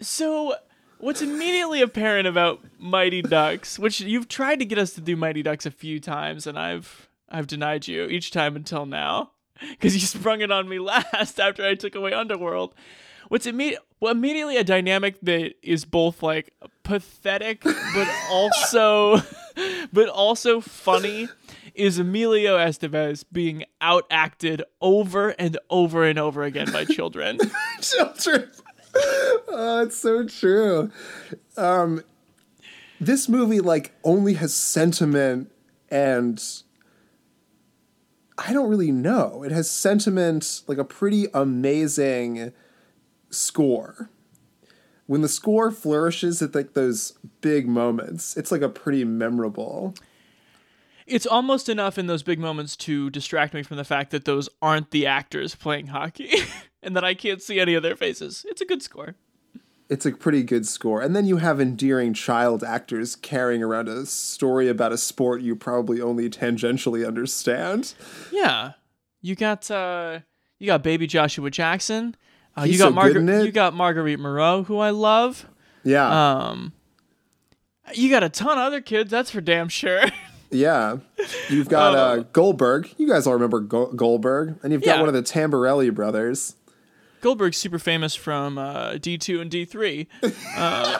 so 0.00 0.54
what's 0.98 1.22
immediately 1.22 1.82
apparent 1.82 2.26
about 2.26 2.60
Mighty 2.78 3.20
Ducks, 3.22 3.78
which 3.78 4.00
you've 4.00 4.28
tried 4.28 4.58
to 4.60 4.64
get 4.64 4.78
us 4.78 4.92
to 4.94 5.00
do 5.00 5.14
Mighty 5.14 5.42
Ducks 5.42 5.66
a 5.66 5.70
few 5.70 6.00
times 6.00 6.46
and 6.46 6.58
I've 6.58 7.07
I've 7.30 7.46
denied 7.46 7.88
you 7.88 8.06
each 8.06 8.30
time 8.30 8.56
until 8.56 8.86
now 8.86 9.32
cuz 9.80 9.94
you 9.94 10.00
sprung 10.00 10.40
it 10.40 10.50
on 10.50 10.68
me 10.68 10.78
last 10.92 11.38
after 11.40 11.64
I 11.66 11.74
took 11.74 11.94
away 11.94 12.12
Underworld. 12.12 12.74
What's 13.28 13.46
imme- 13.46 13.76
well, 14.00 14.12
immediately 14.12 14.56
a 14.56 14.64
dynamic 14.64 15.20
that 15.22 15.54
is 15.62 15.84
both 15.84 16.22
like 16.22 16.54
pathetic 16.82 17.62
but 17.62 18.08
also 18.30 19.20
but 19.92 20.08
also 20.08 20.60
funny 20.60 21.28
is 21.74 21.98
Emilio 21.98 22.56
Estevez 22.56 23.24
being 23.30 23.64
outacted 23.80 24.62
over 24.80 25.30
and 25.30 25.58
over 25.70 26.04
and 26.04 26.18
over 26.18 26.42
again 26.42 26.72
by 26.72 26.84
children. 26.84 27.38
children. 27.80 28.50
oh, 28.96 29.82
it's 29.84 29.96
so 29.96 30.26
true. 30.26 30.90
Um, 31.56 32.02
this 33.00 33.28
movie 33.28 33.60
like 33.60 33.92
only 34.02 34.34
has 34.34 34.54
sentiment 34.54 35.52
and 35.90 36.42
I 38.38 38.52
don't 38.52 38.70
really 38.70 38.92
know. 38.92 39.42
It 39.42 39.50
has 39.50 39.68
sentiment, 39.68 40.62
like 40.68 40.78
a 40.78 40.84
pretty 40.84 41.26
amazing 41.34 42.52
score. 43.30 44.10
When 45.06 45.22
the 45.22 45.28
score 45.28 45.70
flourishes 45.70 46.40
at 46.40 46.54
like 46.54 46.74
those 46.74 47.18
big 47.40 47.66
moments, 47.66 48.36
it's 48.36 48.52
like 48.52 48.62
a 48.62 48.68
pretty 48.68 49.04
memorable. 49.04 49.94
It's 51.06 51.26
almost 51.26 51.68
enough 51.68 51.98
in 51.98 52.06
those 52.06 52.22
big 52.22 52.38
moments 52.38 52.76
to 52.76 53.10
distract 53.10 53.54
me 53.54 53.62
from 53.62 53.78
the 53.78 53.84
fact 53.84 54.10
that 54.12 54.24
those 54.24 54.48
aren't 54.62 54.90
the 54.90 55.06
actors 55.06 55.54
playing 55.54 55.88
hockey 55.88 56.30
and 56.82 56.94
that 56.94 57.04
I 57.04 57.14
can't 57.14 57.42
see 57.42 57.58
any 57.58 57.74
of 57.74 57.82
their 57.82 57.96
faces. 57.96 58.44
It's 58.48 58.60
a 58.60 58.66
good 58.66 58.82
score. 58.82 59.14
It's 59.88 60.04
a 60.04 60.12
pretty 60.12 60.42
good 60.42 60.66
score. 60.66 61.00
And 61.00 61.16
then 61.16 61.24
you 61.24 61.38
have 61.38 61.60
endearing 61.60 62.12
child 62.12 62.62
actors 62.62 63.16
carrying 63.16 63.62
around 63.62 63.88
a 63.88 64.04
story 64.04 64.68
about 64.68 64.92
a 64.92 64.98
sport 64.98 65.40
you 65.40 65.56
probably 65.56 66.00
only 66.00 66.28
tangentially 66.28 67.06
understand. 67.06 67.94
Yeah. 68.30 68.72
You 69.22 69.34
got 69.34 69.70
uh 69.70 70.20
you 70.58 70.66
got 70.66 70.82
baby 70.82 71.06
Joshua 71.06 71.50
Jackson. 71.50 72.16
Uh, 72.56 72.64
you 72.64 72.76
got 72.76 72.88
so 72.88 72.90
Margaret 72.92 73.44
you 73.44 73.50
got 73.52 73.72
Marguerite 73.72 74.18
Moreau, 74.20 74.62
who 74.64 74.78
I 74.78 74.90
love. 74.90 75.46
Yeah. 75.84 76.08
Um 76.48 76.72
you 77.94 78.10
got 78.10 78.22
a 78.22 78.28
ton 78.28 78.58
of 78.58 78.64
other 78.64 78.82
kids, 78.82 79.10
that's 79.10 79.30
for 79.30 79.40
damn 79.40 79.68
sure. 79.68 80.02
Yeah. 80.50 80.96
You've 81.50 81.68
got 81.68 81.94
uh, 81.94 82.22
Goldberg. 82.32 82.88
You 82.96 83.06
guys 83.06 83.26
all 83.26 83.34
remember 83.34 83.60
Go- 83.60 83.92
Goldberg. 83.92 84.58
And 84.62 84.72
you've 84.72 84.80
got 84.80 84.94
Yeah. 84.96 85.00
one 85.00 85.08
of 85.08 85.14
the 85.14 85.22
Tamborelli 85.22 85.92
brothers. 85.94 86.56
Goldberg's 87.20 87.56
super 87.56 87.78
famous 87.78 88.14
from 88.14 88.58
uh, 88.58 88.92
D2 88.92 89.40
and 89.40 89.50
D3. 89.50 90.06
Uh, 90.56 90.98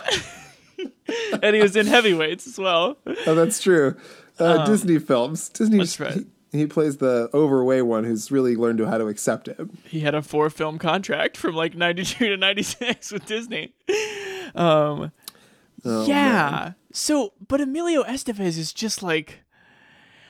and 1.43 1.55
he 1.57 1.63
was 1.63 1.77
in 1.77 1.87
heavyweights 1.87 2.47
as 2.47 2.59
well. 2.59 2.99
Oh, 3.27 3.35
that's 3.35 3.61
true. 3.61 3.97
Uh, 4.41 4.59
Um, 4.61 4.67
Disney 4.67 4.99
films. 4.99 5.49
Disney. 5.49 5.79
that's 5.79 5.99
right. 6.01 6.25
He, 6.53 6.59
he 6.61 6.67
plays 6.67 6.97
the 6.99 7.29
overweight 7.35 7.87
one 7.87 8.05
who's 8.05 8.31
really 8.31 8.57
learned 8.57 8.81
how 8.81 8.99
to 8.99 9.07
accept 9.09 9.49
it. 9.49 9.59
He 9.85 10.01
had 10.01 10.15
a 10.15 10.23
four 10.23 10.49
film 10.51 10.79
contract 10.79 11.37
from 11.37 11.55
like 11.55 11.75
92 11.75 12.29
to 12.29 12.37
96 12.37 13.13
with 13.13 13.27
Disney. 13.27 13.75
Um, 14.55 15.13
Oh, 15.85 16.07
yeah. 16.07 16.51
man. 16.51 16.75
So, 16.93 17.35
but 17.47 17.61
Emilio 17.61 18.03
Estevez 18.03 18.59
is 18.59 18.73
just 18.73 19.01
like 19.03 19.45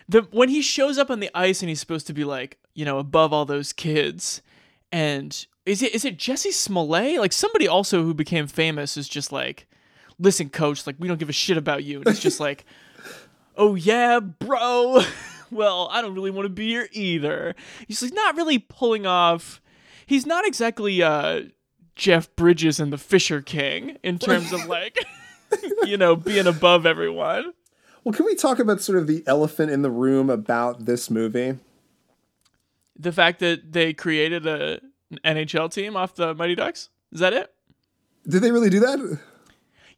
the 0.09 0.23
when 0.31 0.51
he 0.51 0.61
shows 0.61 0.99
up 0.99 1.11
on 1.11 1.21
the 1.21 1.31
ice 1.35 1.63
and 1.63 1.69
he's 1.71 1.81
supposed 1.81 2.07
to 2.09 2.13
be 2.13 2.23
like, 2.25 2.59
you 2.75 2.85
know, 2.85 2.99
above 2.99 3.33
all 3.33 3.47
those 3.47 3.73
kids. 3.73 4.43
And 4.93 5.47
is 5.69 5.83
it 5.83 5.95
is 5.95 6.05
it 6.05 6.17
Jussie 6.17 6.53
Smollett? 6.53 7.21
Like 7.21 7.33
somebody 7.33 7.69
also 7.69 8.03
who 8.03 8.15
became 8.15 8.47
famous 8.47 8.97
is 8.97 9.09
just 9.09 9.33
like, 9.33 9.67
listen, 10.19 10.49
coach, 10.49 10.87
like 10.87 10.97
we 10.99 11.09
don't 11.09 11.19
give 11.19 11.29
a 11.29 11.35
shit 11.35 11.57
about 11.57 11.85
you. 11.85 11.99
And 11.99 12.09
it's 12.09 12.21
just 12.21 12.41
like, 12.41 12.65
oh 13.57 13.75
yeah, 13.75 14.19
bro. 14.21 15.03
well, 15.51 15.89
I 15.93 16.01
don't 16.01 16.15
really 16.15 16.31
want 16.31 16.47
to 16.47 16.51
be 16.51 16.69
here 16.69 16.89
either. 16.93 17.55
He's 17.87 18.03
like 18.03 18.15
not 18.15 18.37
really 18.37 18.59
pulling 18.59 19.07
off. 19.07 19.61
He's 20.07 20.25
not 20.25 20.47
exactly 20.47 21.03
uh 21.03 21.43
Jeff 21.95 22.35
Bridges 22.35 22.81
and 22.81 22.93
the 22.93 22.99
Fisher 22.99 23.43
King 23.43 23.99
in 24.03 24.19
terms 24.19 24.53
of 24.53 24.67
like, 24.67 25.05
you 25.85 25.99
know, 25.99 26.17
being 26.17 26.47
above 26.47 26.87
everyone. 26.87 27.53
Well, 28.05 28.15
can 28.15 28.25
we 28.25 28.37
talk 28.37 28.59
about 28.59 28.81
sort 28.81 28.99
of 28.99 29.07
the 29.07 29.23
elephant 29.27 29.71
in 29.71 29.83
the 29.83 29.91
room 29.91 30.31
about 30.31 30.87
this 30.87 31.11
movie? 31.11 31.59
The 32.97 33.13
fact 33.13 33.41
that 33.41 33.73
they 33.73 33.93
created 33.93 34.47
a 34.47 34.81
an 35.11 35.19
NHL 35.25 35.73
team 35.73 35.97
off 35.97 36.15
the 36.15 36.35
Mighty 36.35 36.55
Ducks 36.55 36.91
is 37.13 37.21
that 37.21 37.33
it? 37.33 37.53
Did 38.27 38.43
they 38.43 38.53
really 38.53 38.71
do 38.71 38.81
that? 38.81 39.19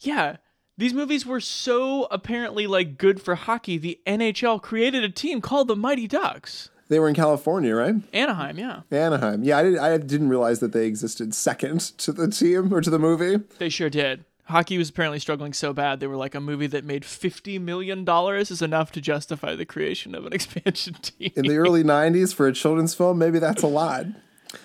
Yeah. 0.01 0.37
These 0.79 0.95
movies 0.95 1.27
were 1.27 1.41
so 1.41 2.05
apparently 2.11 2.67
like 2.67 2.97
good 2.97 3.21
for 3.21 3.35
hockey. 3.35 3.77
The 3.77 4.01
NHL 4.07 4.63
created 4.63 5.05
a 5.05 5.11
team 5.11 5.41
called 5.41 5.69
the 5.69 5.77
Mighty 5.77 6.07
Ducks. 6.07 6.71
They 6.89 6.99
were 6.99 7.09
in 7.09 7.15
California, 7.15 7.75
right? 7.75 7.95
Anaheim, 8.13 8.59
yeah. 8.59 8.81
Anaheim. 8.91 9.45
Yeah, 9.45 9.59
I, 9.59 9.63
did, 9.63 9.79
I 9.79 9.97
didn't 9.99 10.29
realize 10.29 10.59
that 10.59 10.73
they 10.73 10.87
existed 10.87 11.35
second 11.35 11.81
to 11.99 12.13
the 12.13 12.29
team 12.29 12.73
or 12.73 12.81
to 12.81 12.91
the 12.91 12.99
movie. 12.99 13.45
They 13.59 13.69
sure 13.69 13.91
did. 13.91 14.25
Hockey 14.45 14.79
was 14.79 14.89
apparently 14.89 15.21
struggling 15.21 15.53
so 15.53 15.73
bad 15.73 16.01
they 16.01 16.09
were 16.09 16.17
like 16.17 16.35
a 16.35 16.41
movie 16.41 16.67
that 16.67 16.85
made 16.85 17.05
fifty 17.05 17.57
million 17.61 18.05
dollars 18.05 18.51
is 18.51 18.61
enough 18.61 18.91
to 18.93 19.01
justify 19.01 19.55
the 19.55 19.65
creation 19.65 20.13
of 20.13 20.27
an 20.27 20.33
expansion 20.33 20.95
team. 20.95 21.31
In 21.37 21.47
the 21.47 21.57
early 21.57 21.85
90s 21.85 22.35
for 22.35 22.49
a 22.49 22.53
children's 22.53 22.93
film, 22.93 23.19
maybe 23.19 23.39
that's 23.39 23.63
a 23.63 23.69
lot. 23.69 24.07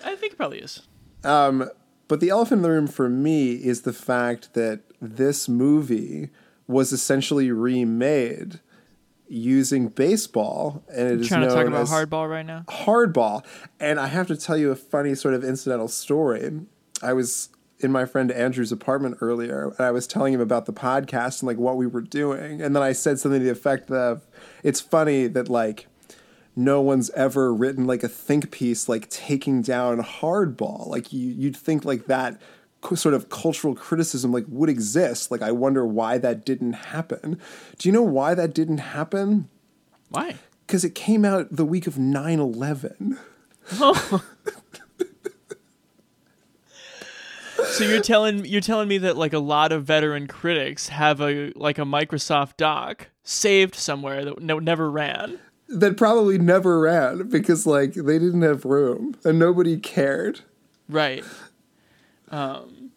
I 0.04 0.16
think 0.16 0.32
it 0.32 0.36
probably 0.36 0.58
is. 0.58 0.82
Um, 1.24 1.70
but 2.08 2.20
the 2.20 2.30
elephant 2.30 2.60
in 2.60 2.62
the 2.62 2.70
room 2.70 2.86
for 2.86 3.08
me 3.08 3.52
is 3.52 3.82
the 3.82 3.92
fact 3.92 4.54
that 4.54 4.80
this 5.00 5.48
movie 5.48 6.30
was 6.66 6.92
essentially 6.92 7.50
remade 7.50 8.60
using 9.28 9.88
baseball, 9.88 10.84
and 10.88 11.08
it 11.08 11.20
is 11.20 11.28
trying 11.28 11.42
to 11.42 11.48
talk 11.48 11.66
about 11.66 11.88
hardball 11.88 12.30
right 12.30 12.46
now. 12.46 12.64
hardball. 12.68 13.44
And 13.80 13.98
I 13.98 14.06
have 14.06 14.28
to 14.28 14.36
tell 14.36 14.56
you 14.56 14.70
a 14.70 14.76
funny 14.76 15.14
sort 15.14 15.34
of 15.34 15.42
incidental 15.42 15.88
story. 15.88 16.60
I 17.02 17.12
was 17.12 17.48
in 17.78 17.92
my 17.92 18.04
friend 18.06 18.30
Andrew's 18.30 18.72
apartment 18.72 19.18
earlier, 19.20 19.74
and 19.76 19.80
I 19.80 19.90
was 19.90 20.06
telling 20.06 20.32
him 20.32 20.40
about 20.40 20.66
the 20.66 20.72
podcast 20.72 21.40
and 21.40 21.48
like 21.48 21.58
what 21.58 21.76
we 21.76 21.86
were 21.86 22.00
doing, 22.00 22.62
and 22.62 22.74
then 22.74 22.82
I 22.82 22.92
said 22.92 23.18
something 23.18 23.40
to 23.40 23.44
the 23.44 23.50
effect 23.50 23.90
of, 23.90 24.26
"It's 24.62 24.80
funny 24.80 25.26
that 25.26 25.48
like." 25.48 25.88
No 26.56 26.80
one's 26.80 27.10
ever 27.10 27.52
written 27.52 27.86
like 27.86 28.02
a 28.02 28.08
think 28.08 28.50
piece 28.50 28.88
like 28.88 29.10
taking 29.10 29.60
down 29.60 30.02
hardball. 30.02 30.86
Like 30.86 31.12
you, 31.12 31.28
you'd 31.28 31.56
think 31.56 31.84
like 31.84 32.06
that 32.06 32.40
sort 32.94 33.14
of 33.14 33.28
cultural 33.28 33.74
criticism 33.74 34.32
like 34.32 34.46
would 34.48 34.70
exist. 34.70 35.30
Like 35.30 35.42
I 35.42 35.52
wonder 35.52 35.86
why 35.86 36.18
that 36.18 36.46
didn't 36.46 36.74
happen. 36.74 37.38
Do 37.78 37.88
you 37.88 37.92
know 37.92 38.02
why 38.02 38.34
that 38.34 38.54
didn't 38.54 38.78
happen? 38.78 39.48
Why? 40.08 40.36
Because 40.66 40.84
it 40.84 40.94
came 40.94 41.24
out 41.24 41.48
the 41.50 41.64
week 41.64 41.86
of 41.86 41.98
9 41.98 42.38
11. 42.38 43.18
Oh. 43.74 44.24
so 47.66 47.84
you're 47.84 48.00
telling 48.00 48.44
you're 48.44 48.60
telling 48.60 48.88
me 48.88 48.98
that 48.98 49.16
like 49.16 49.32
a 49.32 49.38
lot 49.38 49.72
of 49.72 49.84
veteran 49.84 50.26
critics 50.26 50.88
have 50.88 51.20
a 51.20 51.52
like 51.56 51.78
a 51.78 51.82
Microsoft 51.82 52.56
doc 52.56 53.08
saved 53.22 53.74
somewhere 53.74 54.24
that 54.24 54.40
no, 54.40 54.58
never 54.58 54.90
ran. 54.90 55.38
That 55.68 55.96
probably 55.96 56.38
never 56.38 56.80
ran 56.80 57.28
because 57.28 57.66
like 57.66 57.94
they 57.94 58.18
didn't 58.18 58.42
have 58.42 58.64
room 58.64 59.16
and 59.24 59.38
nobody 59.38 59.78
cared. 59.78 60.40
Right. 60.88 61.24
Um 62.30 62.90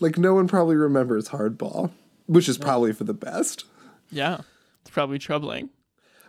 Like 0.00 0.18
no 0.18 0.34
one 0.34 0.46
probably 0.48 0.76
remembers 0.76 1.28
hardball, 1.30 1.90
which 2.26 2.48
is 2.48 2.58
probably 2.58 2.92
for 2.92 3.04
the 3.04 3.14
best. 3.14 3.64
yeah. 4.10 4.38
It's 4.82 4.90
probably 4.90 5.18
troubling. 5.18 5.70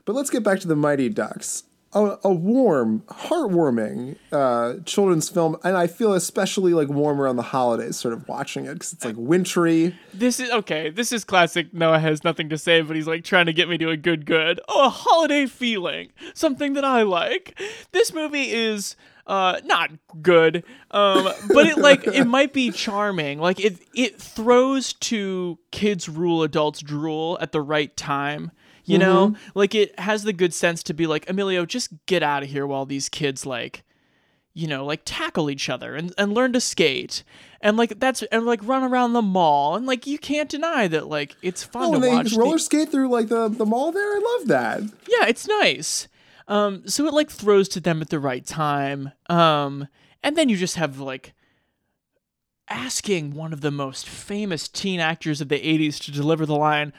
But 0.06 0.16
let's 0.16 0.32
get 0.32 0.42
back 0.42 0.60
to 0.62 0.68
the 0.68 0.76
Mighty 0.76 1.10
Ducks. 1.10 1.64
A, 1.98 2.20
a 2.26 2.32
warm, 2.32 3.02
heartwarming 3.08 4.18
uh, 4.32 4.76
children's 4.86 5.30
film, 5.30 5.58
and 5.64 5.76
I 5.76 5.88
feel 5.88 6.14
especially 6.14 6.74
like 6.74 6.90
warm 6.90 7.20
around 7.20 7.38
the 7.38 7.42
holidays, 7.42 7.98
sort 7.98 8.14
of 8.14 8.28
watching 8.28 8.66
it 8.66 8.74
because 8.74 8.94
it's 8.94 9.04
like 9.04 9.16
wintry. 9.18 9.96
This 10.14 10.40
is 10.40 10.52
okay. 10.52 10.92
This 10.92 11.12
is 11.12 11.24
classic. 11.24 11.74
Noah 11.74 11.98
has 11.98 12.24
nothing 12.24 12.50
to 12.50 12.58
say, 12.58 12.82
but 12.82 12.96
he's 12.96 13.08
like 13.08 13.24
trying 13.24 13.48
to 13.48 13.54
get 13.54 13.68
me 13.68 13.80
to 13.80 13.90
a 13.90 13.98
good, 13.98 14.28
good. 14.28 14.60
Oh, 14.68 14.86
a 14.86 14.90
holiday 14.90 15.48
feeling, 15.48 16.10
something 16.36 16.74
that 16.74 16.86
I 16.86 17.02
like. 17.02 17.60
This 17.94 18.14
movie 18.14 18.52
is 18.52 18.96
uh 19.26 19.60
not 19.66 19.90
good, 20.22 20.64
um, 20.92 21.30
but 21.54 21.66
it 21.66 21.78
like 21.80 22.06
it 22.06 22.26
might 22.28 22.54
be 22.54 22.72
charming. 22.72 23.40
Like 23.40 23.60
it 23.60 23.80
it 23.96 24.22
throws 24.22 24.94
to 24.94 25.58
kids 25.72 26.08
rule, 26.08 26.44
adults 26.44 26.80
drool 26.82 27.38
at 27.42 27.52
the 27.52 27.62
right 27.62 27.96
time. 27.98 28.52
You 28.88 28.98
know, 28.98 29.36
like 29.54 29.76
it 29.76 30.00
has 30.00 30.24
the 30.24 30.34
good 30.34 30.54
sense 30.54 30.82
to 30.84 30.94
be 30.94 31.06
like, 31.08 31.30
Emilio, 31.30 31.66
just 31.66 31.90
get 32.06 32.24
out 32.24 32.42
of 32.44 32.50
here 32.50 32.66
while 32.66 32.86
these 32.86 33.10
kids 33.10 33.46
like, 33.46 33.84
you 34.54 34.66
know, 34.66 34.86
like 34.86 35.02
tackle 35.06 35.50
each 35.50 35.70
other 35.70 35.96
and, 35.96 36.14
and 36.18 36.34
learn 36.34 36.54
to 36.54 36.62
skate. 36.62 37.24
And 37.60 37.76
like 37.76 38.00
that's 38.00 38.24
and 38.24 38.46
like 38.46 38.60
run 38.64 38.84
around 38.84 39.12
the 39.14 39.22
mall 39.22 39.76
and 39.76 39.86
like 39.86 40.08
you 40.08 40.18
can't 40.18 40.48
deny 40.50 40.88
that 40.88 41.08
like 41.08 41.36
it's 41.42 41.64
fun 41.64 41.84
Oh, 41.84 41.94
and 41.96 42.04
they 42.04 42.10
watch. 42.10 42.32
the- 42.34 42.40
roller 42.40 42.58
skate 42.60 42.90
through 42.90 43.10
like 43.10 43.28
the, 43.28 43.50
the 43.50 43.66
mall 43.66 43.92
there. 43.92 44.04
I 44.04 44.38
love 44.40 44.48
that. 44.48 44.82
yeah, 45.08 45.28
it's 45.28 45.48
nice. 45.48 46.08
Um, 46.48 46.88
so 46.88 47.06
it 47.08 47.14
like 47.14 47.30
throws 47.30 47.68
to 47.70 47.82
them 47.82 48.02
at 48.02 48.10
the 48.10 48.20
right 48.20 48.46
time. 48.46 49.12
Um, 49.30 49.88
and 50.24 50.38
then 50.38 50.48
you 50.50 50.56
just 50.56 50.76
have 50.78 50.98
like 51.00 51.34
asking 52.70 53.34
one 53.34 53.54
of 53.54 53.62
the 53.62 53.72
most 53.72 54.08
famous 54.08 54.68
teen 54.68 55.00
actors 55.00 55.42
of 55.42 55.50
the 55.50 55.60
80s 55.60 56.00
to 56.06 56.12
deliver 56.12 56.46
the 56.46 56.56
line, 56.56 56.94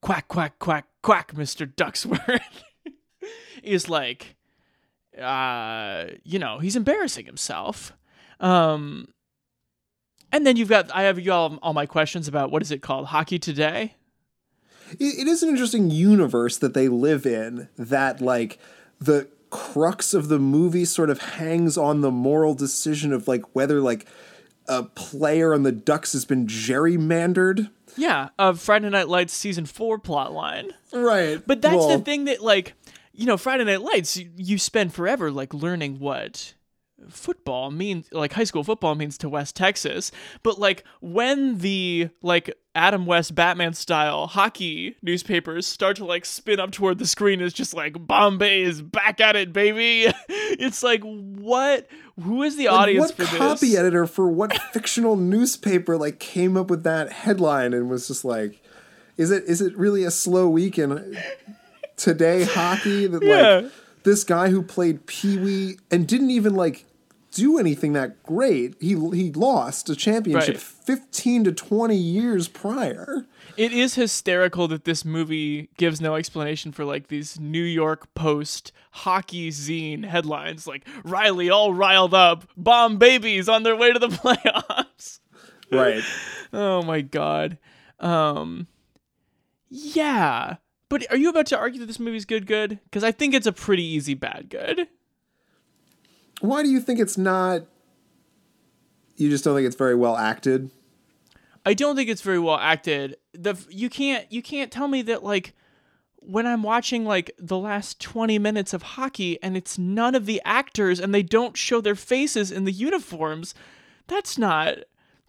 quack, 0.00 0.28
quack, 0.28 0.58
quack, 0.58 0.86
quack, 1.02 1.32
Mr. 1.34 1.66
Ducksworth, 1.66 2.40
is 3.62 3.88
like, 3.88 4.36
uh, 5.20 6.06
you 6.24 6.38
know, 6.38 6.58
he's 6.58 6.76
embarrassing 6.76 7.26
himself. 7.26 7.92
Um, 8.40 9.08
and 10.32 10.46
then 10.46 10.56
you've 10.56 10.68
got, 10.68 10.94
I 10.94 11.02
have 11.04 11.18
you 11.18 11.32
all, 11.32 11.58
all 11.62 11.72
my 11.72 11.86
questions 11.86 12.28
about 12.28 12.50
what 12.50 12.62
is 12.62 12.70
it 12.70 12.82
called? 12.82 13.06
Hockey 13.06 13.38
Today? 13.38 13.94
it, 14.92 15.18
it 15.20 15.26
is 15.26 15.42
an 15.42 15.48
interesting 15.48 15.90
universe 15.90 16.56
that 16.58 16.74
they 16.74 16.88
live 16.88 17.26
in 17.26 17.68
that 17.76 18.20
like 18.20 18.58
the 18.98 19.28
crux 19.50 20.12
of 20.14 20.28
the 20.28 20.38
movie 20.38 20.84
sort 20.84 21.10
of 21.10 21.20
hangs 21.20 21.78
on 21.78 22.00
the 22.00 22.10
moral 22.10 22.54
decision 22.54 23.12
of 23.12 23.26
like 23.26 23.54
whether 23.54 23.80
like 23.80 24.06
a 24.66 24.82
player 24.82 25.54
on 25.54 25.62
the 25.62 25.72
ducks 25.72 26.12
has 26.12 26.24
been 26.24 26.46
gerrymandered 26.46 27.70
Yeah, 27.96 28.28
of 28.38 28.60
Friday 28.60 28.90
Night 28.90 29.08
Lights 29.08 29.32
season 29.32 29.66
four 29.66 29.98
plot 29.98 30.32
line. 30.32 30.72
right 30.92 31.42
But 31.46 31.62
that's 31.62 31.86
the 31.86 31.98
thing 31.98 32.24
that 32.26 32.42
like, 32.42 32.74
you 33.12 33.26
know, 33.26 33.36
Friday 33.36 33.64
Night 33.64 33.82
Lights, 33.82 34.16
you, 34.16 34.30
you 34.36 34.58
spend 34.58 34.94
forever 34.94 35.30
like 35.30 35.52
learning 35.54 35.98
what 35.98 36.54
football 37.08 37.70
means 37.70 38.08
like 38.12 38.32
high 38.32 38.44
school 38.44 38.64
football 38.64 38.94
means 38.94 39.16
to 39.18 39.28
West 39.28 39.54
Texas. 39.56 40.10
But 40.42 40.58
like 40.58 40.84
when 41.00 41.58
the 41.58 42.10
like 42.22 42.54
Adam 42.74 43.06
West 43.06 43.34
Batman 43.34 43.74
style 43.74 44.26
hockey 44.26 44.96
newspapers 45.02 45.66
start 45.66 45.96
to 45.96 46.04
like 46.04 46.24
spin 46.24 46.60
up 46.60 46.70
toward 46.70 46.98
the 46.98 47.06
screen 47.06 47.40
it's 47.40 47.52
just 47.54 47.74
like 47.74 48.06
Bombay 48.06 48.62
is 48.62 48.82
back 48.82 49.20
at 49.20 49.36
it, 49.36 49.52
baby. 49.52 50.12
it's 50.28 50.82
like 50.82 51.02
what 51.02 51.86
who 52.20 52.42
is 52.42 52.56
the 52.56 52.66
like, 52.66 52.74
audience 52.80 53.16
what 53.18 53.28
copy 53.28 53.66
this? 53.68 53.76
editor 53.78 54.06
for 54.06 54.28
what 54.28 54.52
fictional 54.72 55.16
newspaper 55.16 55.96
like 55.96 56.18
came 56.18 56.56
up 56.56 56.68
with 56.70 56.82
that 56.84 57.12
headline 57.12 57.72
and 57.74 57.88
was 57.88 58.08
just 58.08 58.24
like 58.24 58.62
is 59.16 59.30
it 59.30 59.44
is 59.44 59.60
it 59.60 59.76
really 59.76 60.04
a 60.04 60.10
slow 60.10 60.48
week 60.48 60.78
in 60.78 61.16
today 61.96 62.44
hockey 62.44 63.06
that 63.06 63.22
Yeah. 63.22 63.56
like 63.62 63.72
this 64.04 64.24
guy 64.24 64.48
who 64.50 64.62
played 64.62 65.06
Pee-wee 65.06 65.78
and 65.90 66.06
didn't 66.06 66.30
even 66.30 66.54
like 66.54 66.84
do 67.38 67.58
anything 67.58 67.92
that 67.94 68.22
great. 68.22 68.74
He 68.80 68.88
he 69.10 69.32
lost 69.32 69.88
a 69.88 69.96
championship 69.96 70.54
Right. 70.56 70.60
15 70.60 71.44
to 71.44 71.52
20 71.52 71.96
years 71.96 72.48
prior. 72.48 73.26
It 73.56 73.72
is 73.72 73.94
hysterical 73.94 74.68
that 74.68 74.84
this 74.84 75.04
movie 75.04 75.68
gives 75.76 76.00
no 76.00 76.14
explanation 76.14 76.72
for 76.72 76.84
like 76.84 77.08
these 77.08 77.38
New 77.40 77.62
York 77.62 78.12
Post 78.14 78.72
hockey 78.92 79.50
zine 79.50 80.04
headlines 80.04 80.66
like 80.66 80.86
Riley 81.04 81.50
all 81.50 81.72
riled 81.74 82.14
up, 82.14 82.48
bomb 82.56 82.98
babies 82.98 83.48
on 83.48 83.62
their 83.62 83.76
way 83.76 83.92
to 83.92 83.98
the 83.98 84.08
playoffs. 84.22 85.20
Right. 85.70 86.02
Oh 86.52 86.82
my 86.82 87.00
god. 87.00 87.58
Um 88.00 88.66
Yeah. 89.68 90.56
But 90.88 91.04
are 91.10 91.16
you 91.16 91.28
about 91.28 91.46
to 91.46 91.58
argue 91.58 91.80
that 91.80 91.86
this 91.86 92.00
movie's 92.00 92.24
good 92.24 92.46
good? 92.46 92.78
Cuz 92.92 93.04
I 93.04 93.12
think 93.12 93.34
it's 93.34 93.46
a 93.46 93.52
pretty 93.52 93.84
easy 93.84 94.14
bad 94.14 94.48
good. 94.48 94.88
Why 96.40 96.62
do 96.62 96.68
you 96.68 96.80
think 96.80 97.00
it's 97.00 97.18
not 97.18 97.62
you 99.16 99.28
just 99.28 99.44
don't 99.44 99.56
think 99.56 99.66
it's 99.66 99.76
very 99.76 99.96
well 99.96 100.16
acted? 100.16 100.70
I 101.66 101.74
don't 101.74 101.96
think 101.96 102.08
it's 102.08 102.22
very 102.22 102.38
well 102.38 102.56
acted. 102.56 103.16
The 103.32 103.56
you 103.68 103.90
can't 103.90 104.30
you 104.32 104.42
can't 104.42 104.70
tell 104.70 104.88
me 104.88 105.02
that 105.02 105.24
like 105.24 105.54
when 106.20 106.46
I'm 106.46 106.62
watching 106.62 107.04
like 107.04 107.30
the 107.38 107.58
last 107.58 108.00
20 108.00 108.38
minutes 108.38 108.72
of 108.72 108.82
hockey 108.82 109.42
and 109.42 109.56
it's 109.56 109.78
none 109.78 110.14
of 110.14 110.26
the 110.26 110.40
actors 110.44 111.00
and 111.00 111.14
they 111.14 111.22
don't 111.22 111.56
show 111.56 111.80
their 111.80 111.94
faces 111.94 112.50
in 112.50 112.64
the 112.64 112.72
uniforms, 112.72 113.54
that's 114.06 114.38
not 114.38 114.78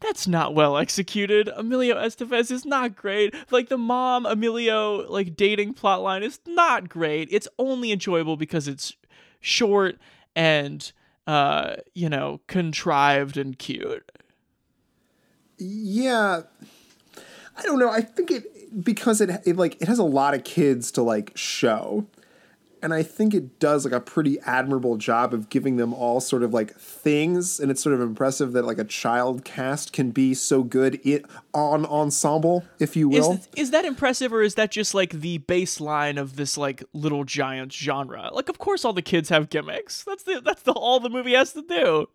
that's 0.01 0.27
not 0.27 0.53
well 0.53 0.77
executed. 0.77 1.49
Emilio 1.57 1.95
Estevez 1.95 2.51
is 2.51 2.65
not 2.65 2.95
great. 2.95 3.33
Like 3.51 3.69
the 3.69 3.77
mom 3.77 4.25
Emilio 4.25 5.09
like 5.09 5.35
dating 5.35 5.73
plotline 5.73 6.21
is 6.21 6.39
not 6.45 6.89
great. 6.89 7.27
It's 7.31 7.47
only 7.57 7.91
enjoyable 7.91 8.37
because 8.37 8.67
it's 8.67 8.95
short 9.41 9.97
and 10.35 10.91
uh, 11.29 11.75
you 11.93 12.09
know, 12.09 12.41
contrived 12.47 13.37
and 13.37 13.59
cute. 13.59 14.11
Yeah. 15.59 16.41
I 17.55 17.61
don't 17.61 17.77
know. 17.77 17.91
I 17.91 18.01
think 18.01 18.31
it 18.31 18.83
because 18.83 19.21
it, 19.21 19.29
it 19.45 19.55
like 19.55 19.79
it 19.79 19.87
has 19.87 19.99
a 19.99 20.03
lot 20.03 20.33
of 20.33 20.43
kids 20.43 20.91
to 20.93 21.03
like 21.03 21.31
show. 21.35 22.07
And 22.81 22.93
I 22.93 23.03
think 23.03 23.33
it 23.33 23.59
does 23.59 23.85
like 23.85 23.93
a 23.93 23.99
pretty 23.99 24.39
admirable 24.41 24.97
job 24.97 25.33
of 25.33 25.49
giving 25.49 25.77
them 25.77 25.93
all 25.93 26.21
sort 26.21 26.43
of 26.43 26.53
like 26.53 26.73
things 26.75 27.59
and 27.59 27.69
it's 27.69 27.81
sort 27.81 27.93
of 27.93 28.01
impressive 28.01 28.53
that 28.53 28.65
like 28.65 28.77
a 28.77 28.83
child 28.83 29.43
cast 29.43 29.91
can 29.91 30.11
be 30.11 30.33
so 30.33 30.63
good 30.63 30.99
it 31.03 31.25
on 31.53 31.85
ensemble, 31.85 32.63
if 32.79 32.95
you 32.95 33.09
will. 33.09 33.33
Is, 33.33 33.47
is 33.55 33.71
that 33.71 33.85
impressive 33.85 34.31
or 34.31 34.41
is 34.41 34.55
that 34.55 34.71
just 34.71 34.93
like 34.93 35.11
the 35.11 35.39
baseline 35.39 36.17
of 36.19 36.35
this 36.35 36.57
like 36.57 36.83
little 36.93 37.23
giant 37.25 37.73
genre? 37.73 38.29
Like 38.31 38.49
of 38.49 38.59
course 38.59 38.85
all 38.85 38.93
the 38.93 39.01
kids 39.01 39.29
have 39.29 39.49
gimmicks. 39.49 40.03
That's 40.03 40.23
the 40.23 40.41
that's 40.43 40.61
the 40.61 40.71
all 40.71 40.99
the 40.99 41.09
movie 41.09 41.33
has 41.33 41.53
to 41.53 41.61
do. 41.61 42.07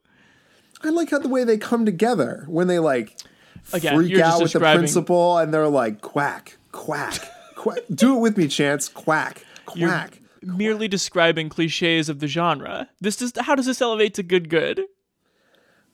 I 0.83 0.91
like 0.91 1.11
how 1.11 1.19
the 1.19 1.29
way 1.29 1.45
they 1.45 1.59
come 1.59 1.85
together 1.85 2.45
when 2.49 2.69
they 2.69 2.79
like 2.79 3.19
Again, 3.73 3.97
freak 3.97 4.11
you're 4.11 4.23
out 4.23 4.43
with 4.43 4.53
the 4.53 4.61
principal 4.61 5.39
and 5.39 5.53
they're 5.53 5.69
like 5.69 6.01
quack, 6.01 6.57
quack, 6.73 7.19
quack. 7.55 7.79
Do 7.95 8.17
it 8.17 8.21
with 8.21 8.37
me, 8.37 8.49
Chance. 8.49 8.91
Quack, 8.91 9.45
You're 9.75 9.89
quack. 9.89 10.21
Merely 10.45 10.89
describing 10.89 11.49
cliches 11.49 12.09
of 12.09 12.21
the 12.21 12.29
genre. 12.29 12.89
This 13.01 13.17
does 13.17 13.33
how 13.41 13.55
does 13.55 13.67
this 13.67 13.81
elevate 13.81 14.15
to 14.15 14.23
good 14.23 14.49
good? 14.49 14.83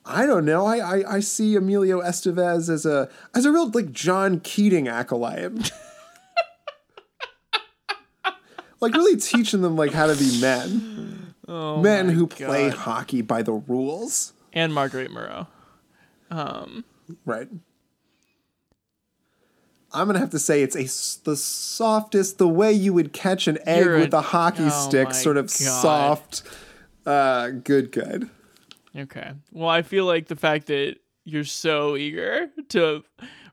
I 0.04 0.26
don't 0.26 0.44
know. 0.44 0.66
I, 0.66 0.78
I 0.78 1.14
I 1.16 1.20
see 1.20 1.54
Emilio 1.56 2.00
Estevez 2.00 2.68
as 2.68 2.86
a 2.86 3.08
as 3.34 3.44
a 3.44 3.52
real 3.52 3.70
like 3.70 3.92
John 3.92 4.40
Keating 4.40 4.88
acolyte. 4.88 5.52
like 8.80 8.94
really 8.94 9.16
teaching 9.16 9.60
them 9.62 9.76
like 9.76 9.92
how 9.92 10.06
to 10.06 10.16
be 10.16 10.40
men. 10.40 11.34
Oh 11.46 11.80
men 11.80 12.08
who 12.08 12.26
play 12.26 12.70
hockey 12.70 13.22
by 13.22 13.42
the 13.42 13.52
rules. 13.52 14.32
And 14.52 14.72
Marguerite 14.74 15.10
Moreau. 15.10 15.46
Um 16.30 16.84
Right. 17.24 17.48
I'm 19.92 20.06
gonna 20.06 20.18
have 20.20 20.30
to 20.30 20.38
say 20.38 20.62
it's 20.62 20.76
a 20.76 20.84
the 21.24 21.36
softest, 21.36 22.38
the 22.38 22.48
way 22.48 22.72
you 22.72 22.92
would 22.94 23.12
catch 23.12 23.48
an 23.48 23.58
egg 23.66 23.84
You're 23.84 23.98
with 23.98 24.14
a- 24.14 24.18
a 24.18 24.22
hockey 24.22 24.64
oh 24.66 24.88
stick, 24.88 25.12
sort 25.14 25.36
of 25.36 25.46
God. 25.46 25.50
soft. 25.50 26.42
Uh, 27.06 27.50
good, 27.50 27.90
good. 27.92 28.28
Okay. 28.96 29.32
Well, 29.52 29.68
I 29.68 29.82
feel 29.82 30.04
like 30.04 30.26
the 30.28 30.36
fact 30.36 30.66
that 30.66 30.96
you're 31.30 31.44
so 31.44 31.96
eager 31.96 32.50
to 32.68 33.04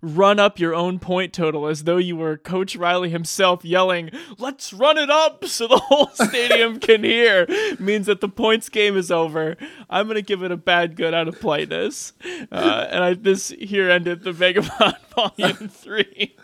run 0.02 0.40
up 0.40 0.60
your 0.60 0.74
own 0.76 1.00
point 1.00 1.34
total 1.34 1.68
as 1.68 1.84
though 1.84 1.98
you 1.98 2.16
were 2.16 2.38
Coach 2.38 2.76
Riley 2.76 3.10
himself 3.10 3.66
yelling, 3.66 4.12
"Let's 4.38 4.74
run 4.74 4.98
it 4.98 5.10
up!" 5.10 5.46
so 5.46 5.68
the 5.68 5.78
whole 5.86 6.10
stadium 6.14 6.80
can 6.80 7.04
hear 7.04 7.48
means 7.80 8.06
that 8.06 8.22
the 8.22 8.30
points 8.30 8.70
game 8.70 8.98
is 8.98 9.12
over. 9.12 9.58
I'm 9.90 10.08
gonna 10.08 10.22
give 10.22 10.44
it 10.44 10.52
a 10.52 10.58
bad 10.58 10.96
good 10.96 11.14
out 11.14 11.28
of 11.28 11.40
politeness, 11.40 12.14
uh, 12.52 12.88
and 12.90 13.04
I 13.04 13.14
this 13.14 13.50
here 13.50 13.90
ended 13.90 14.24
the 14.24 14.32
Vagabond 14.32 14.98
Volume 15.16 15.70
Three. 15.70 16.36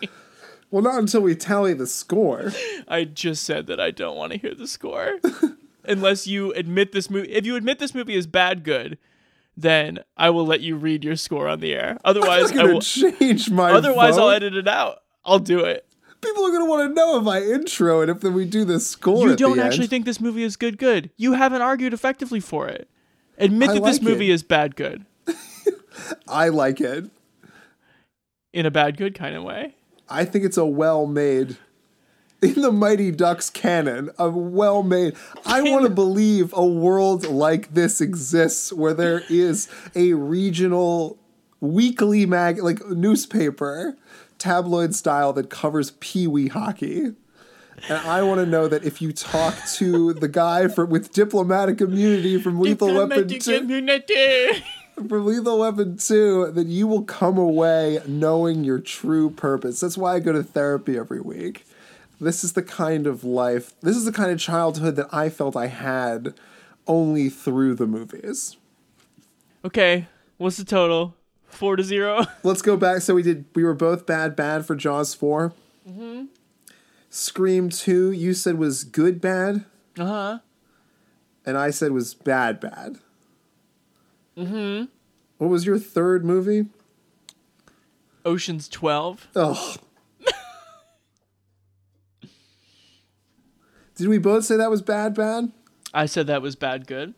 Well, 0.71 0.81
not 0.81 0.97
until 0.97 1.21
we 1.21 1.35
tally 1.35 1.73
the 1.73 1.85
score. 1.85 2.51
I 2.87 3.03
just 3.03 3.43
said 3.43 3.67
that 3.67 3.79
I 3.79 3.91
don't 3.91 4.17
want 4.17 4.33
to 4.33 4.39
hear 4.39 4.55
the 4.55 4.67
score. 4.67 5.19
Unless 5.85 6.27
you 6.27 6.51
admit 6.53 6.93
this 6.93 7.09
movie 7.09 7.31
if 7.31 7.45
you 7.45 7.55
admit 7.55 7.77
this 7.77 7.93
movie 7.93 8.15
is 8.15 8.25
bad 8.25 8.63
good, 8.63 8.97
then 9.55 9.99
I 10.17 10.29
will 10.29 10.45
let 10.45 10.61
you 10.61 10.75
read 10.75 11.03
your 11.03 11.15
score 11.15 11.47
on 11.47 11.59
the 11.59 11.73
air. 11.73 11.97
Otherwise 12.03 12.51
I'm 12.51 12.59
I 12.59 12.63
will 12.65 12.81
change 12.81 13.49
my. 13.49 13.71
Otherwise 13.71 14.17
I'll 14.17 14.29
edit 14.31 14.55
it 14.55 14.67
out. 14.67 14.99
I'll 15.25 15.39
do 15.39 15.59
it. 15.59 15.85
People 16.21 16.45
are 16.45 16.51
gonna 16.51 16.65
want 16.65 16.89
to 16.89 16.93
know 16.95 17.19
if 17.19 17.27
I 17.27 17.41
intro 17.41 18.01
it 18.01 18.09
if 18.09 18.21
then 18.21 18.33
we 18.33 18.45
do 18.45 18.63
the 18.65 18.79
score. 18.79 19.25
You 19.25 19.33
at 19.33 19.37
don't 19.37 19.57
the 19.57 19.63
actually 19.63 19.83
end. 19.83 19.89
think 19.89 20.05
this 20.05 20.21
movie 20.21 20.43
is 20.43 20.55
good 20.55 20.77
good. 20.77 21.09
You 21.17 21.33
haven't 21.33 21.61
argued 21.61 21.93
effectively 21.93 22.39
for 22.39 22.67
it. 22.67 22.87
Admit 23.37 23.71
I 23.71 23.73
that 23.75 23.83
this 23.83 24.01
movie 24.01 24.29
it. 24.29 24.33
is 24.33 24.43
bad 24.43 24.75
good. 24.75 25.05
I 26.27 26.49
like 26.49 26.79
it. 26.81 27.05
In 28.53 28.65
a 28.65 28.71
bad 28.71 28.97
good 28.97 29.15
kind 29.15 29.35
of 29.35 29.43
way. 29.43 29.75
I 30.09 30.25
think 30.25 30.45
it's 30.45 30.57
a 30.57 30.65
well 30.65 31.05
made. 31.07 31.57
In 32.43 32.61
the 32.61 32.73
Mighty 32.73 33.09
Ducks 33.09 33.49
canon, 33.49 34.09
a 34.19 34.29
well 34.29 34.83
made. 34.83 35.15
I 35.45 35.61
want 35.61 35.85
to 35.85 35.89
believe 35.89 36.51
a 36.53 36.65
world 36.65 37.25
like 37.25 37.73
this 37.73 38.01
exists 38.01 38.73
where 38.73 38.93
there 38.93 39.23
is 39.29 39.69
a 39.95 40.11
regional 40.11 41.17
weekly 41.61 42.25
mag, 42.25 42.61
like 42.61 42.85
newspaper, 42.87 43.95
tabloid 44.39 44.93
style 44.93 45.31
that 45.33 45.49
covers 45.49 45.91
Pee 46.01 46.27
Wee 46.27 46.49
hockey. 46.49 47.13
And 47.87 47.97
I 48.05 48.21
want 48.23 48.41
to 48.41 48.45
know 48.45 48.67
that 48.67 48.83
if 48.83 49.01
you 49.01 49.13
talk 49.13 49.55
to 49.75 50.13
the 50.13 50.27
guy 50.27 50.67
for, 50.67 50.85
with 50.85 51.13
diplomatic 51.13 51.79
immunity 51.79 52.41
from 52.41 52.59
Lethal 52.59 52.93
Weapon 52.93 53.25
2, 53.25 53.53
Immunity. 53.53 54.63
from 54.95 55.25
Lethal 55.25 55.59
Weapon 55.59 55.95
2, 55.95 56.51
that 56.51 56.67
you 56.67 56.87
will 56.87 57.03
come 57.03 57.37
away 57.37 58.01
knowing 58.05 58.65
your 58.65 58.79
true 58.79 59.29
purpose. 59.29 59.79
That's 59.79 59.97
why 59.97 60.15
I 60.15 60.19
go 60.19 60.33
to 60.33 60.43
therapy 60.43 60.97
every 60.97 61.21
week. 61.21 61.65
This 62.21 62.43
is 62.43 62.53
the 62.53 62.63
kind 62.63 63.05
of 63.07 63.23
life, 63.23 63.73
this 63.81 63.97
is 63.97 64.05
the 64.05 64.11
kind 64.11 64.31
of 64.31 64.39
childhood 64.39 64.95
that 64.95 65.07
I 65.13 65.29
felt 65.29 65.55
I 65.55 65.67
had 65.67 66.33
only 66.87 67.29
through 67.29 67.75
the 67.75 67.87
movies. 67.87 68.55
Okay, 69.65 70.07
what's 70.37 70.57
the 70.57 70.63
total? 70.65 71.15
Four 71.47 71.75
to 71.75 71.83
zero. 71.83 72.25
Let's 72.43 72.61
go 72.61 72.75
back. 72.77 73.01
So 73.01 73.13
we 73.15 73.23
did, 73.23 73.45
we 73.55 73.63
were 73.63 73.73
both 73.73 74.05
bad, 74.05 74.35
bad 74.35 74.65
for 74.65 74.75
Jaws 74.75 75.13
4. 75.13 75.53
Mm-hmm. 75.87 76.25
Scream 77.09 77.69
2, 77.69 78.11
you 78.11 78.33
said 78.33 78.57
was 78.57 78.83
good, 78.83 79.21
bad, 79.21 79.65
Uh 79.99 80.05
huh. 80.05 80.39
and 81.45 81.57
I 81.57 81.69
said 81.69 81.91
was 81.91 82.13
bad, 82.13 82.59
bad. 82.59 82.97
Mm-hmm. 84.37 84.85
What 85.37 85.49
was 85.49 85.65
your 85.65 85.77
third 85.77 86.25
movie? 86.25 86.65
Ocean's 88.25 88.67
Twelve. 88.69 89.27
Oh. 89.35 89.75
Did 94.03 94.09
we 94.09 94.17
both 94.17 94.43
say 94.43 94.57
that 94.57 94.69
was 94.69 94.81
bad, 94.81 95.13
bad? 95.13 95.53
I 95.93 96.07
said 96.07 96.27
that 96.27 96.41
was 96.41 96.57
bad. 96.57 96.87
Good. 96.87 97.13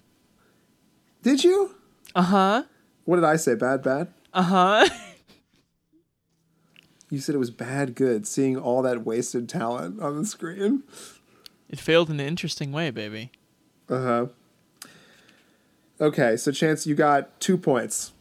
Did 1.23 1.43
you? 1.43 1.73
Uh 2.13 2.21
huh. 2.21 2.63
What 3.05 3.15
did 3.15 3.25
I 3.25 3.37
say? 3.37 3.55
Bad, 3.55 3.81
bad? 3.81 4.13
Uh 4.31 4.43
huh. 4.43 4.89
You 7.09 7.19
said 7.19 7.33
it 7.33 7.39
was 7.39 7.49
bad, 7.51 7.95
good, 7.95 8.27
seeing 8.27 8.57
all 8.57 8.81
that 8.81 9.03
wasted 9.05 9.47
talent 9.47 9.99
on 10.01 10.17
the 10.17 10.25
screen. 10.25 10.83
It 11.69 11.79
failed 11.79 12.09
in 12.09 12.19
an 12.19 12.25
interesting 12.25 12.71
way, 12.71 12.91
baby. 12.91 13.31
Uh 13.89 14.01
huh. 14.01 14.25
Okay, 15.99 16.35
so 16.37 16.51
Chance, 16.51 16.85
you 16.85 16.93
got 16.93 17.39
two 17.39 17.57
points. 17.57 18.11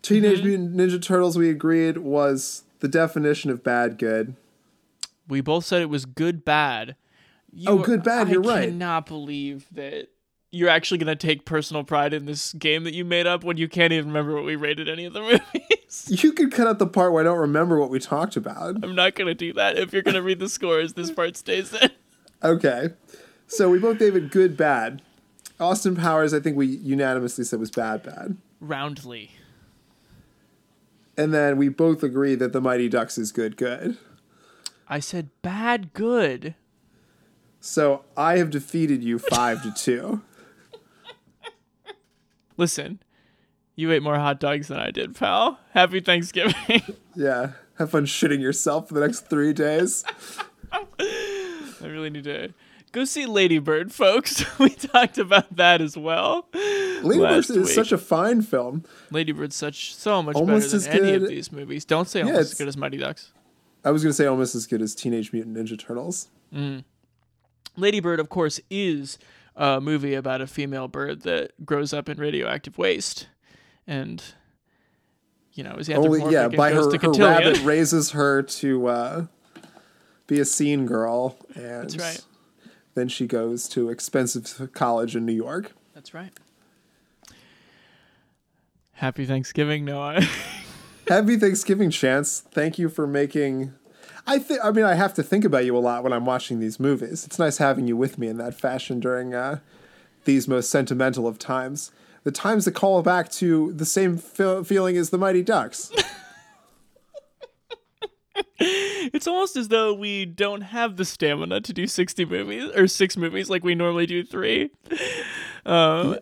Teenage 0.00 0.42
Mutant 0.42 0.74
Ninja 0.76 1.02
Turtles, 1.02 1.36
we 1.36 1.50
agreed, 1.50 1.98
was 1.98 2.64
the 2.80 2.88
definition 2.88 3.50
of 3.50 3.62
bad, 3.62 3.98
good. 3.98 4.36
We 5.28 5.40
both 5.40 5.64
said 5.64 5.82
it 5.82 5.90
was 5.90 6.04
good 6.04 6.44
bad. 6.44 6.96
You, 7.52 7.70
Oh, 7.70 7.78
good, 7.78 8.02
bad, 8.02 8.28
I 8.28 8.30
you're 8.32 8.42
right. 8.42 8.62
I 8.62 8.66
cannot 8.66 9.06
believe 9.06 9.66
that 9.72 10.08
you're 10.52 10.68
actually 10.68 10.98
going 10.98 11.06
to 11.06 11.26
take 11.26 11.44
personal 11.44 11.84
pride 11.84 12.12
in 12.14 12.26
this 12.26 12.52
game 12.52 12.84
that 12.84 12.94
you 12.94 13.04
made 13.04 13.26
up 13.26 13.44
when 13.44 13.56
you 13.56 13.68
can't 13.68 13.92
even 13.92 14.08
remember 14.08 14.34
what 14.34 14.44
we 14.44 14.56
rated 14.56 14.88
any 14.88 15.04
of 15.04 15.12
the 15.12 15.20
movies. 15.52 16.06
You 16.08 16.32
could 16.32 16.52
cut 16.52 16.66
out 16.66 16.78
the 16.78 16.86
part 16.86 17.12
where 17.12 17.22
I 17.22 17.24
don't 17.24 17.38
remember 17.38 17.78
what 17.78 17.90
we 17.90 17.98
talked 17.98 18.36
about. 18.36 18.82
I'm 18.82 18.94
not 18.94 19.14
going 19.14 19.26
to 19.28 19.34
do 19.34 19.52
that. 19.54 19.78
If 19.78 19.92
you're 19.92 20.02
going 20.02 20.14
to 20.14 20.22
read 20.22 20.38
the 20.38 20.48
scores, 20.48 20.92
this 20.94 21.10
part 21.10 21.36
stays 21.36 21.72
in. 21.74 21.90
Okay. 22.42 22.90
So 23.46 23.70
we 23.70 23.78
both 23.78 23.98
gave 23.98 24.14
it 24.16 24.30
good, 24.30 24.56
bad. 24.56 25.02
Austin 25.58 25.96
Powers, 25.96 26.34
I 26.34 26.40
think 26.40 26.56
we 26.56 26.66
unanimously 26.66 27.44
said 27.44 27.58
was 27.58 27.70
bad, 27.70 28.02
bad. 28.02 28.36
Roundly. 28.60 29.30
And 31.16 31.32
then 31.32 31.56
we 31.56 31.68
both 31.70 32.02
agree 32.02 32.34
that 32.34 32.52
the 32.52 32.60
Mighty 32.60 32.88
Ducks 32.88 33.16
is 33.16 33.32
good, 33.32 33.56
good. 33.56 33.96
I 34.88 35.00
said 35.00 35.30
bad 35.42 35.92
good. 35.92 36.54
So 37.60 38.04
I 38.16 38.38
have 38.38 38.50
defeated 38.50 39.02
you 39.02 39.18
five 39.18 39.62
to 39.62 39.72
two. 39.72 40.22
Listen, 42.56 43.00
you 43.74 43.90
ate 43.92 44.02
more 44.02 44.16
hot 44.18 44.40
dogs 44.40 44.68
than 44.68 44.78
I 44.78 44.90
did, 44.90 45.14
pal. 45.16 45.58
Happy 45.72 46.00
Thanksgiving. 46.00 46.82
Yeah. 47.18 47.52
Have 47.78 47.92
fun 47.92 48.04
shitting 48.04 48.42
yourself 48.42 48.88
for 48.88 48.94
the 48.94 49.00
next 49.00 49.30
three 49.30 49.54
days. 49.54 50.04
I 50.72 50.86
really 51.80 52.10
need 52.10 52.24
to 52.24 52.52
go 52.92 53.06
see 53.06 53.24
Ladybird, 53.24 53.90
folks. 53.90 54.44
we 54.58 54.68
talked 54.68 55.16
about 55.16 55.56
that 55.56 55.80
as 55.80 55.96
well. 55.96 56.46
Ladybird 56.54 57.38
is 57.38 57.50
week. 57.50 57.68
such 57.68 57.90
a 57.92 57.96
fine 57.96 58.42
film. 58.42 58.84
Ladybird's 59.10 59.56
such 59.56 59.94
so 59.94 60.22
much 60.22 60.36
Almost 60.36 60.72
better 60.72 60.84
than 60.98 61.04
any 61.06 61.14
of 61.14 61.26
these 61.26 61.50
movies. 61.50 61.86
Don't 61.86 62.06
say 62.06 62.18
Yeah, 62.20 62.26
almost 62.26 62.52
as 62.52 62.58
good 62.58 62.68
as 62.68 62.76
Mighty 62.76 62.98
Ducks. 62.98 63.32
I 63.86 63.92
was 63.92 64.02
going 64.02 64.10
to 64.10 64.16
say 64.16 64.26
almost 64.26 64.56
as 64.56 64.66
good 64.66 64.82
as 64.82 64.96
Teenage 64.96 65.32
Mutant 65.32 65.56
Ninja 65.56 65.78
Turtles. 65.78 66.28
Mm. 66.52 66.82
Ladybird, 67.76 68.18
of 68.18 68.28
course, 68.28 68.58
is 68.68 69.16
a 69.54 69.80
movie 69.80 70.14
about 70.14 70.40
a 70.40 70.48
female 70.48 70.88
bird 70.88 71.22
that 71.22 71.52
grows 71.64 71.92
up 71.92 72.08
in 72.08 72.18
radioactive 72.18 72.78
waste, 72.78 73.28
and 73.86 74.24
you 75.52 75.62
know 75.62 75.76
is 75.76 75.88
Only, 75.88 76.32
yeah, 76.32 76.48
by 76.48 76.72
her, 76.72 76.98
her 76.98 77.12
rabbit 77.12 77.62
raises 77.62 78.10
her 78.10 78.42
to 78.42 78.88
uh, 78.88 79.26
be 80.26 80.40
a 80.40 80.44
scene 80.44 80.84
girl. 80.86 81.38
And 81.54 81.88
That's 81.88 81.96
right. 81.96 82.24
Then 82.94 83.06
she 83.06 83.28
goes 83.28 83.68
to 83.68 83.90
expensive 83.90 84.70
college 84.72 85.14
in 85.14 85.24
New 85.24 85.32
York. 85.32 85.72
That's 85.94 86.12
right. 86.12 86.32
Happy 88.94 89.26
Thanksgiving, 89.26 89.84
Noah. 89.84 90.22
Happy 91.08 91.36
Thanksgiving, 91.36 91.90
Chance. 91.90 92.40
Thank 92.50 92.78
you 92.78 92.88
for 92.88 93.06
making. 93.06 93.72
I 94.26 94.40
think. 94.40 94.60
I 94.64 94.72
mean, 94.72 94.84
I 94.84 94.94
have 94.94 95.14
to 95.14 95.22
think 95.22 95.44
about 95.44 95.64
you 95.64 95.76
a 95.76 95.78
lot 95.78 96.02
when 96.02 96.12
I'm 96.12 96.26
watching 96.26 96.58
these 96.58 96.80
movies. 96.80 97.24
It's 97.24 97.38
nice 97.38 97.58
having 97.58 97.86
you 97.86 97.96
with 97.96 98.18
me 98.18 98.26
in 98.26 98.38
that 98.38 98.58
fashion 98.58 98.98
during 98.98 99.32
uh, 99.32 99.60
these 100.24 100.48
most 100.48 100.68
sentimental 100.68 101.28
of 101.28 101.38
times. 101.38 101.92
The 102.24 102.32
times 102.32 102.64
that 102.64 102.72
call 102.72 103.02
back 103.02 103.30
to 103.32 103.72
the 103.72 103.86
same 103.86 104.18
feel- 104.18 104.64
feeling 104.64 104.96
as 104.96 105.10
the 105.10 105.18
Mighty 105.18 105.42
Ducks. 105.42 105.92
it's 108.58 109.28
almost 109.28 109.54
as 109.54 109.68
though 109.68 109.94
we 109.94 110.24
don't 110.24 110.62
have 110.62 110.96
the 110.96 111.04
stamina 111.04 111.60
to 111.60 111.72
do 111.72 111.86
60 111.86 112.24
movies 112.24 112.68
or 112.74 112.88
six 112.88 113.16
movies 113.16 113.48
like 113.48 113.62
we 113.62 113.76
normally 113.76 114.06
do 114.06 114.24
three. 114.24 114.70
Uh, 115.64 116.16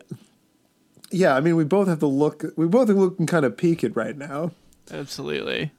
yeah, 1.09 1.35
I 1.35 1.39
mean, 1.39 1.55
we 1.55 1.63
both 1.63 1.87
have 1.87 1.99
the 1.99 2.07
look. 2.07 2.43
We 2.55 2.67
both 2.67 2.89
are 2.89 2.93
looking 2.93 3.25
kind 3.25 3.45
of 3.45 3.57
peaked 3.57 3.95
right 3.95 4.15
now. 4.15 4.51
Absolutely. 4.91 5.71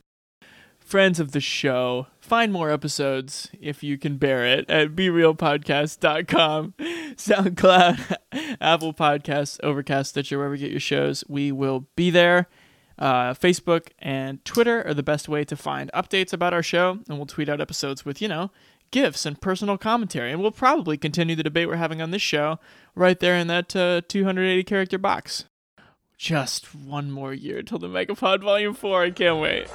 Friends 0.78 1.18
of 1.18 1.32
the 1.32 1.40
show, 1.40 2.06
find 2.20 2.52
more 2.52 2.70
episodes 2.70 3.50
if 3.60 3.82
you 3.82 3.98
can 3.98 4.18
bear 4.18 4.46
it 4.46 4.70
at 4.70 4.94
BeRealPodcast.com, 4.94 6.74
SoundCloud, 6.78 8.16
Apple 8.60 8.94
Podcasts, 8.94 9.58
Overcast, 9.64 10.10
Stitcher, 10.10 10.38
wherever 10.38 10.54
you 10.54 10.60
get 10.60 10.70
your 10.70 10.78
shows. 10.78 11.24
We 11.28 11.50
will 11.50 11.88
be 11.96 12.10
there. 12.10 12.46
Uh, 13.00 13.34
Facebook 13.34 13.88
and 13.98 14.44
Twitter 14.44 14.86
are 14.86 14.94
the 14.94 15.02
best 15.02 15.28
way 15.28 15.44
to 15.44 15.56
find 15.56 15.90
updates 15.92 16.32
about 16.32 16.54
our 16.54 16.62
show, 16.62 17.00
and 17.08 17.18
we'll 17.18 17.26
tweet 17.26 17.48
out 17.48 17.60
episodes 17.60 18.04
with, 18.04 18.22
you 18.22 18.28
know, 18.28 18.52
gifts 18.92 19.26
and 19.26 19.40
personal 19.40 19.76
commentary. 19.76 20.30
And 20.30 20.40
we'll 20.40 20.52
probably 20.52 20.96
continue 20.96 21.34
the 21.34 21.42
debate 21.42 21.66
we're 21.66 21.76
having 21.76 22.00
on 22.00 22.12
this 22.12 22.22
show 22.22 22.60
right 22.94 23.18
there 23.18 23.36
in 23.36 23.48
that 23.48 23.74
uh, 23.74 24.02
280 24.06 24.62
character 24.62 24.98
box. 24.98 25.46
Just 26.16 26.74
one 26.74 27.10
more 27.10 27.34
year 27.34 27.62
till 27.62 27.78
the 27.78 27.88
Megapod 27.88 28.42
Volume 28.42 28.74
4. 28.74 29.02
I 29.02 29.10
can't 29.10 29.38
wait. 29.38 29.68